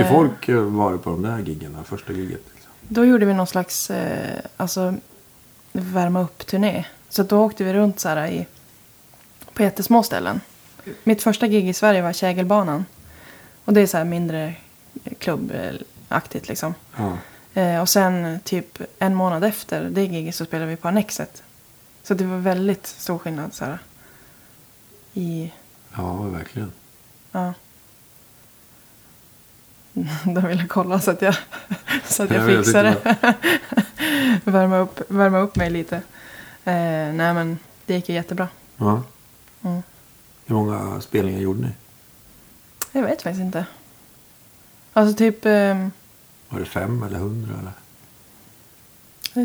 Folk 0.10 0.50
eh, 0.50 0.62
var 0.62 0.92
det 0.92 0.98
på 0.98 1.10
de 1.10 1.22
där 1.22 1.40
giggen, 1.40 1.84
första 1.84 2.14
gigget? 2.14 2.42
Liksom? 2.54 2.72
Då 2.88 3.06
gjorde 3.06 3.26
vi 3.26 3.34
någon 3.34 3.48
slags 3.48 3.92
eh, 3.92 4.40
alltså, 4.58 4.94
värma 5.72 6.22
upp-turné. 6.22 6.86
Så 7.10 7.24
då 7.24 7.46
åkte 7.46 7.64
vi 7.64 7.74
runt 7.74 8.00
så 8.00 8.10
här 8.10 8.28
i, 8.28 8.48
på 9.54 9.64
jättesmå 9.64 10.04
ställen. 10.04 10.42
Mitt 11.04 11.24
första 11.24 11.48
gig 11.48 11.70
i 11.70 11.74
Sverige 11.74 12.02
var 12.02 12.14
Kägelbanan. 12.14 12.86
Och 13.66 13.74
det 13.74 13.82
är 13.82 13.88
så 13.88 13.98
här 13.98 14.06
mindre 14.06 14.56
klubbaktigt 15.20 16.48
liksom. 16.48 16.74
Ja. 16.98 17.18
Eh, 17.62 17.82
och 17.82 17.90
sen 17.90 18.40
typ 18.44 18.82
en 19.00 19.16
månad 19.16 19.44
efter 19.44 19.90
det 19.90 20.06
giget 20.06 20.36
så 20.36 20.46
spelade 20.46 20.70
vi 20.70 20.76
på 20.76 20.88
Annexet. 20.88 21.44
Så 22.04 22.14
det 22.14 22.26
var 22.26 22.38
väldigt 22.38 22.88
stor 22.88 23.18
skillnad 23.18 23.54
så 23.54 23.66
här. 23.66 23.80
I, 25.14 25.54
ja, 25.96 26.14
verkligen. 26.14 26.72
ja. 27.32 27.54
De 30.26 30.48
ville 30.48 30.68
kolla 30.68 31.00
så 31.00 31.12
att 31.12 31.22
jag, 31.22 31.36
så 32.06 32.24
att 32.24 32.30
jag 32.32 32.40
Ja, 32.50 32.52
jag 32.52 32.66
fixade 32.66 32.94
tyckte 32.96 33.34
värma, 34.52 34.78
upp, 34.78 35.02
värma 35.12 35.40
upp 35.40 35.56
mig 35.56 35.70
lite. 35.70 35.96
Eh, 36.66 37.14
nej 37.14 37.34
men 37.34 37.60
det 37.86 37.94
gick 37.96 38.10
ju 38.10 38.16
jättebra. 38.16 38.48
Ja. 38.78 39.04
Mm. 39.64 39.82
Hur 40.46 40.56
många 40.56 41.02
spelningar 41.02 41.40
gjorde 41.40 41.62
ni? 41.62 41.70
Jag 42.92 43.02
vet 43.04 43.22
faktiskt 43.22 43.42
inte. 43.42 43.66
Alltså 44.94 45.18
typ... 45.18 45.46
ehm, 45.46 45.92
Var 46.50 46.60
det 46.60 46.66
fem 46.66 47.04
eller 47.04 47.18
hundra? 47.18 47.54
Eller? 47.60 47.72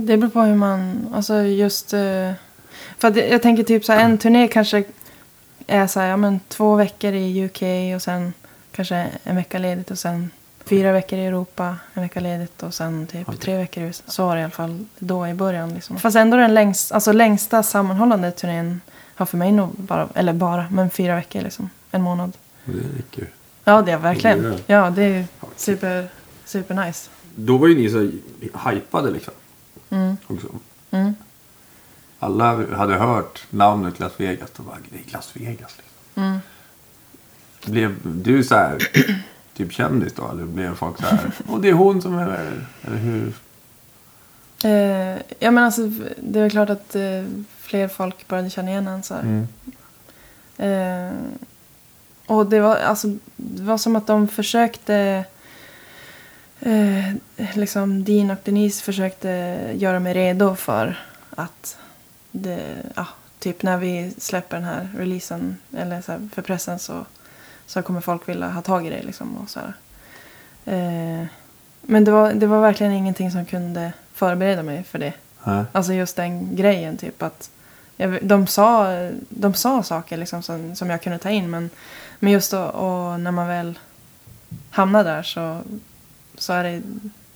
Det 0.00 0.16
beror 0.16 0.30
på 0.30 0.40
hur 0.40 0.54
man, 0.54 1.08
alltså 1.14 1.42
just... 1.42 1.92
eh, 1.92 2.32
För 2.98 3.08
att 3.08 3.16
jag 3.16 3.28
jag 3.28 3.42
tänker 3.42 3.62
typ 3.62 3.84
så 3.84 3.92
här, 3.92 4.04
en 4.04 4.18
turné 4.18 4.48
kanske 4.48 4.84
är 5.66 5.86
så 5.86 6.00
här, 6.00 6.08
ja 6.08 6.16
men 6.16 6.40
två 6.48 6.74
veckor 6.76 7.12
i 7.12 7.44
UK 7.44 7.62
och 7.96 8.02
sen 8.02 8.32
kanske 8.72 9.10
en 9.24 9.36
vecka 9.36 9.58
ledigt 9.58 9.90
och 9.90 9.98
sen 9.98 10.30
fyra 10.64 10.92
veckor 10.92 11.18
i 11.18 11.26
Europa, 11.26 11.76
en 11.94 12.02
vecka 12.02 12.20
ledigt 12.20 12.62
och 12.62 12.74
sen 12.74 13.06
typ 13.06 13.28
Okej. 13.28 13.40
tre 13.40 13.56
veckor 13.56 13.82
i 13.82 13.86
USA. 13.86 14.02
Så 14.06 14.26
var 14.26 14.34
det 14.36 14.40
i 14.40 14.44
alla 14.44 14.50
fall 14.50 14.84
då 14.98 15.28
i 15.28 15.34
början 15.34 15.74
liksom. 15.74 15.98
Fast 15.98 16.16
ändå 16.16 16.36
den 16.36 16.54
längst, 16.54 16.92
alltså 16.92 17.12
längsta 17.12 17.62
sammanhållande 17.62 18.30
turnén 18.30 18.80
har 19.14 19.26
för 19.26 19.36
mig 19.36 19.52
nog 19.52 19.70
bara, 19.76 20.08
eller 20.14 20.32
bara, 20.32 20.66
men 20.70 20.90
fyra 20.90 21.16
veckor 21.16 21.40
liksom. 21.42 21.70
En 21.90 22.02
månad. 22.02 22.32
Det 22.64 22.72
räcker 22.72 23.22
ju. 23.22 23.26
Ja 23.64 23.82
det 23.82 23.92
är 23.92 23.98
verkligen. 23.98 24.42
Det 24.42 24.48
är 24.48 24.50
det. 24.50 24.62
Ja 24.66 24.90
det 24.90 25.02
är 25.02 25.26
super, 25.56 26.08
super 26.44 26.86
nice. 26.86 27.10
Då 27.36 27.56
var 27.56 27.68
ju 27.68 27.74
ni 27.74 27.90
så 27.90 28.10
hypade 28.70 29.10
liksom. 29.10 29.34
Mm. 29.90 30.16
Också. 30.26 30.46
Mm. 30.90 31.14
Alla 32.18 32.76
hade 32.76 32.94
hört 32.94 33.44
namnet 33.50 34.00
Las 34.00 34.12
Vegas. 34.20 34.50
Och 34.56 34.64
bara, 34.64 34.76
det 34.90 34.96
är 34.96 35.12
Las 35.12 35.36
Vegas. 35.36 35.76
Liksom. 35.76 36.22
Mm. 36.22 36.38
Blev 37.64 37.96
du 38.02 38.44
så 38.44 38.54
här 38.54 38.78
typ 39.54 39.72
kändis 39.72 40.12
då? 40.12 40.30
Eller 40.30 40.44
blev 40.44 40.74
folk 40.74 40.98
så 40.98 41.06
här? 41.06 41.30
Och 41.46 41.60
det 41.60 41.68
är 41.68 41.72
hon 41.72 42.02
som 42.02 42.18
är 42.18 42.26
Eller 42.82 42.96
hur? 42.96 43.32
Eh, 44.64 45.22
ja 45.38 45.50
men 45.50 45.64
alltså 45.64 45.90
det 46.16 46.40
väl 46.40 46.50
klart 46.50 46.70
att 46.70 46.96
eh, 46.96 47.24
fler 47.60 47.88
folk 47.88 48.28
började 48.28 48.50
känna 48.50 48.70
igen 48.70 48.88
en 48.88 49.02
så. 49.02 49.14
Mm. 49.14 49.48
Eh, 50.58 51.12
och 52.26 52.46
det 52.46 52.60
var, 52.60 52.76
alltså, 52.76 53.08
det 53.36 53.62
var 53.62 53.78
som 53.78 53.96
att 53.96 54.06
de 54.06 54.28
försökte 54.28 55.24
eh, 56.60 57.12
liksom 57.54 58.04
Dean 58.04 58.30
och 58.30 58.38
Denise 58.44 58.82
försökte 58.82 59.28
göra 59.74 60.00
mig 60.00 60.14
redo 60.14 60.54
för 60.54 60.98
att 61.30 61.78
det, 62.30 62.76
ja, 62.94 63.06
typ 63.38 63.62
när 63.62 63.78
vi 63.78 64.14
släpper 64.18 64.56
den 64.56 64.66
här 64.66 64.88
releasen 64.96 65.56
eller 65.76 66.00
så 66.00 66.12
här, 66.12 66.28
för 66.34 66.42
pressen 66.42 66.78
så, 66.78 67.06
så 67.66 67.82
kommer 67.82 68.00
folk 68.00 68.28
vilja 68.28 68.48
ha 68.48 68.62
tag 68.62 68.86
i 68.86 68.90
det 68.90 69.02
liksom 69.02 69.36
och 69.36 69.50
så. 69.50 69.60
Eh, 70.70 71.26
men 71.82 72.04
det 72.04 72.10
var, 72.10 72.32
det 72.32 72.46
var 72.46 72.60
verkligen 72.60 72.92
ingenting 72.92 73.30
som 73.30 73.44
kunde 73.44 73.92
förbereda 74.12 74.62
mig 74.62 74.84
för 74.84 74.98
det. 74.98 75.12
Nej. 75.44 75.64
Alltså 75.72 75.92
just 75.92 76.16
den 76.16 76.56
grejen 76.56 76.96
typ 76.96 77.22
att 77.22 77.50
jag, 77.96 78.18
de, 78.22 78.46
sa, 78.46 78.86
de 79.28 79.54
sa 79.54 79.82
saker 79.82 80.16
liksom 80.16 80.42
som, 80.42 80.76
som 80.76 80.90
jag 80.90 81.02
kunde 81.02 81.18
ta 81.18 81.30
in 81.30 81.50
men, 81.50 81.70
men 82.18 82.32
just 82.32 82.50
då 82.50 82.62
och 82.62 83.20
när 83.20 83.30
man 83.30 83.48
väl 83.48 83.78
hamnar 84.70 85.04
där 85.04 85.22
så, 85.22 85.60
så 86.38 86.52
är 86.52 86.64
det, 86.64 86.82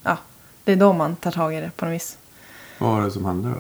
ja, 0.03 0.18
det 0.64 0.72
är 0.72 0.76
då 0.76 0.93
man 0.93 1.16
tar 1.16 1.31
tag 1.31 1.55
i 1.55 1.61
det 1.61 1.70
på 1.76 1.85
något 1.85 1.95
vis. 1.95 2.18
Vad 2.79 2.91
var 2.91 3.03
det 3.03 3.11
som 3.11 3.24
hände 3.24 3.49
då? 3.49 3.57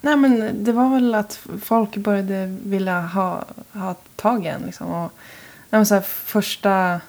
Nej 0.00 0.16
men 0.16 0.64
det 0.64 0.72
var 0.72 0.88
väl 0.88 1.14
att 1.14 1.40
folk 1.62 1.96
började 1.96 2.46
vilja 2.46 3.00
ha, 3.00 3.44
ha 3.72 3.94
tag 4.16 4.44
i 4.44 4.48
en 4.48 4.62
liksom. 4.62 4.86
Och, 4.86 5.12
men 5.70 5.86
så 5.86 5.94
här, 5.94 6.02
första 6.02 7.00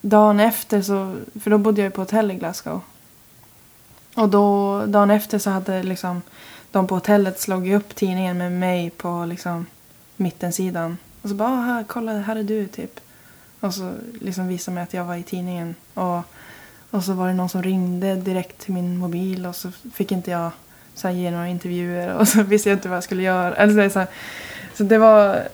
dagen 0.00 0.40
efter 0.40 0.82
så, 0.82 1.16
för 1.40 1.50
då 1.50 1.58
bodde 1.58 1.80
jag 1.80 1.86
ju 1.86 1.90
på 1.90 2.00
hotell 2.00 2.30
i 2.30 2.34
Glasgow. 2.34 2.80
Och 4.14 4.28
då, 4.28 4.78
dagen 4.86 5.10
efter 5.10 5.38
så 5.38 5.50
hade 5.50 5.82
liksom 5.82 6.22
de 6.70 6.86
på 6.86 6.94
hotellet 6.94 7.40
slagit 7.40 7.76
upp 7.76 7.94
tidningen 7.94 8.38
med 8.38 8.52
mig 8.52 8.90
på 8.90 9.24
liksom 9.24 9.66
mittensidan. 10.16 10.98
Och 11.22 11.28
så 11.28 11.34
bara, 11.34 11.48
ah, 11.48 11.60
här, 11.60 11.84
kolla 11.88 12.12
här 12.12 12.36
är 12.36 12.42
du 12.42 12.66
typ. 12.66 13.00
Och 13.60 13.74
så 13.74 13.92
liksom 14.20 14.48
visade 14.48 14.74
mig 14.74 14.82
att 14.82 14.94
jag 14.94 15.04
var 15.04 15.16
i 15.16 15.22
tidningen. 15.22 15.74
Och, 15.94 16.22
och 16.90 17.04
så 17.04 17.12
var 17.12 17.28
det 17.28 17.34
någon 17.34 17.48
som 17.48 17.62
ringde 17.62 18.14
direkt 18.14 18.58
till 18.58 18.74
min 18.74 18.98
mobil 18.98 19.46
och 19.46 19.56
så 19.56 19.70
fick 19.70 20.12
inte 20.12 20.30
jag 20.30 20.50
så 20.94 21.08
här, 21.08 21.14
ge 21.14 21.30
några 21.30 21.48
intervjuer 21.48 22.14
och 22.18 22.28
så 22.28 22.42
visste 22.42 22.68
jag 22.68 22.76
inte 22.76 22.88
vad 22.88 22.96
jag 22.96 23.04
skulle 23.04 23.22
göra. 23.22 23.54
Alltså, 23.54 23.90
så, 23.90 23.98
här, 23.98 24.08
så 24.74 24.82
det 24.84 24.98
var 24.98 25.48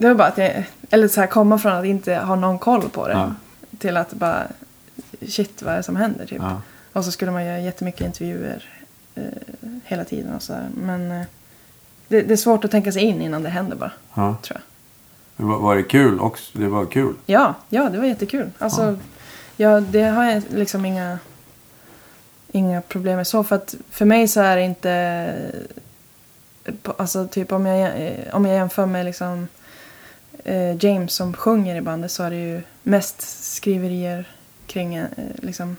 det 0.00 0.08
var 0.08 0.14
bara 0.14 0.28
att 0.28 0.38
jag, 0.38 0.64
eller 0.90 1.08
så 1.08 1.20
här 1.20 1.26
komma 1.28 1.58
från 1.58 1.72
att 1.72 1.84
inte 1.84 2.14
ha 2.14 2.36
någon 2.36 2.58
koll 2.58 2.88
på 2.88 3.08
det. 3.08 3.12
Ja. 3.14 3.34
Till 3.78 3.96
att 3.96 4.12
bara, 4.12 4.46
shit 5.28 5.62
vad 5.62 5.72
är 5.72 5.76
det 5.76 5.82
som 5.82 5.96
händer 5.96 6.26
typ. 6.26 6.38
Ja. 6.42 6.62
Och 6.92 7.04
så 7.04 7.12
skulle 7.12 7.30
man 7.30 7.44
göra 7.44 7.60
jättemycket 7.60 8.06
intervjuer 8.06 8.64
eh, 9.14 9.22
hela 9.84 10.04
tiden 10.04 10.34
och 10.34 10.42
så 10.42 10.52
där. 10.52 10.68
Men 10.74 11.10
eh, 11.10 11.26
det, 12.08 12.22
det 12.22 12.32
är 12.34 12.36
svårt 12.36 12.64
att 12.64 12.70
tänka 12.70 12.92
sig 12.92 13.02
in 13.02 13.22
innan 13.22 13.42
det 13.42 13.48
händer 13.48 13.76
bara, 13.76 13.92
ja. 14.14 14.36
tror 14.42 14.60
jag. 15.36 15.46
Var, 15.46 15.58
var 15.58 15.76
det 15.76 15.82
kul 15.82 16.20
också? 16.20 16.58
Det 16.58 16.68
var 16.68 16.86
kul? 16.86 17.14
Ja, 17.26 17.54
ja 17.68 17.88
det 17.88 17.98
var 17.98 18.04
jättekul. 18.04 18.50
Alltså, 18.58 18.98
ja, 19.56 19.80
det 19.80 20.02
har 20.02 20.24
jag 20.24 20.42
liksom 20.50 20.84
inga, 20.84 21.18
inga 22.52 22.80
problem 22.80 23.16
med 23.16 23.26
så. 23.26 23.44
För 23.44 23.56
att 23.56 23.74
för 23.90 24.04
mig 24.04 24.28
så 24.28 24.40
är 24.40 24.56
det 24.56 24.62
inte... 24.62 24.90
eh, 26.64 26.72
Alltså 26.96 27.26
typ 27.26 27.52
om 27.52 27.66
jag, 27.66 28.06
eh, 28.06 28.34
om 28.34 28.44
jag 28.44 28.54
jämför 28.54 28.86
med 28.86 29.04
liksom 29.04 29.48
James 30.80 31.12
som 31.12 31.32
sjunger 31.34 31.76
i 31.76 31.80
bandet 31.80 32.10
så 32.10 32.22
är 32.22 32.30
det 32.30 32.36
ju 32.36 32.62
mest 32.82 33.20
skriverier 33.54 34.28
kring 34.66 34.94
eh, 34.94 35.06
liksom 35.42 35.76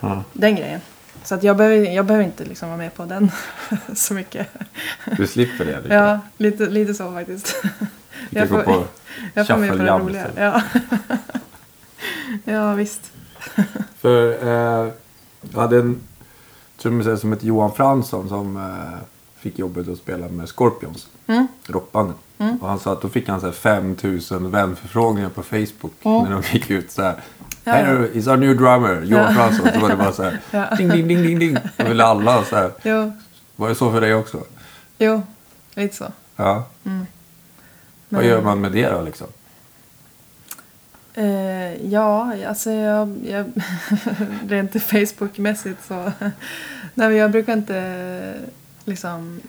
Ja. 0.00 0.22
den 0.32 0.56
grejen. 0.56 0.80
Så 1.24 1.34
att 1.34 1.42
jag 1.42 1.56
behöver, 1.56 1.76
jag 1.76 2.06
behöver 2.06 2.24
inte 2.24 2.44
liksom 2.44 2.68
vara 2.68 2.78
med 2.78 2.94
på 2.94 3.04
den 3.04 3.30
så 3.94 4.14
mycket. 4.14 4.48
Du 5.16 5.26
slipper 5.26 5.64
det 5.64 5.80
lite? 5.80 5.94
Ja, 5.94 6.20
lite, 6.36 6.66
lite 6.66 6.94
så 6.94 7.12
faktiskt. 7.12 7.56
Du 8.30 8.38
jag 8.38 8.48
får- 8.48 8.62
på 8.62 8.84
Jag 9.34 9.46
får 9.46 9.56
med 9.56 9.70
på 9.70 9.76
det 9.76 9.90
roliga. 9.98 10.26
Ja. 10.36 10.62
ja, 12.44 12.74
visst. 12.74 13.12
För 13.98 14.30
eh, 14.48 14.92
jag 15.52 15.60
hade 15.60 15.78
en 15.78 16.00
trummisare 16.78 17.16
som 17.16 17.32
hette 17.32 17.46
Johan 17.46 17.72
Fransson 17.74 18.28
som 18.28 18.56
eh, 18.56 18.98
fick 19.38 19.58
jobbet 19.58 19.88
att 19.88 19.98
spela 19.98 20.28
med 20.28 20.48
Scorpions. 20.48 21.06
Mm. 21.26 21.46
Rockbandet. 21.66 22.16
Och 22.38 22.68
han 22.68 22.78
sa 22.78 22.92
att 22.92 23.02
då 23.02 23.08
fick 23.08 23.28
han 23.28 23.40
så 23.40 23.46
här 23.46 23.52
5000 23.52 24.50
vänförfrågningar 24.50 25.28
på 25.28 25.42
Facebook. 25.42 25.92
Mm. 26.04 26.22
När 26.22 26.30
de 26.30 26.42
gick 26.52 26.70
ut 26.70 26.90
så 26.90 27.02
här. 27.02 27.14
Ja, 27.64 27.72
Här 27.72 27.94
ja. 27.94 28.06
is 28.06 28.26
our 28.26 28.36
new 28.36 28.56
drummer, 28.56 29.02
Johan 29.02 29.34
Fransson. 29.34 29.68
Så 29.74 29.80
var 29.80 29.88
det 29.88 29.96
bara 29.96 30.12
så 30.12 30.22
här. 30.22 30.40
Ja. 30.50 30.76
Ding, 30.76 30.88
ding, 30.88 31.08
ding, 31.08 31.22
ding, 31.22 31.38
ding. 31.38 31.56
Då 31.76 31.84
ville 31.84 32.04
alla 32.04 32.44
så 32.44 32.56
här. 32.56 32.70
Jo, 32.82 33.12
Var 33.56 33.68
det 33.68 33.74
så 33.74 33.92
för 33.92 34.00
dig 34.00 34.14
också? 34.14 34.44
jo, 34.98 35.22
lite 35.74 35.96
så. 35.96 36.06
Ja. 36.36 36.64
Vad 36.82 37.06
Men- 38.08 38.26
gör 38.26 38.42
man 38.42 38.60
med 38.60 38.72
det 38.72 38.88
då 38.90 39.02
liksom? 39.02 39.26
Eh, 41.14 41.86
ja, 41.92 42.32
alltså 42.46 42.70
jag, 42.70 43.16
jag 43.26 43.46
rent 44.48 44.72
Facebook-mässigt 44.72 45.76
så. 45.88 45.94
Nej, 46.94 47.08
men 47.08 47.16
jag 47.16 47.30
brukar 47.30 47.52
inte 47.52 48.34
liksom 48.84 49.40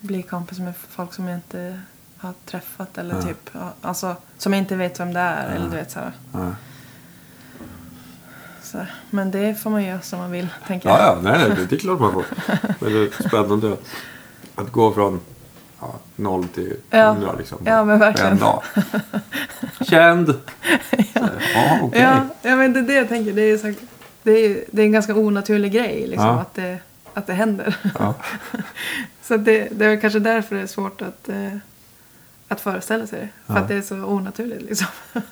bli 0.00 0.22
kompis 0.22 0.58
med 0.58 0.74
folk 0.90 1.14
som 1.14 1.28
jag 1.28 1.36
inte 1.38 1.80
har 2.26 2.34
träffat 2.46 2.98
eller 2.98 3.14
Ja. 3.14 3.22
typ, 3.22 3.50
alltså 3.80 4.16
som 4.38 4.52
jag 4.52 4.62
inte 4.62 4.76
vet 4.76 5.00
vem 5.00 5.12
det 5.12 5.20
är 5.20 5.46
eller 5.46 5.64
Ja. 5.64 5.70
du 5.70 5.76
vet 5.76 5.90
så 5.90 5.98
här. 6.00 6.12
Ja, 6.32 6.52
Så, 8.62 8.78
men 9.10 9.30
det 9.30 9.54
får 9.54 9.70
man 9.70 9.84
göra 9.84 10.00
som 10.00 10.18
man 10.18 10.30
vill, 10.30 10.48
tänker 10.66 10.88
jag. 10.88 10.98
ja, 10.98 11.18
nej, 11.22 11.48
nej, 11.48 11.66
det 11.70 11.76
är 11.76 11.80
klart 11.80 12.00
man 12.00 12.12
får. 12.12 12.24
Men 12.80 12.92
det 12.92 12.98
är 12.98 13.28
spännande 13.28 13.76
att, 14.54 14.72
gå 14.72 14.92
från 14.92 15.20
ja, 15.80 15.94
noll 16.16 16.48
till 16.48 16.76
hundra 16.90 17.32
liksom. 17.38 17.58
Ja, 17.64 17.84
men 17.84 17.98
verkligen. 17.98 18.32
En 18.32 18.38
dag. 18.38 18.62
Känd. 19.80 20.34
ja, 21.14 21.28
ja 21.54 21.78
okej. 21.82 22.00
Ja, 22.02 22.26
ja, 22.42 22.56
men 22.56 22.72
det 22.72 22.78
är 22.78 22.82
det 22.82 22.94
jag 22.94 23.08
tänker. 23.08 23.32
Det 23.32 23.42
är, 23.42 23.58
så, 23.58 23.72
det 24.22 24.30
är, 24.32 24.64
det 24.70 24.82
är 24.82 24.86
en 24.86 24.92
ganska 24.92 25.14
onaturlig 25.14 25.72
grej 25.72 26.06
liksom, 26.06 26.28
att, 26.38 26.54
det, 26.54 26.78
att 27.14 27.26
det 27.26 27.32
händer. 27.34 27.76
Så 29.22 29.36
det, 29.36 29.68
det 29.70 29.86
är 29.86 30.00
kanske 30.00 30.18
därför 30.18 30.56
det 30.56 30.62
är 30.62 30.66
svårt 30.66 31.02
att, 31.02 31.28
eh, 31.28 31.56
att 32.48 32.60
föreställa 32.60 33.06
sig 33.06 33.20
det. 33.20 33.28
För 33.46 33.54
Ja. 33.54 33.60
att 33.60 33.68
det 33.68 33.74
är 33.74 33.82
så 33.82 33.94
onaturligt 34.04 34.62
liksom. 34.62 34.86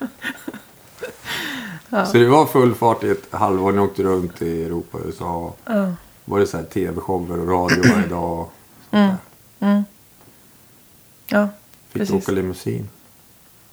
ja. 1.88 2.06
Så 2.06 2.18
det 2.18 2.28
var 2.28 2.46
full 2.46 2.74
fart 2.74 3.04
i 3.04 3.10
ett 3.10 3.26
halvår. 3.34 3.72
Ni 3.72 3.78
åkte 3.80 4.02
runt 4.02 4.42
i 4.42 4.64
Europa 4.64 4.98
och 4.98 5.06
USA. 5.06 5.54
Ja. 5.64 5.94
Var 6.24 6.38
det 6.40 6.46
så 6.46 6.56
här 6.56 6.64
tv-shower 6.64 7.38
och 7.40 7.48
radio 7.48 7.92
varje 7.94 8.06
dag? 8.06 8.48
Mm. 8.90 9.14
Mm. 9.60 9.84
Ja, 11.26 11.48
Fick 11.88 11.92
precis. 12.00 12.10
du 12.10 12.16
åka 12.18 12.32
limousin? 12.32 12.88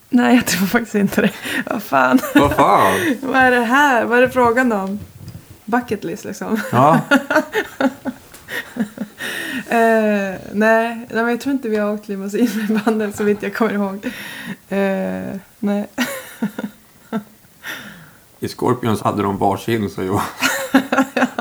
nej 0.09 0.35
jag 0.35 0.45
tror 0.47 0.67
faktiskt 0.67 0.95
inte 0.95 1.21
det. 1.21 1.31
Vad 1.69 1.83
fan. 1.83 2.19
Vad 2.35 2.51
fan? 2.55 3.15
Vad 3.21 3.35
är 3.35 3.51
det 3.51 3.65
här? 3.65 4.05
Vad 4.05 4.17
är 4.17 4.21
det 4.21 4.29
frågan 4.29 4.71
om? 4.71 4.99
Bucket 5.65 6.03
list 6.03 6.23
liksom. 6.25 6.59
Ja. 6.71 6.99
Eh, 9.69 10.35
nej, 10.53 10.95
nej, 10.97 11.07
men 11.09 11.29
jag 11.29 11.41
tror 11.41 11.53
inte 11.53 11.69
vi 11.69 11.77
har 11.77 11.93
åkt 11.93 12.07
limousin 12.07 12.49
med 12.69 12.81
bandet 12.85 13.15
så 13.15 13.23
vitt 13.23 13.43
jag 13.43 13.55
kommer 13.55 13.73
ihåg. 13.73 14.05
Eh, 14.69 15.35
nej. 15.59 15.87
I 18.39 18.47
Scorpions 18.47 19.01
hade 19.01 19.23
de 19.23 19.37
varsin 19.37 19.89
så 19.89 20.03
jag. 20.03 20.21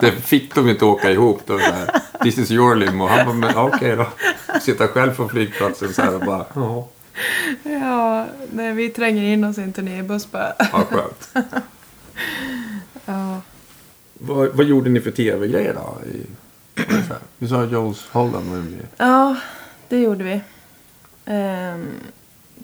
Det 0.00 0.12
fick 0.12 0.54
de 0.54 0.68
inte 0.68 0.84
åka 0.84 1.10
ihop. 1.10 1.42
Då, 1.46 1.58
så 1.58 1.64
här. 1.64 2.00
This 2.22 2.38
is 2.38 2.50
your 2.50 2.74
limo. 2.74 3.06
Han 3.06 3.26
bara, 3.26 3.34
men 3.34 3.56
okej 3.56 3.96
då. 3.96 4.06
Sitta 4.60 4.88
själv 4.88 5.14
på 5.16 5.28
flygplatsen 5.28 5.92
så 5.94 6.02
här 6.02 6.14
och 6.14 6.20
bara, 6.20 6.46
ja, 6.54 6.88
Ja, 7.62 8.26
när 8.52 8.72
vi 8.72 8.88
tränger 8.88 9.22
in 9.22 9.44
oss 9.44 9.58
i 9.58 9.62
en 9.62 9.72
turnébuss 9.72 10.30
bara. 10.30 10.52
ja 10.58 10.84
skönt. 10.90 11.28
Ja. 13.04 13.40
Vad, 14.12 14.48
vad 14.48 14.66
gjorde 14.66 14.90
ni 14.90 15.00
för 15.00 15.10
tv-grejer 15.10 15.74
då? 15.74 15.98
I, 16.10 16.26
Du 17.38 17.48
sa 17.48 17.64
Jules 17.64 18.06
Holland. 18.06 18.50
Men... 18.52 18.86
ja, 18.96 19.36
det 19.88 19.98
gjorde 20.02 20.24
vi. 20.24 20.40
Ehm, 21.24 22.00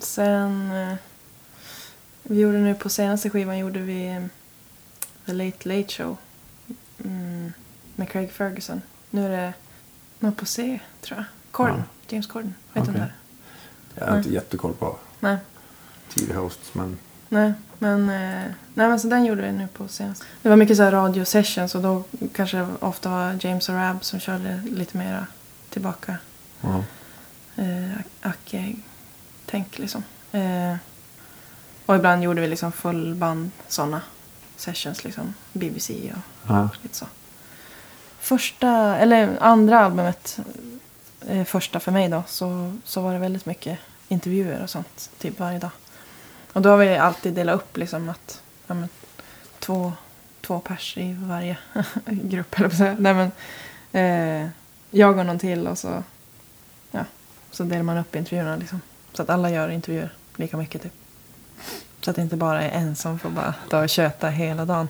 sen... 0.00 0.70
eh, 0.70 0.94
vi 2.22 2.40
gjorde 2.40 2.58
nu 2.58 2.74
på 2.74 2.88
senaste 2.88 3.30
skivan 3.30 3.58
gjorde 3.58 3.78
vi 3.80 4.06
eh, 4.06 4.22
The 5.26 5.32
Late 5.32 5.68
Late 5.68 5.88
Show. 5.92 6.16
Mm, 7.04 7.52
med 7.96 8.08
Craig 8.08 8.32
Ferguson. 8.32 8.82
Nu 9.10 9.24
är 9.26 9.30
det 9.30 9.52
något 10.18 10.36
på 10.36 10.46
C, 10.46 10.80
tror 11.00 11.18
jag. 11.18 11.24
Corden. 11.50 11.82
James 12.08 12.26
Corden. 12.26 12.54
Vet 12.72 12.84
du 12.84 12.90
Okej. 12.90 13.02
är? 13.02 13.14
Jag 13.94 14.06
har 14.06 14.16
inte 14.16 14.32
jättekoll 14.32 14.74
på 14.74 14.96
Nej. 15.20 15.36
TV-hosts 16.14 16.74
men... 16.74 16.98
Nej, 17.28 17.52
men, 17.78 18.00
eh, 18.10 18.50
nej, 18.74 18.88
men 18.88 19.00
så 19.00 19.08
den 19.08 19.24
gjorde 19.24 19.42
vi 19.42 19.52
nu 19.52 19.68
på 19.68 19.88
senast. 19.88 20.24
Det 20.42 20.48
var 20.48 20.56
mycket 20.56 20.76
så 20.76 20.82
här 20.82 20.90
radio 20.90 21.24
sessions 21.24 21.74
och 21.74 21.82
då 21.82 22.04
kanske 22.34 22.56
det 22.56 22.66
ofta 22.80 23.08
var 23.10 23.38
James 23.40 23.68
och 23.68 23.74
Rab 23.74 24.04
som 24.04 24.20
körde 24.20 24.62
lite 24.70 24.96
mera 24.96 25.26
tillbaka. 25.70 26.16
Ja. 26.60 26.82
Eh, 27.56 27.98
Acke-tänk 28.20 29.78
liksom. 29.78 30.02
Eh, 30.32 30.74
och 31.86 31.96
ibland 31.96 32.22
gjorde 32.22 32.40
vi 32.40 32.46
liksom 32.48 32.72
fullband 32.72 33.50
sådana 33.68 34.00
sessions 34.56 35.04
liksom. 35.04 35.34
BBC 35.52 36.12
och 36.12 36.50
Ja. 36.50 36.68
lite 36.82 36.96
så. 36.96 37.06
Första, 38.20 38.96
eller 38.98 39.38
andra 39.40 39.80
albumet, 39.80 40.38
eh, 41.28 41.44
första 41.44 41.80
för 41.80 41.92
mig 41.92 42.08
då, 42.08 42.22
så, 42.26 42.76
så 42.84 43.00
var 43.00 43.12
det 43.12 43.18
väldigt 43.18 43.46
mycket 43.46 43.78
intervjuer 44.08 44.62
och 44.62 44.70
sånt 44.70 45.10
typ 45.18 45.38
varje 45.40 45.58
dag. 45.58 45.70
Och 46.56 46.62
då 46.62 46.68
har 46.68 46.76
vi 46.76 46.96
alltid 46.96 47.34
delat 47.34 47.54
upp 47.54 47.76
liksom 47.76 48.08
att 48.08 48.42
ja, 48.66 48.74
men, 48.74 48.88
två, 49.58 49.92
två 50.40 50.60
pers 50.60 50.96
i 50.98 51.16
varje 51.20 51.58
grupp. 52.06 52.58
Eller 52.58 52.70
säga. 52.70 52.96
Nej, 52.98 53.14
men, 53.14 53.30
eh, 53.92 54.48
jag 54.90 55.18
och 55.18 55.26
någon 55.26 55.38
till 55.38 55.66
och 55.66 55.78
så, 55.78 56.02
ja, 56.90 57.04
så 57.50 57.64
delar 57.64 57.82
man 57.82 57.98
upp 57.98 58.16
intervjuerna. 58.16 58.56
Liksom. 58.56 58.80
Så 59.12 59.22
att 59.22 59.30
alla 59.30 59.50
gör 59.50 59.68
intervjuer 59.68 60.12
lika 60.36 60.56
mycket 60.56 60.82
typ. 60.82 60.92
Så 62.00 62.10
att 62.10 62.16
det 62.16 62.22
inte 62.22 62.36
bara 62.36 62.62
är 62.62 62.70
en 62.80 62.96
som 62.96 63.18
får 63.18 63.30
bara 63.30 63.54
ta 63.70 63.82
och 63.82 63.88
köta 63.88 64.28
hela 64.28 64.64
dagen. 64.64 64.88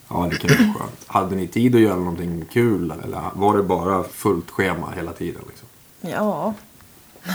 ja, 0.09 0.29
det 0.31 0.37
kan 0.37 0.67
vara 0.67 0.75
skönt. 0.79 1.05
Hade 1.07 1.37
ni 1.37 1.49
tid 1.49 1.75
att 1.75 1.81
göra 1.81 1.97
någonting 1.97 2.45
kul 2.53 2.91
eller 2.91 3.23
var 3.35 3.57
det 3.57 3.63
bara 3.63 4.05
fullt 4.05 4.51
schema 4.51 4.91
hela 4.91 5.13
tiden? 5.13 5.43
Liksom? 5.49 5.69
Ja. 6.01 6.55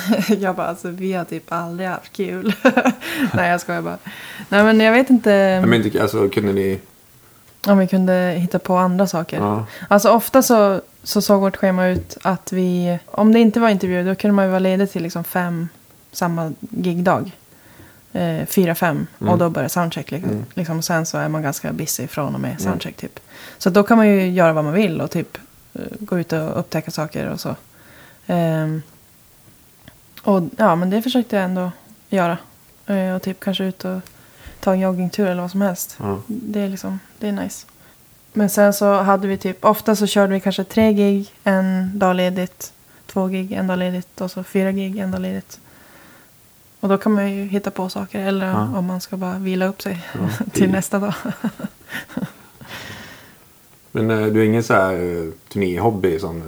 jag 0.40 0.56
bara, 0.56 0.68
alltså 0.68 0.90
vi 0.90 1.14
har 1.14 1.26
typ 1.26 1.44
aldrig 1.52 1.90
haft 1.90 2.14
kul. 2.14 2.54
Nej, 3.34 3.50
jag 3.50 3.62
skojar 3.62 3.82
bara. 3.82 3.98
Nej, 4.50 4.64
men 4.64 4.80
jag 4.80 4.92
vet 4.92 5.10
inte 5.10 5.32
Jag 5.32 5.68
men, 5.68 6.02
alltså, 6.02 6.30
kunde 6.30 6.54
ni... 6.54 6.80
om 7.68 7.78
vi 7.78 7.88
kunde 7.88 8.36
hitta 8.38 8.60
på 8.60 8.76
andra 8.76 9.08
saker. 9.08 9.38
Ja. 9.38 9.66
Alltså 9.88 10.10
ofta 10.10 10.42
så, 10.42 10.82
så 11.04 11.22
såg 11.22 11.42
vårt 11.42 11.58
schema 11.58 11.88
ut 11.88 12.18
att 12.22 12.52
vi, 12.52 13.00
om 13.06 13.34
det 13.34 13.40
inte 13.40 13.60
var 13.60 13.70
intervju, 13.70 14.04
då 14.04 14.16
kunde 14.16 14.36
man 14.36 14.46
ju 14.46 14.52
vara 14.52 14.60
ledig 14.60 14.92
till 14.92 15.04
liksom 15.04 15.24
fem 15.24 15.70
samma 16.12 16.54
gigdag. 16.60 17.32
Eh, 18.14 18.46
fyra, 18.46 18.76
fem. 18.76 19.08
Och 19.20 19.38
då 19.38 19.50
börjar 19.50 19.70
soundcheck. 19.70 20.12
Liksom. 20.12 20.46
Liksom, 20.54 20.78
och 20.78 20.86
sen 20.86 21.06
så 21.06 21.18
är 21.18 21.30
man 21.30 21.42
ganska 21.42 21.74
busy 21.74 22.08
från 22.08 22.36
och 22.36 22.42
med 22.42 22.62
soundcheck 22.62 22.96
typ. 22.96 23.20
Så 23.58 23.70
då 23.70 23.84
kan 23.84 23.98
man 23.98 24.08
ju 24.08 24.30
göra 24.30 24.54
vad 24.54 24.64
man 24.64 24.74
vill 24.74 25.02
och 25.02 25.12
typ 25.12 25.38
eh, 25.74 25.82
gå 26.00 26.20
ut 26.20 26.34
och 26.34 26.60
upptäcka 26.60 26.92
saker 26.92 27.30
och 27.30 27.40
så. 27.40 27.56
Ehm, 28.28 28.82
och 30.24 30.42
ja, 30.58 30.76
men 30.76 30.90
det 30.90 31.02
försökte 31.02 31.36
jag 31.36 31.46
ändå 31.46 31.72
göra. 32.10 32.38
Eh, 32.86 33.16
och 33.16 33.22
typ 33.22 33.40
kanske 33.40 33.64
ut 33.64 33.86
och 33.86 34.00
ta 34.60 34.74
en 34.74 34.80
joggingtur 34.80 35.28
eller 35.28 35.42
vad 35.42 35.52
som 35.52 35.62
helst. 35.62 35.98
Ja. 36.00 36.22
Det 36.28 36.60
är 36.62 36.70
liksom, 36.70 37.00
det 37.20 37.28
är 37.28 37.32
nice. 37.32 37.68
Men 38.34 38.50
sen 38.50 38.74
så 38.74 38.94
hade 39.02 39.28
vi 39.28 39.38
typ, 39.38 39.66
ofta 39.66 39.96
så 39.96 40.08
körde 40.08 40.34
vi 40.34 40.40
kanske 40.40 40.64
tre 40.64 40.94
gig 40.94 41.34
en 41.44 41.92
dag 42.00 42.16
ledigt. 42.16 42.74
Två 43.08 43.28
gig 43.28 43.52
en 43.52 43.68
dag 43.68 43.80
ledigt 43.80 44.22
och 44.22 44.32
så 44.32 44.44
fyra 44.44 44.72
gig 44.72 44.98
en 44.98 45.12
dag 45.12 45.22
ledigt. 45.22 45.60
Och 46.80 46.90
då 46.90 46.98
kan 46.98 47.12
man 47.14 47.32
ju 47.32 47.44
hitta 47.46 47.72
på 47.72 47.90
saker. 47.90 48.20
Eller 48.20 48.48
Ja. 48.48 48.78
om 48.78 48.86
man 48.86 49.02
ska 49.02 49.18
bara 49.18 49.38
vila 49.38 49.66
upp 49.66 49.82
sig 49.82 50.00
Ja, 50.14 50.46
till 50.52 50.72
nästa 50.72 51.00
dag. 51.00 51.14
Men 53.92 54.12
eh, 54.12 54.26
du 54.28 54.40
har 54.40 54.46
ingen 54.46 54.64
så 54.64 54.74
här 54.74 54.94
eh, 54.94 55.32
turnéhobby 55.54 56.20
som... 56.20 56.44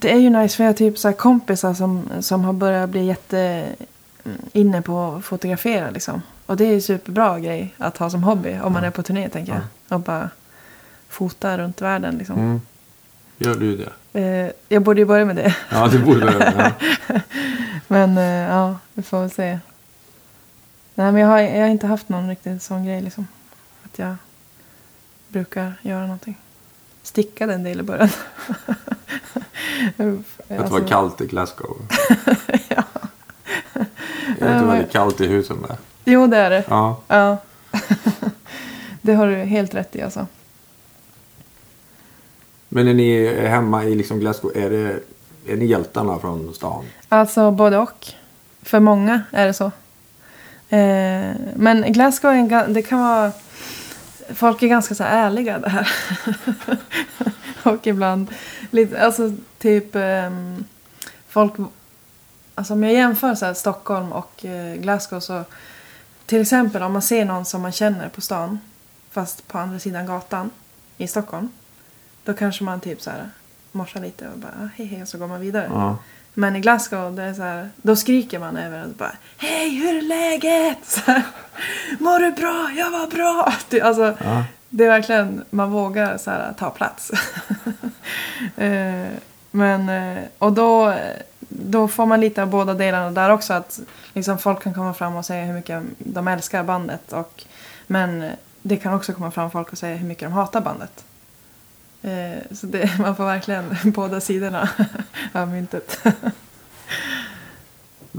Det 0.00 0.12
är 0.12 0.18
ju 0.18 0.30
nice 0.30 0.56
för 0.56 0.64
jag 0.64 0.68
har 0.68 0.74
typ 0.74 0.98
så 0.98 1.12
kompisar 1.12 1.74
som, 1.74 2.08
som 2.20 2.44
har 2.44 2.52
börjat 2.52 2.90
bli 2.90 3.04
jätte 3.04 3.38
mm, 4.24 4.38
inne 4.52 4.82
på 4.82 5.00
att 5.00 5.24
fotografera 5.24 5.90
liksom. 5.90 6.22
Och 6.46 6.56
det 6.56 6.64
är 6.64 6.72
ju 6.72 6.80
superbra 6.80 7.40
grej 7.40 7.74
att 7.78 7.96
ha 7.96 8.10
som 8.10 8.22
hobby 8.22 8.58
om 8.62 8.72
man 8.72 8.84
är 8.84 8.90
på 8.90 9.02
turné 9.02 9.28
tänker 9.28 9.52
jag. 9.52 9.62
Och 9.96 10.00
bara 10.00 10.30
fota 11.08 11.58
runt 11.58 11.82
världen 11.82 12.14
liksom. 12.18 12.36
Mm. 12.38 12.60
Gör 13.38 13.54
du 13.54 13.76
det? 13.76 14.20
Eh, 14.20 14.52
jag 14.68 14.82
borde 14.82 15.00
ju 15.00 15.06
börja 15.06 15.24
med 15.24 15.36
det. 15.36 15.56
Ja, 15.70 15.88
det 15.88 15.98
borde 15.98 16.30
du. 16.30 16.38
Ja. 16.38 16.70
Men 17.88 18.18
eh, 18.18 18.24
ja, 18.24 18.78
vi 18.94 19.02
får 19.02 19.20
väl 19.20 19.30
se. 19.30 19.58
Nej, 20.94 21.12
men 21.12 21.20
jag 21.22 21.28
har, 21.28 21.38
jag 21.38 21.60
har 21.60 21.68
inte 21.68 21.86
haft 21.86 22.08
någon 22.08 22.28
riktigt 22.28 22.62
sån 22.62 22.84
grej 22.84 23.00
liksom. 23.02 23.26
Att 23.84 23.98
jag 23.98 24.16
brukar 25.28 25.74
göra 25.82 26.02
någonting. 26.02 26.36
Stickade 27.08 27.54
en 27.54 27.62
del 27.62 27.80
i 27.80 27.82
början. 27.82 28.08
Att 30.48 30.66
det 30.66 30.70
var 30.70 30.88
kallt 30.88 31.20
i 31.20 31.26
Glasgow. 31.26 31.76
ja. 32.68 32.84
Jag 34.38 34.46
vet 34.46 34.58
det 34.58 34.64
var 34.64 34.72
väldigt 34.72 34.92
kallt 34.92 35.20
i 35.20 35.26
husen 35.26 35.62
där. 35.68 35.76
Jo, 36.04 36.26
det 36.26 36.36
är 36.36 36.50
det. 36.50 36.64
Ja. 36.68 37.00
Ja. 37.08 37.36
det 39.02 39.14
har 39.14 39.26
du 39.26 39.34
helt 39.34 39.74
rätt 39.74 39.96
i 39.96 40.02
alltså. 40.02 40.26
Men 42.68 42.86
när 42.86 42.94
ni 42.94 43.10
är 43.10 43.48
hemma 43.48 43.84
i 43.84 43.94
liksom 43.94 44.20
Glasgow, 44.20 44.52
är, 44.56 44.70
det, 44.70 45.00
är 45.52 45.56
ni 45.56 45.66
hjältarna 45.66 46.18
från 46.18 46.54
stan? 46.54 46.84
Alltså 47.08 47.50
både 47.50 47.78
och. 47.78 48.06
För 48.62 48.80
många 48.80 49.22
är 49.30 49.46
det 49.46 49.54
så. 49.54 49.64
Eh, 50.68 51.32
men 51.56 51.92
Glasgow 51.92 52.32
är 52.32 52.68
det 52.68 52.82
kan 52.82 53.00
vara... 53.00 53.32
Folk 54.34 54.62
är 54.62 54.68
ganska 54.68 54.94
så 54.94 55.04
här 55.04 55.26
ärliga 55.26 55.58
där. 55.58 55.90
och 57.62 57.86
ibland 57.86 58.30
lite, 58.70 59.04
alltså 59.04 59.32
typ 59.58 59.96
um, 59.96 60.64
folk... 61.28 61.52
Alltså 62.54 62.72
om 62.72 62.82
jag 62.82 62.92
jämför 62.92 63.34
så 63.34 63.46
här, 63.46 63.54
Stockholm 63.54 64.12
och 64.12 64.44
uh, 64.44 64.74
Glasgow 64.74 65.20
så... 65.20 65.44
Till 66.26 66.40
exempel 66.40 66.82
om 66.82 66.92
man 66.92 67.02
ser 67.02 67.24
någon 67.24 67.44
som 67.44 67.62
man 67.62 67.72
känner 67.72 68.08
på 68.08 68.20
stan. 68.20 68.58
Fast 69.10 69.48
på 69.48 69.58
andra 69.58 69.78
sidan 69.78 70.06
gatan 70.06 70.50
i 70.96 71.08
Stockholm. 71.08 71.48
Då 72.24 72.34
kanske 72.34 72.64
man 72.64 72.80
typ 72.80 73.02
så 73.02 73.10
här 73.10 73.30
morsar 73.72 74.00
lite 74.00 74.28
och 74.28 74.38
bara 74.38 74.52
ah, 74.62 74.68
hej 74.76 74.86
hej 74.86 75.02
och 75.02 75.08
så 75.08 75.18
går 75.18 75.26
man 75.26 75.40
vidare. 75.40 75.68
Ja. 75.72 75.96
Men 76.38 76.56
i 76.56 76.60
Glasgow, 76.60 77.14
det 77.16 77.22
är 77.22 77.34
så 77.34 77.42
här, 77.42 77.70
då 77.82 77.96
skriker 77.96 78.38
man 78.38 78.56
över 78.56 78.82
och 78.84 78.88
bara 78.88 79.12
Hej, 79.36 79.70
hur 79.70 79.96
är 79.98 80.02
läget? 80.02 80.78
Så 80.82 81.00
här, 81.00 81.22
Mår 81.98 82.18
du 82.18 82.32
bra? 82.32 82.70
Jag 82.76 82.90
var 82.90 83.06
bra! 83.06 83.52
Det, 83.68 83.80
alltså, 83.80 84.16
Ja. 84.24 84.44
det 84.68 84.84
är 84.84 84.88
verkligen, 84.88 85.44
man 85.50 85.70
vågar 85.70 86.18
så 86.18 86.30
här, 86.30 86.52
ta 86.58 86.70
plats. 86.70 87.10
Eh, 88.56 89.06
Men, 89.50 89.88
eh, 89.88 90.22
och 90.38 90.52
då, 90.52 90.94
då 91.48 91.88
får 91.88 92.06
man 92.06 92.20
lite 92.20 92.42
av 92.42 92.48
båda 92.48 92.74
delarna 92.74 93.10
där 93.10 93.30
också. 93.30 93.52
Att 93.52 93.80
liksom 94.14 94.38
folk 94.38 94.62
kan 94.62 94.74
komma 94.74 94.94
fram 94.94 95.16
och 95.16 95.24
säga 95.24 95.44
hur 95.44 95.54
mycket 95.54 95.82
de 95.98 96.28
älskar 96.28 96.62
bandet. 96.62 97.12
Och, 97.12 97.44
men 97.86 98.30
det 98.62 98.76
kan 98.76 98.94
också 98.94 99.12
komma 99.12 99.30
fram 99.30 99.50
folk 99.50 99.72
och 99.72 99.78
säga 99.78 99.96
hur 99.96 100.06
mycket 100.08 100.24
de 100.28 100.32
hatar 100.32 100.60
bandet. 100.60 101.04
Eh, 102.02 102.38
Så 102.52 102.66
det, 102.66 102.90
man 102.98 103.16
får 103.16 103.24
verkligen 103.24 103.76
båda 103.84 104.20
sidorna 104.20 104.68
av 105.32 105.48
myntet. 105.48 105.98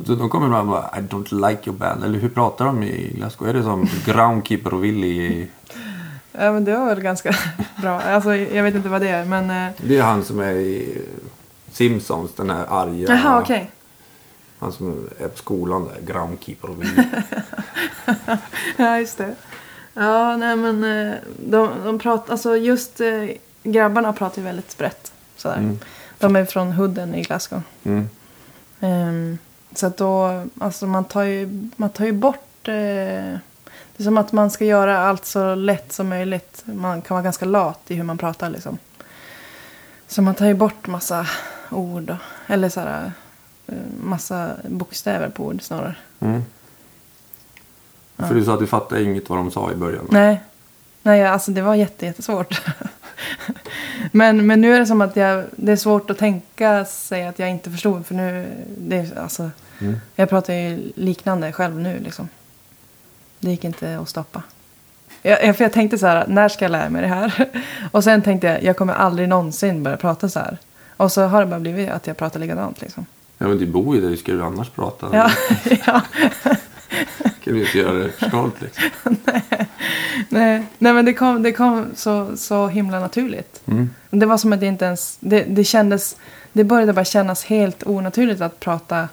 Så 0.06 0.16
de 0.16 0.30
kommer 0.30 0.60
och 0.60 0.66
bara 0.68 0.90
I 0.98 1.02
don't 1.02 1.50
like 1.50 1.70
your 1.70 1.80
band. 1.80 2.04
Eller 2.04 2.20
hur 2.20 2.30
pratar 2.30 2.66
de 2.66 2.84
i 2.84 3.12
Glasgow? 3.16 3.50
Är 3.50 3.54
det 3.54 3.64
som 3.64 3.88
Groundkeeper 4.06 4.74
och 4.74 4.84
Willy? 4.84 5.48
Ja 6.32 6.52
men 6.52 6.66
det 6.66 6.78
var 6.78 6.86
väl 6.86 7.02
ganska 7.02 7.36
bra. 7.82 8.02
Alltså 8.02 8.36
jag 8.36 8.64
vet 8.64 8.76
inte 8.76 8.90
vad 8.90 9.02
det 9.02 9.10
är 9.10 9.26
men... 9.26 9.50
eh, 9.68 9.72
Det 9.78 9.98
är 9.98 10.02
han 10.04 10.24
som 10.24 10.40
är 10.40 10.52
i 10.54 11.02
Simpsons, 11.72 12.32
den 12.36 12.50
här 12.50 12.66
arga. 12.70 13.08
Jaha 13.10 13.42
okej. 13.42 13.72
Han 14.60 14.72
som 14.72 15.10
är 15.20 15.28
på 15.28 15.38
skolan 15.38 15.86
där, 15.94 16.14
Groundkeeper 16.14 16.70
och 16.70 16.82
Willy. 16.82 17.04
Ja 18.78 19.00
just 19.00 19.18
det. 19.18 19.36
Ja 19.94 20.38
nej 20.38 20.56
men 20.56 20.84
eh, 21.10 21.14
de, 21.46 21.70
de 21.86 22.00
pratar, 22.00 22.32
alltså 22.32 22.58
just 22.58 23.02
grabbarna 23.64 24.14
pratar 24.14 24.38
ju 24.38 24.44
väldigt 24.44 24.78
brett. 24.78 25.12
Sådär. 25.38 25.58
Mm. 25.58 25.80
De 26.20 26.36
är 26.36 26.46
från 26.46 26.72
Hooden 26.72 27.16
i 27.16 27.22
Glasgow. 27.22 27.62
Mm. 27.84 28.10
Ehm, 28.80 29.38
så 29.76 29.88
att 29.88 29.98
då, 29.98 30.44
alltså 30.60 30.88
man 30.88 31.06
tar 31.06 31.24
ju, 31.24 31.70
man 31.76 31.90
tar 31.90 32.06
ju 32.06 32.12
bort 32.12 32.68
eh, 32.68 32.74
det 32.74 33.40
Det 33.98 34.04
är 34.04 34.06
som 34.06 34.18
att 34.18 34.32
man 34.32 34.52
ska 34.52 34.66
göra 34.66 35.00
allt 35.00 35.26
så 35.26 35.56
lätt 35.56 35.94
som 35.94 36.10
möjligt. 36.10 36.64
Man 36.66 37.02
kan 37.02 37.16
vara 37.16 37.24
ganska 37.24 37.46
lat 37.46 37.80
i 37.88 37.96
hur 37.96 38.04
man 38.04 38.18
pratar 38.18 38.50
liksom. 38.50 38.78
Så 40.08 40.22
man 40.22 40.36
tar 40.36 40.46
ju 40.46 40.54
bort 40.54 40.88
massa 40.88 41.28
ord. 41.70 42.10
Och, 42.10 42.18
eller 42.48 42.70
så 42.70 42.80
här, 42.80 43.12
eh, 43.68 43.76
massa 44.04 44.52
bokstäver 44.68 45.30
på 45.30 45.46
ord 45.46 45.62
snarare. 45.62 45.96
Mm. 46.20 46.44
För 48.18 48.36
du 48.36 48.46
sa 48.46 48.54
att 48.54 48.60
du 48.60 48.68
fattade 48.68 49.04
inget 49.04 49.30
vad 49.30 49.40
de 49.40 49.52
sa 49.52 49.72
i 49.72 49.76
början. 49.76 50.08
Nej, 50.12 50.42
Nej 51.02 51.26
alltså 51.26 51.52
det 51.52 51.62
var 51.62 51.76
jätte, 51.76 52.06
jättesvårt. 52.06 52.62
men, 54.12 54.48
men 54.48 54.62
nu 54.62 54.76
är 54.76 54.80
det 54.80 54.86
som 54.86 55.02
att 55.02 55.16
jag, 55.16 55.44
det 55.52 55.72
är 55.72 55.76
svårt 55.76 56.10
att 56.10 56.18
tänka 56.18 56.86
sig 56.86 57.28
att 57.28 57.40
jag 57.40 57.50
inte 57.50 57.72
förstod. 57.72 58.06
För 58.06 58.16
nu, 58.16 58.48
det, 58.78 58.96
är- 58.98 59.20
alltså, 59.20 59.52
Mm. 59.82 59.96
jag 60.16 60.30
pratar 60.30 60.54
ju 60.54 60.92
liknande 60.96 61.52
själv 61.52 61.80
nu 61.80 62.00
liksom. 62.00 62.30
Det 63.40 63.50
gick 63.52 63.64
inte 63.64 64.00
att 64.00 64.10
stoppa. 64.10 64.44
Jag, 65.22 65.44
jag, 65.46 65.58
för 65.58 65.64
jag 65.66 65.74
tänkte 65.74 65.98
så 65.98 66.08
här, 66.08 66.28
när 66.28 66.50
ska 66.50 66.66
jag 66.66 66.72
lära 66.72 66.90
mig 66.90 67.02
det 67.02 67.08
här? 67.08 67.50
Och 67.92 68.04
sen 68.04 68.22
tänkte 68.22 68.48
jag, 68.48 68.64
jag 68.64 68.78
kommer 68.78 68.94
aldrig 68.94 69.30
någonsin 69.30 69.84
börja 69.84 69.98
prata 69.98 70.30
så 70.30 70.40
här. 70.40 70.58
Och 70.98 71.12
så 71.12 71.22
har 71.26 71.40
det 71.42 71.46
bara 71.48 71.60
blivit 71.60 71.90
att 71.90 72.08
jag 72.08 72.18
pratar 72.18 72.40
likadant 72.40 72.82
liksom. 72.82 73.06
Ja 73.38 73.48
men 73.48 73.58
du 73.58 73.66
bor 73.66 73.96
ju 73.96 74.02
där, 74.02 74.10
hur 74.10 74.16
ska 74.18 74.32
du 74.32 74.44
annars 74.44 74.70
prata? 74.70 75.08
Ja, 75.14 75.32
ja. 75.86 76.02
Kan 77.50 77.58
du 77.58 77.66
inte 77.66 77.78
göra 77.78 77.94
det 77.94 78.12
förståeligt 78.12 78.62
liksom? 78.62 79.16
Nej, 80.30 80.68
nej 80.78 80.94
men 80.94 81.06
det 81.06 81.14
kom, 81.14 81.44
det 81.44 81.52
kom 81.52 81.86
så, 81.96 82.38
så 82.38 82.68
himla 82.68 83.00
naturligt. 83.00 83.62
Mm. 83.66 83.90
Det 84.10 84.26
var 84.26 84.38
som 84.38 84.54
att 84.54 84.60
det 84.60 84.66
inte 84.66 84.86
ens, 84.86 85.18
det, 85.20 85.44
det 85.44 85.64
kändes, 85.64 86.18
det 86.54 86.64
började 86.64 86.94
bara 86.94 87.06
kännas 87.06 87.44
helt 87.46 87.88
onaturligt 87.88 88.42
att 88.42 88.60
prata 88.60 89.10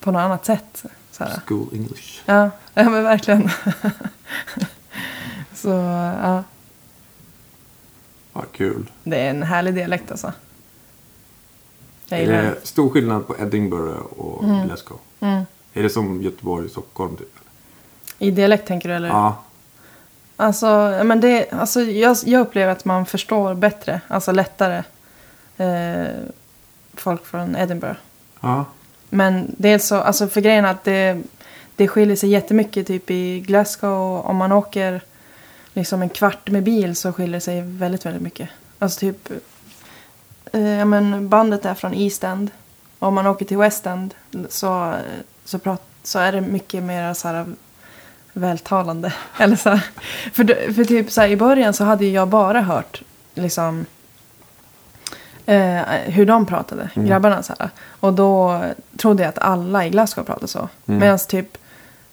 på 0.00 0.10
något 0.10 0.20
annat 0.20 0.44
sätt. 0.46 0.84
Så 1.10 1.24
här. 1.24 1.40
School 1.46 1.68
English. 1.72 2.20
Ja, 2.26 2.50
ja 2.74 2.90
men 2.90 3.02
verkligen. 3.04 3.50
så 5.54 5.68
ja, 6.22 6.44
Vad 8.32 8.52
kul. 8.52 8.90
det 9.04 9.16
är 9.16 9.30
en 9.30 9.42
härlig 9.42 9.74
dialekt 9.74 10.10
alltså. 10.10 10.32
Jag 12.08 12.18
Är 12.18 12.22
gillar 12.22 12.42
den. 12.42 12.54
det 12.60 12.66
stor 12.66 12.90
skillnad 12.90 13.26
på 13.26 13.36
Edinburgh 13.38 13.98
och 13.98 14.44
Glasgow? 14.66 14.98
Mm. 15.20 15.42
Är 15.72 15.82
det 15.82 15.90
som 15.90 16.22
Göteborg 16.22 16.64
och 16.64 16.70
Stockholm 16.70 17.16
typ? 17.16 17.35
I 18.18 18.30
dialekt 18.30 18.66
tänker 18.66 18.88
du 18.88 18.94
eller? 18.94 19.08
Ja. 19.08 19.36
Alltså, 20.36 21.00
men 21.04 21.20
det, 21.20 21.52
alltså 21.52 21.80
jag, 21.80 22.16
jag 22.24 22.40
upplever 22.40 22.72
att 22.72 22.84
man 22.84 23.06
förstår 23.06 23.54
bättre, 23.54 24.00
alltså 24.08 24.32
lättare, 24.32 24.82
eh, 25.56 26.06
folk 26.94 27.26
från 27.26 27.56
Edinburgh. 27.56 27.98
Ja. 28.40 28.64
Men 29.10 29.54
dels 29.58 29.86
så, 29.86 29.96
alltså 29.96 30.28
för 30.28 30.40
grejen 30.40 30.64
att 30.64 30.84
det, 30.84 31.22
det 31.76 31.88
skiljer 31.88 32.16
sig 32.16 32.28
jättemycket 32.28 32.86
typ 32.86 33.10
i 33.10 33.40
Glasgow. 33.40 34.26
Om 34.26 34.36
man 34.36 34.52
åker 34.52 35.00
liksom 35.72 36.02
en 36.02 36.08
kvart 36.08 36.50
med 36.50 36.62
bil 36.62 36.96
så 36.96 37.12
skiljer 37.12 37.34
det 37.34 37.40
sig 37.40 37.62
väldigt, 37.62 38.06
väldigt 38.06 38.22
mycket. 38.22 38.48
Alltså 38.78 39.00
typ, 39.00 39.30
eh, 40.52 40.60
ja 40.60 40.84
men 40.84 41.28
bandet 41.28 41.64
är 41.64 41.74
från 41.74 41.94
East 41.94 42.24
End. 42.24 42.50
Om 42.98 43.14
man 43.14 43.26
åker 43.26 43.44
till 43.44 43.58
West 43.58 43.86
End 43.86 44.14
så, 44.48 44.94
så, 45.44 45.58
prat, 45.58 45.82
så 46.02 46.18
är 46.18 46.32
det 46.32 46.40
mycket 46.40 46.82
mer 46.82 47.14
så 47.14 47.28
här 47.28 47.46
vältalande. 48.36 49.12
Eller 49.38 49.56
så. 49.56 49.80
För, 50.32 50.72
för 50.72 50.84
typ 50.84 51.10
så 51.10 51.20
här, 51.20 51.28
i 51.28 51.36
början 51.36 51.72
så 51.72 51.84
hade 51.84 52.06
jag 52.06 52.28
bara 52.28 52.60
hört 52.60 53.02
liksom 53.34 53.86
eh, 55.46 55.82
hur 56.04 56.26
de 56.26 56.46
pratade, 56.46 56.90
grabbarna 56.94 57.42
så 57.42 57.54
här. 57.58 57.70
Och 58.00 58.12
då 58.12 58.64
trodde 58.96 59.22
jag 59.22 59.28
att 59.28 59.38
alla 59.38 59.86
i 59.86 59.90
Glasgow 59.90 60.24
pratade 60.24 60.48
så. 60.48 60.68
Mm. 60.86 61.00
Medan 61.00 61.18
typ, 61.18 61.58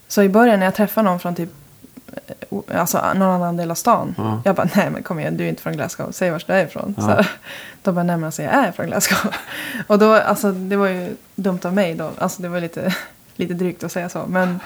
så 0.08 0.22
i 0.22 0.28
början 0.28 0.58
när 0.58 0.66
jag 0.66 0.74
träffade 0.74 1.08
någon 1.08 1.20
från 1.20 1.34
typ 1.34 1.50
eh, 2.28 2.80
Alltså 2.80 2.98
någon 3.14 3.30
annan 3.30 3.56
del 3.56 3.70
av 3.70 3.74
stan. 3.74 4.14
Ja. 4.18 4.42
Jag 4.44 4.54
bara, 4.54 4.68
nej 4.76 4.90
men 4.90 5.02
kom 5.02 5.18
igen, 5.18 5.36
du 5.36 5.44
är 5.44 5.48
inte 5.48 5.62
från 5.62 5.72
Glasgow. 5.72 6.12
Säg 6.12 6.30
var 6.30 6.42
du 6.46 6.52
är 6.52 6.64
ifrån. 6.66 6.94
Ja. 6.98 7.02
Så. 7.02 7.28
Då 7.82 7.92
bara, 7.92 8.02
nej 8.02 8.16
men 8.16 8.24
alltså 8.24 8.42
jag 8.42 8.52
är 8.52 8.72
från 8.72 8.86
Glasgow. 8.86 9.34
Och 9.86 9.98
då, 9.98 10.14
alltså 10.14 10.52
det 10.52 10.76
var 10.76 10.88
ju 10.88 11.16
dumt 11.34 11.60
av 11.64 11.74
mig 11.74 11.94
då. 11.94 12.10
Alltså 12.18 12.42
det 12.42 12.48
var 12.48 12.60
lite, 12.60 12.94
lite 13.36 13.54
drygt 13.54 13.84
att 13.84 13.92
säga 13.92 14.08
så. 14.08 14.24
Men, 14.28 14.60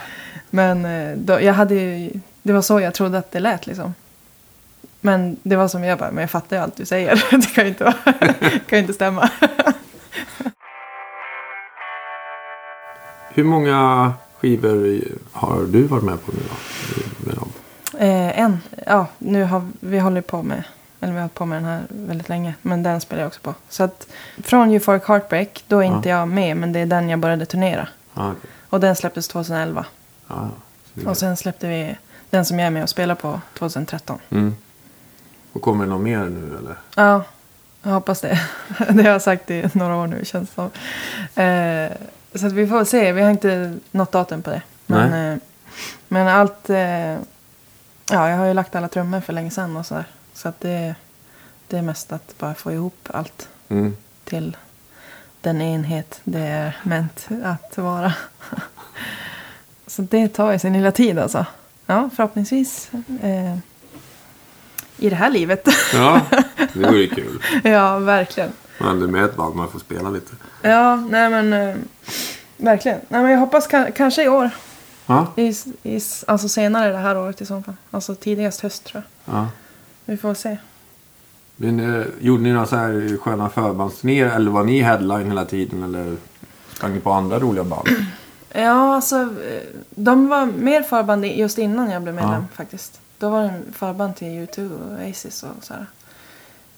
men 0.49 0.85
eh, 0.85 1.17
då, 1.17 1.41
jag 1.41 1.53
hade 1.53 1.75
ju, 1.75 2.11
det 2.41 2.53
var 2.53 2.61
så 2.61 2.79
jag 2.79 2.93
trodde 2.93 3.17
att 3.17 3.31
det 3.31 3.39
lät 3.39 3.67
liksom. 3.67 3.93
Men 5.01 5.37
det 5.43 5.55
var 5.55 5.67
som 5.67 5.83
jag 5.83 5.97
bara, 5.99 6.11
men 6.11 6.21
jag 6.21 6.29
fattar 6.31 6.55
ju 6.57 6.63
allt 6.63 6.75
du 6.75 6.85
säger. 6.85 7.23
Det 7.31 7.53
kan 7.55 7.63
ju 7.63 7.69
inte, 7.69 7.83
vara, 7.83 7.93
kan 8.69 8.79
inte 8.79 8.93
stämma. 8.93 9.29
Hur 13.33 13.43
många 13.43 14.13
skivor 14.39 15.01
har 15.31 15.63
du 15.63 15.83
varit 15.83 16.03
med 16.03 16.25
på 16.25 16.31
nu 16.31 16.39
då? 16.49 16.55
Med 17.27 17.35
dem? 17.35 17.49
Eh, 17.99 18.39
en, 18.39 18.57
ja, 18.85 19.07
nu 19.17 19.43
har 19.43 19.67
vi 19.79 19.99
hållit 19.99 20.27
på 20.27 20.43
med, 20.43 20.63
eller 21.01 21.13
vi 21.13 21.19
har 21.19 21.27
på 21.27 21.45
med 21.45 21.57
den 21.57 21.65
här 21.65 21.81
väldigt 21.89 22.29
länge. 22.29 22.53
Men 22.61 22.83
den 22.83 23.01
spelar 23.01 23.21
jag 23.23 23.27
också 23.27 23.39
på. 23.41 23.53
Så 23.69 23.83
att 23.83 24.07
från 24.43 24.69
Euphoric 24.71 25.03
Heartbreak, 25.03 25.63
då 25.67 25.79
är 25.79 25.83
Ja. 25.83 25.95
inte 25.95 26.09
jag 26.09 26.27
med. 26.27 26.57
Men 26.57 26.73
det 26.73 26.79
är 26.79 26.85
den 26.85 27.09
jag 27.09 27.19
började 27.19 27.45
turnera. 27.45 27.87
Ja, 28.13 28.31
okej. 28.37 28.49
Och 28.69 28.79
den 28.79 28.95
släpptes 28.95 29.27
2011. 29.27 29.85
Ja, 30.27 30.49
så 30.93 30.99
det- 30.99 31.05
Och 31.07 31.17
sen 31.17 31.37
släppte 31.37 31.67
vi 31.67 31.97
den 32.29 32.45
som 32.45 32.59
jag 32.59 32.65
är 32.67 32.71
med 32.71 32.83
och 32.83 32.89
spelar 32.89 33.15
på 33.15 33.41
2013. 33.57 34.19
Mm. 34.29 34.55
Och 35.53 35.61
kommer 35.61 35.83
det 35.85 35.89
någon 35.89 36.03
mer 36.03 36.19
nu 36.25 36.57
eller? 36.57 36.75
Ja, 36.95 37.23
jag 37.81 37.91
hoppas 37.91 38.21
det. 38.21 38.41
Det 38.89 39.03
har 39.03 39.09
jag 39.11 39.21
sagt 39.21 39.51
i 39.51 39.69
några 39.73 39.95
år 39.95 40.07
nu 40.07 40.25
känns 40.25 40.49
det 40.49 40.55
som. 40.55 40.71
Eh, 41.43 41.91
så 42.35 42.49
vi 42.55 42.67
får 42.67 42.85
se. 42.85 43.11
Vi 43.11 43.21
har 43.21 43.31
inte 43.31 43.77
nått 43.91 44.11
datum 44.11 44.41
på 44.41 44.49
det. 44.49 44.61
Men, 44.85 45.33
eh, 45.33 45.39
men 46.07 46.27
allt... 46.27 46.69
Eh, 46.69 46.77
ja, 48.11 48.29
jag 48.29 48.37
har 48.37 48.45
ju 48.45 48.53
lagt 48.53 48.75
alla 48.75 48.87
trummor 48.87 49.21
för 49.21 49.33
länge 49.33 49.51
sedan 49.51 49.77
och 49.77 49.85
så 49.85 49.93
där. 49.95 50.05
Så 50.33 50.49
att 50.49 50.59
det, 50.59 50.95
det 51.67 51.77
är 51.77 51.81
mest 51.81 52.11
att 52.11 52.37
bara 52.37 52.53
få 52.53 52.71
ihop 52.71 53.09
allt 53.13 53.47
Mm. 53.69 53.95
till 54.23 54.57
den 55.41 55.61
enhet 55.61 56.21
det 56.23 56.39
är 56.39 56.77
ment 56.83 57.27
att 57.43 57.77
vara. 57.77 58.13
Så 59.87 60.01
det 60.01 60.27
tar 60.27 60.51
ju 60.51 60.59
sin 60.59 60.73
lilla 60.73 60.91
tid 60.91 61.19
alltså. 61.19 61.45
Ja, 61.85 62.09
förhoppningsvis 62.15 62.91
eh, 63.21 63.57
i 64.97 65.09
det 65.09 65.15
här 65.15 65.29
livet. 65.29 65.67
Ja, 65.93 66.21
det 66.73 66.79
vore 66.79 66.97
ju 66.99 67.07
kul. 67.09 67.43
ja, 67.63 67.99
verkligen. 67.99 68.51
Man 68.79 69.01
är 69.03 69.07
med 69.07 69.23
ett 69.25 69.35
band, 69.35 69.55
man 69.55 69.71
får 69.71 69.79
spela 69.79 70.09
lite. 70.09 70.31
Ja, 70.61 70.95
nej 70.95 71.29
men 71.29 71.53
eh, 71.53 71.75
verkligen. 72.57 72.99
Nej, 73.07 73.21
men 73.21 73.31
jag 73.31 73.39
hoppas 73.39 73.69
ka- 73.69 73.91
kanske 73.91 74.23
i 74.23 74.27
år. 74.29 74.49
Ja, 75.05 75.27
I, 75.35 75.55
i, 75.83 75.99
alltså 76.27 76.49
senare 76.49 76.91
det 76.91 76.97
här 76.97 77.17
året 77.17 77.41
i 77.41 77.45
så 77.45 77.61
fall. 77.61 77.75
Alltså 77.91 78.15
tidigast 78.15 78.61
höst 78.61 78.83
tror 78.83 79.03
jag. 79.25 79.35
ja. 79.35 79.47
Vi 80.05 80.17
får 80.17 80.33
se. 80.33 80.57
Men, 81.61 81.99
eh, 81.99 82.05
gjorde 82.19 82.43
ni 82.43 82.51
några 82.53 82.65
så 82.65 82.75
här 82.75 83.17
sköna 83.17 83.49
förbandsturnéer 83.49 84.25
eller 84.25 84.51
var 84.51 84.63
ni 84.63 84.81
headline 84.81 85.27
hela 85.27 85.45
tiden 85.45 85.83
eller 85.83 86.17
sprang 86.73 86.93
ni 86.93 86.99
på 86.99 87.11
andra 87.11 87.39
roliga 87.39 87.63
band? 87.63 87.87
Ja, 88.53 88.95
alltså 88.95 89.15
eh, 89.21 89.61
de 89.89 90.27
var 90.27 90.45
mer 90.45 90.81
förband 90.81 91.25
just 91.25 91.57
innan 91.57 91.89
jag 91.91 92.01
blev 92.01 92.15
medlem 92.15 92.33
Ja. 92.33 92.55
faktiskt. 92.55 92.99
Då 93.17 93.29
var 93.29 93.43
det 93.43 93.61
förband 93.73 94.15
till 94.15 94.27
U2 94.27 94.71
och 94.71 94.99
Oasis 95.07 95.43
och 95.43 95.63
så 95.63 95.73
här. 95.73 95.85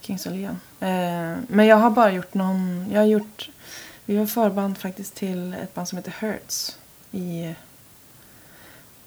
Kings 0.01 0.25
of 0.25 0.31
Leon. 0.33 0.59
Eh, 0.79 1.37
men 1.47 1.65
jag 1.67 1.75
har 1.75 1.89
bara 1.89 2.11
gjort 2.11 2.33
någon, 2.33 2.85
jag 2.91 2.99
har 2.99 3.05
gjort, 3.05 3.49
vi 4.05 4.17
var 4.17 4.25
förband 4.25 4.77
faktiskt 4.77 5.15
till 5.15 5.53
ett 5.53 5.73
band 5.73 5.87
som 5.87 5.97
heter 5.97 6.13
Hertz 6.19 6.77
i, 7.11 7.55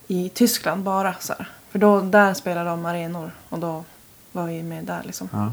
i 0.06 0.28
Tyskland 0.28 0.82
bara 0.82 1.14
så 1.20 1.32
här. 1.38 1.48
För 1.70 1.78
då, 1.78 2.00
där 2.00 2.34
spelade 2.34 2.70
de 2.70 2.86
arenor 2.86 3.30
och 3.48 3.58
då 3.58 3.84
var 4.34 4.46
vi 4.46 4.62
med 4.62 4.84
där 4.84 5.02
liksom. 5.02 5.28
Ja. 5.32 5.52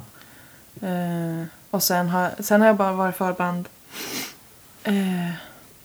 Eh, 0.87 1.43
och 1.69 1.83
sen 1.83 2.09
har, 2.09 2.31
sen 2.39 2.61
har 2.61 2.67
jag 2.67 2.77
bara 2.77 2.91
varit 2.91 3.15
förband 3.15 3.69
eh, 4.83 5.31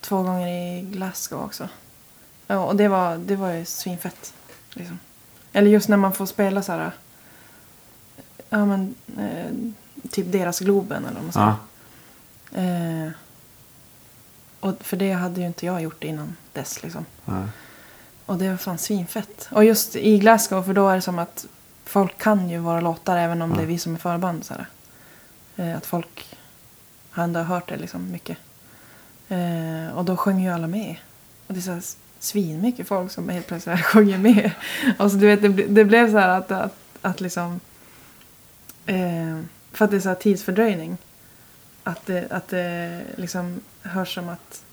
två 0.01 0.23
gånger 0.23 0.47
i 0.47 0.81
Glasgow 0.81 1.43
också. 1.43 1.69
Ja, 2.47 2.65
och 2.65 2.75
det 2.75 2.87
var, 2.87 3.17
det 3.17 3.35
var 3.35 3.51
ju 3.51 3.65
svinfett. 3.65 4.33
Liksom. 4.69 4.99
Eller 5.53 5.71
just 5.71 5.89
när 5.89 5.97
man 5.97 6.13
får 6.13 6.25
spela 6.25 6.61
så 6.61 6.71
här. 6.71 6.91
Ja 8.49 8.65
men 8.65 8.95
eh, 9.17 9.51
typ 10.09 10.31
deras 10.31 10.59
Globen 10.59 11.05
eller 11.05 11.15
vad 11.15 11.23
man 11.23 11.33
säger. 11.33 11.55
Ja. 12.51 13.05
Eh, 13.05 13.11
och 14.59 14.75
för 14.79 14.97
det 14.97 15.11
hade 15.11 15.41
ju 15.41 15.47
inte 15.47 15.65
jag 15.65 15.81
gjort 15.81 16.03
innan 16.03 16.35
dess 16.53 16.83
liksom. 16.83 17.05
Ja. 17.25 17.43
Och 18.25 18.37
det 18.37 18.49
var 18.49 18.57
fan 18.57 18.77
svinfett. 18.77 19.49
Och 19.51 19.63
just 19.63 19.95
i 19.95 20.19
Glasgow, 20.19 20.63
för 20.63 20.73
då 20.73 20.89
är 20.89 20.95
det 20.95 21.01
som 21.01 21.19
att 21.19 21.45
folk 21.87 22.17
kan 22.17 22.49
ju 22.49 22.57
våra 22.57 22.81
låtar 22.81 23.17
även 23.17 23.41
om 23.41 23.53
det 23.53 23.61
är 23.61 23.65
vi 23.65 23.77
som 23.77 23.93
är 23.93 23.99
förband. 23.99 24.45
Så. 24.45 24.53
Eh, 25.55 25.77
att 25.77 25.85
folk 25.85 26.37
har 27.09 27.23
ändå 27.23 27.39
hört 27.39 27.69
det 27.69 27.77
liksom 27.77 28.11
mycket. 28.11 28.37
Eh, 29.27 29.97
och 29.97 30.05
då 30.05 30.17
sjöng 30.17 30.43
ju 30.43 30.49
alla 30.49 30.67
med. 30.67 30.95
Och 31.47 31.53
det 31.53 31.59
är 31.59 31.61
så 31.61 31.71
här 31.71 31.83
svinmycket 32.19 32.87
folk 32.87 33.11
som 33.11 33.29
helt 33.29 33.47
plötsligt 33.47 33.85
sjunger 33.85 34.17
med. 34.17 34.51
Och 34.99 35.11
så 35.11 35.17
du 35.17 35.27
vet, 35.27 35.41
det, 35.41 35.49
det 35.49 35.85
blev 35.85 36.11
så 36.11 36.17
här 36.17 36.29
att, 36.29 36.51
att, 36.51 36.75
att 37.01 37.21
liksom... 37.21 37.59
Eh, 38.85 39.39
för 39.71 39.85
att 39.85 39.91
det 39.91 39.97
är 39.97 40.01
så 40.01 40.09
här 40.09 40.15
tidsfördröjning. 40.15 40.97
Att 41.83 42.05
det, 42.05 42.31
att 42.31 42.47
det 42.47 43.01
liksom 43.15 43.59
hörs 43.81 44.13
som 44.13 44.29
att 44.29 44.63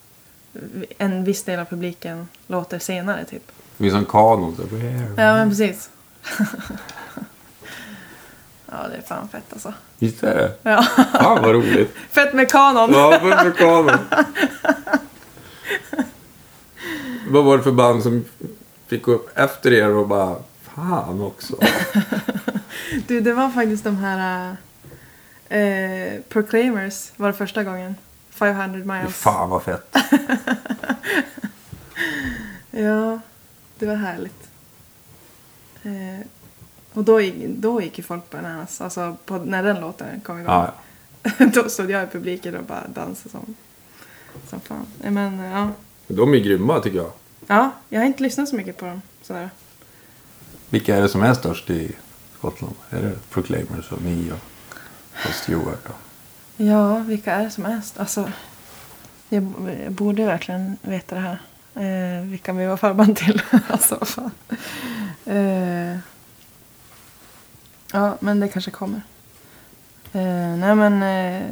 en 0.99 1.25
viss 1.25 1.43
del 1.43 1.61
av 1.61 1.65
publiken 1.65 2.29
låter 2.47 2.79
senare 2.79 3.25
typ. 3.25 3.47
Det 3.77 3.85
finns 3.85 3.95
en 3.95 4.05
kanon. 4.05 4.57
Ja, 5.17 5.35
men 5.35 5.49
precis. 5.49 5.91
ja, 8.83 8.89
det 8.89 8.97
är 8.97 9.03
fan 9.03 9.29
fett 9.29 9.53
alltså. 9.53 9.73
Visst 9.99 10.23
är 10.23 10.35
det? 10.35 10.71
Ja. 10.71 10.83
Fan 11.13 11.43
vad 11.43 11.53
roligt. 11.55 11.95
Fett 12.11 12.35
med 12.35 12.51
kanon. 12.51 12.93
Ja, 12.93 13.19
för, 13.21 13.31
för 13.31 13.51
kanon. 13.51 13.99
Vad 17.29 17.45
var 17.45 17.57
det 17.57 17.63
för 17.63 17.73
band 17.73 18.03
som 18.03 18.25
fick 18.87 19.09
upp 19.09 19.39
efter 19.39 19.73
er 19.73 19.89
och 19.89 20.09
bara 20.09 20.37
Fan 20.63 21.21
också. 21.21 21.57
Du, 23.07 23.21
det 23.21 23.33
var 23.33 23.51
faktiskt 23.51 23.85
de 23.85 23.97
här 23.97 24.57
eh, 25.49 26.21
Proclaimers 26.29 27.13
var 27.17 27.27
det 27.29 27.35
första 27.35 27.65
gången. 27.65 27.95
500 28.31 28.79
Fy 28.79 28.85
miles. 28.85 29.15
Fan 29.15 29.51
vad 29.51 29.63
fett. 29.63 29.97
Ja, 32.71 33.21
det 33.79 33.87
var 33.87 33.95
härligt. 33.95 34.49
Eh, 35.83 36.27
och 36.95 37.05
då 37.05 37.21
gick, 37.21 37.35
då 37.49 37.83
gick 37.83 37.99
ju 37.99 38.05
folk 38.05 38.31
bananas. 38.31 38.81
Alltså 38.81 39.17
på, 39.25 39.37
när 39.37 39.63
den 39.63 39.81
låten 39.81 40.21
kom 40.21 40.41
igång. 40.41 40.53
Ja, 40.53 40.75
då 41.55 41.69
stod 41.69 41.91
jag 41.91 42.05
i 42.05 42.07
publiken 42.07 42.57
och 42.57 42.65
bara 42.65 42.87
dansade 42.89 43.31
som, 43.31 43.55
som 44.49 44.61
fan. 44.61 44.87
Men 44.99 45.39
ja. 45.39 45.71
de 46.09 46.35
är 46.35 46.39
grymma 46.39 46.81
tycker 46.81 46.97
jag. 46.99 47.13
ja, 47.47 47.71
jag 47.89 48.01
har 48.01 48.07
inte 48.07 48.23
lyssnat 48.23 48.49
så 48.49 48.57
mycket 48.57 48.77
på 48.77 48.87
dem. 48.87 49.03
Sådär. 49.23 49.51
Vilka 50.71 50.97
är 50.97 51.03
det 51.03 51.09
som 51.09 51.23
är 51.23 51.35
störst 51.35 51.71
i 51.71 51.93
Skottland? 52.39 52.75
Är 52.91 53.03
det 53.03 53.13
Proclaimers 53.31 53.93
och 53.93 54.03
ni 54.03 54.31
och, 54.33 54.39
och 55.13 55.35
Stewart? 55.35 55.85
Då? 55.87 55.93
Ja, 56.65 56.99
vilka 56.99 57.35
är 57.35 57.45
det 57.45 57.51
som 57.51 57.67
är 57.67 57.79
st- 57.79 58.01
Alltså, 58.01 58.31
jag, 59.29 59.43
borde 59.89 60.25
verkligen 60.25 60.77
veta 60.83 61.15
det 61.15 61.21
här. 61.21 61.39
Eh, 61.75 62.25
vilka 62.25 62.53
vi 62.53 62.67
var 62.67 62.77
förband 62.77 63.17
till. 63.17 63.43
alltså, 63.69 64.05
fan. 64.05 64.31
Eh, 65.25 65.99
ja, 67.95 68.17
men 68.21 68.41
det 68.41 68.49
kanske 68.49 68.71
kommer. 68.71 69.03
Eh, 70.13 70.57
nej, 70.59 70.75
men... 70.75 71.03
Eh, 71.03 71.51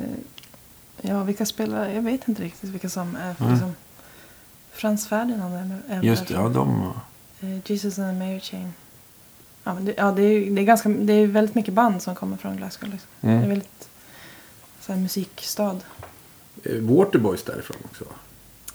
ja, 1.01 1.22
vilka 1.22 1.47
spelar... 1.47 1.88
Jag 1.88 2.03
vet 2.03 2.28
inte 2.28 2.43
riktigt 2.43 2.70
vilka 2.70 2.88
som 2.88 3.16
är... 3.16 3.36
Nej. 3.38 3.51
Liksom, 3.51 3.74
Frans 4.72 5.09
Ferdinand 5.09 5.55
är, 5.55 5.80
är 5.88 6.03
Just 6.03 6.28
det, 6.28 6.34
ja 6.34 6.49
de. 6.49 6.93
Eh, 7.40 7.59
Jesus 7.70 7.99
and 7.99 8.12
the 8.12 8.26
Mary 8.26 8.40
Chain. 8.40 8.72
Ja, 9.64 9.74
men 9.74 9.84
det, 9.84 9.95
ja, 9.97 10.12
det, 10.12 10.22
är, 10.22 10.51
det, 10.51 10.61
är 10.61 10.64
ganska, 10.64 10.88
det 10.88 11.12
är 11.12 11.26
väldigt 11.26 11.55
mycket 11.55 11.74
band 11.74 12.03
som 12.03 12.14
kommer 12.14 12.36
från 12.36 12.57
Glasgow. 12.57 12.90
Liksom. 12.90 13.09
Mm. 13.20 13.38
Det 13.38 13.47
är 13.47 13.49
väldigt 13.49 13.88
så 14.80 14.93
här, 14.93 15.01
musikstad. 15.01 15.76
Är 16.62 16.80
Waterboys 16.80 17.43
därifrån 17.43 17.76
också? 17.84 18.05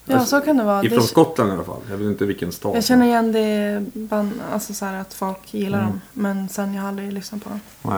Ja, 0.09 0.25
så 0.25 0.41
kan 0.41 0.57
det 0.57 0.63
vara. 0.63 0.83
Ifrån 0.83 0.99
Det- 0.99 1.05
Skottland 1.07 1.49
i 1.51 1.53
alla 1.53 1.63
fall. 1.63 1.81
Jag 1.89 1.97
vet 1.97 2.07
inte 2.07 2.25
vilken 2.25 2.51
stad. 2.51 2.75
Jag 2.75 2.83
känner 2.83 3.05
igen 3.05 3.31
det 3.31 3.83
band, 3.93 4.31
alltså 4.53 4.73
så 4.73 4.85
att 4.85 5.13
folk 5.13 5.53
gillar 5.53 5.79
Mm. 5.79 5.89
dem. 5.91 6.01
Men 6.13 6.49
sen 6.49 6.73
jag 6.73 6.81
har 6.81 6.89
aldrig 6.89 7.13
lyssnat 7.13 7.43
på 7.43 7.49
dem. 7.49 7.59
Nej, 7.81 7.93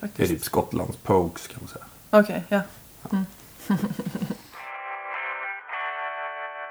det 0.00 0.06
är 0.06 0.08
Faktiskt. 0.08 0.30
typ 0.32 0.44
Skottlands 0.44 0.96
Pogues 1.02 1.46
kan 1.46 1.58
man 1.60 1.68
säga. 1.68 1.84
Okej, 2.10 2.44
ja. 2.48 2.60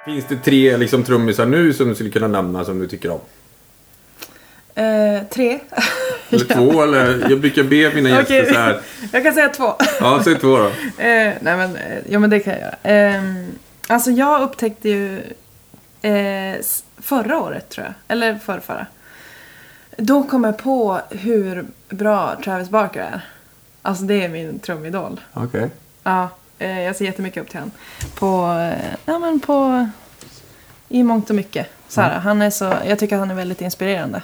Finns 0.06 0.26
det 0.30 0.36
tre 0.36 0.78
liksom, 0.78 1.04
trummisar 1.04 1.46
nu 1.46 1.74
som 1.74 1.88
du 1.90 1.96
skulle 1.96 2.10
kunna 2.10 2.28
nämna 2.28 2.66
som 2.66 2.80
du 2.80 2.88
tycker 2.88 3.10
om? 3.12 3.20
Eh, 4.76 5.24
tre. 5.30 5.60
Eller 6.30 6.46
två 6.46 6.82
eller? 6.84 7.30
Jag 7.30 7.40
brukar 7.42 7.64
be 7.64 7.92
mina 7.96 8.10
gäster 8.10 8.42
Okej. 8.42 8.54
så 8.54 8.60
här. 8.60 8.82
jag 9.12 9.24
kan 9.24 9.34
säga 9.34 9.50
två. 9.50 9.74
Ja, 10.00 10.22
säg 10.24 10.36
två 10.40 10.58
då. 10.58 10.66
Eh, 10.68 10.72
nej 10.98 11.58
men, 11.58 11.76
eh, 11.76 11.98
ja 12.10 12.20
men 12.20 12.30
det 12.30 12.40
kan 12.40 12.54
jag 12.54 12.62
göra. 12.62 12.76
Ehm, 12.84 13.46
alltså 13.88 14.12
jag 14.12 14.42
upptäckte 14.42 14.90
ju 14.90 15.24
eh, 16.02 16.62
förra 16.98 17.40
året 17.40 17.70
tror 17.70 17.86
jag, 17.86 17.94
eller 18.08 18.36
förrförra. 18.36 18.88
Då 19.98 20.24
kom 20.24 20.44
jag 20.44 20.58
på 20.58 21.02
hur 21.10 21.66
bra 21.90 22.36
Travis 22.44 22.70
Barker 22.70 23.02
är. 23.02 23.22
Alltså 23.82 24.04
det 24.04 24.24
är 24.24 24.30
min 24.30 24.60
trumidol. 24.60 25.22
Okej. 25.34 25.70
Ja, 26.04 26.30
eh, 26.60 26.82
jag 26.82 26.96
ser 26.96 27.06
jättemycket 27.06 27.44
upp 27.44 27.50
till 27.50 27.60
honom. 27.60 27.72
På, 28.16 28.60
eh, 28.60 28.96
ja 29.06 29.20
men 29.20 29.40
på, 29.40 29.90
i 30.90 31.04
mångt 31.04 31.30
och 31.30 31.36
mycket. 31.36 31.68
Så 31.88 32.02
här, 32.02 32.20
han 32.20 32.42
är 32.42 32.50
så, 32.50 32.74
jag 32.86 33.00
tycker 33.00 33.16
att 33.16 33.20
han 33.20 33.32
är 33.32 33.36
väldigt 33.36 33.62
inspirerande. 33.62 34.22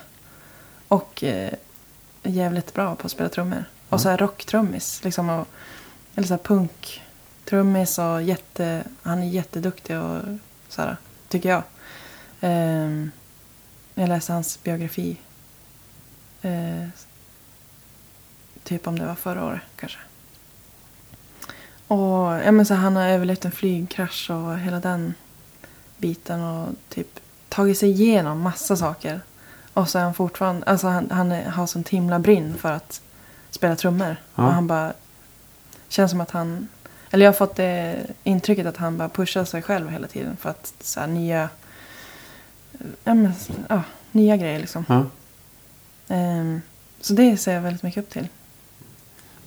Och 0.88 1.24
eh, 1.24 1.54
jävligt 2.24 2.74
bra 2.74 2.96
på 2.96 3.06
att 3.06 3.12
spela 3.12 3.30
trummor. 3.30 3.66
Och 3.90 4.02
så 4.02 4.10
här 4.10 4.18
rocktrummis. 4.18 5.04
Liksom, 5.04 5.30
och, 5.30 5.48
eller 6.16 6.28
så 6.28 6.34
här 6.34 6.38
punktrummis 7.52 8.00
och 8.00 8.22
jätte, 8.22 8.84
han 9.04 9.24
är 9.24 9.28
jätteduktig 9.28 9.98
och 9.98 10.22
så 10.70 10.82
här, 10.82 10.98
tycker 11.30 11.50
jag. 11.50 11.64
Ehm, 12.42 13.12
jag 13.96 14.10
läste 14.10 14.34
hans 14.34 14.64
biografi. 14.64 15.18
Eh, 16.42 16.88
typ 18.64 18.88
om 18.88 19.00
det 19.00 19.06
var 19.06 19.16
förra 19.16 19.46
året 19.46 19.62
kanske. 19.76 20.00
Och 21.88 21.98
ja, 22.46 22.52
men 22.52 22.66
så 22.66 22.74
han 22.74 22.96
har 22.96 23.08
överlevt 23.08 23.46
en 23.46 23.52
flygkrasch 23.52 24.30
och 24.32 24.60
hela 24.60 24.80
den 24.80 25.14
biten 25.98 26.42
och 26.42 26.70
typ 26.90 27.20
tagit 27.50 27.78
sig 27.78 27.90
igenom 27.90 28.42
massa 28.42 28.76
saker. 28.76 29.22
Och 29.74 29.90
så 29.90 30.00
är 30.00 30.04
han 30.04 30.14
fortfarande, 30.14 30.66
alltså 30.66 30.88
han, 30.88 31.12
han 31.12 31.32
är, 31.32 31.50
har 31.50 31.68
sånt 31.68 31.90
himla 31.90 32.20
brinn 32.20 32.58
för 32.58 32.72
att 32.72 33.02
spela 33.50 33.76
trummor. 33.76 34.16
Ja. 34.36 34.44
Och 34.46 34.54
han 34.54 34.68
bara, 34.68 34.94
känns 35.90 36.12
som 36.12 36.22
att 36.22 36.32
han, 36.32 36.68
eller 37.12 37.26
jag 37.26 37.32
har 37.32 37.38
fått 37.38 37.56
det 37.56 38.06
intrycket 38.24 38.66
att 38.66 38.78
han 38.78 38.98
bara 38.98 39.10
pushar 39.10 39.46
sig 39.46 39.62
själv 39.62 39.90
hela 39.90 40.08
tiden 40.08 40.38
för 40.38 40.50
att 40.50 40.74
så 40.82 41.00
här, 41.00 41.08
nya, 41.08 41.50
ja, 43.04 43.14
men, 43.14 43.34
ja, 43.70 43.84
nya 44.12 44.38
grejer 44.38 44.60
liksom. 44.60 44.86
Ja. 44.90 45.06
Ehm, 46.16 46.62
så 47.02 47.14
det 47.14 47.38
ser 47.38 47.54
jag 47.54 47.62
väldigt 47.62 47.84
mycket 47.84 48.04
upp 48.04 48.10
till. 48.10 48.28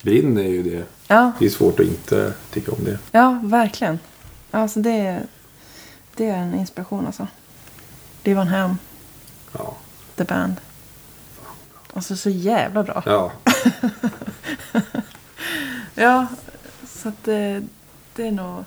Brinn 0.03 0.39
är 0.39 0.43
ju 0.49 0.63
det. 0.63 0.85
Ja, 1.09 1.33
Det 1.39 1.45
är 1.47 1.51
svårt 1.51 1.81
att 1.81 1.87
inte 1.87 2.33
tycka 2.51 2.73
om 2.73 2.85
det. 2.85 2.99
Ja, 3.13 3.41
verkligen. 3.45 3.99
Alltså 4.51 4.81
det, 4.81 5.23
det 6.17 6.27
är 6.27 6.37
en 6.37 6.55
inspiration 6.55 7.07
alltså. 7.07 7.27
Live 8.25 8.41
on 8.41 8.49
Ham, 8.49 8.79
Ja. 9.53 9.77
The 10.17 10.25
Band. 10.25 10.55
Alltså 11.95 12.17
så 12.17 12.31
jävla 12.31 12.83
bra. 12.83 13.03
Ja. 13.07 13.33
Ja, 15.95 16.27
så 17.05 17.09
att 17.09 17.25
det, 17.25 17.63
det 18.15 18.27
är 18.27 18.33
nog... 18.33 18.65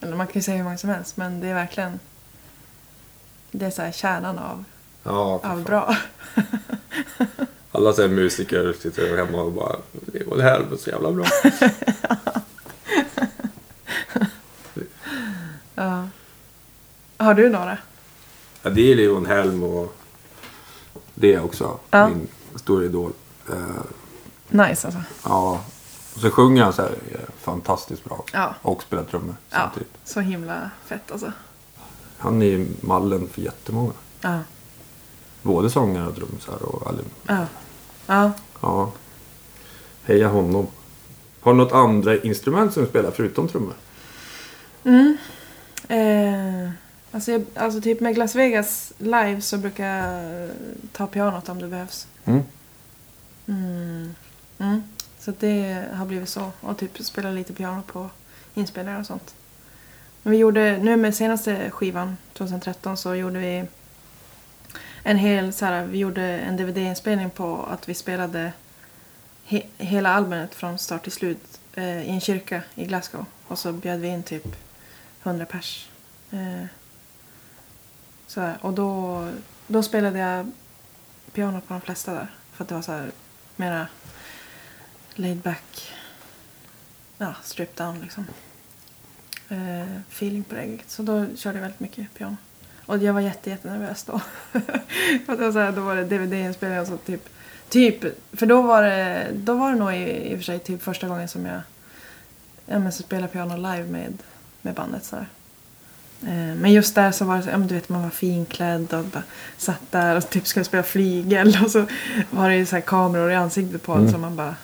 Eller 0.00 0.16
man 0.16 0.26
kan 0.26 0.34
ju 0.34 0.42
säga 0.42 0.56
hur 0.56 0.64
många 0.64 0.78
som 0.78 0.90
helst, 0.90 1.16
men 1.16 1.40
det 1.40 1.46
är 1.48 1.54
verkligen... 1.54 2.00
Det 3.50 3.66
är 3.66 3.70
så 3.70 3.82
här 3.82 3.92
kärnan 3.92 4.38
av, 4.38 4.64
Ja, 5.02 5.40
av 5.44 5.62
bra. 5.64 5.96
Alla 7.72 7.92
så 7.92 8.08
musiker 8.08 8.74
sitter 8.80 9.16
hemma 9.16 9.42
och 9.42 9.52
bara 9.52 9.76
det 9.92 10.26
var 10.26 10.36
det 10.36 10.42
här 10.42 10.60
var 10.60 10.76
så 10.76 10.90
jävla 10.90 11.12
bra. 11.12 11.24
Ja. 15.74 16.08
Har 17.16 17.34
du 17.34 17.48
några? 17.48 17.78
Ja, 18.62 18.70
det 18.70 18.92
är 18.92 18.94
Leon 18.94 19.26
Helm 19.26 19.62
och 19.62 19.94
det 21.14 21.34
är 21.34 21.44
också 21.44 21.78
Ja. 21.90 22.08
min 22.08 22.28
stora 22.56 22.84
idol. 22.84 23.12
Eh, 23.50 23.56
Nice 24.48 24.86
alltså. 24.86 25.02
ja. 25.24 25.64
Och 26.14 26.20
så 26.20 26.30
sjunger 26.30 26.62
han 26.62 26.72
så 26.72 26.82
här 26.82 26.90
eh, 27.12 27.20
fantastiskt 27.38 28.04
bra. 28.04 28.24
Ja. 28.32 28.54
Och 28.62 28.82
spelar 28.82 29.04
trummor 29.04 29.36
Ja, 29.50 29.56
samtidigt. 29.58 29.92
så 30.04 30.20
himla 30.20 30.70
fett 30.86 31.10
alltså. 31.12 31.32
Han 32.18 32.42
är 32.42 32.46
ju 32.46 32.68
mallen 32.80 33.28
för 33.28 33.42
jättemånga. 33.42 33.92
Ja. 34.20 34.38
Både 35.42 35.70
sångare 35.70 36.06
och 36.08 36.16
trummisar 36.16 36.62
och 36.62 36.88
eller, 36.90 37.04
Ja. 37.26 37.46
Ja. 38.06 38.32
Ja. 38.60 38.92
Heja 40.04 40.28
honom. 40.28 40.66
Har 41.40 41.52
du 41.52 41.58
något 41.58 41.72
andra 41.72 42.16
instrument 42.16 42.72
som 42.72 42.82
du 42.82 42.88
spelar 42.88 43.10
förutom 43.10 43.48
trummor? 43.48 43.74
Mm. 44.84 45.16
Eh, 45.88 46.70
alltså, 47.12 47.32
jag, 47.32 47.44
alltså 47.54 47.80
typ 47.80 48.00
med 48.00 48.18
Las 48.18 48.34
Vegas 48.34 48.92
live 48.98 49.40
så 49.40 49.58
brukar 49.58 49.86
jag 49.86 50.50
ta 50.92 51.06
pianot 51.06 51.48
om 51.48 51.58
det 51.62 51.68
behövs. 51.68 52.06
Mm. 52.24 52.42
Mm. 53.46 54.14
Mm. 54.58 54.82
Så 55.22 55.32
det 55.40 55.88
har 55.94 56.06
blivit 56.06 56.28
så. 56.28 56.52
Och 56.60 56.78
typ 56.78 57.04
spela 57.04 57.30
lite 57.30 57.52
piano 57.52 57.82
på 57.82 58.10
inspelningar 58.54 59.00
och 59.00 59.06
sånt. 59.06 59.34
Men 60.22 60.30
vi 60.30 60.38
gjorde, 60.38 60.78
nu 60.78 60.96
med 60.96 61.14
senaste 61.14 61.70
skivan 61.70 62.16
2013 62.32 62.96
så 62.96 63.14
gjorde 63.14 63.38
vi 63.38 63.64
en 65.02 65.16
hel 65.16 65.52
så 65.52 65.64
här, 65.64 65.84
vi 65.84 65.98
gjorde 65.98 66.22
en 66.22 66.56
DVD-inspelning 66.56 67.30
på 67.30 67.66
att 67.70 67.88
vi 67.88 67.94
spelade 67.94 68.52
he, 69.44 69.62
hela 69.78 70.14
albumet 70.14 70.54
från 70.54 70.78
start 70.78 71.02
till 71.02 71.12
slut 71.12 71.60
eh, 71.74 72.02
i 72.02 72.10
en 72.10 72.20
kyrka 72.20 72.62
i 72.74 72.84
Glasgow. 72.84 73.26
Och 73.48 73.58
så 73.58 73.72
bjöd 73.72 74.00
vi 74.00 74.08
in 74.08 74.22
typ 74.22 74.56
100 75.22 75.46
pers. 75.46 75.88
Eh, 76.30 76.66
så 78.26 78.40
här, 78.40 78.58
och 78.60 78.72
då, 78.72 79.28
då 79.66 79.82
spelade 79.82 80.18
jag 80.18 80.52
piano 81.32 81.60
på 81.60 81.74
de 81.74 81.80
flesta 81.80 82.14
där. 82.14 82.26
För 82.52 82.64
att 82.64 82.68
det 82.68 82.74
var 82.74 82.82
så 82.82 82.92
här 82.92 83.10
mera 83.56 83.86
laid 85.18 85.36
back. 85.36 85.92
Ja, 87.18 87.34
strip 87.42 87.76
down 87.76 88.00
liksom. 88.00 88.26
Eh, 89.48 89.96
feeling 90.10 90.44
på 90.44 90.54
det. 90.54 90.78
Så 90.86 91.02
då 91.02 91.26
körde 91.36 91.56
jag 91.58 91.62
väldigt 91.62 91.80
mycket 91.80 92.14
piano. 92.14 92.36
Och 92.86 92.98
jag 92.98 93.12
var 93.12 93.20
jätte, 93.20 93.50
jättenervös 93.50 94.04
då. 94.04 94.20
För 95.26 95.32
att 95.32 95.38
var 95.38 95.52
så 95.52 95.58
här, 95.58 95.72
då 95.72 95.80
var 95.80 95.96
det 95.96 96.04
DVD-inspelning 96.04 96.80
och 96.80 96.86
så 96.86 96.96
typ. 96.96 97.28
Typ, 97.68 98.04
för 98.32 98.46
då 98.46 98.62
var 98.62 98.82
det, 98.82 99.30
då 99.34 99.54
var 99.54 99.72
det 99.72 99.78
nog 99.78 99.94
i, 99.94 100.32
i 100.32 100.34
och 100.34 100.38
för 100.38 100.44
sig 100.44 100.58
typ 100.58 100.82
första 100.82 101.08
gången 101.08 101.28
som 101.28 101.46
jag 101.46 101.60
ja, 102.66 102.78
men 102.78 102.92
så 102.92 103.02
spelade 103.02 103.32
piano 103.32 103.56
live 103.56 103.84
med, 103.84 104.18
med 104.62 104.74
bandet. 104.74 105.04
Så 105.04 105.16
här. 105.16 105.26
Eh, 106.22 106.56
Men 106.56 106.72
just 106.72 106.94
där 106.94 107.12
så 107.12 107.24
var 107.24 107.36
det 107.36 107.42
så, 107.42 107.48
ja, 107.50 107.58
men 107.58 107.68
du 107.68 107.74
vet 107.74 107.88
man 107.88 108.02
var 108.02 108.10
finklädd 108.10 108.94
och 108.94 109.04
bara 109.04 109.22
satt 109.56 109.92
där 109.92 110.16
och 110.16 110.30
typ 110.30 110.46
skulle 110.46 110.64
spela 110.64 110.82
flygel 110.82 111.58
och 111.64 111.70
så 111.70 111.86
var 112.30 112.48
det 112.48 112.56
ju 112.56 112.66
så 112.66 112.76
här 112.76 112.80
kameror 112.80 113.30
i 113.30 113.34
ansiktet 113.34 113.82
på 113.82 113.92
en 113.92 114.10
så 114.10 114.18
man 114.18 114.36
bara 114.36 114.56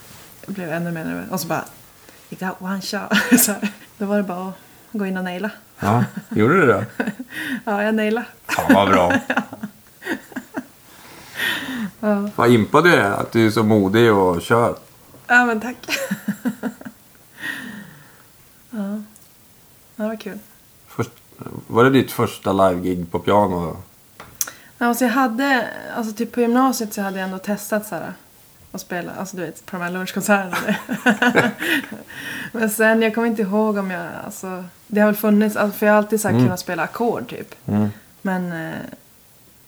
blev 0.48 0.72
ännu 0.72 0.92
mer 0.92 1.04
nervös. 1.04 1.30
Och 1.30 1.40
så 1.40 1.46
bara, 1.46 1.64
you 2.30 2.48
got 2.48 2.62
one 2.62 2.80
shot. 2.80 3.40
Så 3.40 3.52
här. 3.52 3.68
Då 3.98 4.06
var 4.06 4.16
det 4.16 4.22
bara 4.22 4.48
att 4.48 4.54
gå 4.92 5.06
in 5.06 5.16
och 5.16 5.24
naila. 5.24 5.50
Ja, 5.80 6.04
gjorde 6.28 6.60
du 6.60 6.66
det? 6.66 6.86
Ja, 7.64 7.82
jag 7.82 7.94
naila. 7.94 8.24
Fan 8.46 8.74
vad 8.74 8.88
bra. 8.88 9.12
Ja. 12.00 12.28
Vad 12.36 12.50
impad 12.50 12.84
du 12.84 12.94
är 12.94 13.10
att 13.10 13.32
du 13.32 13.46
är 13.46 13.50
så 13.50 13.62
modig 13.62 14.12
och 14.12 14.42
kör. 14.42 14.76
ja, 15.26 15.44
men 15.44 15.60
tack. 15.60 15.76
ja. 18.70 18.78
ja, 18.80 19.02
det 19.96 20.02
var 20.08 20.16
kul. 20.16 20.38
Först, 20.86 21.10
var 21.66 21.84
det 21.84 21.90
ditt 21.90 22.12
första 22.12 22.52
live-gig 22.52 23.10
på 23.10 23.18
piano? 23.18 23.76
Ja, 24.78 24.86
alltså 24.86 25.04
jag 25.04 25.12
hade, 25.12 25.68
alltså 25.96 26.12
typ 26.12 26.32
på 26.32 26.40
gymnasiet 26.40 26.94
så 26.94 27.02
hade 27.02 27.18
jag 27.18 27.24
ändå 27.24 27.38
testat 27.38 27.86
så 27.86 27.94
här 27.94 28.12
att 28.72 28.80
spela, 28.80 29.12
alltså 29.12 29.36
du 29.36 29.42
vet 29.42 29.66
på 29.66 29.76
de 29.76 29.82
här 29.82 29.90
lunchkonserterna. 29.90 30.56
Men 32.52 32.70
sen, 32.70 33.02
jag 33.02 33.14
kommer 33.14 33.28
inte 33.28 33.42
ihåg 33.42 33.76
om 33.76 33.90
jag, 33.90 34.06
alltså 34.24 34.64
det 34.86 35.00
har 35.00 35.06
väl 35.06 35.16
funnits, 35.16 35.56
alltså, 35.56 35.78
för 35.78 35.86
jag 35.86 35.92
har 35.92 35.98
alltid 35.98 36.20
så 36.20 36.28
här 36.28 36.38
kunnat 36.38 36.60
spela 36.60 36.82
ackord 36.82 37.28
typ. 37.28 37.54
Mm. 37.68 37.90
Men, 38.22 38.52
eh, 38.52 38.78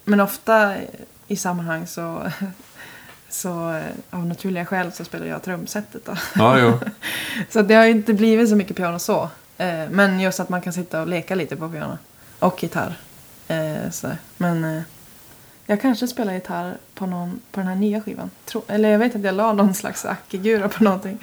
men 0.05 0.21
ofta 0.21 0.75
i 1.29 1.37
sammanhang 1.37 1.87
så, 1.87 2.23
så 3.29 3.73
eh, 3.73 3.83
av 4.11 4.27
naturliga 4.27 4.67
skäl 4.67 4.93
så 4.93 5.05
spelar 5.05 5.27
jag 5.27 5.43
trumsetet 5.43 6.07
då. 6.07 6.17
Ja. 6.35 6.79
Så 7.51 7.63
det 7.63 7.75
har 7.75 7.85
ju 7.85 7.91
inte 7.91 8.15
blivit 8.15 8.49
så 8.49 8.57
mycket 8.57 8.77
piano 8.77 8.99
så. 8.99 9.29
Eh, 9.59 9.91
men 9.91 10.21
just 10.21 10.41
att 10.41 10.49
man 10.49 10.61
kan 10.61 10.73
sitta 10.73 11.01
och 11.01 11.07
leka 11.07 11.35
lite 11.35 11.57
på 11.57 11.69
piano. 11.69 11.99
Och 12.39 12.63
gitarr. 12.63 12.97
Eh, 13.49 13.91
så. 13.91 14.09
Men 14.37 14.83
jag 15.71 15.81
kanske 15.81 16.09
spelar 16.09 16.33
gitarr 16.33 16.77
på, 16.95 17.07
någon, 17.07 17.41
på 17.51 17.61
den 17.61 17.69
här 17.69 17.77
nya 17.77 18.01
skivan. 18.01 18.31
Tro, 18.45 18.63
eller 18.67 18.89
jag 18.89 18.99
vet 18.99 19.17
att 19.17 19.23
jag 19.23 19.35
la 19.35 19.53
någon 19.53 19.75
slags 19.75 20.05
ackigura 20.05 20.69
på 20.69 20.85
någonting. 20.85 21.19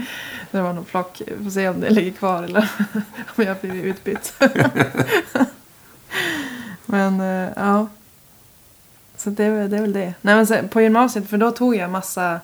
Det 0.52 0.62
var 0.62 0.74
någon 0.74 0.86
plock. 0.86 1.22
Får 1.44 1.50
se 1.50 1.70
om 1.70 1.82
det 1.82 1.90
ligger 1.90 2.12
kvar 2.12 2.44
eller 2.44 2.72
om 3.36 3.44
jag 3.44 3.58
blivit 3.58 3.86
utbytt. 3.86 4.34
men 6.86 7.22
eh, 7.22 7.50
ja. 7.56 7.88
Så 9.18 9.30
det, 9.30 9.68
det 9.68 9.78
är 9.78 9.82
väl 9.82 9.94
det. 9.94 10.14
Nej, 10.22 10.36
men 10.36 10.48
så, 10.48 10.58
på 10.68 10.82
gymnasiet, 10.82 11.30
för 11.30 11.38
då 11.38 11.52
tog 11.52 11.76
jag 11.76 11.90
massa... 11.90 12.40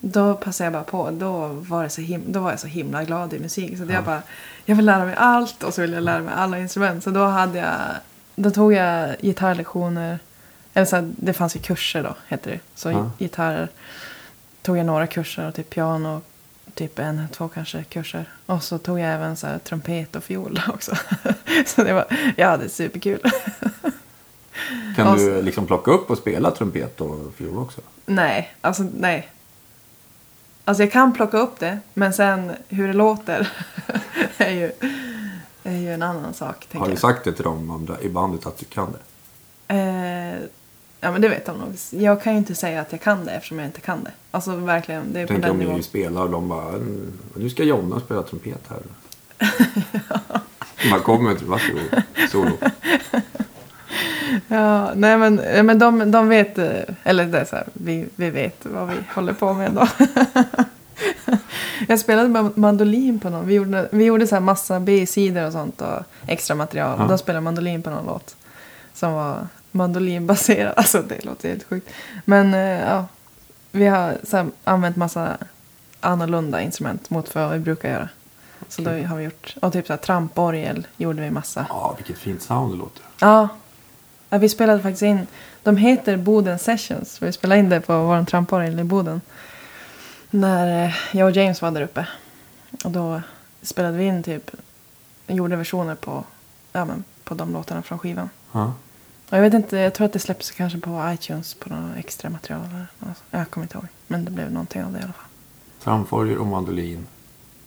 Då 0.00 0.34
passade 0.34 0.66
jag 0.66 0.72
bara 0.72 0.84
på. 0.84 1.10
Då 1.10 1.48
var, 1.48 1.82
det 1.82 1.90
så 1.90 2.00
him- 2.00 2.32
då 2.32 2.40
var 2.40 2.50
jag 2.50 2.60
så 2.60 2.66
himla 2.66 3.04
glad 3.04 3.34
i 3.34 3.38
musik. 3.38 3.76
Så 3.76 3.82
att 3.84 3.92
jag 3.92 4.04
bara, 4.04 4.22
jag 4.64 4.76
vill 4.76 4.86
lära 4.86 5.04
mig 5.04 5.14
allt 5.18 5.62
och 5.62 5.74
så 5.74 5.80
vill 5.80 5.92
jag 5.92 6.02
lära 6.02 6.22
mig 6.22 6.34
alla 6.36 6.58
instrument. 6.58 7.04
Så 7.04 7.10
då 7.10 7.24
hade 7.24 7.58
jag, 7.58 7.80
då 8.34 8.50
tog 8.50 8.72
jag 8.72 9.16
gitarrlektioner. 9.20 10.18
Eller 10.74 10.86
så 10.86 10.96
här, 10.96 11.12
det 11.16 11.32
fanns 11.32 11.56
ju 11.56 11.60
kurser 11.60 12.02
då, 12.02 12.16
heter 12.28 12.50
det. 12.50 12.60
Så 12.74 12.90
Ja. 12.90 13.10
gitarr 13.18 13.68
tog 14.62 14.78
jag 14.78 14.86
några 14.86 15.06
kurser 15.06 15.48
och 15.48 15.54
typ 15.54 15.70
piano, 15.70 16.20
typ 16.74 16.98
en, 16.98 17.28
två 17.32 17.48
kanske 17.48 17.84
kurser. 17.84 18.24
Och 18.46 18.62
så 18.62 18.78
tog 18.78 19.00
jag 19.00 19.14
även 19.14 19.36
så 19.36 19.46
här, 19.46 19.58
trumpet 19.58 20.16
och 20.16 20.24
fiol 20.24 20.60
också. 20.68 20.96
så 21.66 21.84
det 21.84 21.92
var, 21.92 22.06
jag 22.36 22.48
hade 22.48 22.68
superkul. 22.68 23.20
Kan 24.96 25.06
Och 25.06 25.16
du 25.18 25.42
liksom 25.42 25.66
plocka 25.66 25.90
upp 25.90 26.10
och 26.10 26.18
spela 26.18 26.50
trumpet 26.50 27.00
och 27.00 27.34
fiol 27.36 27.58
också? 27.58 27.80
Nej, 28.06 28.54
alltså 28.60 28.82
nej. 28.98 29.28
Alltså 30.64 30.82
jag 30.82 30.92
kan 30.92 31.12
plocka 31.12 31.38
upp 31.38 31.58
det, 31.60 31.78
men 31.94 32.12
sen 32.12 32.52
hur 32.68 32.86
det 32.86 32.92
låter 32.92 33.48
är, 34.36 34.50
ju, 34.50 34.72
är 35.62 35.76
ju 35.76 35.94
en 35.94 36.02
annan 36.02 36.34
sak. 36.34 36.68
Har 36.72 36.88
du 36.88 36.96
sagt 36.96 37.24
det 37.24 37.32
till 37.32 37.44
dem 37.44 37.70
andra 37.70 38.00
i 38.00 38.08
bandet 38.08 38.46
att 38.46 38.58
du 38.58 38.64
kan 38.64 38.92
det? 38.92 38.98
Eh, 39.74 40.48
ja 41.04 41.12
men 41.12 41.20
det 41.20 41.28
vet 41.28 41.46
de 41.46 41.58
nog. 41.58 41.74
Jag 41.90 42.22
kan 42.22 42.32
ju 42.32 42.38
inte 42.38 42.54
säga 42.54 42.80
att 42.80 42.92
jag 42.92 43.00
kan 43.00 43.24
det 43.24 43.30
eftersom 43.32 43.58
jag 43.58 43.68
inte 43.68 43.80
kan 43.80 44.04
det. 44.04 44.10
Alltså 44.30 44.56
verkligen, 44.56 45.12
det 45.12 45.20
är 45.20 45.26
på 45.26 45.32
Tänk 45.32 45.42
den 45.42 45.50
om 45.50 45.58
nivån. 45.58 45.76
ni 45.76 45.82
spelar 45.82 46.22
och 46.22 46.30
de 46.30 46.48
bara 46.48 46.68
"Mm, 46.68 47.12
nu 47.34 47.50
ska 47.50 47.62
Jonna 47.62 48.00
spela 48.00 48.22
trumpet 48.22 48.60
här. 48.68 48.80
Man 50.90 51.00
kommer 51.00 51.34
till 51.34 51.46
varsågod, 51.46 52.02
solo. 52.30 52.50
Ja, 54.48 54.90
nej 54.94 55.18
men, 55.18 55.38
eh, 55.38 55.62
men 55.62 55.78
de, 55.78 56.10
de 56.10 56.28
vet, 56.28 56.58
eh, 56.58 56.66
eller 57.02 57.24
det 57.24 57.38
är 57.40 57.44
så 57.44 57.56
här, 57.56 57.66
vi, 57.72 58.06
vi 58.16 58.30
vet 58.30 58.66
vad 58.66 58.88
vi 58.88 58.94
håller 59.14 59.32
på 59.32 59.52
med 59.52 59.72
då. 59.72 59.88
Jag 61.88 62.00
spelade 62.00 62.50
mandolin 62.54 63.20
på 63.20 63.30
någon. 63.30 63.46
Vi 63.46 63.54
gjorde, 63.54 63.88
vi 63.92 64.04
gjorde 64.04 64.26
så 64.26 64.34
här 64.34 64.40
massa 64.40 64.80
B-sidor 64.80 65.46
och 65.46 65.52
sånt 65.52 65.80
och 65.80 66.02
extra 66.26 66.56
material. 66.56 66.96
Ja. 66.98 67.06
Då 67.08 67.18
spelade 67.18 67.40
mandolin 67.44 67.82
på 67.82 67.90
någon 67.90 68.06
låt. 68.06 68.36
Som 68.94 69.12
var 69.12 69.46
mandolinbaserad. 69.74 70.74
Alltså 70.76 71.02
det 71.02 71.24
låter 71.24 71.48
helt 71.48 71.64
sjukt. 71.64 71.90
Men 72.24 72.54
eh, 72.54 72.80
ja, 72.80 73.06
vi 73.70 73.86
har 73.86 74.18
så 74.22 74.36
här, 74.36 74.46
använt 74.64 74.96
massa 74.96 75.36
annorlunda 76.00 76.62
instrument 76.62 77.10
mot 77.10 77.34
vad 77.34 77.52
vi 77.52 77.58
brukar 77.58 77.90
göra. 77.90 78.08
Så 78.68 78.82
då 78.82 78.90
har 78.90 79.16
vi 79.16 79.24
gjort, 79.24 79.56
och 79.62 79.72
typ 79.72 79.86
så 79.86 79.92
här 79.92 80.00
tramporgel 80.00 80.86
gjorde 80.96 81.22
vi 81.22 81.30
massa. 81.30 81.66
Ja, 81.68 81.94
vilket 81.96 82.18
fint 82.18 82.42
sound 82.42 82.72
det 82.72 82.78
låter. 82.78 83.02
Ja. 83.20 83.48
ja, 84.30 84.38
vi 84.38 84.48
spelade 84.48 84.82
faktiskt 84.82 85.02
in. 85.02 85.26
De 85.62 85.76
heter 85.76 86.16
Boden 86.16 86.58
Sessions. 86.58 87.22
Vi 87.22 87.32
spelade 87.32 87.58
in 87.60 87.68
det 87.68 87.80
på 87.80 88.02
vår 88.02 88.24
tramporgel 88.24 88.80
i 88.80 88.84
Boden. 88.84 89.20
När 90.30 90.84
eh, 90.84 90.94
jag 91.12 91.28
och 91.28 91.36
James 91.36 91.62
var 91.62 91.70
där 91.70 91.82
uppe. 91.82 92.06
Och 92.84 92.90
då 92.90 93.20
spelade 93.62 93.98
vi 93.98 94.04
in 94.04 94.22
typ. 94.22 94.50
Gjorde 95.26 95.56
versioner 95.56 95.94
på, 95.94 96.24
ja, 96.72 96.84
men, 96.84 97.04
på 97.24 97.34
de 97.34 97.52
låtarna 97.52 97.82
från 97.82 97.98
skivan. 97.98 98.30
Ja. 98.52 98.72
Jag 99.34 99.40
vet 99.40 99.54
inte, 99.54 99.76
jag 99.76 99.94
tror 99.94 100.04
att 100.04 100.12
det 100.12 100.18
släpps 100.18 100.50
kanske 100.50 100.78
på 100.78 101.10
iTunes 101.14 101.54
på 101.54 101.68
något 101.68 101.96
extra 101.96 102.30
material. 102.30 102.68
Något. 102.98 103.22
Jag 103.30 103.50
kommer 103.50 103.64
inte 103.64 103.78
ihåg. 103.78 103.86
Men 104.06 104.24
det 104.24 104.30
blev 104.30 104.52
någonting 104.52 104.84
av 104.84 104.92
det 104.92 104.98
i 104.98 105.02
alla 105.02 105.12
fall. 105.12 105.26
Tramforger 105.82 106.38
och 106.38 106.46
mandolin. 106.46 107.06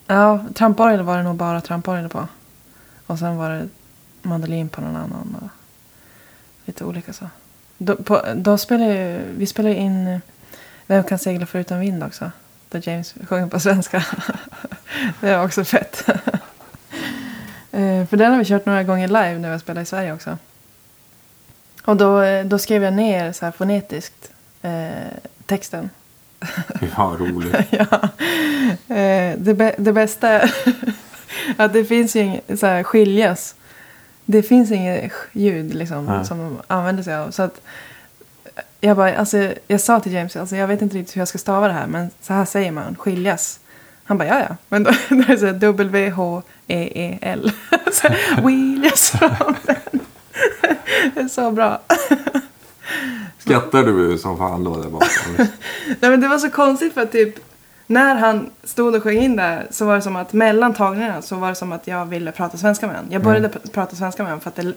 Ja, 0.07 0.45
tramporgel 0.53 1.01
var 1.01 1.17
det 1.17 1.23
nog 1.23 1.35
bara 1.35 1.61
tramporgel 1.61 2.09
på. 2.09 2.27
Och 3.07 3.19
sen 3.19 3.37
var 3.37 3.49
det 3.49 3.69
mandolin 4.21 4.69
på 4.69 4.81
någon 4.81 4.95
annan. 4.95 5.37
Och 5.41 5.49
lite 6.65 6.85
olika 6.85 7.13
så. 7.13 7.29
Då, 7.77 7.95
på, 7.95 8.21
då 8.35 8.57
spelade 8.57 8.93
ju, 8.93 9.33
vi 9.37 9.45
spelade 9.45 9.75
in 9.75 10.21
Vem 10.87 11.03
kan 11.03 11.19
segla 11.19 11.45
förutom 11.45 11.79
vind 11.79 12.03
också. 12.03 12.31
Där 12.69 12.89
James 12.89 13.15
sjunger 13.27 13.47
på 13.47 13.59
svenska. 13.59 14.05
det 15.21 15.37
var 15.37 15.45
också 15.45 15.63
fett. 15.63 16.09
Eh, 17.71 18.05
För 18.05 18.17
den 18.17 18.31
har 18.31 18.39
vi 18.39 18.45
kört 18.45 18.65
några 18.65 18.83
gånger 18.83 19.07
live 19.07 19.33
när 19.39 19.49
vi 19.49 19.51
har 19.51 19.59
spelat 19.59 19.83
i 19.83 19.85
Sverige 19.85 20.13
också. 20.13 20.37
Och 21.87 21.97
då, 21.97 22.21
då 22.45 22.59
skrev 22.59 22.83
jag 22.83 22.93
ner 22.93 23.31
så 23.31 23.45
här 23.45 23.51
fonetiskt 23.51 24.31
eh, 24.61 24.71
texten. 25.45 25.89
Ja, 26.97 27.15
roligt. 27.19 27.55
ja. 27.69 27.85
Eh, 28.95 29.35
det, 29.37 29.53
bä- 29.53 29.75
det 29.77 29.93
bästa 29.93 30.29
är 30.29 30.51
att 31.57 31.73
det 31.73 31.85
finns 31.85 32.15
ju 32.15 32.19
inget 32.19 32.59
så 32.59 32.65
här, 32.65 32.83
skiljas. 32.83 33.55
Det 34.25 34.43
finns 34.43 34.71
inget 34.71 35.11
ljud 35.31 35.73
liksom, 35.75 36.05
Nej. 36.05 36.25
som 36.25 36.37
de 36.37 36.61
använder 36.67 37.03
sig 37.03 37.15
av. 37.15 37.31
Så 37.31 37.43
att, 37.43 37.61
jag, 38.81 38.97
bara, 38.97 39.17
alltså, 39.17 39.53
jag 39.67 39.81
sa 39.81 39.99
till 39.99 40.13
James, 40.13 40.35
alltså, 40.35 40.55
jag 40.55 40.67
vet 40.67 40.81
inte 40.81 40.97
riktigt 40.97 41.15
hur 41.15 41.21
jag 41.21 41.27
ska 41.27 41.37
stava 41.37 41.67
det 41.67 41.73
här, 41.73 41.87
men 41.87 42.09
så 42.21 42.33
här 42.33 42.45
säger 42.45 42.71
man, 42.71 42.95
skiljas. 42.95 43.59
Han 44.03 44.17
bara, 44.17 44.27
ja 44.27 44.39
ja. 44.49 44.55
Men 44.69 44.83
då, 44.83 44.91
då 45.09 45.15
är 45.15 45.27
det 45.27 45.37
så 45.37 45.45
här, 45.45 45.53
W-H-E-E-L. 45.53 47.51
Så 47.91 48.07
Det 51.13 51.19
är 51.21 51.27
så 51.27 51.51
bra. 51.51 51.79
Skrattar 53.39 53.83
du 53.83 54.17
som 54.17 54.37
fan 54.37 54.63
då 54.63 54.81
där 54.81 54.89
bakom? 54.89 55.07
Nej 55.99 56.11
men 56.11 56.21
det 56.21 56.27
var 56.27 56.37
så 56.37 56.49
konstigt 56.49 56.93
för 56.93 57.01
att 57.01 57.11
typ 57.11 57.35
när 57.87 58.15
han 58.15 58.49
stod 58.63 58.95
och 58.95 59.03
sjöng 59.03 59.17
in 59.17 59.35
där 59.35 59.67
så 59.69 59.85
var 59.85 59.95
det 59.95 60.01
som 60.01 60.15
att 60.15 60.33
mellan 60.33 60.73
tagningarna 60.73 61.21
så 61.21 61.35
var 61.35 61.49
det 61.49 61.55
som 61.55 61.71
att 61.71 61.87
jag 61.87 62.05
ville 62.05 62.31
prata 62.31 62.57
svenska 62.57 62.87
med 62.87 62.95
honom. 62.95 63.11
Jag 63.11 63.23
började 63.23 63.47
pr- 63.47 63.71
prata 63.71 63.95
svenska 63.95 64.23
med 64.23 64.29
honom 64.31 64.41
för 64.41 64.49
att 64.49 64.55
det, 64.55 64.73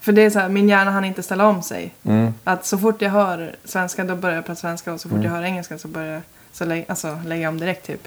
för 0.00 0.12
det 0.12 0.22
är 0.22 0.30
så 0.30 0.38
här, 0.38 0.48
min 0.48 0.68
hjärna 0.68 0.90
hann 0.90 1.04
inte 1.04 1.22
ställa 1.22 1.46
om 1.46 1.62
sig. 1.62 1.94
Mm. 2.02 2.34
Att 2.44 2.66
så 2.66 2.78
fort 2.78 3.02
jag 3.02 3.10
hör 3.10 3.56
svenska 3.64 4.04
då 4.04 4.16
börjar 4.16 4.36
jag 4.36 4.46
prata 4.46 4.60
svenska 4.60 4.92
och 4.92 5.00
så 5.00 5.08
fort 5.08 5.18
jag 5.24 5.30
hör 5.30 5.42
engelska 5.42 5.78
så 5.78 5.88
börjar 5.88 6.12
jag 6.12 6.22
så 6.52 6.64
lä- 6.64 6.84
alltså, 6.88 7.18
lägger 7.26 7.42
jag 7.42 7.48
om 7.50 7.60
direkt 7.60 7.86
typ. 7.86 8.06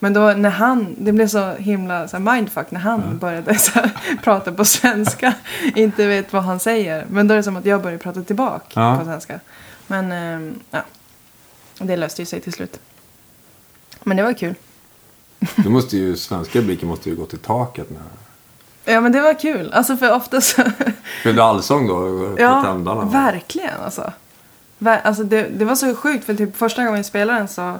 Mm. 0.00 0.12
Men 0.12 0.12
då 0.12 0.32
när 0.40 0.50
han, 0.50 0.94
det 0.98 1.12
blev 1.12 1.28
så 1.28 1.50
himla 1.52 2.08
så 2.08 2.16
här 2.16 2.34
mindfuck 2.34 2.70
när 2.70 2.80
han 2.80 3.18
började 3.18 3.58
så 3.58 3.70
här, 3.72 3.90
prata 4.22 4.52
på 4.52 4.64
svenska. 4.64 5.34
inte 5.74 6.06
vet 6.06 6.32
vad 6.32 6.42
han 6.42 6.60
säger. 6.60 7.06
Men 7.10 7.28
då 7.28 7.32
är 7.34 7.36
det 7.36 7.42
som 7.42 7.56
att 7.56 7.66
jag 7.66 7.82
började 7.82 8.02
prata 8.02 8.22
tillbaka 8.22 8.80
Ja. 8.80 8.96
på 8.98 9.04
svenska. 9.04 9.40
Men 9.86 10.12
ehm, 10.12 10.60
ja, 10.70 10.82
det 11.78 11.96
löste 11.96 12.22
ju 12.22 12.26
sig 12.26 12.40
till 12.40 12.52
slut. 12.52 12.80
Men 14.02 14.16
det 14.16 14.22
var 14.22 14.32
kul. 14.32 14.54
Då 15.56 15.70
måste 15.70 15.96
ju 15.96 16.16
svenska 16.16 16.62
blicken 16.62 16.88
måste 16.88 17.10
ju 17.10 17.16
gå 17.16 17.26
till 17.26 17.38
taket 17.38 17.90
när 17.90 18.00
Ja, 18.94 19.00
men 19.00 19.12
det 19.12 19.20
var 19.20 19.34
kul. 19.34 19.72
Alltså 19.72 19.96
för 19.96 20.12
ofta 20.14 20.40
så... 20.40 20.62
Blev 21.22 21.34
det 21.36 21.44
allsång 21.44 21.86
då? 21.86 22.34
Ja, 22.38 22.62
tändarna? 22.62 23.04
verkligen 23.04 23.80
alltså. 23.84 24.12
Ver- 24.78 25.00
alltså 25.04 25.24
det, 25.24 25.42
det 25.42 25.64
var 25.64 25.74
så 25.74 25.94
sjukt 25.94 26.24
för 26.24 26.34
typ 26.34 26.56
första 26.56 26.84
gången 26.84 26.98
vi 26.98 27.04
spelade 27.04 27.38
den 27.38 27.48
så, 27.48 27.68
eh, 27.68 27.76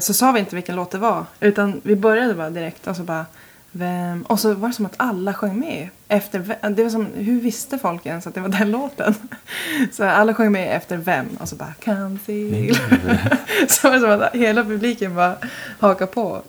så 0.00 0.14
sa 0.14 0.32
vi 0.32 0.40
inte 0.40 0.54
vilken 0.54 0.76
låt 0.76 0.90
det 0.90 0.98
var. 0.98 1.24
Utan 1.40 1.80
vi 1.84 1.96
började 1.96 2.34
bara 2.34 2.50
direkt 2.50 2.86
och 2.86 2.96
så 2.96 3.02
bara 3.02 3.26
vem? 3.72 4.22
Och 4.22 4.40
så 4.40 4.54
var 4.54 4.68
det 4.68 4.74
som 4.74 4.86
att 4.86 4.94
alla 4.96 5.34
sjöng 5.34 5.58
med. 5.58 5.88
Efter, 6.08 6.70
det 6.70 6.82
var 6.82 6.90
som, 6.90 7.06
hur 7.14 7.40
visste 7.40 7.78
folk 7.78 8.06
ens 8.06 8.26
att 8.26 8.34
det 8.34 8.40
var 8.40 8.48
den 8.48 8.70
låten? 8.70 9.14
Så 9.92 10.04
alla 10.04 10.34
sjöng 10.34 10.52
med 10.52 10.76
efter 10.76 10.96
vem? 10.96 11.26
Och 11.40 11.48
så 11.48 11.56
bara 11.56 11.74
Come 11.84 12.18
feel. 12.18 12.74
så 13.68 13.88
var 13.88 13.94
det 13.94 14.00
som 14.00 14.10
att 14.10 14.34
hela 14.34 14.64
publiken 14.64 15.14
bara 15.14 15.36
hakade 15.78 16.12
på. 16.12 16.42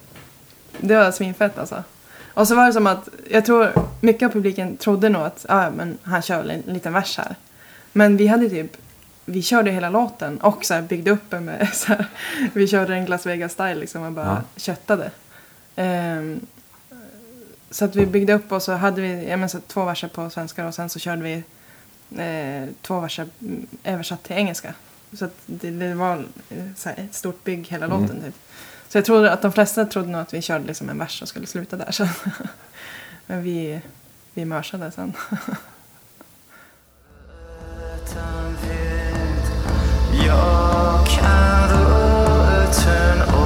Det 0.80 0.95
var 0.95 1.11
svinfett 1.11 1.59
alltså. 1.59 1.84
Och 2.34 2.47
så 2.47 2.55
var 2.55 2.65
det 2.65 2.74
som 2.74 2.88
att, 2.88 3.09
jag 3.30 3.45
tror 3.45 3.71
mycket 4.01 4.26
av 4.26 4.32
publiken 4.32 4.78
trodde 4.78 5.09
nog 5.09 5.21
att 5.21 5.45
ah, 5.49 5.69
men 5.69 5.97
han 6.03 6.21
kör 6.21 6.49
en 6.49 6.74
liten 6.74 6.93
vers 6.93 7.17
här. 7.17 7.36
Men 7.91 8.17
vi 8.17 8.28
hade 8.28 8.49
typ, 8.49 8.78
vi 9.26 9.41
körde 9.41 9.71
hela 9.71 9.89
låten 9.89 10.38
och 10.41 10.65
så 10.65 10.74
här 10.74 10.82
byggde 10.82 11.11
upp 11.11 11.34
en 11.34 11.45
med, 11.45 11.69
så 11.74 11.88
här, 11.88 12.05
vi 12.53 12.67
körde 12.67 12.95
en 12.95 13.05
Las 13.05 13.26
Vegas-style 13.26 13.76
liksom 13.76 14.03
och 14.03 14.11
bara 14.11 14.26
Ja. 14.26 14.41
köttade. 14.59 15.11
Ehm, 15.76 16.45
så 17.71 17.86
att 17.86 17.95
vi 17.95 18.05
byggde 18.05 18.34
upp 18.34 18.51
och 18.51 18.61
så 18.63 18.71
hade 18.74 19.01
vi 19.01 19.30
ja, 19.30 19.38
men 19.38 19.49
så 19.49 19.59
två 19.59 19.86
verser 19.86 20.07
på 20.07 20.30
svenska 20.30 20.67
och 20.67 20.74
sen 20.76 20.89
så 20.89 20.99
körde 20.99 21.21
vi 21.21 21.43
eh, 22.24 22.69
två 22.82 22.99
verser 22.99 23.28
mm, 23.41 23.67
översatt 23.84 24.24
till 24.24 24.36
engelska. 24.36 24.74
Så 25.13 25.26
att 25.26 25.34
det, 25.45 25.71
det 25.71 25.93
var 25.95 26.26
eh, 26.49 26.63
så 26.78 26.89
här, 26.89 26.95
ett 26.99 27.13
stort 27.15 27.43
bygg 27.43 27.67
hela 27.67 27.86
Mm. 27.86 28.01
låten 28.01 28.21
typ. 28.21 28.36
Så 28.89 28.97
jag 28.97 29.05
trodde 29.05 29.32
att 29.32 29.41
de 29.41 29.51
flesta 29.51 29.86
trodde 29.86 30.07
nog 30.09 30.21
att 30.21 30.34
vi 30.34 30.41
körde 30.41 30.65
liksom 30.65 30.89
en 30.89 30.97
vers 30.97 31.21
och 31.21 31.28
skulle 31.28 31.45
sluta 31.47 31.78
där. 31.78 31.91
Så. 31.91 32.07
Men 33.28 33.43
vi, 33.43 33.82
vi 34.34 34.45
mörsade 34.45 34.91
sen. 34.91 35.13
utan 40.14 40.22
vind 40.22 40.28
Jag 40.28 41.07
kan 41.07 41.70
ro 41.70 43.43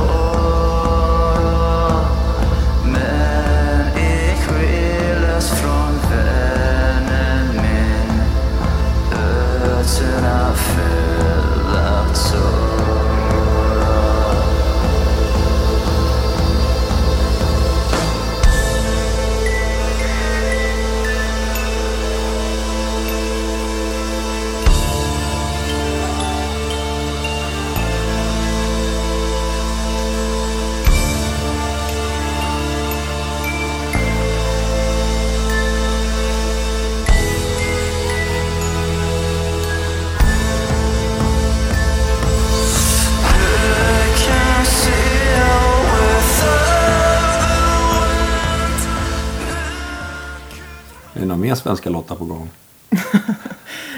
några 51.38 51.50
mer 51.50 51.56
svenska 51.56 51.90
låtar 51.90 52.16
på 52.16 52.26
gång? 52.26 52.50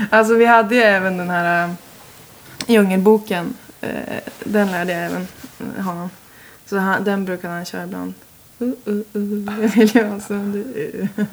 Alltså 0.09 0.33
vi 0.33 0.45
hade 0.45 0.75
ju 0.75 0.81
även 0.81 1.17
den 1.17 1.29
här 1.29 1.67
äh, 1.67 1.73
Djungelboken. 2.67 3.53
Eh, 3.81 4.19
den 4.43 4.71
lärde 4.71 4.93
jag 4.93 5.05
även 5.05 5.27
äh, 5.77 5.83
honom. 5.83 6.09
Så 6.65 6.77
han, 6.77 7.03
den 7.03 7.25
brukade 7.25 7.53
han 7.53 7.65
köra 7.65 7.83
ibland. 7.83 8.13
Uh, 8.61 8.69
uh, 8.87 9.01
uh, 9.15 9.59
jag 9.61 9.69
vill 9.69 9.95
ju 9.95 10.01
uh. 10.01 11.07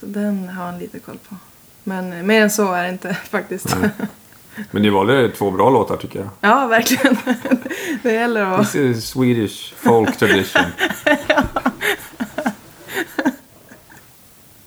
Så 0.00 0.06
den 0.06 0.48
har 0.48 0.64
han 0.64 0.78
lite 0.78 0.98
koll 0.98 1.18
på. 1.28 1.36
Men 1.84 2.12
eh, 2.12 2.22
mer 2.22 2.42
än 2.42 2.50
så 2.50 2.72
är 2.72 2.82
det 2.82 2.88
inte 2.88 3.14
faktiskt. 3.14 3.76
Men 4.70 4.82
ni 4.82 4.90
valde 4.90 5.30
två 5.30 5.50
bra 5.50 5.70
låtar 5.70 5.96
tycker 5.96 6.18
jag. 6.18 6.28
ja, 6.40 6.66
verkligen. 6.66 7.16
det 8.02 8.12
gäller 8.12 8.42
att... 8.42 8.72
This 8.72 8.74
is 8.74 9.08
Swedish 9.08 9.74
folk 9.76 10.16
tradition. 10.16 10.62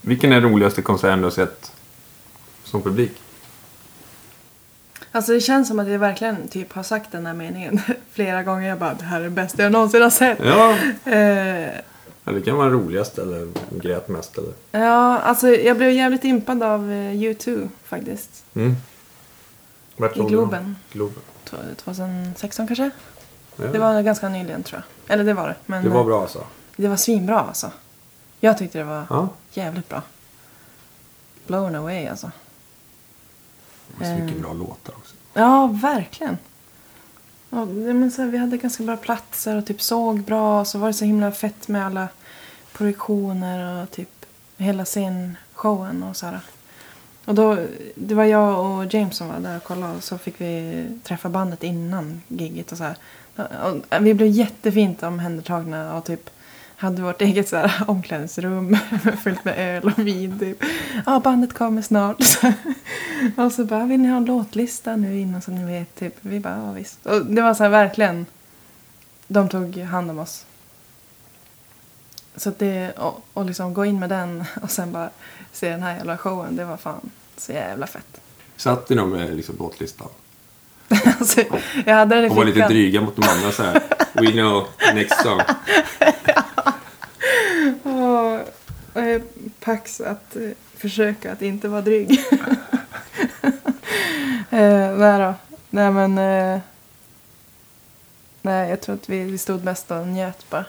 Vilken 0.00 0.32
är 0.32 0.40
roligaste 0.40 0.82
konserten 0.82 1.18
du 1.18 1.24
har 1.24 1.30
sett 1.30 1.72
som 2.64 2.82
publik? 2.82 3.12
Alltså 5.12 5.32
det 5.32 5.40
känns 5.40 5.68
som 5.68 5.78
att 5.78 5.88
jag 5.88 5.98
verkligen 5.98 6.48
typ 6.48 6.72
har 6.72 6.82
sagt 6.82 7.12
den 7.12 7.26
här 7.26 7.34
meningen 7.34 7.80
flera 8.12 8.42
gånger. 8.42 8.68
Jag 8.68 8.78
bara, 8.78 8.94
det 8.94 9.04
här 9.04 9.20
är 9.20 9.24
det 9.24 9.30
bästa 9.30 9.62
jag 9.62 9.72
någonsin 9.72 10.02
har 10.02 10.10
sett. 10.10 10.38
Ja, 10.44 10.70
Eh, 11.04 11.68
eller 12.24 12.38
det 12.38 12.42
kan 12.44 12.56
vara 12.56 12.70
roligast 12.70 13.18
eller 13.18 13.48
grät 13.70 14.08
mest 14.08 14.38
eller. 14.38 14.52
ja, 14.70 15.18
alltså 15.18 15.48
jag 15.48 15.76
blev 15.76 15.90
jävligt 15.90 16.24
impad 16.24 16.62
av 16.62 16.80
eh, 16.90 17.12
U2 17.12 17.68
faktiskt. 17.84 18.44
Mm. 18.54 18.76
Vart 19.96 20.16
I? 20.16 20.20
Globen. 20.20 20.76
Globen. 20.92 21.22
Tw- 21.50 21.74
2016 21.74 22.66
kanske? 22.66 22.90
Ja. 23.56 23.64
Det 23.66 23.78
var 23.78 24.02
ganska 24.02 24.28
nyligen 24.28 24.62
tror 24.62 24.82
jag. 25.06 25.14
Eller 25.14 25.24
det 25.24 25.34
var 25.34 25.48
det. 25.48 25.54
Men 25.66 25.82
det 25.84 25.88
var 25.90 26.00
eh, 26.00 26.06
bra 26.06 26.22
alltså. 26.22 26.44
det 26.76 26.88
var 26.88 26.96
svinbra 26.96 27.40
alltså. 27.40 27.70
Jag 28.40 28.58
tyckte 28.58 28.78
det 28.78 28.84
var 28.84 29.04
Ja. 29.10 29.28
Jävligt 29.52 29.88
bra. 29.88 30.02
Blown 31.46 31.74
away 31.74 32.06
alltså. 32.06 32.30
Det 33.88 34.04
var 34.04 34.16
så 34.16 34.22
mycket 34.22 34.36
Eh. 34.36 34.42
bra 34.42 34.52
låtar 34.52 34.94
också. 34.96 35.14
Ja, 35.34 35.66
verkligen. 35.66 36.38
Ja, 37.50 37.64
men 37.64 38.10
så 38.10 38.22
här, 38.22 38.28
vi 38.28 38.38
hade 38.38 38.56
ganska 38.56 38.82
bra 38.84 38.96
platser 38.96 39.56
och 39.56 39.66
typ 39.66 39.82
såg 39.82 40.22
bra. 40.22 40.64
Så 40.64 40.78
var 40.78 40.86
det 40.86 40.94
så 40.94 41.04
himla 41.04 41.32
fett 41.32 41.68
med 41.68 41.86
alla 41.86 42.08
projektioner 42.72 43.82
och 43.82 43.90
typ 43.90 44.26
hela 44.56 44.84
scenshowen 44.84 46.02
och 46.02 46.16
så 46.16 46.26
här. 46.26 46.40
Och 47.24 47.34
då, 47.34 47.58
det 47.94 48.14
var 48.14 48.24
jag 48.24 48.64
och 48.66 48.94
James 48.94 49.16
som 49.16 49.28
var 49.28 49.38
där 49.40 49.56
och 49.56 49.62
kollade 49.64 49.96
och 49.96 50.04
så 50.04 50.18
fick 50.18 50.40
vi 50.40 50.84
träffa 51.04 51.28
bandet 51.28 51.62
innan 51.64 52.22
gigget 52.28 52.72
och 52.72 52.78
så 52.78 52.84
här. 52.84 52.96
Och 53.62 54.06
vi 54.06 54.14
blev 54.14 54.28
jättefint 54.28 55.02
omhändertagna 55.02 55.96
och 55.96 56.04
typ 56.04 56.30
hade 56.80 57.02
vårt 57.02 57.22
eget 57.22 57.48
så 57.48 57.56
här 57.56 57.84
omklädningsrum 57.90 58.76
fyllt 59.24 59.44
med 59.44 59.54
öl 59.58 59.84
och 59.84 59.98
vin. 59.98 60.38
Typ. 60.38 60.62
Ja, 61.06 61.20
bandet 61.20 61.54
kommer 61.54 61.82
snart. 61.82 62.16
och 63.36 63.52
så 63.52 63.64
bara, 63.64 63.84
vill 63.84 64.00
ni 64.00 64.08
ha 64.08 64.16
en 64.16 64.24
låtlista 64.24 64.96
nu 64.96 65.20
innan 65.20 65.42
så 65.42 65.50
ni 65.50 65.64
vet? 65.78 65.94
Typ. 65.94 66.14
Vi 66.20 66.40
bara, 66.40 66.56
ja 66.56 66.72
visst. 66.72 67.06
Och 67.06 67.26
det 67.26 67.42
var 67.42 67.54
så 67.54 67.62
här 67.62 67.70
verkligen, 67.70 68.26
de 69.26 69.48
tog 69.48 69.76
hand 69.78 70.10
om 70.10 70.18
oss. 70.18 70.46
Så 72.36 72.48
att 72.48 72.58
det, 72.58 72.92
och, 72.92 73.24
och 73.32 73.44
liksom 73.44 73.74
gå 73.74 73.84
in 73.84 73.98
med 73.98 74.08
den 74.08 74.44
och 74.62 74.70
sen 74.70 74.92
bara 74.92 75.10
se 75.52 75.70
den 75.70 75.82
här 75.82 75.96
jävla 75.96 76.18
showen, 76.18 76.56
det 76.56 76.64
var 76.64 76.76
fan 76.76 77.10
så 77.36 77.52
jävla 77.52 77.86
fett. 77.86 78.20
Satt 78.56 78.88
ni 78.88 78.96
då 78.96 79.06
med 79.06 79.36
liksom 79.36 79.56
låtlistan? 79.58 80.08
alltså, 81.18 81.40
jag 81.86 81.94
hade 81.94 82.14
den 82.14 82.24
i 82.24 82.28
Och 82.28 82.36
var 82.36 82.44
lite 82.44 82.54
fickan. 82.54 82.70
dryga 82.70 83.00
mot 83.00 83.16
de 83.16 83.28
andra 83.28 83.52
så 83.52 83.62
här. 83.62 83.82
We 84.14 84.32
know 84.32 84.66
next 84.94 85.22
song. 85.22 85.40
Och 87.82 89.02
jag 89.02 89.22
pax 89.60 90.00
att 90.00 90.36
eh, 90.36 90.50
försöka 90.76 91.32
att 91.32 91.42
inte 91.42 91.68
vara 91.68 91.82
dryg. 91.82 92.10
eh, 94.50 94.96
nej 94.96 95.18
då. 95.18 95.34
Nej 95.70 95.90
men. 95.90 96.18
Eh, 96.18 96.60
nej 98.42 98.70
jag 98.70 98.80
tror 98.80 98.94
att 98.94 99.08
vi, 99.08 99.24
vi 99.24 99.38
stod 99.38 99.64
mest 99.64 99.90
och 99.90 100.08
njöt 100.08 100.50
bara. 100.50 100.66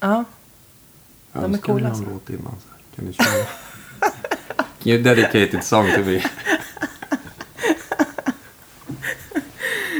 Ja. 0.00 0.24
Jag 1.32 1.42
De 1.42 1.44
är 1.44 1.44
önskar 1.44 1.72
coola, 1.72 1.84
ni 1.84 1.88
alltså. 1.88 2.02
någon 2.04 2.12
låt 2.12 2.30
innan 2.30 2.52
så. 2.60 2.96
Kan 2.96 3.04
ni 3.04 3.12
köra? 3.12 3.46
Can 4.58 4.66
you 4.92 5.02
dedicate 5.02 5.58
a 5.58 5.62
song 5.62 5.86
to 5.94 6.00
me? 6.00 6.22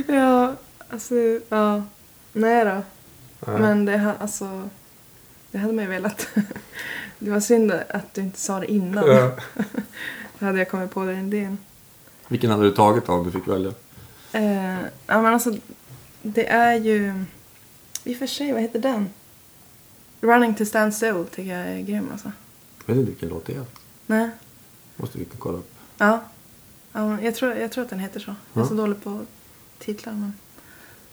Ja, 0.06 0.54
alltså 0.90 1.14
ja. 1.48 1.82
Nej 2.32 2.64
då. 2.64 2.82
Nej. 3.46 3.60
Men 3.60 3.84
det, 3.84 4.14
alltså, 4.20 4.68
det 5.52 5.58
hade 5.58 5.72
man 5.72 5.84
ju 5.84 5.90
velat. 5.90 6.28
det 7.18 7.30
var 7.30 7.40
synd 7.40 7.72
att 7.72 8.14
du 8.14 8.20
inte 8.20 8.40
sa 8.40 8.60
det 8.60 8.70
innan. 8.70 9.06
Ja. 9.06 9.36
Då 10.38 10.46
hade 10.46 10.58
jag 10.58 10.70
kommit 10.70 10.90
på 10.90 11.04
den 11.04 11.18
idén. 11.18 11.58
Vilken 12.28 12.50
hade 12.50 12.64
du 12.64 12.70
tagit 12.70 13.08
om 13.08 13.24
du 13.24 13.30
fick 13.30 13.48
välja? 13.48 13.72
Eh, 14.32 14.78
ja 15.06 15.22
men 15.22 15.26
alltså, 15.26 15.54
det 16.22 16.46
är 16.46 16.74
ju... 16.74 17.24
I 18.04 18.14
och 18.14 18.18
för 18.18 18.26
sig, 18.26 18.52
vad 18.52 18.62
heter 18.62 18.78
den? 18.78 19.10
Running 20.20 20.54
to 20.54 20.64
stand 20.64 20.94
still 20.94 21.24
tycker 21.30 21.58
jag 21.58 21.68
är 21.68 21.80
grym 21.80 22.08
alltså. 22.12 22.32
Vet 22.86 22.96
inte 22.96 23.10
vilken 23.10 23.28
låt 23.28 23.46
det 23.46 23.54
är. 23.54 23.64
Nej. 24.06 24.30
Måste 24.96 25.18
vi 25.18 25.24
kolla 25.38 25.58
upp. 25.58 25.74
Ja. 25.98 26.24
ja 26.92 27.20
jag, 27.20 27.34
tror, 27.34 27.54
jag 27.54 27.72
tror 27.72 27.84
att 27.84 27.90
den 27.90 27.98
heter 27.98 28.20
så. 28.20 28.34
Jag 28.52 28.64
är 28.64 28.68
så 28.68 28.74
dålig 28.74 29.02
på 29.02 29.20
titlar 29.78 30.12
men... 30.12 30.32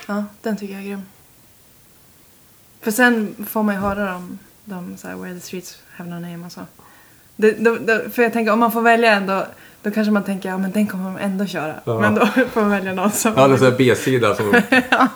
Ja, 0.08 0.26
den 0.42 0.58
tycker 0.58 0.74
jag 0.74 0.84
är 0.84 0.88
grym. 0.88 1.02
För 2.82 2.92
sen 2.92 3.36
får 3.50 3.64
man 3.64 3.76
ju 3.76 3.82
höra 3.82 4.12
dem 4.12 4.40
De 4.66 4.98
så 4.98 5.08
här, 5.08 5.16
Where 5.16 5.34
the 5.34 5.40
streets 5.40 5.78
have 5.92 6.10
no 6.10 6.14
name 6.16 6.46
och 6.46 6.52
så. 6.52 6.62
Det, 7.36 7.52
då, 7.52 7.78
då, 7.82 8.10
för 8.12 8.24
jag 8.24 8.34
tänker 8.34 8.54
om 8.54 8.60
man 8.60 8.72
får 8.72 8.82
välja 8.82 9.14
en 9.14 9.26
då, 9.26 9.92
kanske 9.92 10.12
man 10.12 10.24
tänker 10.24 10.50
ja 10.50 10.58
men 10.58 10.72
den 10.72 10.88
kommer 10.88 11.06
de 11.06 11.18
ändå 11.18 11.46
köra. 11.46 11.76
Ja. 11.84 12.00
Men 12.00 12.16
då 12.16 12.26
får 12.52 12.62
man 12.62 12.70
välja 12.70 12.94
någon 12.94 13.12
som... 13.12 13.34
Ja, 13.36 13.48
det 13.48 13.50
är 13.50 13.54
en 13.54 13.58
sån 13.58 13.72
här 13.72 13.78
B-sida 13.78 14.36
som... 14.36 14.54
ja, 14.90 15.08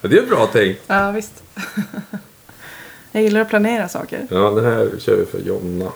det 0.00 0.18
är 0.18 0.26
bra 0.26 0.46
tänkt. 0.46 0.82
Ja, 0.86 1.10
visst. 1.10 1.42
jag 3.12 3.22
gillar 3.22 3.40
att 3.40 3.48
planera 3.48 3.88
saker. 3.88 4.26
Ja, 4.30 4.50
det 4.50 4.62
här 4.62 4.90
kör 4.98 5.16
vi 5.16 5.26
för 5.26 5.38
Jonna. 5.38 5.92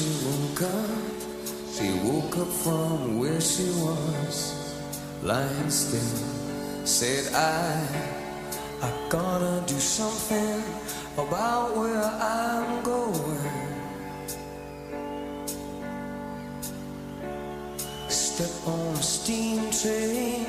She 0.00 0.08
woke 0.24 0.62
up, 0.62 0.90
she 1.74 1.92
woke 2.08 2.38
up 2.38 2.48
from 2.48 3.18
where 3.18 3.40
she 3.40 3.68
was, 3.84 4.74
lying 5.22 5.70
still. 5.70 6.86
Said 6.86 7.32
I, 7.34 7.86
I 8.82 8.90
gotta 9.10 9.62
do 9.66 9.74
something 9.74 10.62
about 11.18 11.76
where 11.76 12.02
I'm 12.02 12.82
going. 12.82 13.76
Step 18.08 18.54
on 18.66 18.94
a 18.94 19.02
steam 19.02 19.70
train, 19.70 20.46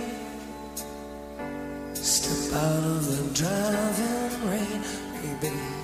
step 1.93 2.57
out 2.57 2.83
of 2.95 3.01
the 3.11 3.21
driving 3.41 4.49
rain, 4.49 5.39
baby. 5.41 5.80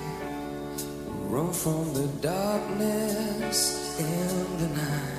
Run 1.28 1.52
from 1.52 1.92
the 1.92 2.06
darkness 2.22 4.00
in 4.00 4.58
the 4.60 4.68
night. 4.80 5.17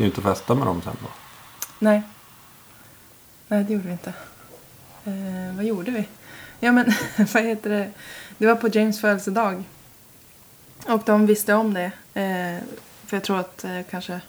Ni 0.00 0.06
ut 0.06 0.18
och 0.18 0.24
festade 0.24 0.58
med 0.58 0.68
dem 0.68 0.82
sen 0.82 0.96
då? 1.02 1.08
Nej. 1.78 2.02
Nej, 3.48 3.64
det 3.64 3.72
gjorde 3.72 3.86
vi 3.86 3.92
inte. 3.92 4.12
Eh, 5.04 5.56
vad 5.56 5.64
gjorde 5.64 5.90
vi? 5.90 6.08
Ja, 6.60 6.72
men 6.72 6.92
vad 7.34 7.42
heter 7.42 7.70
det? 7.70 7.90
Det 8.38 8.46
var 8.46 8.54
på 8.54 8.68
James 8.68 9.00
födelsedag. 9.00 9.64
Och 10.86 11.02
de 11.06 11.26
visste 11.26 11.54
om 11.54 11.74
det. 11.74 11.92
Eh, 12.14 12.64
för 13.06 13.16
jag 13.16 13.24
tror 13.24 13.38
att 13.40 13.64
eh, 13.64 13.80
kanske 13.90 14.20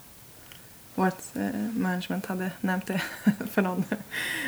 vårt 0.95 1.35
eh, 1.35 1.59
management 1.73 2.25
hade 2.25 2.51
nämnt 2.61 2.85
det 2.85 3.01
för 3.51 3.61
någon. 3.61 3.83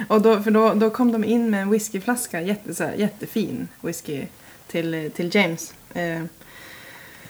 Och 0.07 0.21
då, 0.21 0.43
för 0.43 0.51
då, 0.51 0.73
då 0.73 0.89
kom 0.89 1.11
de 1.11 1.23
in 1.23 1.49
med 1.49 1.61
en 1.61 1.69
whiskyflaska, 1.69 2.41
jätte, 2.41 2.75
så 2.75 2.83
här, 2.83 2.93
jättefin 2.93 3.67
whisky 3.81 4.25
till, 4.67 5.11
till 5.15 5.35
James. 5.35 5.73
Eh, 5.93 6.23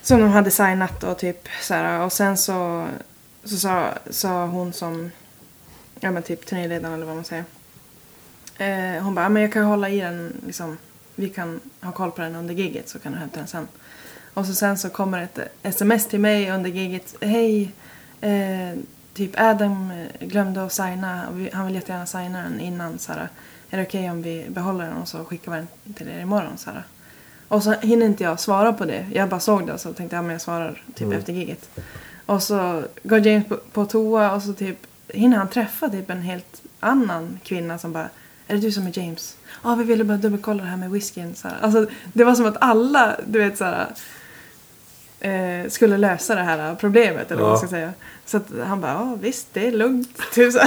som 0.01 0.19
de 0.19 0.29
hade 0.29 0.51
signat 0.51 1.03
och 1.03 1.17
typ 1.17 1.49
så 1.61 1.73
här. 1.73 2.01
Och 2.05 2.13
sen 2.13 2.37
så, 2.37 2.87
så 3.43 3.57
sa, 3.57 3.89
sa 4.09 4.45
hon 4.45 4.73
som, 4.73 5.11
ja 5.99 6.11
men 6.11 6.23
typ 6.23 6.45
turnéledaren 6.45 6.93
eller 6.93 7.05
vad 7.05 7.15
man 7.15 7.23
säger. 7.25 7.45
Eh, 8.57 9.03
hon 9.03 9.15
bara, 9.15 9.25
"Ja, 9.25 9.29
men 9.29 9.41
jag 9.41 9.53
kan 9.53 9.65
hålla 9.65 9.89
i 9.89 9.99
den 9.99 10.33
liksom 10.45 10.77
vi 11.15 11.29
kan 11.29 11.59
ha 11.81 11.91
koll 11.91 12.11
på 12.11 12.21
den 12.21 12.35
under 12.35 12.53
giget 12.53 12.89
så 12.89 12.99
kan 12.99 13.11
du 13.11 13.17
hämta 13.17 13.39
den 13.39 13.47
sen. 13.47 13.67
Och 14.33 14.45
så 14.45 14.53
sen 14.53 14.77
så 14.77 14.89
kommer 14.89 15.21
ett 15.23 15.39
sms 15.63 16.07
till 16.07 16.19
mig 16.19 16.51
under 16.51 16.69
giget. 16.69 17.15
Hej, 17.21 17.71
eh, 18.21 18.73
typ 19.13 19.31
Adam 19.39 20.05
glömde 20.19 20.63
att 20.63 20.73
signa. 20.73 21.25
Han 21.53 21.65
vill 21.65 21.75
jättegärna 21.75 22.05
signa 22.05 22.43
den 22.43 22.59
innan. 22.59 22.99
Så 22.99 23.11
här, 23.11 23.29
är 23.69 23.77
det 23.77 23.83
okej 23.83 24.11
om 24.11 24.21
vi 24.21 24.45
behåller 24.49 24.85
den 24.85 24.93
och 24.97 25.07
så 25.07 25.25
skickar 25.25 25.51
vi 25.51 25.57
den 25.83 25.93
till 25.93 26.07
er 26.09 26.19
imorgon? 26.19 26.57
Så 26.57 26.69
här. 26.69 26.83
Och 27.47 27.63
så 27.63 27.71
hinner 27.73 28.05
inte 28.05 28.23
jag 28.23 28.39
svara 28.39 28.73
på 28.73 28.85
det. 28.85 29.07
Jag 29.13 29.29
bara 29.29 29.39
såg 29.39 29.67
det 29.67 29.73
och 29.73 29.79
så 29.79 29.93
tänkte 29.93 30.15
jag 30.15 30.23
men 30.25 30.31
jag 30.31 30.41
svarar 30.41 30.83
typ 30.95 31.13
efter 31.13 31.33
giget. 31.33 31.69
Och 32.25 32.43
så 32.43 32.83
går 33.03 33.19
James 33.27 33.47
på, 33.47 33.57
på 33.71 33.85
toa 33.85 34.31
och 34.31 34.41
så 34.41 34.53
typ 34.53 34.77
hinner 35.07 35.37
han 35.37 35.47
träffa 35.49 35.89
typ 35.89 36.09
en 36.09 36.21
helt 36.21 36.61
annan 36.79 37.39
kvinna 37.43 37.77
som 37.77 37.93
bara 37.93 38.09
Är 38.47 38.55
det 38.55 38.61
du 38.61 38.71
som 38.71 38.87
är 38.87 38.97
James? 38.99 39.37
Ja, 39.63 39.75
vi 39.75 39.83
ville 39.83 40.03
bara 40.03 40.17
dubbelkolla 40.17 40.63
det 40.63 40.69
här 40.69 40.77
med 40.77 40.91
whiskyn. 40.91 41.35
Så 41.35 41.47
här. 41.47 41.57
Alltså, 41.61 41.85
det 42.13 42.23
var 42.23 42.35
som 42.35 42.45
att 42.45 42.57
alla, 42.61 43.15
du 43.27 43.39
vet 43.39 43.57
så 43.57 43.63
här, 43.65 43.87
eh, 45.19 45.69
skulle 45.69 45.97
lösa 45.97 46.35
det 46.35 46.41
här 46.41 46.75
problemet 46.75 47.31
eller 47.31 47.41
vad 47.41 47.51
man 47.51 47.55
Ja. 47.55 47.57
ska 47.57 47.67
säga. 47.67 47.93
Så 48.25 48.37
att 48.37 48.47
han 48.67 48.81
bara, 48.81 48.91
ja 48.91 49.17
visst 49.21 49.47
det 49.53 49.67
är 49.67 49.71
lugnt. 49.71 50.17
Typ 50.33 50.53
så 50.53 50.59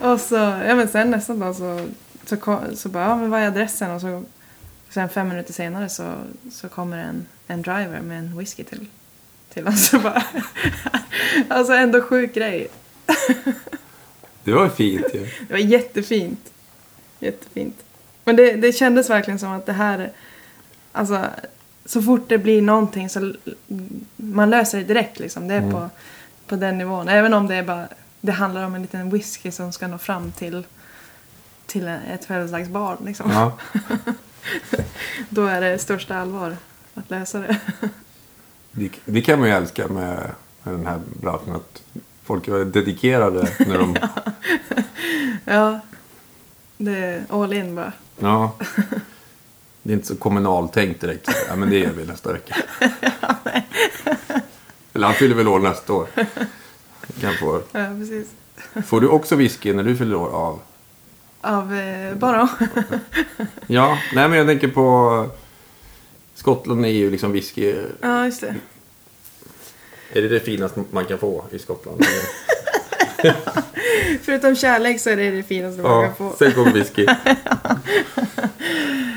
och 0.00 0.20
så, 0.20 0.34
ja 0.34 0.74
men 0.74 0.88
sen 0.88 1.10
nästa 1.10 1.34
dag 1.34 1.56
så, 1.56 1.86
så, 2.26 2.36
kom, 2.36 2.58
så 2.76 2.88
bara, 2.88 3.04
ja 3.04 3.16
men 3.16 3.30
vad 3.30 3.40
är 3.40 3.46
adressen? 3.46 3.90
Och 3.90 4.00
så 4.00 4.24
sen 4.90 5.08
fem 5.08 5.28
minuter 5.28 5.52
senare 5.52 5.88
så, 5.88 6.12
så 6.52 6.68
kommer 6.68 6.98
en, 6.98 7.26
en 7.46 7.62
driver 7.62 8.00
med 8.00 8.18
en 8.18 8.38
whisky 8.38 8.64
till, 8.64 8.86
till 9.54 9.68
oss. 9.68 9.88
Så 9.88 9.98
bara, 9.98 10.24
alltså 11.48 11.72
ändå 11.72 12.00
sjuk 12.00 12.34
grej. 12.34 12.68
Det 14.44 14.52
var 14.52 14.68
fint 14.68 15.06
ju. 15.14 15.28
Det 15.48 15.52
var 15.52 15.58
jättefint. 15.58 16.52
Jättefint. 17.18 17.76
Men 18.24 18.36
det, 18.36 18.52
det 18.52 18.72
kändes 18.72 19.10
verkligen 19.10 19.38
som 19.38 19.52
att 19.52 19.66
det 19.66 19.72
här, 19.72 20.12
alltså 20.92 21.26
så 21.84 22.02
fort 22.02 22.28
det 22.28 22.38
blir 22.38 22.62
någonting 22.62 23.08
så 23.08 23.34
man 24.16 24.50
löser 24.50 24.78
det 24.78 24.84
direkt 24.84 25.18
liksom. 25.18 25.48
Det 25.48 25.54
är 25.54 25.70
på, 25.70 25.90
på 26.46 26.56
den 26.56 26.78
nivån. 26.78 27.08
Även 27.08 27.34
om 27.34 27.46
det 27.46 27.54
är 27.54 27.62
bara, 27.62 27.88
det 28.20 28.32
handlar 28.32 28.64
om 28.64 28.74
en 28.74 28.82
liten 28.82 29.10
whisky 29.10 29.50
som 29.50 29.72
ska 29.72 29.86
nå 29.86 29.98
fram 29.98 30.32
till, 30.32 30.64
till 31.66 31.88
ett 31.88 32.24
födelsedagsbarn 32.24 32.98
liksom. 33.04 33.30
Ja. 33.30 33.58
Då 35.28 35.46
är 35.46 35.60
det 35.60 35.78
största 35.78 36.16
allvar 36.16 36.56
att 36.94 37.10
lösa 37.10 37.38
det. 37.38 37.60
Det, 38.74 38.90
det 39.04 39.20
kan 39.20 39.38
man 39.38 39.48
ju 39.48 39.54
älska 39.54 39.88
med, 39.88 40.30
med 40.62 40.74
den 40.74 40.86
här 40.86 41.00
branschen. 41.20 41.56
Att 41.56 41.82
folk 42.24 42.48
är 42.48 42.64
dedikerade 42.64 43.48
när 43.58 43.78
de... 43.78 43.96
ja. 45.44 45.80
Det 46.76 46.96
är 46.96 47.24
all 47.28 47.52
in 47.52 47.74
bara. 47.74 47.92
Ja. 48.18 48.56
Det 49.82 49.92
är 49.92 49.94
inte 49.94 50.06
så 50.06 50.16
kommunaltänkt 50.16 51.00
direkt. 51.00 51.30
Ja, 51.48 51.56
men 51.56 51.70
det 51.70 51.78
gör 51.78 51.92
vi 51.92 52.04
nästa 52.04 52.32
vecka. 52.32 52.56
Eller 54.92 55.06
han 55.06 55.14
fyller 55.14 55.34
väl 55.34 55.48
år 55.48 55.58
nästa 55.58 55.92
år. 55.92 56.06
Kan 57.20 57.34
få. 57.40 57.62
Ja, 57.72 57.86
precis. 57.98 58.28
Får 58.86 59.00
du 59.00 59.08
också 59.08 59.36
whisky 59.36 59.72
när 59.72 59.82
du 59.82 59.96
fyller 59.96 60.16
år 60.16 60.28
av? 60.28 60.60
Av 61.40 61.74
eh, 61.74 62.14
bara. 62.14 62.48
Ja, 63.66 63.98
nej 64.14 64.28
men 64.28 64.38
jag 64.38 64.46
tänker 64.46 64.68
på... 64.68 65.30
Skottland 66.34 66.84
är 66.84 66.88
ju 66.90 67.10
liksom 67.10 67.32
whisky. 67.32 67.74
ja, 68.00 68.24
just 68.24 68.40
det. 68.40 68.54
Är 70.12 70.22
det 70.22 70.28
det 70.28 70.40
finaste 70.40 70.84
man 70.90 71.04
kan 71.04 71.18
få 71.18 71.44
i 71.50 71.58
Skottland? 71.58 72.04
Förutom 74.22 74.56
kärlek 74.56 75.00
så 75.00 75.10
är 75.10 75.16
det 75.16 75.30
det 75.30 75.42
finaste 75.42 75.82
man 75.82 75.90
ja, 75.92 76.02
kan 76.02 76.14
få. 76.14 76.36
sen 76.38 76.52
kommer 76.52 76.72
whisky. 76.72 77.06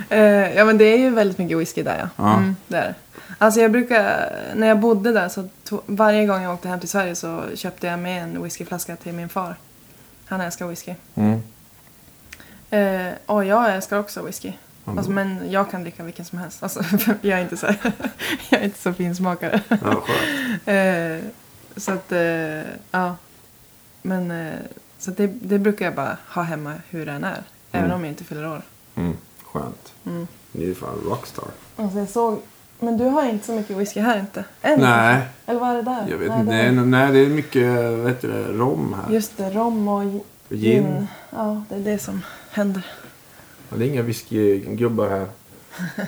Eh, 0.10 0.56
ja 0.58 0.66
men 0.66 0.78
det 0.78 0.86
är 0.86 0.98
ju 0.98 1.10
väldigt 1.10 1.38
mycket 1.38 1.58
whisky 1.58 1.84
där 1.84 1.98
ja. 2.00 2.10
Ja. 2.16 2.38
Mm, 2.38 2.56
det 2.68 2.78
är 2.78 2.82
det. 2.84 2.96
Alltså 3.38 3.60
jag 3.62 3.72
brukar, 3.72 4.32
när 4.56 4.68
jag 4.68 4.80
bodde 4.80 5.12
där 5.12 5.30
så 5.30 5.50
to- 5.70 5.82
varje 5.86 6.26
gång 6.26 6.42
jag 6.42 6.54
åkte 6.54 6.68
hem 6.68 6.80
till 6.80 6.90
Sverige 6.90 7.16
så 7.16 7.44
köpte 7.56 7.88
jag 7.88 8.00
med 8.00 8.24
en 8.24 8.44
whiskyflaska 8.44 8.96
till 8.96 9.14
min 9.14 9.30
far. 9.30 9.56
Han 10.26 10.42
älskar 10.42 10.68
whisky. 10.68 10.94
Mm. 11.16 11.42
Eh, 12.70 13.14
och 13.26 13.46
jag 13.46 13.76
älskar 13.76 14.00
också 14.00 14.22
whisky. 14.22 14.52
Alltså, 14.88 15.12
men 15.12 15.52
jag 15.52 15.72
kan 15.72 15.82
dricka 15.82 16.04
vilken 16.04 16.26
som 16.26 16.40
helst. 16.40 16.64
Alltså, 16.64 16.84
jag 17.22 17.40
är 17.40 17.44
inte 17.44 17.58
så, 17.58 17.66
jag 18.50 18.62
är 18.62 18.66
inte 18.66 18.80
så 18.80 18.94
finsmakare. 18.94 19.62
Ja. 19.70 20.04
Eh, 20.74 21.20
så 21.78 21.92
att, 21.92 22.12
eh, 22.12 22.62
ja. 22.92 23.16
Men, 24.02 24.32
eh, 24.32 24.54
så 25.00 25.12
det, 25.12 25.28
det 25.28 25.60
brukar 25.60 25.86
jag 25.86 25.96
bara 25.96 26.18
ha 26.30 26.42
hemma 26.42 26.74
hur 26.90 27.06
den 27.06 27.24
är. 27.24 27.44
Även 27.72 27.86
Mm. 27.86 27.96
om 27.98 28.04
jag 28.04 28.12
inte 28.12 28.24
fyller 28.24 28.48
år. 28.48 28.62
Mm, 28.96 29.14
skönt. 29.44 29.94
Mm. 30.06 30.28
Ni 30.52 30.70
är 30.70 30.74
fan 30.74 31.00
rockstar. 31.06 31.46
Alltså 31.76 32.00
jag 32.00 32.10
såg... 32.10 32.40
Men 32.80 32.98
du 32.98 33.04
har 33.06 33.26
inte 33.30 33.46
så 33.46 33.52
mycket 33.52 33.78
whisky 33.78 34.00
här 34.00 34.20
inte? 34.20 34.44
Än, 34.62 34.80
Nej. 34.80 35.22
Eller 35.46 35.60
vad 35.60 35.70
är 35.70 35.76
det 35.76 35.82
där? 35.82 36.06
Jag 36.10 36.18
vet 36.18 36.30
Nej, 36.30 36.40
inte. 36.40 36.52
det 36.52 36.58
Nej, 36.58 36.66
är- 36.68 36.72
nej, 36.86 37.12
det 37.12 37.20
är 37.20 37.30
mycket 37.30 37.64
heter 38.08 38.28
det, 38.28 38.44
rom 38.54 38.96
här. 39.04 39.14
Just 39.14 39.38
det, 39.38 39.50
rom 39.50 39.88
och 39.88 40.04
gi- 40.04 40.24
Gin. 40.50 41.08
Ja, 41.30 41.64
det 41.70 41.76
är 41.76 41.80
det 41.80 42.00
som 42.00 42.22
händer. 42.52 42.84
Det 43.70 43.86
är 43.86 43.90
inga 43.90 44.02
whiskygubbar 44.02 45.10
här. 45.10 45.28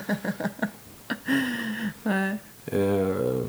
Nej. 2.02 2.36
Eh, 2.66 3.42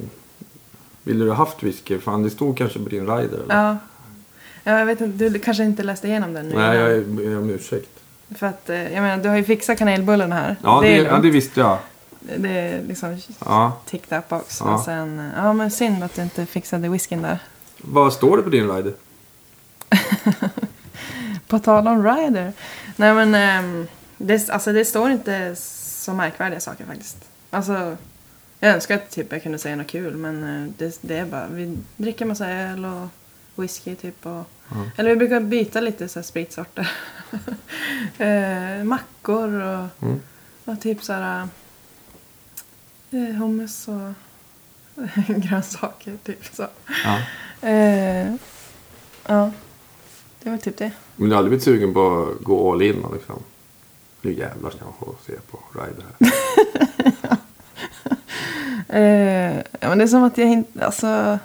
vill 1.04 1.20
du 1.20 1.30
ha 1.30 1.36
haft 1.36 1.64
whisky? 1.64 2.00
Fan, 2.00 2.24
det 2.24 2.30
stod 2.30 2.58
kanske 2.58 2.80
på 2.80 2.90
din 2.90 3.08
rider 3.08 3.38
eller? 3.44 3.56
Ja. 3.56 3.78
ja. 4.64 4.80
Jag 4.80 4.86
vet 4.86 5.02
inte, 5.02 5.30
du 5.30 5.40
kanske 5.40 5.64
inte 5.64 5.84
läste 5.84 6.08
igenom 6.08 6.34
den 6.34 6.50
nu 6.50 6.56
Nej, 6.56 6.78
jag, 6.78 7.06
ber 7.08 7.38
om 7.38 7.50
ursäkt. 7.50 7.90
För 8.36 8.48
att, 8.48 8.70
eh, 8.70 8.94
jag 8.94 9.02
menar, 9.02 9.24
du 9.24 9.30
har 9.30 9.38
ju 9.38 9.44
fixat 9.44 9.78
kanelbullen 9.78 10.32
här. 10.32 10.56
Ja, 10.64 10.80
det, 10.82 10.98
är 10.98 11.06
ja, 11.06 11.18
det 11.18 11.30
visste 11.30 11.60
jag. 11.60 11.78
det 12.38 12.50
är 12.50 12.84
liksom 12.84 13.18
Ja. 13.46 13.78
tick 13.86 14.08
that 14.08 14.30
box. 14.30 14.62
Ja. 14.66 14.74
Och 14.74 14.80
sen, 14.80 15.30
ja 15.36 15.54
men 15.54 15.72
synd 15.72 16.04
att 16.04 16.16
du 16.16 16.22
inte 16.22 16.46
fixade 16.46 16.90
whiskyn 16.90 17.22
där. 17.22 17.40
Vad 17.78 18.14
står 18.14 18.38
det 18.38 18.44
på 18.44 18.50
din 18.50 18.72
rider? 18.72 18.94
På 21.48 21.60
tal 21.60 21.88
om 21.88 22.04
Ryder. 22.04 22.54
Nej 22.96 23.14
men, 23.14 23.36
ehm, 23.36 23.88
det, 24.24 24.50
alltså 24.50 24.74
det 24.74 24.86
står 24.86 25.12
inte 25.12 25.56
så 25.56 26.14
märkvärdiga 26.14 26.60
saker 26.60 26.86
faktiskt. 26.86 27.18
Alltså, 27.50 27.98
jag 28.60 28.74
önskar 28.74 28.96
att 28.96 29.10
typ, 29.10 29.32
jag 29.32 29.44
kunde 29.44 29.58
säga 29.60 29.76
något 29.76 29.88
kul 29.88 30.18
men 30.18 30.44
eh, 30.64 30.72
det, 30.78 30.98
det 31.02 31.18
är 31.18 31.26
bara, 31.26 31.48
vi 31.48 31.78
dricker 31.98 32.26
massa 32.26 32.50
öl 32.50 32.86
och 32.86 33.08
whisky 33.62 33.96
typ. 33.96 34.26
Och, 34.26 34.44
Eller 34.98 35.10
vi 35.10 35.16
brukar 35.16 35.40
byta 35.40 35.82
lite 35.82 36.08
så 36.08 36.20
här 36.20 36.24
spritsorter. 36.24 36.92
eh, 38.18 38.84
mackor 38.84 39.54
och, 39.62 39.88
Mm. 40.02 40.22
och 40.66 40.82
typ 40.82 41.04
så 41.04 41.14
här 41.14 41.48
eh, 43.12 43.20
hummus 43.36 43.88
och 43.88 44.14
grönsaker 45.28 46.18
typ 46.24 46.46
så. 46.56 46.68
Ja. 47.06 47.20
Eh, 47.70 48.36
ja, 49.28 49.52
det 50.44 50.50
var 50.50 50.58
typ 50.58 50.78
det. 50.78 50.92
Men 51.16 51.30
du 51.30 51.36
har 51.36 51.38
aldrig 51.40 51.50
blivit 51.52 51.64
sugen 51.66 51.94
på 51.94 52.30
att 52.38 52.44
gå 52.44 52.72
all 52.72 52.82
in 52.82 53.06
liksom? 53.14 53.44
Nu 54.22 54.34
jävlar 54.34 54.70
ska 54.70 54.80
jag 54.86 54.94
få 55.00 55.16
se 55.26 55.34
på 55.52 55.60
rider 55.80 56.06
här. 56.20 56.32
Eh, 58.94 59.58
ja, 59.58 59.90
men 59.90 59.98
det 59.98 60.04
är 60.04 60.08
som 60.08 60.24
att 60.24 60.38
jag 60.38 60.48
inte, 60.48 60.86
alltså. 60.86 61.40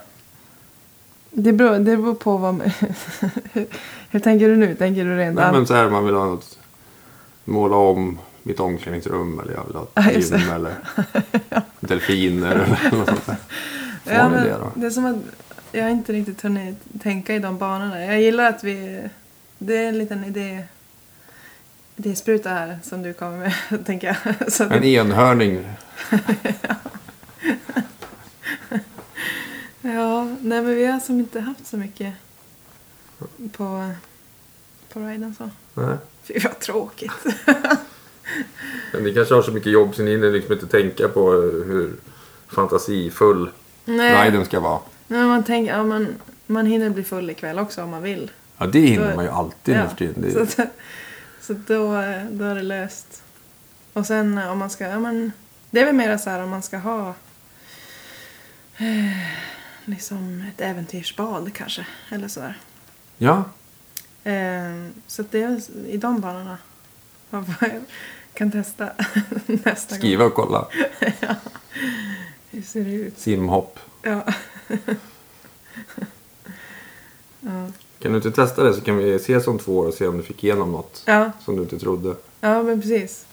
Det 1.31 1.53
beror, 1.53 1.79
det 1.79 1.97
beror 1.97 2.15
på 2.15 2.37
vad 2.37 2.53
man, 2.53 2.71
hur, 3.53 3.65
hur 4.09 4.19
tänker 4.19 4.49
du 4.49 4.55
nu? 4.55 4.75
Tänker 4.75 5.05
du 5.05 5.17
rent 5.17 5.35
Nej, 5.35 5.51
men 5.51 5.67
så 5.67 5.73
här 5.73 5.89
man 5.89 6.05
vill 6.05 6.15
ha 6.15 6.25
något. 6.25 6.59
Måla 7.45 7.75
om 7.75 8.19
mitt 8.43 8.59
omklädningsrum 8.59 9.39
eller 9.39 9.53
jag 9.53 9.65
vill 9.65 9.75
ha 9.75 10.11
ett 10.11 10.31
gym 10.31 10.51
eller 10.51 10.75
delfiner 11.79 12.51
eller 12.51 12.97
något 12.97 13.07
sånt 13.07 13.25
där. 13.25 13.35
Får 14.03 14.13
ja, 14.13 14.29
men 14.29 14.71
det 14.75 14.85
är 14.85 14.89
som 14.89 15.05
att 15.05 15.17
jag 15.71 15.91
inte 15.91 16.13
riktigt 16.13 16.41
hunnit 16.41 16.77
tänka 17.03 17.35
i 17.35 17.39
de 17.39 17.57
banorna. 17.57 18.05
Jag 18.05 18.21
gillar 18.21 18.49
att 18.49 18.63
vi, 18.63 19.03
det 19.57 19.77
är 19.77 19.89
en 19.89 19.97
liten 19.97 20.23
idé, 20.23 20.63
idéspruta 21.97 22.49
här 22.49 22.79
som 22.83 23.01
du 23.03 23.13
kommer 23.13 23.37
med, 23.37 23.85
tänker 23.85 24.07
jag. 24.07 24.51
Så 24.53 24.63
En 24.63 24.83
enhörning. 24.83 25.65
Ja, 29.81 30.23
nej 30.23 30.61
men 30.61 30.75
vi 30.75 30.85
har 30.85 30.99
som 30.99 31.19
inte 31.19 31.39
haft 31.39 31.67
så 31.67 31.77
mycket 31.77 32.13
på, 33.51 33.91
på 34.93 34.99
riden 34.99 35.35
så. 35.37 35.49
Nej. 35.81 35.97
Fy 36.23 36.39
vad 36.43 36.59
tråkigt. 36.59 37.11
Men 38.93 39.03
ni 39.03 39.13
kanske 39.13 39.33
har 39.33 39.41
så 39.41 39.51
mycket 39.51 39.71
jobb 39.71 39.95
så 39.95 40.01
ni 40.03 40.11
hinner 40.11 40.31
liksom 40.31 40.53
inte 40.53 40.67
tänka 40.67 41.07
på 41.07 41.31
hur 41.31 41.95
fantasifull 42.47 43.49
nej, 43.85 44.25
riden 44.27 44.45
ska 44.45 44.59
vara. 44.59 44.79
nej, 45.07 45.23
man 45.23 45.43
tänker, 45.43 45.73
ja 45.73 45.83
man, 45.83 46.07
man 46.45 46.65
hinner 46.65 46.89
bli 46.89 47.03
full 47.03 47.29
ikväll 47.29 47.59
också 47.59 47.83
om 47.83 47.89
man 47.89 48.03
vill. 48.03 48.31
Ja, 48.57 48.65
det 48.67 48.79
hinner 48.79 49.09
Då- 49.09 49.15
man 49.15 49.25
ju 49.25 49.31
alltid 49.31 49.75
nu 49.75 49.81
Ja, 49.81 49.89
för 49.89 49.95
tiden. 49.97 50.67
Så, 51.47 51.53
då, 51.53 51.91
då 52.31 52.45
är 52.45 52.55
det 52.55 52.61
löst. 52.61 53.23
Och 53.93 54.05
sen 54.05 54.37
eh, 54.37 54.51
om 54.51 54.59
man 54.59 54.69
ska, 54.69 54.87
ja 54.87 54.99
men 54.99 55.31
det 55.71 55.79
är 55.79 55.85
väl 55.85 55.95
mer 55.95 56.17
så 56.17 56.29
här 56.29 56.43
om 56.43 56.49
man 56.49 56.61
ska 56.61 56.77
ha 56.77 57.09
eh, 58.77 59.27
liksom 59.85 60.45
ett 60.53 60.61
äventyrsbad 60.61 61.53
kanske. 61.53 61.87
Eller 62.09 62.27
sådär. 62.27 62.57
ja, 63.17 63.43
Eh, 64.23 64.87
så 65.07 65.23
det 65.31 65.43
är 65.43 65.61
i 65.87 65.97
de 65.97 66.21
banorna. 66.21 66.57
Kan 68.33 68.51
testa 68.51 68.89
nästa 69.45 69.95
gång. 69.95 69.99
Skriva 69.99 70.25
och 70.25 70.33
kolla. 70.33 70.67
Hur 72.51 72.61
ser 72.61 72.83
det 72.83 72.91
ut? 72.91 73.19
Simhopp. 73.19 73.79
Ja. 74.01 74.23
ja. 77.39 77.71
Kan 77.71 77.71
du 77.99 78.05
inte 78.17 78.31
testa 78.31 78.63
det 78.63 78.73
så 78.73 78.81
kan 78.81 78.97
vi 78.97 79.15
ses 79.15 79.47
om 79.47 79.59
två 79.59 79.77
år 79.77 79.85
och 79.87 79.93
se 79.93 80.07
om 80.07 80.17
du 80.17 80.23
fick 80.23 80.43
igenom 80.43 80.71
något 80.71 81.03
Ja. 81.05 81.31
som 81.45 81.55
du 81.55 81.61
inte 81.61 81.79
trodde. 81.79 82.15
ja, 82.41 82.63
men 82.63 82.81
precis. 82.81 83.25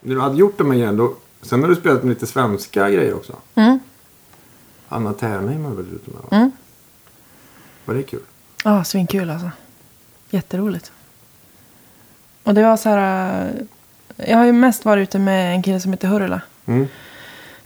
När 0.00 0.14
du 0.14 0.20
hade 0.20 0.36
gjort 0.36 0.58
de 0.58 0.66
här 0.70 0.78
grejerna, 0.78 0.98
då, 0.98 1.14
sen 1.42 1.62
har 1.62 1.68
du 1.68 1.76
spelat 1.76 2.02
med 2.02 2.08
lite 2.08 2.26
svenska 2.26 2.90
grejer 2.90 3.14
också. 3.14 3.32
Mm. 3.54 3.78
Anna 4.88 5.12
Ternheim 5.12 5.64
har 5.64 5.72
väl 5.74 5.86
ute 5.94 6.10
med 6.10 6.20
va? 6.30 6.36
Mm. 6.36 6.50
Var 7.84 7.94
det 7.94 8.02
kul? 8.02 8.20
Ja, 8.64 8.84
svinkul 8.84 9.30
alltså. 9.30 9.50
Jätteroligt. 10.30 10.92
Och 12.42 12.54
det 12.54 12.62
var 12.62 12.76
så 12.76 12.88
här... 12.88 13.44
äh, 14.16 14.30
Jag 14.30 14.36
har 14.38 14.44
ju 14.44 14.52
mest 14.52 14.84
varit 14.84 15.02
ute 15.08 15.18
med 15.18 15.54
en 15.54 15.62
kille 15.62 15.80
som 15.80 15.92
heter 15.92 16.08
Hurula. 16.08 16.40
Mm. 16.66 16.86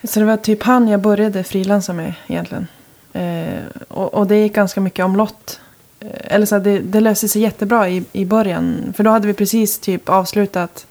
Så 0.05 0.21
det 0.21 0.27
var 0.27 0.37
typ 0.37 0.63
han 0.63 0.89
jag 0.89 1.01
började 1.01 1.45
frilansa 1.45 1.93
med 1.93 2.15
egentligen. 2.27 2.67
Eh, 3.15 3.63
och, 3.89 4.15
och 4.15 4.27
det 4.27 4.37
gick 4.37 4.55
ganska 4.55 4.81
mycket 4.81 5.05
omlott. 5.05 5.61
Eh, 6.01 6.09
eller 6.35 6.47
så 6.47 6.55
här, 6.55 6.63
det, 6.63 6.79
det 6.79 7.01
löste 7.01 7.29
sig 7.29 7.43
jättebra 7.43 7.89
i, 7.89 8.05
i 8.13 8.25
början. 8.25 8.93
För 8.97 9.05
då 9.05 9.11
hade 9.11 9.27
vi 9.27 9.35
precis 9.35 9.79
typ 9.79 10.09
avslutat 10.09 10.87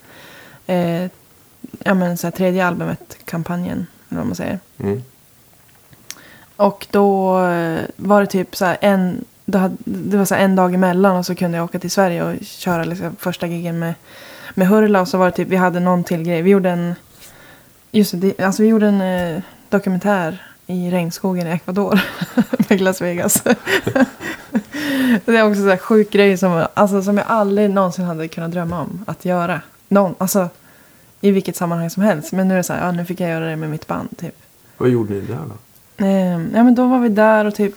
eh, 0.66 1.02
ja, 1.78 1.94
men 1.94 2.16
så 2.16 2.26
här, 2.26 2.32
tredje 2.32 2.66
albumet, 2.66 3.16
kampanjen. 3.24 3.86
Eller 4.08 4.18
vad 4.18 4.26
man 4.26 4.36
säger. 4.36 4.58
Mm. 4.78 5.02
Och 6.56 6.86
då 6.90 7.38
eh, 7.46 7.80
var 7.96 8.20
det 8.20 8.26
typ 8.26 8.56
så 8.56 8.64
här 8.64 8.76
en, 8.80 9.24
hade, 9.52 9.76
det 9.84 10.16
var 10.16 10.24
så 10.24 10.34
en 10.34 10.56
dag 10.56 10.74
emellan 10.74 11.16
och 11.16 11.26
så 11.26 11.34
kunde 11.34 11.56
jag 11.56 11.64
åka 11.64 11.78
till 11.78 11.90
Sverige 11.90 12.22
och 12.24 12.34
köra 12.42 12.84
liksom 12.84 13.16
första 13.18 13.46
gigen 13.46 13.78
med, 13.78 13.94
med 14.54 14.68
Hurla. 14.68 15.00
Och 15.00 15.08
så 15.08 15.18
var 15.18 15.26
det 15.26 15.32
typ, 15.32 15.48
vi 15.48 15.56
hade 15.56 15.80
någon 15.80 16.04
till 16.04 16.22
grej. 16.22 16.42
Vi 16.42 16.50
gjorde 16.50 16.70
en, 16.70 16.94
just 17.90 18.12
det- 18.16 18.40
alltså 18.40 18.62
vi 18.62 18.68
gjorde 18.68 18.86
en 18.86 19.00
eh, 19.00 19.42
dokumentär 19.68 20.42
i 20.66 20.90
regnskogen 20.90 21.46
i 21.46 21.50
Ecuador 21.50 22.00
med 22.68 22.80
Las 22.80 23.00
Vegas. 23.00 23.42
det 25.24 25.36
är 25.36 25.48
också 25.48 25.62
så 25.62 25.68
här 25.68 25.76
sjuk 25.76 26.10
grej 26.10 26.36
som, 26.36 26.66
alltså, 26.74 27.02
som 27.02 27.18
jag 27.18 27.26
aldrig 27.26 27.70
någonsin 27.70 28.04
hade 28.04 28.28
kunnat 28.28 28.50
drömma 28.50 28.80
om 28.80 29.04
att 29.06 29.24
göra. 29.24 29.60
Någon, 29.88 30.14
alltså, 30.18 30.48
I 31.20 31.30
vilket 31.30 31.56
sammanhang 31.56 31.90
som 31.90 32.02
helst. 32.02 32.32
Men 32.32 32.48
nu 32.48 32.54
är 32.54 32.58
det 32.58 32.64
så 32.64 32.72
här, 32.72 32.86
ja, 32.86 32.92
nu 32.92 33.04
fick 33.04 33.20
jag 33.20 33.30
göra 33.30 33.46
det 33.46 33.56
med 33.56 33.70
mitt 33.70 33.86
band. 33.86 34.18
Typ. 34.18 34.36
Vad 34.78 34.88
gjorde 34.88 35.14
ni 35.14 35.20
där 35.20 35.38
då? 35.48 35.54
Eh, 36.04 36.40
ja 36.54 36.62
men 36.64 36.74
då 36.74 36.86
var 36.86 36.98
vi 36.98 37.08
där 37.08 37.44
och 37.44 37.54
typ. 37.54 37.74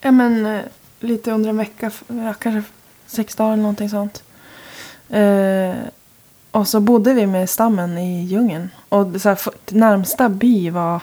Ja 0.00 0.10
men 0.10 0.46
eh, 0.46 0.60
lite 1.00 1.32
under 1.32 1.50
en 1.50 1.56
vecka. 1.56 1.90
Ja, 2.08 2.34
kanske 2.34 2.72
sex 3.06 3.34
dagar 3.34 3.52
eller 3.52 3.62
någonting 3.62 3.90
sånt. 3.90 4.22
Eh, 5.08 5.74
och 6.50 6.68
så 6.68 6.80
bodde 6.80 7.14
vi 7.14 7.26
med 7.26 7.50
stammen 7.50 7.98
i 7.98 8.24
djungeln. 8.24 8.70
Och 8.88 9.20
så 9.20 9.28
här, 9.28 9.38
närmsta 9.68 10.28
by 10.28 10.70
var 10.70 11.00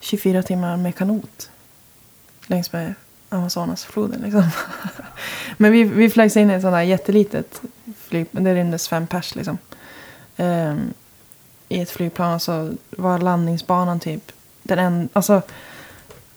24 0.00 0.42
timmar 0.42 0.76
med 0.76 0.94
kanot. 0.94 1.50
Längs 2.46 2.72
med 2.72 2.94
Amazonasfloden 3.28 4.20
liksom. 4.20 4.50
men 5.56 5.72
vi, 5.72 5.84
vi 5.84 6.10
flögs 6.10 6.36
in 6.36 6.50
i 6.50 6.54
ett 6.54 6.62
sånt 6.62 6.74
där 6.74 6.82
jättelitet 6.82 7.62
flygplan. 7.96 8.44
Det 8.44 8.54
rymdes 8.54 8.88
fem 8.88 9.06
pers 9.06 9.34
liksom. 9.34 9.58
Ehm, 10.36 10.94
I 11.68 11.80
ett 11.80 11.90
flygplan 11.90 12.34
och 12.34 12.42
så 12.42 12.72
var 12.90 13.18
landningsbanan 13.18 14.00
typ 14.00 14.32
den 14.62 14.78
en, 14.78 15.08
alltså, 15.12 15.42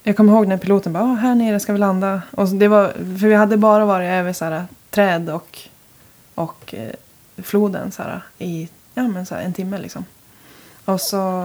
jag 0.03 0.17
kommer 0.17 0.33
ihåg 0.33 0.47
när 0.47 0.57
piloten 0.57 0.93
bara, 0.93 1.03
här 1.03 1.35
nere 1.35 1.59
ska 1.59 1.73
vi 1.73 1.79
landa. 1.79 2.21
Och 2.31 2.47
det 2.47 2.67
var, 2.67 2.87
för 2.93 3.27
vi 3.27 3.33
hade 3.33 3.57
bara 3.57 3.85
varit 3.85 4.09
över 4.09 4.33
så 4.33 4.45
här, 4.45 4.65
träd 4.89 5.29
och, 5.29 5.59
och 6.35 6.73
eh, 6.73 6.93
floden 7.37 7.91
så 7.91 8.03
här, 8.03 8.21
i 8.37 8.69
ja, 8.93 9.07
men 9.07 9.25
så 9.25 9.35
här, 9.35 9.41
en 9.41 9.53
timme 9.53 9.77
liksom. 9.77 10.05
Och 10.85 11.01
så, 11.01 11.43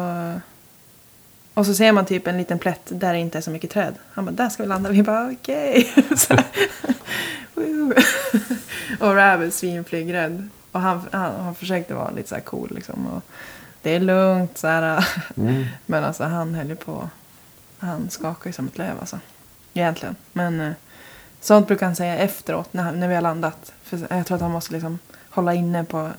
och 1.57 1.67
så 1.67 1.75
ser 1.75 1.93
man 1.93 2.07
typ 2.07 2.27
en 2.27 2.39
liten 2.39 2.59
plätt 2.59 2.83
där 2.89 3.13
det 3.13 3.19
inte 3.19 3.39
är 3.39 3.43
så 3.43 3.51
mycket 3.51 3.71
träd. 3.71 3.95
Han 4.13 4.25
bara, 4.25 4.33
där 4.33 4.49
ska 4.49 4.63
vi 4.63 4.69
landa. 4.69 4.91
Vi 4.91 5.03
bara, 5.03 5.31
okej. 5.33 5.93
Woo. 7.55 7.93
och 9.01 9.15
Rab 9.15 9.43
är 9.43 9.51
svinflygrädd. 9.51 10.49
Och 10.73 10.81
han, 10.81 11.03
han, 11.13 11.41
han 11.41 11.55
försökte 11.55 11.95
vara 11.95 12.11
lite 12.11 12.29
så 12.29 12.35
här 12.35 12.43
cool 12.43 12.73
liksom. 12.75 13.07
Och 13.07 13.23
det 13.83 13.91
är 13.91 14.01
lugnt 14.01 14.59
så 14.59 14.67
här. 14.67 15.09
Mm. 15.37 15.65
Men 15.87 16.05
alltså 16.05 16.25
han 16.25 16.55
höll 16.55 16.69
ju 16.69 16.77
på. 16.77 17.11
Han 17.79 18.11
skakar 18.11 18.51
ju 18.51 18.53
som 18.53 18.67
ett 18.67 18.79
löv 18.79 19.01
alltså. 19.01 19.19
Egentligen. 19.75 20.17
Men 20.33 20.61
eh, 20.61 20.73
sånt 21.41 21.67
brukar 21.67 21.87
han 21.87 21.97
säga 21.97 22.17
efteråt 22.19 22.73
när, 22.73 22.93
när 22.93 23.09
vi 23.09 23.15
har 23.15 23.23
landat. 23.23 23.73
För 23.83 24.07
jag 24.11 24.27
tror 24.27 24.35
att 24.35 24.43
han 24.43 24.51
måste 24.51 24.73
liksom 24.73 24.99
hålla 25.31 25.55
inne 25.55 25.85
på 25.85 26.11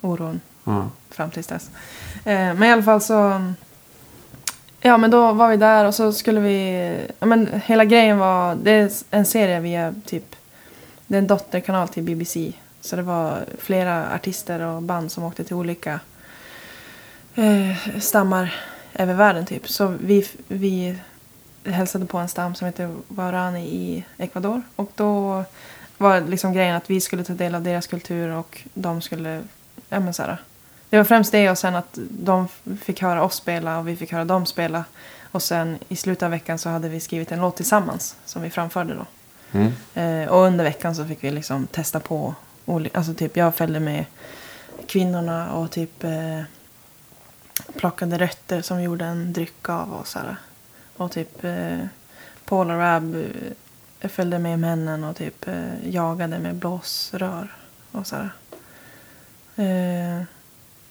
oron 0.00 0.40
Ja. 0.64 0.90
fram 1.10 1.30
tills 1.30 1.46
dess. 1.46 1.70
Eh, 2.24 2.54
men 2.54 2.62
i 2.62 2.72
alla 2.72 2.82
fall 2.82 3.00
så. 3.00 3.42
Ja 4.86 4.96
men 4.96 5.10
då 5.10 5.32
var 5.32 5.48
vi 5.48 5.56
där 5.56 5.84
och 5.84 5.94
så 5.94 6.12
skulle 6.12 6.40
vi. 6.40 6.90
Ja, 7.18 7.26
men 7.26 7.60
hela 7.64 7.84
grejen 7.84 8.18
var. 8.18 8.54
Det 8.54 8.70
är 8.70 8.90
en 9.10 9.26
serie 9.26 9.60
via 9.60 9.94
typ. 10.04 10.36
Det 11.06 11.14
är 11.14 11.18
en 11.18 11.26
dotterkanal 11.26 11.88
till 11.88 12.02
BBC. 12.02 12.52
Så 12.80 12.96
det 12.96 13.02
var 13.02 13.44
flera 13.58 14.14
artister 14.14 14.60
och 14.60 14.82
band 14.82 15.12
som 15.12 15.24
åkte 15.24 15.44
till 15.44 15.56
olika 15.56 16.00
eh, 17.34 17.98
stammar 18.00 18.54
över 18.94 19.14
världen 19.14 19.46
typ. 19.46 19.68
Så 19.68 19.86
vi, 20.00 20.28
vi 20.48 20.98
hälsade 21.64 22.06
på 22.06 22.18
en 22.18 22.28
stam 22.28 22.54
som 22.54 22.66
heter 22.66 22.94
Warani 23.08 23.66
i 23.66 24.04
Ecuador. 24.18 24.62
Och 24.76 24.90
då 24.94 25.44
var 25.98 26.20
liksom 26.20 26.52
grejen 26.52 26.76
att 26.76 26.90
vi 26.90 27.00
skulle 27.00 27.24
ta 27.24 27.32
del 27.32 27.54
av 27.54 27.62
deras 27.62 27.86
kultur 27.86 28.30
och 28.30 28.62
de 28.74 29.00
skulle, 29.00 29.42
ja 29.88 30.00
men 30.00 30.14
så 30.14 30.22
här. 30.22 30.38
Det 30.90 30.96
var 30.96 31.04
främst 31.04 31.32
det 31.32 31.50
och 31.50 31.58
sen 31.58 31.74
att 31.74 31.98
de 32.10 32.48
fick 32.80 33.02
höra 33.02 33.24
oss 33.24 33.34
spela 33.34 33.78
och 33.78 33.88
vi 33.88 33.96
fick 33.96 34.12
höra 34.12 34.24
dem 34.24 34.46
spela. 34.46 34.84
Och 35.32 35.42
sen 35.42 35.78
i 35.88 35.96
slutet 35.96 36.22
av 36.22 36.30
veckan 36.30 36.58
så 36.58 36.68
hade 36.68 36.88
vi 36.88 37.00
skrivit 37.00 37.32
en 37.32 37.40
låt 37.40 37.56
tillsammans 37.56 38.16
som 38.24 38.42
vi 38.42 38.50
framförde 38.50 38.94
då. 38.94 39.06
Mm. 39.52 39.72
Eh, 39.94 40.28
och 40.28 40.38
under 40.38 40.64
veckan 40.64 40.94
så 40.94 41.04
fick 41.04 41.24
vi 41.24 41.30
liksom 41.30 41.66
testa 41.66 42.00
på. 42.00 42.34
Alltså 42.94 43.14
typ 43.14 43.36
jag 43.36 43.54
följde 43.54 43.80
med 43.80 44.04
kvinnorna 44.86 45.52
och 45.52 45.70
typ 45.70 46.04
eh, 46.04 46.42
plockade 47.76 48.18
rötter 48.18 48.62
som 48.62 48.76
vi 48.76 48.82
gjorde 48.82 49.04
en 49.04 49.32
dryck 49.32 49.68
av 49.68 49.92
och 49.92 50.06
så 50.06 50.18
här. 50.18 50.36
Och 50.96 51.12
typ 51.12 51.44
eh, 51.44 51.78
Paul 52.44 52.70
och 52.70 52.78
Rab 52.78 53.14
eh, 54.00 54.08
följde 54.08 54.38
med 54.38 54.58
männen 54.58 55.04
och 55.04 55.16
typ 55.16 55.48
eh, 55.48 55.88
jagade 55.90 56.38
med 56.38 56.54
blåsrör 56.54 57.56
och 57.92 58.06
så 58.06 58.16
här. 58.16 58.30
Eh, 59.56 60.22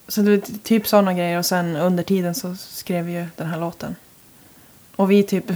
så 0.07 0.21
det 0.21 0.31
var 0.31 0.59
typ 0.63 0.87
sådana 0.87 1.13
grejer 1.13 1.37
och 1.37 1.45
sen 1.45 1.75
under 1.75 2.03
tiden 2.03 2.35
så 2.35 2.55
skrev 2.55 3.05
vi 3.05 3.13
ju 3.13 3.27
den 3.35 3.47
här 3.47 3.59
låten. 3.59 3.95
Och 4.95 5.11
vi 5.11 5.23
typ, 5.23 5.47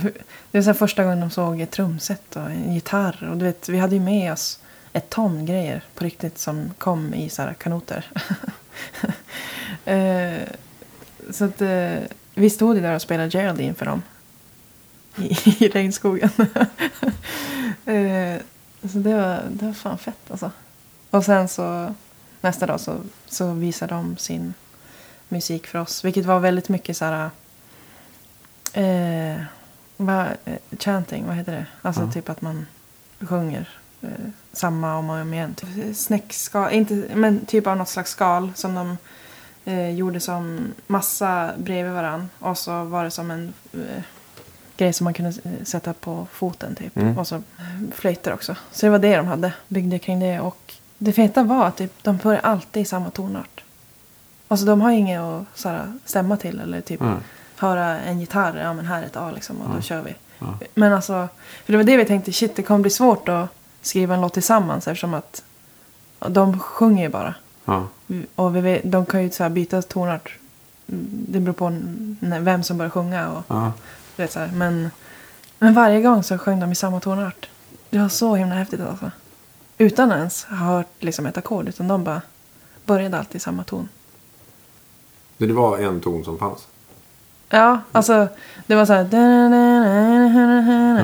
det 0.51 0.57
var 0.57 0.61
så 0.61 0.73
första 0.73 1.03
gången 1.03 1.19
de 1.19 1.29
såg 1.29 1.61
ett 1.61 1.71
trumset 1.71 2.35
och 2.35 2.51
en 2.51 2.73
gitarr. 2.73 3.29
Och 3.31 3.37
du 3.37 3.45
vet, 3.45 3.69
vi 3.69 3.77
hade 3.77 3.95
ju 3.95 4.01
med 4.01 4.33
oss 4.33 4.59
ett 4.93 5.09
ton 5.09 5.45
grejer 5.45 5.83
på 5.95 6.03
riktigt 6.03 6.37
som 6.37 6.71
kom 6.77 7.13
i 7.13 7.29
så 7.29 7.41
här 7.41 7.53
kanoter. 7.53 8.05
eh, 9.85 10.47
så 11.29 11.45
att 11.45 11.61
eh, 11.61 11.99
vi 12.33 12.49
stod 12.49 12.75
ju 12.75 12.81
där 12.81 12.95
och 12.95 13.01
spelade 13.01 13.29
Geraldine 13.29 13.73
för 13.73 13.85
dem. 13.85 14.01
I, 15.17 15.37
i 15.65 15.69
regnskogen. 15.69 16.29
eh, 17.85 18.41
så 18.81 18.97
det 18.97 19.13
var, 19.13 19.41
det 19.49 19.65
var 19.65 19.73
fan 19.73 19.97
fett 19.97 20.31
alltså. 20.31 20.51
Och 21.09 21.25
sen 21.25 21.47
så 21.47 21.95
nästa 22.41 22.65
dag 22.65 22.79
så, 22.79 22.97
så 23.27 23.53
visade 23.53 23.93
de 23.93 24.17
sin 24.17 24.53
musik 25.29 25.67
för 25.67 25.79
oss. 25.79 26.05
Vilket 26.05 26.25
var 26.25 26.39
väldigt 26.39 26.69
mycket 26.69 26.97
så 26.97 27.05
här 27.05 27.29
Eh, 28.73 29.41
vad, 29.97 30.25
eh, 30.45 30.55
chanting, 30.79 31.27
vad 31.27 31.35
heter 31.35 31.51
det? 31.51 31.65
Alltså 31.81 32.01
Ja. 32.01 32.11
typ 32.11 32.29
att 32.29 32.41
man 32.41 32.65
sjunger 33.19 33.69
eh, 34.01 34.09
samma 34.53 34.95
om 34.95 35.09
och 35.09 35.15
om 35.15 35.33
igen. 35.33 35.53
Typ 35.53 35.95
snäckskal, 35.97 36.71
inte, 36.73 37.03
men 37.15 37.45
typ 37.45 37.67
av 37.67 37.77
något 37.77 37.89
slags 37.89 38.11
skal 38.11 38.51
som 38.55 38.75
de 38.75 38.97
eh, 39.65 39.89
gjorde 39.89 40.19
som 40.19 40.73
massa 40.87 41.51
bredvid 41.57 41.93
varann. 41.93 42.29
Och 42.39 42.57
så 42.57 42.83
var 42.83 43.03
det 43.03 43.11
som 43.11 43.31
en 43.31 43.53
eh, 43.73 44.03
grej 44.77 44.93
som 44.93 45.03
man 45.03 45.13
kunde 45.13 45.33
sätta 45.63 45.93
på 45.93 46.27
foten 46.31 46.75
typ. 46.75 46.97
Mm. 46.97 47.17
Och 47.17 47.27
så 47.27 47.43
flöjter 47.91 48.33
också. 48.33 48.55
Så 48.71 48.85
det 48.85 48.89
var 48.89 48.99
det 48.99 49.17
de 49.17 49.27
hade, 49.27 49.53
byggde 49.67 49.99
kring 49.99 50.19
det. 50.19 50.39
Och 50.39 50.73
det 51.01 51.11
feta 51.13 51.43
var 51.43 51.65
att 51.65 51.77
typ, 51.77 51.93
de 52.03 52.17
börjar 52.17 52.41
alltid 52.41 52.81
i 52.81 52.85
samma 52.85 53.09
tonart. 53.09 53.63
Alltså 54.47 54.65
de 54.65 54.81
har 54.81 54.91
inget 54.91 55.21
att 55.21 55.43
så 55.55 55.69
här, 55.69 55.93
stämma 56.05 56.37
till 56.37 56.59
eller 56.59 56.81
typ 56.81 57.01
Ja. 57.01 57.13
höra 57.57 57.99
en 57.99 58.19
gitarr, 58.19 58.57
ja 58.63 58.73
men 58.73 58.85
här 58.85 59.01
är 59.01 59.05
ett 59.05 59.15
A 59.17 59.31
liksom 59.35 59.61
och 59.61 59.69
Ja. 59.71 59.75
då 59.75 59.81
kör 59.81 60.01
vi. 60.01 60.15
Ja. 60.39 60.57
Men 60.75 60.93
alltså, 60.93 61.27
för 61.65 61.71
det 61.73 61.77
var 61.77 61.83
det 61.83 61.97
vi 61.97 62.05
tänkte, 62.05 62.33
shit 62.33 62.55
det 62.55 62.63
kommer 62.63 62.79
bli 62.81 62.91
svårt 62.91 63.29
att 63.29 63.49
skriva 63.81 64.13
en 64.15 64.21
låt 64.21 64.33
tillsammans 64.33 64.87
eftersom 64.87 65.13
att 65.13 65.43
de 66.19 66.59
sjunger 66.59 67.03
ju 67.03 67.09
bara. 67.09 67.35
Ja. 67.65 67.87
Och 68.35 68.55
vi 68.55 68.81
de 68.83 69.05
kan 69.05 69.23
ju 69.23 69.29
så 69.31 69.49
byta 69.49 69.81
tonart. 69.81 70.37
Mm, 70.89 71.07
Det 71.29 71.39
beror 71.39 71.53
på 71.53 71.77
vem 72.39 72.63
som 72.63 72.77
börjar 72.77 72.89
sjunga 72.89 73.29
och 73.29 73.43
du 74.15 74.23
vet 74.23 74.31
så 74.31 74.39
här. 74.39 74.47
Men, 74.47 74.91
men 75.59 75.73
varje 75.73 76.01
gång 76.01 76.23
så 76.23 76.37
sjöng 76.37 76.59
de 76.59 76.71
i 76.71 76.75
samma 76.75 76.99
tonart. 76.99 77.49
Det 77.89 77.99
var 77.99 78.09
så 78.09 78.35
himla 78.35 78.55
häftigt 78.55 78.81
alltså. 78.81 79.11
Utan 79.81 80.11
ens 80.11 80.43
ha 80.43 80.55
hört 80.55 80.87
liksom 80.99 81.25
ett 81.25 81.37
ackord. 81.37 81.69
Utan 81.69 81.87
de 81.87 82.03
bara 82.03 82.21
började 82.85 83.17
alltid 83.17 83.35
i 83.35 83.39
samma 83.39 83.63
ton. 83.63 83.89
Det 85.37 85.53
var 85.53 85.77
en 85.77 86.01
ton 86.01 86.23
som 86.23 86.37
fanns. 86.37 86.67
Ja, 87.49 87.81
alltså 87.91 88.27
det 88.67 88.75
var 88.75 88.85
så 88.85 88.93
här. 88.93 89.09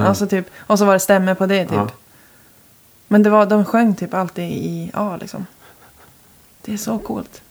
Alltså, 0.07 0.27
typ, 0.27 0.49
och 0.57 0.79
så 0.79 0.85
var 0.85 0.93
det 0.93 0.99
stämmer 0.99 1.35
på 1.35 1.45
det 1.45 1.65
typ. 1.65 1.75
Ja. 1.75 1.87
Men 3.07 3.23
det 3.23 3.29
var, 3.29 3.45
de 3.45 3.65
sjöng 3.65 3.95
typ 3.95 4.13
alltid 4.13 4.51
i 4.51 4.91
A 4.93 5.17
liksom. 5.21 5.45
Det 6.61 6.73
är 6.73 6.77
så 6.77 6.99
coolt. 6.99 7.41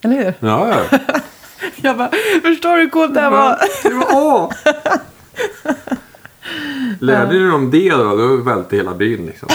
Eller 0.00 0.16
hur? 0.16 0.34
Ja, 0.48 0.68
ja. 0.68 0.98
Jag 1.76 1.96
bara, 1.96 2.10
förstår 2.42 2.76
du 2.76 2.82
hur 2.82 2.90
coolt 2.90 3.14
det 3.14 3.20
här 3.20 3.30
var? 3.30 3.58
Det 3.82 3.94
var 3.94 4.06
A! 4.10 4.50
Lärde 7.00 7.32
du 7.38 7.50
dem 7.50 7.70
det 7.70 7.90
då, 7.90 8.16
då 8.16 8.36
välte 8.36 8.76
hela 8.76 8.94
byn 8.94 9.26
liksom. 9.26 9.48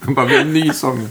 De 0.00 0.14
bara, 0.14 0.26
vi 0.26 0.34
har 0.36 0.42
en 0.42 0.52
ny 0.52 0.72
sång. 0.72 1.08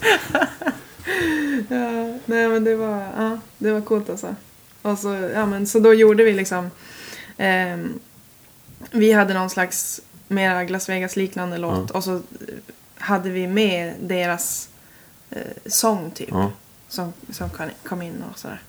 Ja, 1.70 2.18
nej 2.26 2.48
men 2.50 2.64
det 2.64 2.76
var, 2.76 3.08
ja, 3.18 3.38
det 3.58 3.72
var 3.72 3.82
coolt 3.82 4.10
alltså. 4.10 4.36
Och 4.82 4.98
så, 5.00 5.30
ja, 5.34 5.46
men, 5.46 5.68
så 5.68 5.80
då 5.80 5.94
gjorde 5.94 6.24
vi 6.24 6.34
liksom, 6.34 6.72
ehm, 7.38 8.00
vi 8.92 9.12
hade 9.12 9.34
någon 9.34 9.50
slags 9.50 10.02
mera 10.28 10.64
Las 10.64 10.90
Vegas 10.90 11.16
liknande 11.16 11.58
låt 11.58 11.90
Ja. 11.90 11.98
och 11.98 12.04
så 12.04 12.16
eh, 12.16 12.22
hade 12.98 13.30
vi 13.30 13.48
med 13.48 13.94
deras 14.02 14.70
eh, 15.30 15.42
sång 15.66 16.12
typ. 16.12 16.30
Ja. 16.32 16.52
Som, 16.88 17.14
som 17.30 17.50
kom 17.84 18.02
in 18.02 18.24
och 18.32 18.40
sådär. 18.40 18.62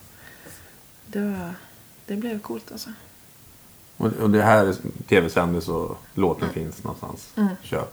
Det 1.07 1.21
var, 1.21 1.55
det 2.07 2.17
blev 2.17 2.41
coolt 2.41 2.73
alltså. 2.73 2.91
Och, 4.03 4.31
det 4.31 4.43
här 4.43 4.75
tv-sändes 5.09 5.69
och 5.69 5.99
låten 6.15 6.49
finns 6.49 6.85
någonstans. 6.85 7.29
Mm. 7.37 7.49
Kör. 7.63 7.87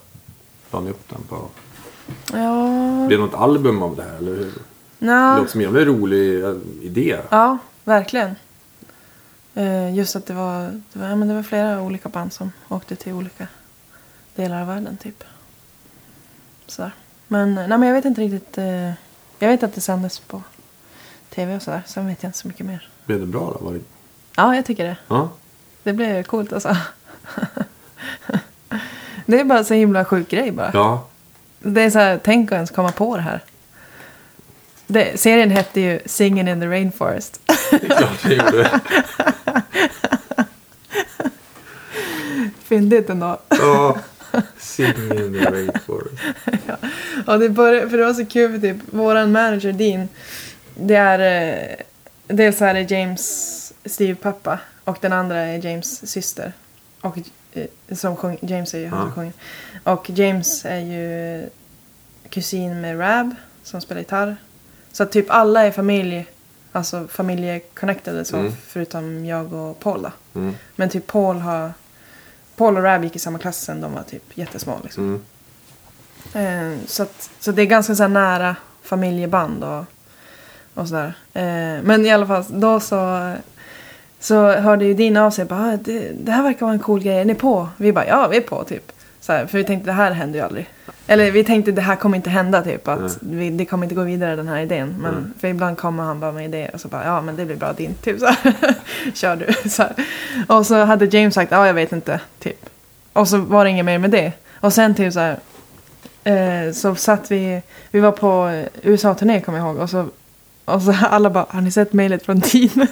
La 0.72 0.80
ni 0.80 0.90
upp 0.90 1.10
den 1.10 1.22
på... 1.30 1.48
Ja, 2.34 3.06
Blir 3.08 3.18
det 3.18 3.24
något 3.24 3.34
album 3.34 3.84
av 3.84 3.96
det 3.96 4.04
här 4.04 4.18
eller 4.18 4.36
hur? 4.36 4.52
Det 5.00 5.06
nja. 5.06 5.38
låter 5.38 5.52
som 5.52 5.62
en 5.62 5.66
jävla 5.66 5.86
rolig 5.86 6.44
eh, 6.44 6.56
idé. 6.82 7.20
Ja, 7.30 7.58
verkligen. 7.84 8.36
Eh, 9.54 9.96
just 9.96 10.16
att 10.16 10.26
det 10.26 10.34
var, 10.34 10.82
det, 10.94 11.00
var, 11.00 11.08
ja, 11.08 11.16
men 11.16 11.28
det 11.28 11.34
var 11.34 11.44
flera 11.44 11.82
olika 11.82 12.10
band 12.10 12.34
som 12.34 12.52
åkte 12.68 12.96
till 12.96 13.14
olika 13.14 13.48
delar 14.36 14.62
av 14.62 14.68
världen 14.68 14.98
typ. 14.98 15.24
Sådär. 16.68 16.92
Men, 17.28 17.56
nej, 17.56 17.68
men 17.68 17.84
jag 17.84 17.94
vet 17.94 18.06
inte 18.06 18.22
riktigt. 18.22 18.58
Eh, 18.58 18.92
jag 19.40 19.50
vet 19.50 19.64
att 19.64 19.76
det 19.76 19.82
sändes 19.82 20.20
på 20.20 20.42
tv 21.30 21.56
och 21.56 21.62
sådär. 21.62 21.84
Sen 21.86 22.08
vet 22.08 22.24
jag 22.24 22.30
inte 22.30 22.40
så 22.40 22.48
mycket 22.48 22.66
mer. 22.66 22.90
Blev 23.06 23.20
det 23.20 23.26
bra 23.26 23.58
då? 23.60 23.66
Var 23.66 23.74
det... 23.74 23.80
Ja, 24.36 24.56
jag 24.56 24.66
tycker 24.66 24.84
det. 24.86 24.98
Ja. 25.08 25.30
Det 25.84 25.94
blev 25.94 26.24
coolt 26.24 26.54
alltså. 26.54 26.78
det 29.26 29.40
är 29.40 29.44
bara 29.44 29.64
så 29.64 29.74
himla 29.74 30.06
sjuk 30.06 30.30
grej 30.30 30.52
bara. 30.52 30.72
Ja. 30.74 31.08
Det 31.60 31.82
är 31.82 31.90
så 31.90 32.00
här, 32.00 32.20
tänk 32.24 32.52
att 32.52 32.56
ens 32.56 32.72
komma 32.72 32.92
på 32.92 33.16
det 33.16 33.22
här. 33.22 33.44
Det, 34.88 35.20
serien 35.20 35.52
hette 35.52 35.82
ju 35.82 36.00
Singing 36.06 36.48
in 36.48 36.62
the 36.62 36.68
Rainforest. 36.68 37.42
Det 37.72 37.80
klart 37.80 38.24
det 38.24 38.36
gjorde. 38.36 38.80
Fyndigt 42.64 43.10
ändå. 43.10 43.40
Ja. 43.50 43.98
Singing 44.58 45.12
in 45.12 45.34
the 45.34 45.52
rainforest. 45.52 46.22
Ja, 47.28 47.38
det, 47.38 47.50
började, 47.50 47.90
för 47.90 47.98
det 47.98 48.06
var 48.06 48.14
så 48.14 48.26
kul 48.26 48.52
för 48.52 48.60
typ 48.60 48.78
våran 48.94 49.32
manager 49.32 49.72
Dean. 49.72 50.08
Det 50.76 50.96
är 50.96 51.50
eh, 51.50 51.76
dels 52.28 52.62
är 52.62 52.74
det 52.74 52.92
James 52.92 53.74
Steve 53.86 54.16
pappa 54.16 54.60
och 54.90 54.98
den 55.02 55.14
andra 55.14 55.38
är 55.38 55.66
James 55.66 56.12
syster. 56.12 56.54
Och 57.02 57.18
eh, 57.54 57.66
som 57.96 58.16
sjung, 58.16 58.38
James 58.42 58.74
är 58.74 58.80
ju 58.80 58.86
Ja. 58.86 59.12
sjunger. 59.16 59.34
Och 59.84 60.10
James 60.10 60.66
är 60.66 60.80
ju 60.80 61.50
kusin 62.30 62.82
med 62.82 63.00
Rab 63.00 63.36
som 63.64 63.82
spelar 63.82 64.02
gitarr. 64.02 64.38
Så 64.92 65.04
att 65.04 65.12
typ 65.12 65.26
alla 65.30 65.66
är 65.66 65.72
familj, 65.72 66.26
alltså 66.72 67.08
familjeconnectade 67.08 68.26
så 68.26 68.38
Mm. 68.38 68.54
förutom 68.68 69.26
jag 69.26 69.54
och 69.54 69.80
Paul 69.80 70.02
då. 70.02 70.12
Mm. 70.40 70.56
Men 70.76 70.90
typ 70.90 71.08
Paul 71.08 71.36
har 71.38 71.74
Paul 72.56 72.78
och 72.78 72.84
Rab 72.84 73.04
gick 73.04 73.16
i 73.16 73.20
samma 73.20 73.40
klass 73.40 73.62
sen 73.62 73.82
de 73.82 73.94
var 73.94 74.04
typ 74.04 74.38
jättesmå 74.38 74.80
liksom. 74.84 75.04
Mm. 75.04 76.74
Eh, 76.74 76.80
så, 76.88 77.04
att, 77.04 77.30
så 77.40 77.52
det 77.52 77.62
är 77.62 77.66
ganska 77.66 77.96
så 77.96 78.04
här 78.04 78.08
nära 78.10 78.56
familjeband 78.84 79.64
och, 79.64 79.86
och 80.74 80.88
sådär. 80.88 81.14
Eh, 81.34 81.84
men 81.84 82.06
i 82.06 82.12
alla 82.12 82.28
fall, 82.28 82.46
då 82.50 82.80
så, 82.80 83.34
så 84.20 84.52
hörde 84.52 84.86
ju 84.86 84.94
din 84.94 85.18
av 85.18 85.32
sig 85.32 85.46
bara, 85.46 85.74
"Ah, 85.74 85.78
det, 85.84 86.12
det 86.24 86.32
här 86.32 86.44
verkar 86.44 86.66
vara 86.66 86.74
en 86.74 86.80
cool 86.80 87.00
grej, 87.04 87.20
är 87.20 87.26
ni 87.26 87.36
på? 87.36 87.70
Vi 87.78 87.94
bara, 87.94 88.08
ja 88.08 88.28
vi 88.28 88.38
är 88.38 88.42
på 88.42 88.64
typ. 88.64 88.92
Så 89.22 89.34
här, 89.34 89.46
för 89.46 89.58
vi 89.58 89.64
tänkte 89.64 89.90
det 89.90 89.94
här 89.94 90.12
händer 90.12 90.40
ju 90.40 90.46
aldrig. 90.46 90.70
Eller 91.08 91.32
vi 91.32 91.44
tänkte 91.44 91.72
det 91.72 91.82
här 91.82 91.96
kommer 91.96 92.16
inte 92.18 92.30
hända 92.30 92.62
typ, 92.62 92.88
att 92.88 93.18
vi, 93.22 93.50
det 93.50 93.66
kommer 93.66 93.84
inte 93.86 93.96
gå 93.96 94.02
vidare 94.04 94.36
den 94.36 94.48
här 94.48 94.60
idén. 94.62 94.96
Men 95.02 95.12
Mm. 95.14 95.34
för 95.40 95.48
ibland 95.48 95.78
kommer 95.78 96.04
han 96.04 96.20
bara 96.20 96.32
med 96.32 96.46
idéer 96.46 96.72
och 96.74 96.82
så 96.82 96.88
bara, 96.88 97.06
ja 97.06 97.22
men 97.22 97.36
det 97.36 97.46
blir 97.46 97.56
bra 97.56 97.74
din, 97.74 97.94
typ 97.94 98.20
så 98.20 98.26
här. 98.26 98.54
Kör 99.14 99.36
du. 99.36 99.70
Så 99.70 99.84
här. 99.84 99.94
Och 100.48 100.66
så 100.66 100.76
hade 100.84 101.06
James 101.18 101.34
sagt, 101.36 101.52
ja 101.52 101.68
jag 101.68 101.74
vet 101.74 101.92
inte, 101.92 102.20
typ. 102.40 102.70
Och 103.14 103.28
så 103.28 103.38
var 103.38 103.64
det 103.64 103.70
inget 103.72 103.86
mer 103.86 103.98
med 103.98 104.12
det. 104.12 104.32
Och 104.60 104.74
sen 104.74 104.96
typ 104.96 105.14
så 105.14 105.20
här, 105.20 105.38
Eh, 106.24 106.72
så 106.74 106.96
satt 106.96 107.32
vi, 107.32 107.62
vi 107.92 108.00
var 108.00 108.12
på 108.12 108.48
eh, 108.48 108.66
USA-turné 108.92 109.42
kommer 109.42 109.58
jag 109.60 109.68
ihåg. 109.68 109.78
Och 109.78 109.90
så, 109.90 110.06
och 110.70 110.82
så 110.82 110.94
alla 111.10 111.30
bara, 111.30 111.46
har 111.50 111.62
ni 111.62 111.72
sett 111.72 111.94
mejlet 111.94 112.26
från 112.26 112.40
Dean? 112.40 112.88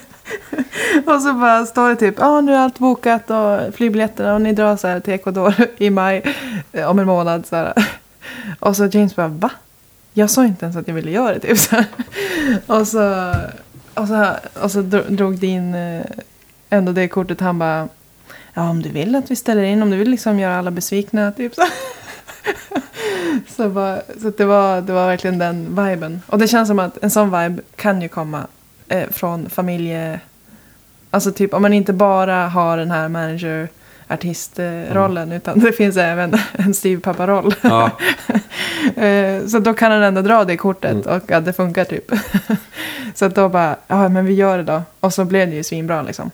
och 1.06 1.22
så 1.22 1.34
bara 1.34 1.66
står 1.66 1.90
det 1.90 1.96
typ, 1.96 2.16
ja 2.18 2.26
ah, 2.26 2.42
nu 2.42 2.54
är 2.54 2.60
allt 2.60 2.80
bokat 2.80 3.30
och 3.30 3.76
flygbiljetterna 3.76 4.34
och 4.34 4.42
ni 4.42 4.54
drar 4.54 4.78
så 4.78 4.88
här 4.88 5.00
till 5.00 5.14
Ecuador 5.14 5.54
i 5.78 5.90
maj 5.90 6.36
eh, 6.72 6.90
om 6.90 7.00
en 7.00 7.08
månad. 7.08 7.46
Så 7.46 7.56
här. 7.56 7.74
Och 8.60 8.76
så 8.76 8.86
James 8.86 9.16
bara, 9.16 9.28
va? 9.28 9.52
Jag 10.14 10.30
sa 10.30 10.46
inte 10.46 10.66
ens 10.66 10.78
att 10.78 10.88
jag 10.88 10.96
ville 10.96 11.12
göra 11.12 11.34
det. 11.34 11.40
Typ, 11.40 11.58
så 11.58 11.76
här. 11.76 11.86
Och 12.66 12.88
så, 12.88 13.34
och 13.94 14.08
så, 14.08 14.34
och 14.62 14.72
så 14.72 14.82
drog 15.08 15.40
din 15.40 15.76
eh, 15.76 16.06
ändå 16.70 16.92
det 16.92 17.08
kortet. 17.08 17.40
Han 17.40 17.60
bara, 17.60 17.88
ja 18.54 18.70
om 18.70 18.82
du 18.82 18.90
vill 18.90 19.16
att 19.16 19.32
vi 19.32 19.36
ställer 19.36 19.64
in, 19.64 19.82
om 19.82 19.90
du 19.90 19.98
vill 19.98 20.10
liksom 20.10 20.40
göra 20.40 20.58
alla 20.58 20.72
besvikna. 20.72 21.32
Typ 21.32 21.56
så. 21.56 21.62
Så, 23.48 23.70
bara, 23.70 24.02
så 24.22 24.30
det, 24.30 24.46
var, 24.46 24.82
det 24.82 24.94
var 24.94 25.08
verkligen 25.08 25.38
den 25.38 25.86
viben. 25.86 26.22
Och 26.28 26.40
det 26.40 26.48
känns 26.48 26.68
som 26.68 26.80
att 26.80 27.04
en 27.04 27.10
sån 27.10 27.26
vibe 27.26 27.62
kan 27.76 28.02
ju 28.02 28.08
komma 28.08 28.48
eh, 28.88 29.10
från 29.10 29.50
familje... 29.50 30.20
Alltså 31.12 31.32
typ 31.32 31.54
om 31.54 31.62
man 31.62 31.74
inte 31.74 31.94
bara 31.94 32.48
har 32.48 32.78
den 32.78 32.92
här 32.92 33.08
manager 33.08 33.70
artistrollen 34.08 35.32
utan 35.32 35.60
det 35.60 35.72
finns 35.72 35.98
även 35.98 36.34
en 36.52 36.74
styvpapparoll. 36.74 37.56
Ja. 37.62 37.92
Eh, 38.96 39.46
så 39.46 39.60
då 39.60 39.74
kan 39.74 39.92
han 39.92 40.04
ändå 40.04 40.22
dra 40.22 40.44
det 40.44 40.58
kortet 40.58 41.06
och 41.06 41.32
att 41.32 41.46
det 41.46 41.54
funkar 41.54 41.84
typ. 41.84 42.12
så 43.14 43.26
att 43.26 43.36
då 43.36 43.50
bara, 43.50 43.76
ja 43.88 44.10
men 44.10 44.26
vi 44.26 44.34
gör 44.34 44.58
det 44.58 44.64
då. 44.64 44.84
Och 45.00 45.14
så 45.14 45.26
blev 45.26 45.50
det 45.50 45.56
ju 45.56 45.64
svinbra 45.64 46.02
liksom. 46.02 46.32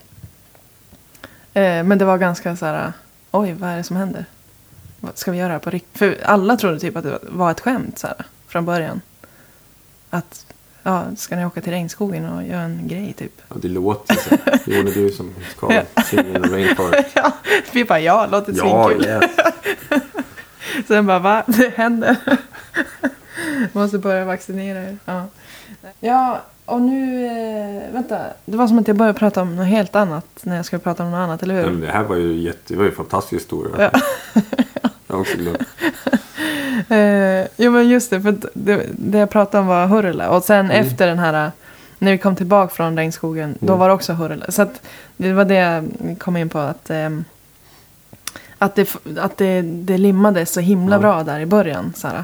Eh, 1.53 1.84
men 1.84 1.98
det 1.98 2.06
var 2.06 2.18
ganska 2.18 2.56
så 2.56 2.65
här, 2.65 2.94
oj 3.31 3.53
vad 3.53 3.69
är 3.69 3.77
det 3.77 3.84
som 3.84 3.95
händer? 3.95 4.26
Vad 5.03 5.17
Ska 5.17 5.31
vi 5.31 5.38
göra 5.38 5.53
det 5.53 5.59
på 5.59 5.69
riktigt? 5.69 5.97
För 5.97 6.17
alla 6.23 6.57
trodde 6.57 6.80
typ 6.80 6.95
att 6.95 7.03
det 7.03 7.19
var 7.21 7.51
ett 7.51 7.59
skämt 7.59 7.99
så 7.99 8.07
här, 8.07 8.15
från 8.47 8.65
början. 8.65 9.01
Att, 10.09 10.45
ja, 10.84 11.03
ska 11.17 11.35
ni 11.35 11.45
åka 11.45 11.61
till 11.61 11.71
regnskogen 11.71 12.30
och 12.30 12.43
göra 12.43 12.61
en 12.61 12.88
grej 12.88 13.13
typ? 13.13 13.41
ja, 13.49 13.55
det 13.61 13.67
låter 13.67 14.15
så. 14.15 14.30
Johan, 14.71 14.88
är 14.88 14.91
du 14.91 15.09
som 15.09 15.34
ska 15.55 15.84
Singing 16.05 16.35
in 16.35 16.43
the 16.43 16.49
rainforest. 16.49 17.09
ja, 17.15 17.31
vi 17.71 17.85
bara 17.85 17.99
ja, 17.99 18.27
låter 18.31 18.53
Ja, 18.57 18.88
svinkul. 18.88 19.05
yes. 19.05 19.31
Sen 20.88 21.05
bara, 21.05 21.19
va? 21.19 21.43
Det 21.47 21.73
händer. 21.75 22.17
Måste 23.71 23.97
börja 23.97 24.25
vaccinera 24.25 24.84
er. 24.84 24.97
Ja. 25.05 25.25
ja, 25.99 26.41
och 26.65 26.81
nu... 26.81 27.25
Eh, 27.25 27.93
vänta. 27.93 28.19
Det 28.45 28.57
var 28.57 28.67
som 28.67 28.80
att 28.80 28.88
jag 28.88 28.97
började 28.97 29.19
prata 29.19 29.41
om 29.41 29.55
något 29.55 29.67
helt 29.67 29.95
annat 29.95 30.25
när 30.43 30.55
jag 30.55 30.65
skulle 30.65 30.80
prata 30.80 31.03
om 31.03 31.11
något 31.11 31.17
annat, 31.17 31.43
eller 31.43 31.63
hur? 31.63 31.81
Det 31.81 31.91
här 31.91 32.03
var 32.03 32.15
ju 32.15 32.34
jätte, 32.34 32.59
det 32.73 32.75
var 32.75 32.84
ju 32.84 32.89
en 32.89 32.95
fantastisk 32.95 33.41
historia. 33.41 33.91
Ja. 33.93 33.99
Jag 35.14 35.18
har 35.18 35.22
också 35.22 35.38
glömt. 35.38 35.57
Eh, 36.90 37.48
jo, 37.57 37.72
men 37.72 37.90
just 37.90 38.10
det. 38.10 38.22
För 38.22 38.35
det, 38.53 38.85
det 38.91 39.18
jag 39.18 39.30
pratade 39.30 39.61
om 39.61 39.68
var 39.68 39.88
Hurrela. 39.88 40.30
Och 40.30 40.44
sen 40.44 40.65
Mm. 40.65 40.85
efter 40.88 41.07
den 41.07 41.19
här... 41.19 41.52
När 41.99 42.11
vi 42.11 42.18
kom 42.18 42.35
tillbaka 42.35 42.73
från 42.76 42.98
regnskogen, 42.98 43.56
då 43.60 43.68
Mm. 43.73 43.80
var 43.80 43.88
det 43.88 43.94
också 43.94 44.14
Hurrela. 44.14 44.52
Så 44.52 44.61
att 44.61 44.81
det 45.18 45.34
var 45.34 45.45
det 45.45 45.56
jag 45.56 45.90
kom 46.19 46.38
in 46.38 46.49
på. 46.49 46.60
Att, 46.60 46.90
ehm, 46.90 47.26
att, 48.57 48.76
det, 48.76 48.95
att 49.19 49.38
det, 49.38 49.61
det 49.61 49.98
limmade 49.98 50.45
så 50.45 50.60
himla 50.60 50.95
Ja. 50.95 50.99
bra 50.99 51.23
där 51.23 51.40
i 51.40 51.45
början. 51.45 51.94
Så 51.95 52.07
här, 52.07 52.23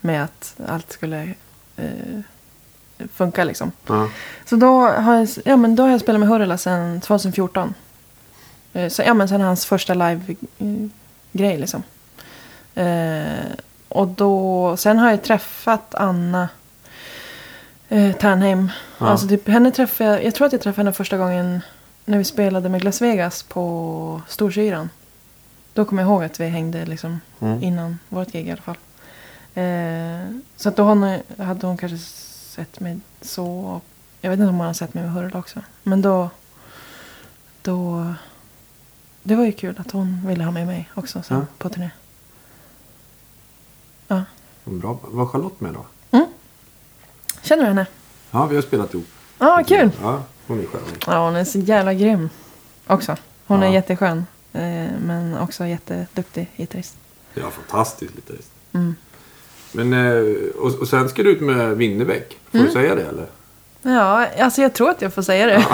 med 0.00 0.24
att 0.24 0.54
allt 0.68 0.92
skulle 0.92 1.34
eh, 1.76 2.20
funka 3.12 3.44
liksom. 3.44 3.72
Ja. 3.86 4.08
Så 4.44 4.56
då 4.56 4.80
har 4.88 5.14
jag, 5.14 5.28
ja, 5.44 5.56
men 5.56 5.76
då 5.76 5.82
har 5.82 5.90
jag 5.90 6.00
spelat 6.00 6.20
med 6.20 6.28
Hurrela 6.28 6.58
sedan 6.58 7.00
2014. 7.00 7.74
Eh, 8.72 8.88
Så, 8.88 9.02
ja, 9.02 9.14
men 9.14 9.28
sen 9.28 9.40
hans 9.40 9.66
första 9.66 9.94
live-grej 9.94 11.58
liksom. 11.58 11.82
Eh, 12.74 13.50
och 13.88 14.08
då, 14.08 14.76
sen 14.76 14.98
har 14.98 15.10
jag 15.10 15.22
träffat 15.22 15.94
Anna 15.94 16.48
eh, 17.88 18.12
Ternheim. 18.16 18.70
Ja. 18.98 19.06
Alltså 19.08 19.28
typ, 19.28 19.48
henne 19.48 19.70
träffade 19.70 20.10
jag, 20.10 20.24
jag 20.24 20.34
tror 20.34 20.46
att 20.46 20.52
jag 20.52 20.62
träffade 20.62 20.80
henne 20.84 20.92
första 20.92 21.16
gången 21.18 21.60
när 22.04 22.18
vi 22.18 22.24
spelade 22.24 22.68
med 22.68 22.84
Las 22.84 23.02
Vegas 23.02 23.42
på 23.42 24.22
Storsyran. 24.28 24.90
Då 25.74 25.84
kommer 25.84 26.02
jag 26.02 26.10
ihåg 26.10 26.24
att 26.24 26.40
vi 26.40 26.46
hängde 26.48 26.86
liksom 26.86 27.20
Mm. 27.40 27.62
innan 27.62 27.98
vårt 28.08 28.32
gig 28.32 28.48
i 28.48 28.50
alla 28.50 28.62
fall. 28.62 28.76
Eh, 29.54 30.36
så 30.56 30.68
att 30.68 30.76
då 30.76 30.82
hon, 30.82 31.18
hade 31.38 31.66
hon 31.66 31.76
kanske 31.76 31.98
sett 31.98 32.80
mig 32.80 33.00
så. 33.20 33.80
Jag 34.20 34.30
vet 34.30 34.38
inte 34.38 34.48
om 34.48 34.56
hon 34.58 34.66
har 34.66 34.74
sett 34.74 34.94
mig 34.94 35.04
med 35.04 35.12
Hurla 35.12 35.38
också. 35.38 35.60
Men 35.82 36.02
då, 36.02 36.30
då... 37.62 38.06
Det 39.22 39.34
var 39.34 39.44
ju 39.44 39.52
kul 39.52 39.74
att 39.78 39.90
hon 39.90 40.26
ville 40.26 40.44
ha 40.44 40.50
med 40.50 40.66
mig 40.66 40.90
också 40.94 41.22
sen 41.22 41.36
Ja. 41.38 41.46
på 41.58 41.68
turné. 41.68 41.90
Ja. 44.70 44.76
Bra. 44.76 44.98
Var 45.02 45.26
Charlotte 45.26 45.60
med 45.60 45.72
då? 45.74 45.84
Känner 47.42 47.62
du 47.62 47.68
henne? 47.68 47.86
Ja, 48.30 48.46
vi 48.46 48.54
har 48.54 48.62
spelat 48.62 48.94
ihop. 48.94 49.06
Ja, 49.38 49.46
vad 49.56 49.66
kul! 49.66 49.90
Ja, 50.02 50.22
hon 50.46 50.60
är 50.60 50.66
skön. 50.66 50.80
Ja, 51.06 51.24
hon 51.24 51.36
är 51.36 51.44
så 51.44 51.58
jävla 51.58 51.94
grym 51.94 52.28
också. 52.86 53.16
Hon 53.46 53.62
är 53.62 53.66
Ja. 53.66 53.72
jätteskön. 53.72 54.26
Eh, 54.52 54.60
men 55.06 55.38
också 55.38 55.66
jätteduktig 55.66 56.50
gitarrist. 56.56 56.94
Ja, 57.34 57.50
fantastisk 57.50 58.14
gitarrist. 58.14 58.50
Mm. 58.72 58.94
Men, 59.72 59.92
eh, 59.92 60.34
och, 60.58 60.74
och 60.80 60.88
sen 60.88 61.08
ska 61.08 61.22
du 61.22 61.30
ut 61.30 61.40
med 61.40 61.76
Winnerbäck. 61.76 62.38
Får 62.50 62.58
Mm. 62.58 62.66
du 62.66 62.72
säga 62.72 62.94
det 62.94 63.02
eller? 63.02 63.26
Ja, 63.82 64.26
alltså 64.38 64.62
jag 64.62 64.74
tror 64.74 64.90
att 64.90 65.02
jag 65.02 65.14
får 65.14 65.22
säga 65.22 65.46
det. 65.46 65.64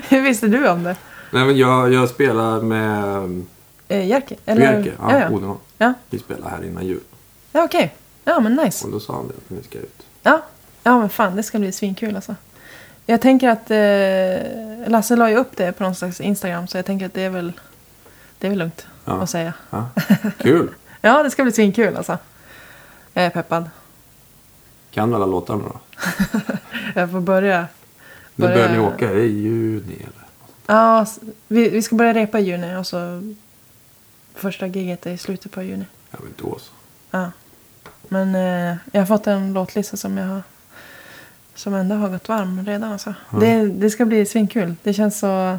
Hur 0.08 0.22
visste 0.22 0.46
du 0.48 0.68
om 0.68 0.82
det? 0.82 0.96
Nej, 1.32 1.44
men 1.46 1.56
jag, 1.56 1.92
jag 1.92 2.08
spelar 2.08 2.60
med 2.62 3.44
Eh, 3.88 4.06
Jerker? 4.08 4.36
Eller? 4.46 4.60
Bjerke. 4.82 4.92
Ja, 5.02 5.12
ja, 5.12 5.18
ja. 5.20 5.30
Odenholm. 5.30 5.58
ja. 5.78 5.94
Vi 6.10 6.18
spelar 6.18 6.50
här 6.50 6.64
innan 6.64 6.86
jul. 6.86 7.00
ja 7.52 7.64
okej. 7.64 7.94
Ja, 8.28 8.40
men 8.40 8.54
nice. 8.54 8.86
Och 8.86 8.92
då 8.92 9.00
sa 9.00 9.12
han 9.16 9.28
det 9.28 9.34
att 9.34 9.50
ni 9.50 9.62
ska 9.62 9.78
ut. 9.78 10.02
Ja. 10.22 10.42
ja, 10.82 10.98
men 10.98 11.08
fan 11.08 11.36
det 11.36 11.42
ska 11.42 11.58
bli 11.58 11.72
svinkul 11.72 12.16
alltså. 12.16 12.34
Jag 13.06 13.20
tänker 13.20 13.48
att 13.48 13.70
eh, 13.70 14.90
Lasse 14.90 15.16
la 15.16 15.30
ju 15.30 15.36
upp 15.36 15.56
det 15.56 15.72
på 15.72 15.82
någon 15.82 15.94
slags 15.94 16.20
Instagram 16.20 16.66
så 16.68 16.78
jag 16.78 16.84
tänker 16.86 17.06
att 17.06 17.14
det 17.14 17.22
är 17.22 17.30
väl, 17.30 17.52
det 18.38 18.46
är 18.46 18.50
väl 18.50 18.58
lugnt 18.58 18.86
Ja. 19.04 19.22
att 19.22 19.30
säga. 19.30 19.52
Ja. 19.70 19.88
Kul! 20.38 20.68
Ja, 21.00 21.22
det 21.22 21.30
ska 21.30 21.42
bli 21.42 21.52
svinkul 21.52 21.96
alltså. 21.96 22.18
Jag 23.14 23.24
är 23.24 23.30
peppad. 23.30 23.70
Kan 24.90 25.10
du 25.10 25.16
alla 25.16 25.26
låtarna 25.26 25.62
då? 25.64 25.80
Jag 26.94 27.10
får 27.10 27.20
börja. 27.20 27.66
När 28.34 28.46
Börja- 28.48 28.56
börjar 28.68 28.72
ni 28.72 28.78
åka? 28.94 29.12
I 29.12 29.26
juni 29.26 29.94
eller? 29.94 30.26
Ja, 30.66 31.06
vi, 31.48 31.68
vi 31.68 31.82
ska 31.82 31.96
börja 31.96 32.14
repa 32.14 32.38
i 32.38 32.42
juni 32.42 32.76
och 32.76 32.86
så 32.86 33.32
första 34.34 34.66
giget 34.66 35.06
är 35.06 35.10
i 35.10 35.18
slutet 35.18 35.52
på 35.52 35.62
juni. 35.62 35.84
Ja, 36.10 36.18
men 36.22 36.32
då 36.36 36.58
så. 36.58 36.72
Ja. 37.10 37.30
Men 38.08 38.34
eh, 38.34 38.76
jag 38.92 39.00
har 39.00 39.06
fått 39.06 39.26
en 39.26 39.52
låtlista 39.52 39.96
som 39.96 40.18
jag 40.18 40.26
har 40.26 40.42
som 41.58 41.74
ändå 41.74 41.94
har 41.94 42.08
gått 42.08 42.28
varm 42.28 42.66
redan. 42.66 42.92
Alltså. 42.92 43.14
Ja. 43.30 43.38
Det, 43.38 43.68
det 43.68 43.90
ska 43.90 44.04
bli 44.04 44.26
svinkul. 44.26 44.74
Det 44.82 44.92
känns 44.92 45.18
så... 45.18 45.58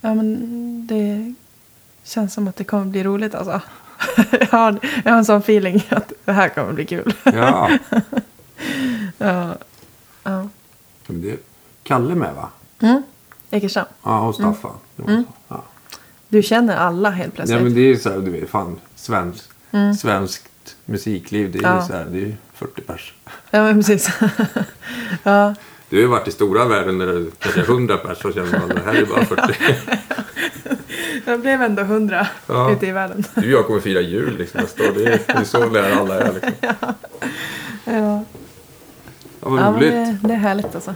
Ja, 0.00 0.14
men 0.14 0.86
det 0.86 1.34
känns 2.04 2.34
som 2.34 2.48
att 2.48 2.56
det 2.56 2.64
kommer 2.64 2.84
bli 2.84 3.04
roligt 3.04 3.34
alltså. 3.34 3.60
jag, 4.40 4.46
har, 4.46 4.78
jag 5.04 5.12
har 5.12 5.18
en 5.18 5.24
sån 5.24 5.40
feeling 5.40 5.86
att 5.90 6.12
det 6.24 6.32
här 6.32 6.48
kommer 6.48 6.72
bli 6.72 6.86
kul. 6.86 7.14
Ja. 7.24 7.70
ja. 9.18 9.54
ja. 10.22 10.48
Det 11.06 11.30
är 11.30 11.38
Kalle 11.82 12.14
med 12.14 12.34
va? 12.34 12.48
Mm. 12.80 13.02
Ekerstam. 13.50 13.86
Ja, 14.02 14.28
och 14.28 14.34
Staffan. 14.34 14.76
Mm. 14.98 15.24
Ja. 15.48 15.62
Du 16.28 16.42
känner 16.42 16.76
alla 16.76 17.10
helt 17.10 17.32
ja, 17.32 17.36
plötsligt. 17.36 17.62
men 17.62 17.74
det 17.74 17.80
är 17.80 17.88
ju 17.88 17.96
så 17.96 18.10
här, 18.10 18.18
du 18.18 18.30
vet, 18.30 18.50
fan, 18.50 18.80
svensk, 18.94 19.50
Mm. 19.76 19.94
svenskt 19.94 20.76
musikliv. 20.84 21.52
Det 21.52 21.58
är 21.58 21.62
Ja. 21.62 21.80
ju 21.82 21.86
så 21.86 21.92
här, 21.92 22.04
det 22.10 22.18
är 22.18 22.20
ju 22.20 22.34
40 22.54 22.80
pers. 22.82 23.14
Ja, 23.50 23.62
men 23.62 23.76
precis. 23.76 24.10
ja. 25.22 25.54
Du 25.88 25.96
har 25.96 26.00
ju 26.00 26.06
varit 26.06 26.28
i 26.28 26.30
stora 26.30 26.64
världen 26.64 26.98
där 26.98 27.06
det 27.06 27.26
kanske 27.38 27.60
är 27.60 27.64
100 27.64 27.96
pers 27.96 28.24
och 28.24 28.34
känner 28.34 28.58
man 28.58 28.68
det 28.68 28.82
här 28.84 28.94
är 28.94 29.06
bara 29.06 29.24
40. 29.24 29.54
Jag 31.24 31.40
blev 31.40 31.62
ändå 31.62 31.82
hundra 31.82 32.26
Ja. 32.46 32.72
ute 32.72 32.86
i 32.86 32.90
världen. 32.92 33.24
Du 33.34 33.40
och 33.54 33.60
jag 33.60 33.66
kommer 33.66 33.80
fira 33.80 34.00
jul 34.00 34.36
liksom 34.38 34.60
nästa 34.60 34.82
år. 34.82 34.92
Det 34.94 35.04
är, 35.04 35.20
det 35.26 35.32
är 35.32 35.44
så 35.44 35.66
nära 35.66 35.94
alla 35.94 36.20
är 36.20 36.32
liksom. 36.32 36.52
Ja, 36.60 36.94
Ja, 37.84 38.24
vad 39.40 39.60
ja 39.60 39.70
men 39.70 39.74
roligt. 39.74 39.90
det, 39.92 40.18
det 40.22 40.32
är 40.34 40.38
härligt 40.38 40.74
alltså. 40.74 40.94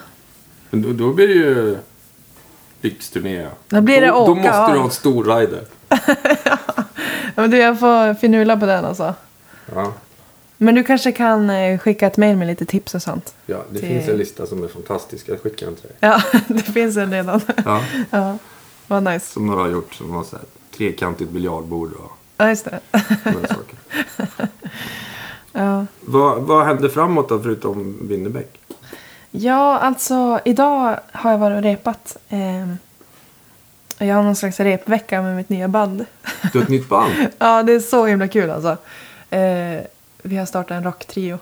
Men 0.71 0.83
då, 0.83 0.93
då 0.93 1.13
blir 1.13 1.29
det 1.29 1.35
ju 1.35 1.77
lyxturné. 2.81 3.43
ja. 3.43 3.51
Då 3.69 3.81
blir 3.81 4.01
det 4.01 4.07
då, 4.07 4.13
då 4.27 4.33
åka 4.33 4.35
måste 4.35 4.59
av. 4.59 4.73
du 4.73 4.79
ha 4.79 4.85
en 4.85 4.91
stor 4.91 5.25
rider. 5.25 5.65
Ja, 6.45 6.80
men 7.41 7.51
du, 7.51 7.57
jag 7.59 7.81
får 7.81 8.15
finula 8.15 8.57
på 8.57 8.67
den 8.67 8.85
alltså. 8.85 9.15
Ja, 9.75 9.93
Men 10.57 10.75
du 10.75 10.85
kanske 10.85 11.13
kan 11.13 11.51
eh, 11.51 11.79
skicka 11.79 12.07
ett 12.07 12.17
mail 12.17 12.37
med 12.37 12.47
lite 12.49 12.65
tips 12.65 12.95
och 12.95 13.03
sånt. 13.03 13.35
ja 13.47 13.57
det 13.71 13.81
Det- 13.81 13.87
finns 13.87 14.09
en 14.09 14.17
lista 14.17 14.47
som 14.47 14.65
är 14.65 14.69
fantastisk. 14.69 15.29
Jag 15.29 15.41
skickar 15.43 15.67
den 15.67 15.75
till 15.77 15.89
dig. 15.89 15.97
Ja, 16.01 16.23
det 16.49 16.63
finns 16.63 16.97
en 16.97 17.13
redan. 17.13 17.41
Ja, 17.65 17.83
Ja, 18.11 18.39
vad 18.87 19.03
nice. 19.03 19.27
som 19.33 19.47
några 19.47 19.61
har 19.63 19.69
gjort. 19.69 19.95
Som 19.95 20.11
har 20.11 20.25
så 20.25 20.37
här, 20.37 20.45
trekantigt 20.77 21.31
biljardbord 21.31 21.93
och 21.93 22.11
Ja, 22.37 22.49
just 22.49 22.65
det. 22.65 22.81
sådana 23.25 23.49
saker. 23.49 23.79
Ja. 25.53 25.87
Vad, 26.01 26.43
vad 26.43 26.67
händer 26.67 26.89
framåt 26.89 27.29
då 27.29 27.39
förutom 27.43 27.99
Winnerbäck? 28.09 28.61
ja, 29.31 29.79
alltså 29.79 30.41
idag 30.45 30.99
har 31.13 31.31
jag 31.31 31.39
varit 31.39 31.57
och 31.57 31.63
repat. 31.63 32.17
Ehm, 32.29 32.79
jag 34.07 34.17
har 34.17 34.23
någon 34.23 34.37
slags 34.37 34.61
repvecka 34.61 35.23
med 35.23 35.37
mitt 35.37 35.49
nya 35.49 35.69
band. 35.69 36.05
Du 36.53 36.59
har 36.59 36.63
ett 36.63 36.71
nytt 36.71 36.89
band? 36.89 37.13
Ja, 37.39 37.63
det 37.63 37.73
är 37.73 37.81
så 37.81 38.07
himla 38.07 38.29
kul 38.29 38.51
alltså. 38.51 38.77
Eh, 39.31 39.81
vi 40.23 40.37
har 40.37 40.47
startat 40.47 40.71
en 40.77 40.85
rocktrio. 40.85 41.39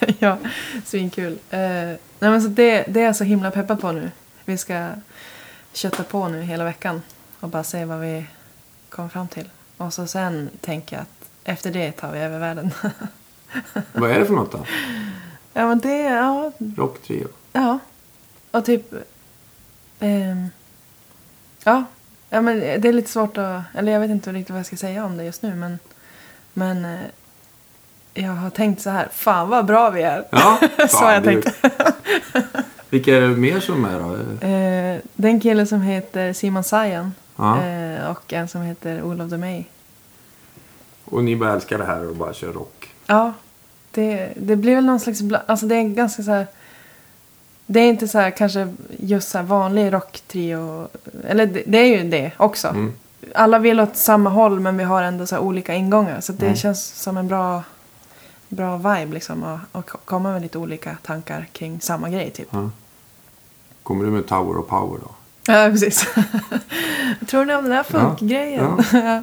ja, 0.18 0.38
svinkul. 0.84 1.38
Eh, 1.50 1.58
nej, 1.58 1.98
men 2.18 2.42
så 2.42 2.48
det, 2.48 2.84
det 2.88 3.00
är 3.00 3.04
jag 3.04 3.16
så 3.16 3.24
himla 3.24 3.50
peppad 3.50 3.80
på 3.80 3.92
nu. 3.92 4.10
Vi 4.44 4.56
ska 4.56 4.88
kötta 5.72 6.02
på 6.02 6.28
nu 6.28 6.42
hela 6.42 6.64
veckan 6.64 7.02
och 7.40 7.48
bara 7.48 7.64
se 7.64 7.84
vad 7.84 8.00
vi 8.00 8.24
kommer 8.88 9.08
fram 9.08 9.28
till. 9.28 9.48
Och 9.76 9.94
så 9.94 10.06
sen 10.06 10.50
tänker 10.60 10.96
jag 10.96 11.02
att 11.02 11.30
efter 11.44 11.70
det 11.70 11.92
tar 11.92 12.12
vi 12.12 12.18
över 12.18 12.38
världen. 12.38 12.70
Vad 13.92 14.10
är 14.10 14.18
det 14.18 14.26
för 14.26 14.34
något 14.34 14.52
då? 14.52 14.64
ja, 15.52 15.66
men 15.68 15.78
det, 15.78 15.98
ja, 15.98 16.52
Rocktrio? 16.76 17.28
Ja. 17.52 17.78
Och 18.50 18.64
typ... 18.64 18.94
ehm, 20.00 20.48
ja. 21.64 21.84
ja, 22.30 22.40
men 22.40 22.60
det 22.60 22.88
är 22.88 22.92
lite 22.92 23.10
svårt 23.10 23.38
att... 23.38 23.62
Eller 23.74 23.92
jag 23.92 24.00
vet 24.00 24.10
inte 24.10 24.32
riktigt 24.32 24.50
vad 24.50 24.58
jag 24.58 24.66
ska 24.66 24.76
säga 24.76 25.04
om 25.04 25.16
det 25.16 25.24
just 25.24 25.42
nu. 25.42 25.54
Men, 25.54 25.78
men 26.52 26.84
eh, 26.84 27.00
jag 28.14 28.32
har 28.32 28.50
tänkt 28.50 28.82
så 28.82 28.90
här. 28.90 29.08
Fan 29.12 29.48
vad 29.48 29.66
bra 29.66 29.90
vi 29.90 30.02
är. 30.02 30.24
Ja, 30.30 30.58
så 30.88 30.96
har 30.96 31.12
jag 31.12 31.24
tänkt. 31.24 31.48
Vilka 32.90 33.16
är 33.16 33.20
det 33.20 33.28
mer 33.28 33.60
som 33.60 33.84
är 33.84 34.00
då? 34.00 34.14
Eh, 34.46 35.00
det 35.14 35.28
är 35.28 35.32
en 35.32 35.40
kille 35.40 35.66
som 35.66 35.82
heter 35.82 36.32
Simon 36.32 36.64
Sajan. 36.64 37.14
Ja. 37.36 37.62
Eh, 37.64 38.10
och 38.10 38.32
en 38.32 38.48
som 38.48 38.62
heter 38.62 39.02
Olof 39.02 39.30
de 39.30 39.38
May. 39.38 39.64
Och 41.04 41.24
ni 41.24 41.36
bara 41.36 41.52
älskar 41.52 41.78
det 41.78 41.84
här 41.84 42.08
och 42.08 42.16
bara 42.16 42.34
kör 42.34 42.52
rock? 42.52 42.94
Ja, 43.06 43.32
det, 43.90 44.32
det 44.36 44.56
blir 44.56 44.74
väl 44.74 44.84
någon 44.84 45.00
slags... 45.00 45.20
Alltså 45.46 45.66
det 45.66 45.74
är 45.74 45.82
ganska 45.82 46.22
så 46.22 46.30
här... 46.30 46.46
Det 47.72 47.80
är 47.80 47.88
inte 47.88 48.08
så 48.08 48.18
här 48.18 48.30
kanske 48.30 48.74
just 48.98 49.28
så 49.28 49.38
här 49.38 49.44
vanlig 49.44 49.92
rocktrio. 49.92 50.88
Eller 51.28 51.46
det, 51.46 51.62
det 51.66 51.78
är 51.78 51.84
ju 52.02 52.10
det 52.10 52.30
också. 52.36 52.68
Mm. 52.68 52.92
Alla 53.34 53.58
vill 53.58 53.80
åt 53.80 53.96
samma 53.96 54.30
håll 54.30 54.60
men 54.60 54.76
vi 54.78 54.84
har 54.84 55.02
ändå 55.02 55.26
så 55.26 55.34
här 55.34 55.42
olika 55.42 55.74
ingångar. 55.74 56.20
Så 56.20 56.32
det 56.32 56.46
Mm. 56.46 56.56
känns 56.56 56.86
som 56.86 57.16
en 57.16 57.28
bra, 57.28 57.62
bra 58.48 58.76
vibe 58.76 59.14
liksom. 59.14 59.42
Och, 59.42 59.78
och 59.80 59.90
komma 60.04 60.32
med 60.32 60.42
lite 60.42 60.58
olika 60.58 60.96
tankar 61.02 61.46
kring 61.52 61.80
samma 61.80 62.08
grej 62.10 62.30
typ. 62.30 62.48
Ja. 62.50 62.70
Kommer 63.82 64.04
du 64.04 64.10
med 64.10 64.26
Tower 64.26 64.58
of 64.58 64.66
Power 64.68 64.98
då? 65.00 65.10
Ja, 65.52 65.70
precis. 65.70 66.06
Tror 67.28 67.44
ni 67.44 67.54
om 67.54 67.62
den 67.64 67.70
där 67.72 67.82
funkgrejen? 67.82 68.84
Ja. 68.92 69.22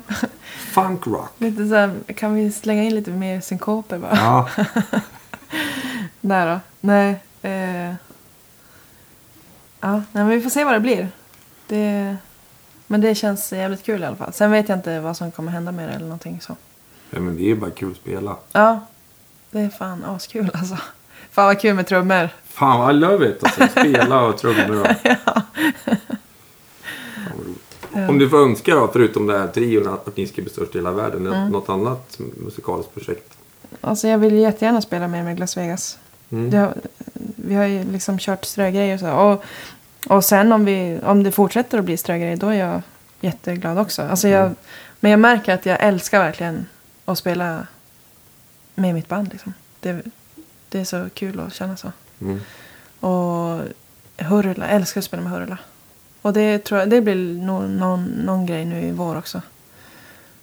Funk 0.73 1.07
rock? 1.07 1.31
lite 1.37 1.67
så 1.67 1.75
här, 1.75 1.93
kan 2.15 2.33
vi 2.33 2.51
slänga 2.51 2.83
in 2.83 2.95
lite 2.95 3.11
mer 3.11 3.41
synkoper 3.41 3.97
bara? 3.97 4.15
Ja. 4.15 4.49
Där 6.21 6.53
då? 6.53 6.59
Nej. 6.81 7.19
Eh... 7.41 7.93
Ja, 9.87 9.93
nej, 9.93 10.03
men 10.11 10.29
vi 10.29 10.41
får 10.41 10.49
se 10.49 10.63
vad 10.63 10.73
det 10.73 10.79
blir. 10.79 11.09
Det... 11.67 12.17
Men 12.87 13.01
det 13.01 13.15
känns 13.15 13.53
jävligt 13.53 13.83
kul 13.83 14.01
i 14.01 14.05
alla 14.05 14.15
fall. 14.15 14.33
Sen 14.33 14.51
vet 14.51 14.69
jag 14.69 14.77
inte 14.77 14.99
vad 14.99 15.17
som 15.17 15.31
kommer 15.31 15.51
hända 15.51 15.71
med 15.71 15.89
det 15.89 15.93
eller 15.93 16.05
någonting 16.05 16.41
så. 16.41 16.55
ja 17.09 17.19
men 17.19 17.37
det 17.37 17.51
är 17.51 17.55
bara 17.55 17.71
kul 17.71 17.91
att 17.91 17.97
spela. 17.97 18.35
Ja, 18.51 18.79
det 19.51 19.59
är 19.59 19.69
fan 19.69 20.03
askul 20.03 20.51
alltså. 20.53 20.77
Fan 21.31 21.45
vad 21.45 21.59
kul 21.59 21.75
med 21.75 21.87
trummor. 21.87 22.29
Fan, 22.43 22.91
I 22.91 22.93
love 22.93 23.29
it! 23.29 23.43
Alltså, 23.43 23.67
spela 23.67 24.21
och 24.21 24.37
trummor 24.37 24.81
och... 24.81 24.87
Vad 27.31 27.45
roligt. 27.45 28.09
Om 28.09 28.19
du 28.19 28.29
får 28.29 28.37
önska 28.37 28.75
då, 28.75 28.89
förutom 28.93 29.27
det 29.27 29.39
här 29.39 29.47
trion, 29.47 29.87
att 29.87 30.17
ni 30.17 30.27
ska 30.27 30.41
bli 30.41 30.51
störst 30.51 30.75
i 30.75 30.77
hela 30.77 30.91
världen. 30.91 31.27
Mm. 31.27 31.49
Något 31.49 31.69
annat 31.69 32.19
musikaliskt 32.19 32.93
projekt? 32.93 33.37
Alltså 33.81 34.07
jag 34.07 34.17
vill 34.17 34.33
ju 34.33 34.39
jättegärna 34.39 34.81
spela 34.81 35.07
mer 35.07 35.23
med 35.23 35.39
Las 35.39 35.57
Vegas. 35.57 35.97
Mm. 36.29 36.53
Har, 36.53 36.73
vi 37.35 37.55
har 37.55 37.65
ju 37.65 37.83
liksom 37.83 38.17
kört 38.19 38.45
strögrejer 38.45 38.93
och 38.93 38.99
så. 38.99 39.11
Och, 39.11 39.43
och 40.07 40.25
sen 40.25 40.51
om, 40.51 40.65
vi, 40.65 40.99
om 41.03 41.23
det 41.23 41.31
fortsätter 41.31 41.77
att 41.77 41.85
bli 41.85 41.97
strögrejer 41.97 42.37
då 42.37 42.47
är 42.47 42.53
jag 42.53 42.81
jätteglad 43.21 43.79
också. 43.79 44.01
Alltså 44.01 44.27
jag, 44.27 44.45
Mm. 44.45 44.55
Men 44.99 45.11
jag 45.11 45.19
märker 45.19 45.53
att 45.53 45.65
jag 45.65 45.77
älskar 45.83 46.19
verkligen 46.19 46.65
att 47.05 47.17
spela 47.17 47.67
med 48.75 48.93
mitt 48.93 49.07
band. 49.07 49.29
Liksom. 49.31 49.53
Det, 49.79 50.05
det 50.69 50.79
är 50.79 50.85
så 50.85 51.09
kul 51.13 51.39
att 51.39 51.53
känna 51.53 51.77
så. 51.77 51.91
Mm. 52.21 52.39
Och 52.99 53.61
Hurla, 54.17 54.65
jag 54.65 54.75
älskar 54.75 55.01
att 55.01 55.05
spela 55.05 55.23
med 55.23 55.31
Hurla. 55.31 55.57
Och 56.21 56.33
det 56.33 56.63
tror 56.63 56.79
jag, 56.79 56.89
det 56.89 57.01
blir 57.01 57.41
nog 57.41 57.63
någon, 57.69 58.05
någon 58.05 58.45
grej 58.45 58.65
nu 58.65 58.81
i 58.81 58.91
vår 58.91 59.17
också. 59.17 59.41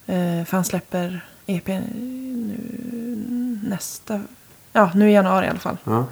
Eh, 0.06 0.44
för 0.44 0.50
han 0.50 0.64
släpper 0.64 1.26
EP 1.46 1.68
nu 1.68 2.56
nästa... 3.62 4.22
Ja, 4.72 4.90
nu 4.94 5.10
i 5.10 5.12
januari 5.12 5.46
i 5.46 5.48
alla 5.48 5.58
fall. 5.58 5.76
Ja. 5.84 6.06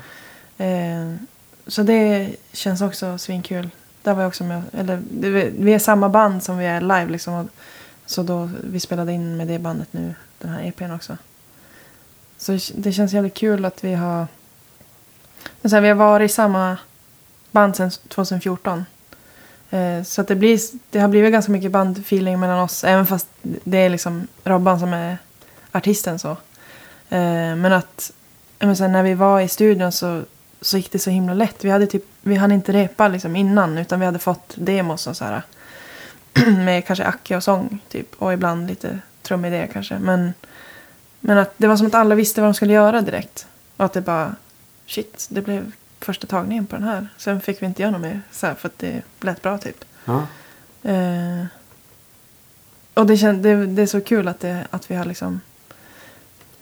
Eh, 0.65 1.15
så 1.73 1.83
det 1.83 2.37
känns 2.53 2.81
också 2.81 3.19
svinkul. 3.19 3.71
Där 4.03 4.15
var 4.15 4.23
jag 4.23 4.29
också 4.29 4.45
med. 4.45 4.63
Eller, 4.73 5.01
vi 5.59 5.75
är 5.75 5.79
samma 5.79 6.09
band 6.09 6.43
som 6.43 6.59
vi 6.59 6.67
är 6.67 6.81
live 6.81 7.07
liksom. 7.07 7.35
Och, 7.35 7.47
så 8.07 8.23
då 8.23 8.51
vi 8.65 8.81
spelade 8.81 9.13
in 9.13 9.37
med 9.37 9.49
det 9.49 9.59
bandet 9.59 9.93
nu, 9.93 10.15
den 10.39 10.51
här 10.51 10.63
EPn 10.63 10.91
också. 10.91 11.17
Så 12.39 12.59
det 12.75 12.93
känns 12.93 13.13
jävligt 13.13 13.35
kul 13.35 13.65
att 13.65 13.85
vi 13.85 13.95
har... 13.95 14.27
Men 15.61 15.71
så 15.71 15.77
här, 15.77 15.81
vi 15.81 15.89
har 15.89 15.95
varit 15.95 16.31
i 16.31 16.35
samma 16.35 16.77
band 17.51 17.77
sedan 17.77 17.91
2014. 17.91 18.85
Eh, 19.71 20.03
så 20.03 20.21
att 20.21 20.29
det, 20.29 20.37
blir, 20.37 20.61
det 20.91 20.99
har 20.99 21.09
blivit 21.09 21.33
ganska 21.33 21.53
mycket 21.53 21.73
bandfeeling 21.73 22.41
mellan 22.41 22.61
oss. 22.61 22.85
Även 22.85 23.07
fast 23.07 23.29
det 23.43 23.79
är 23.79 23.91
liksom 23.91 24.27
Robban 24.45 24.81
som 24.81 24.93
är 24.93 25.19
artisten 25.73 26.19
så. 26.19 26.31
Eh, 27.09 27.57
men 27.57 27.73
att 27.73 28.13
men 28.59 28.77
sen 28.77 28.93
när 28.93 29.03
vi 29.03 29.15
var 29.15 29.41
i 29.41 29.49
studion 29.49 29.93
så, 29.93 30.23
så 30.63 30.77
gick 30.77 30.93
det 30.93 30.99
så 30.99 31.11
himla 31.11 31.35
lätt. 31.35 31.65
Vi 31.65 31.71
hade 31.71 31.87
typ, 31.87 32.05
vi 32.23 32.35
hann 32.35 32.53
inte 32.53 32.73
repa 32.73 33.09
liksom 33.09 33.37
innan 33.37 33.79
utan 33.79 34.01
vi 34.01 34.07
hade 34.07 34.19
fått 34.19 34.53
demos 34.55 35.07
och 35.07 35.17
så 35.17 35.25
här. 35.25 35.43
med 36.65 36.87
kanske 36.87 37.05
acke 37.05 37.37
och 37.37 37.43
sång 37.43 37.79
typ. 37.89 38.23
Och 38.23 38.33
ibland 38.33 38.69
lite 38.69 38.99
trumidéer 39.23 39.67
kanske. 39.67 39.99
Men, 39.99 40.35
men 41.21 41.39
att 41.39 41.55
det 41.57 41.67
var 41.67 41.77
som 41.77 41.87
att 41.87 41.95
alla 41.95 42.15
visste 42.15 42.41
vad 42.41 42.49
de 42.49 42.55
skulle 42.55 42.73
göra 42.73 43.01
direkt. 43.01 43.47
Och 43.77 43.85
att 43.85 43.93
det 43.93 44.01
bara, 44.01 44.37
shit, 44.87 45.27
det 45.31 45.43
blev 45.43 45.73
första 46.01 46.27
tagningen 46.27 46.67
på 46.67 46.77
den 46.77 46.85
här. 46.85 47.09
Sen 47.17 47.41
fick 47.41 47.63
vi 47.63 47.67
inte 47.67 47.83
göra 47.83 47.93
något 47.93 48.01
mer 48.01 48.21
så 48.31 48.47
här, 48.47 48.55
för 48.55 48.69
att 48.69 48.79
det 48.79 49.03
lät 49.21 49.43
bra 49.43 49.59
typ. 49.59 49.85
Ja. 50.05 50.27
Eh, 50.83 51.45
och 52.95 53.07
det, 53.07 53.17
kän, 53.17 53.43
det, 53.43 53.67
det 53.67 53.83
är 53.83 53.87
så 53.87 54.01
kul 54.01 54.29
att, 54.29 54.41
det, 54.41 54.67
att 54.71 54.91
vi 54.91 54.95
har 54.95 55.05
liksom 55.05 55.41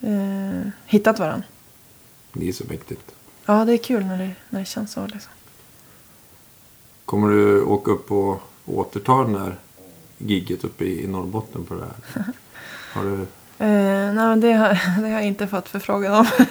eh, 0.01 0.71
hittat 0.87 1.19
varandra. 1.19 1.47
Det 2.33 2.49
är 2.49 2.53
så 2.53 2.65
mäktigt. 2.69 3.15
Ja, 3.51 3.65
det 3.65 3.73
är 3.73 3.79
kul 3.79 4.05
när 4.05 4.19
det, 4.19 4.31
när 4.49 4.61
det 4.61 4.67
känns 4.67 4.93
så. 4.93 5.07
Liksom. 5.07 5.33
Kommer 7.05 7.29
du 7.29 7.63
åka 7.63 7.91
upp 7.91 8.13
och 8.13 8.43
återta 8.67 9.23
den 9.23 9.33
där 9.33 9.57
gigget 10.19 10.65
uppe 10.65 10.85
i, 10.85 11.05
i 11.05 11.07
Norrbotten 11.07 11.65
på 11.65 11.75
det 11.75 11.81
här? 11.81 12.25
Har 12.93 13.05
du... 13.05 13.13
Eh, 13.65 14.13
nej, 14.15 14.15
men 14.15 14.41
det 14.41 14.53
har, 14.53 14.69
det 15.03 15.03
har 15.03 15.09
jag 15.09 15.25
inte 15.27 15.47
fått 15.47 15.69
förfrågan 15.69 16.15
om. 16.15 16.27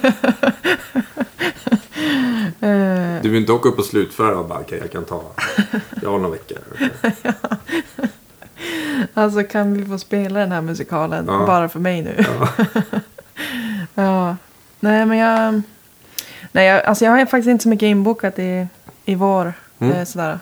eh, 2.70 3.22
Du 3.22 3.30
vill 3.30 3.42
inte 3.42 3.54
åka 3.54 3.70
upp 3.70 3.80
och 3.80 3.86
slutföra 3.86 4.40
och 4.40 4.48
bara, 4.48 4.64
jag 4.70 4.92
kan 4.92 5.06
ta, 5.06 5.24
jag 6.02 6.10
har 6.12 6.20
några 6.20 6.32
veckor. 6.32 6.58
alltså 9.14 9.44
kan 9.44 9.74
vi 9.74 9.86
få 9.86 10.00
spela 10.00 10.40
den 10.40 10.52
här 10.52 10.62
musikalen 10.62 11.26
Ja. 11.28 11.46
bara 11.46 11.70
för 11.70 11.80
mig 11.80 12.02
nu? 12.02 12.26
Ja. 12.38 12.50
ja. 13.96 14.36
Nej, 14.80 15.06
men 15.06 15.18
jag... 15.18 15.62
Nej, 16.52 16.68
jag, 16.68 16.84
alltså 16.84 17.06
jag 17.06 17.12
har 17.12 17.26
faktiskt 17.26 17.50
inte 17.50 17.64
så 17.64 17.70
mycket 17.70 17.88
inbokat 17.88 18.40
i, 18.40 18.68
i 19.06 19.16
vår. 19.16 19.54
Mm. 19.80 19.94
Eh, 19.94 20.06
sådär. 20.06 20.40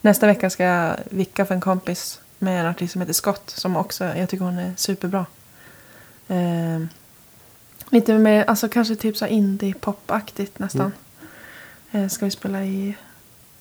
Nästa 0.00 0.26
vecka 0.26 0.50
ska 0.50 0.64
jag 0.64 0.96
vicka 1.10 1.44
för 1.44 1.54
en 1.54 1.60
kompis 1.60 2.20
med 2.38 2.60
en 2.60 2.66
artist 2.66 2.92
som 2.92 3.00
heter 3.00 3.14
Scott. 3.14 3.50
Som 3.50 3.76
också, 3.76 4.04
jag 4.04 4.28
tycker 4.28 4.44
hon 4.44 4.58
är 4.58 4.72
superbra. 4.76 5.26
Eh, 6.28 6.86
lite 7.90 8.18
mer, 8.18 8.44
alltså 8.44 8.68
kanske 8.68 8.96
typ 8.96 9.16
så 9.16 9.26
indie-pop-aktigt 9.26 10.58
nästan. 10.58 10.92
Eh, 11.92 12.08
ska 12.08 12.24
vi 12.24 12.30
spela 12.30 12.64
i, 12.64 12.96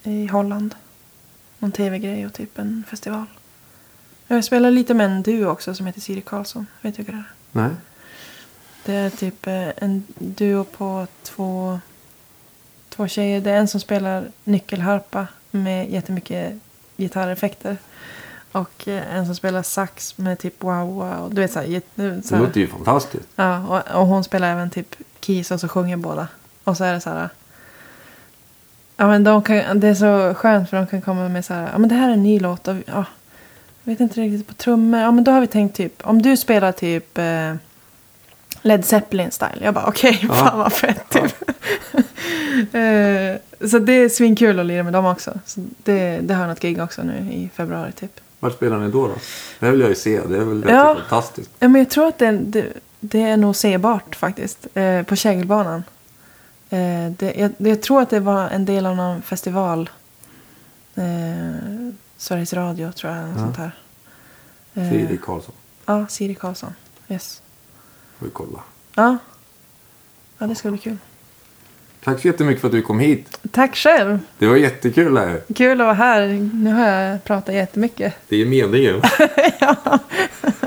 i 0.03 0.28
Holland. 0.28 0.76
Någon 1.60 1.72
tv-grej 1.72 2.26
och 2.26 2.34
typ 2.34 2.60
en 2.60 2.84
festival. 2.90 3.26
Jag 4.28 4.44
spelar 4.44 4.72
lite 4.72 4.94
med 4.94 5.06
en 5.06 5.24
duo 5.24 5.49
också 5.49 5.76
som 5.76 5.86
heter 5.86 6.02
Siri 6.02 6.22
Karlsson. 6.22 6.68
Vet 6.82 6.95
du 6.95 7.03
vilka 7.03 7.12
det 7.12 7.18
är? 7.18 7.32
Nej. 7.52 7.70
Det 8.86 8.94
är 8.94 9.10
typ 9.10 9.48
eh, 9.48 9.70
en 9.78 10.03
duo 10.18 10.64
på 10.64 11.07
två, 11.24 11.80
två 12.90 13.07
tjejer. 13.07 13.41
Det 13.41 13.52
är 13.52 13.57
en 13.57 13.68
som 13.68 13.80
spelar 13.80 14.32
nyckelharpa 14.44 15.28
med 15.52 15.90
jättemycket 15.90 16.53
gitarreffekter. 16.98 17.78
Och 18.52 18.88
eh, 18.88 19.16
en 19.16 19.26
som 19.26 19.36
spelar 19.36 19.64
sax 19.64 20.18
med 20.18 20.40
typ 20.40 20.64
wow 20.64 20.88
wow. 20.94 21.30
Du 21.34 21.41
vet 21.41 21.52
så 21.52 21.60
här, 21.60 21.82
Det 21.95 22.22
så 22.28 22.36
här. 22.36 22.41
låter 22.44 22.60
ju 22.60 22.68
fantastiskt. 22.68 23.28
Ja, 23.36 23.68
och, 23.68 24.02
och 24.02 24.07
hon 24.07 24.24
spelar 24.24 24.52
även 24.52 24.70
typ 24.70 24.95
keys 25.22 25.52
och 25.52 25.60
så 25.60 25.68
sjunger 25.68 25.98
båda. 25.98 26.28
Och 26.64 26.78
så 26.78 26.84
är 26.84 26.94
det 26.94 27.02
så 27.02 27.10
här. 27.10 27.30
Ja 28.98 29.07
men 29.07 29.24
de 29.24 29.44
kan, 29.44 29.80
det 29.80 29.88
är 29.88 29.95
så 29.95 30.34
skönt 30.34 30.70
för 30.70 30.78
de 30.78 30.88
kan 30.88 31.02
komma 31.02 31.30
med 31.30 31.45
så 31.45 31.53
här. 31.53 31.70
Ja 31.74 31.78
men 31.78 31.90
det 31.90 31.95
här 31.95 32.10
är 32.10 32.14
en 32.14 32.24
ny 32.24 32.40
låt. 32.40 32.68
Och, 32.68 32.76
ja, 32.86 33.06
jag 33.84 33.91
vet 33.94 33.99
inte 33.99 34.22
riktigt 34.22 34.48
på 34.48 34.53
trummor. 34.53 34.99
Ja 34.99 35.12
men 35.12 35.24
då 35.24 35.32
har 35.32 35.41
vi 35.41 35.48
tänkt 35.48 35.76
typ. 35.78 36.07
Om 36.07 36.22
du 36.22 36.38
spelar 36.38 36.72
typ 36.72 37.18
eh, 37.18 37.53
Led 38.66 38.86
Zeppelin 38.86 39.32
style. 39.32 39.58
Jag 39.62 39.74
bara 39.74 39.86
okej, 39.86 40.20
Ja. 40.28 40.34
fan 40.34 40.60
vad 40.60 40.74
fett 40.74 41.10
typ. 41.10 41.24
eh, 42.76 43.68
så 43.70 43.80
det 43.80 43.94
är 43.94 44.10
svinkul 44.10 44.60
att 44.60 44.66
lira 44.66 44.84
med 44.84 44.94
dem 44.94 45.06
också. 45.06 45.34
Så 45.46 45.66
det, 45.84 46.20
det 46.22 46.34
har 46.34 46.48
något 46.48 46.60
gig 46.60 46.82
också 46.82 47.04
nu 47.04 47.14
i 47.32 47.50
februari 47.56 47.92
typ. 47.92 48.20
Vart 48.40 48.54
spelar 48.54 48.78
ni 48.80 48.92
då? 48.92 49.08
då? 49.08 49.14
Det 49.60 49.72
vill 49.72 49.80
jag 49.80 49.90
ju 49.90 49.96
se. 49.96 50.22
Det 50.28 50.36
är 50.38 50.44
väl 50.44 50.64
rätt 50.64 50.74
Ja. 50.74 50.96
fantastiskt. 51.10 51.50
Ja, 51.60 51.68
men 51.68 51.82
jag 51.82 51.90
tror 51.90 52.08
att 52.08 52.18
det, 52.20 52.32
det, 52.32 52.66
det 53.00 53.22
är 53.22 53.38
nog 53.38 53.56
sebart 53.56 54.16
faktiskt. 54.16 54.68
Eh, 54.74 55.04
på 55.04 55.16
Kägelbanan. 55.16 55.84
Eh, 56.70 57.12
det, 57.18 57.34
jag, 57.38 57.52
jag 57.58 57.82
tror 57.82 58.02
att 58.02 58.10
det 58.10 58.20
var 58.20 58.50
en 58.50 58.66
del 58.66 58.86
av 58.86 58.96
någon 58.96 59.22
festival. 59.22 59.90
Sveriges 62.18 62.54
Radio 62.54 62.92
tror 62.92 63.14
jag. 63.14 63.28
Ja. 63.30 63.36
sånt 63.36 63.58
här. 63.58 63.72
Siri 64.74 65.18
Karlsson. 65.24 65.56
Ja, 65.86 66.06
Siri 66.10 66.36
Karlsson. 66.36 66.74
Yes. 67.08 67.42
Får 68.20 68.26
vi 68.26 68.32
kolla. 68.32 68.60
Ja. 68.96 69.18
ja, 70.38 70.48
det 70.48 70.56
ska 70.56 70.70
bli 70.70 70.80
kul. 70.80 70.98
Tack 72.04 72.22
så 72.22 72.28
jättemycket 72.28 72.62
för 72.62 72.68
att 72.68 72.72
du 72.72 72.82
kom 72.82 73.00
hit. 73.00 73.40
Tack 73.52 73.76
själv. 73.76 74.20
Det 74.38 74.48
var 74.48 74.56
jättekul 74.56 75.18
här. 75.18 75.42
Kul 75.56 75.82
att 75.82 75.86
vara 75.86 75.94
här. 75.94 76.28
Nu 76.54 76.74
har 76.74 76.88
jag 76.88 77.24
pratat 77.24 77.56
jättemycket. 77.56 78.14
Det 78.30 78.42
är 78.42 78.46
meningen. 78.46 79.02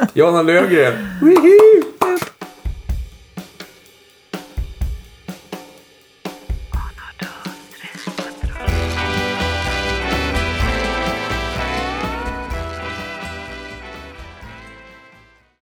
Jana 0.14 0.42
Löfgren. 0.42 1.08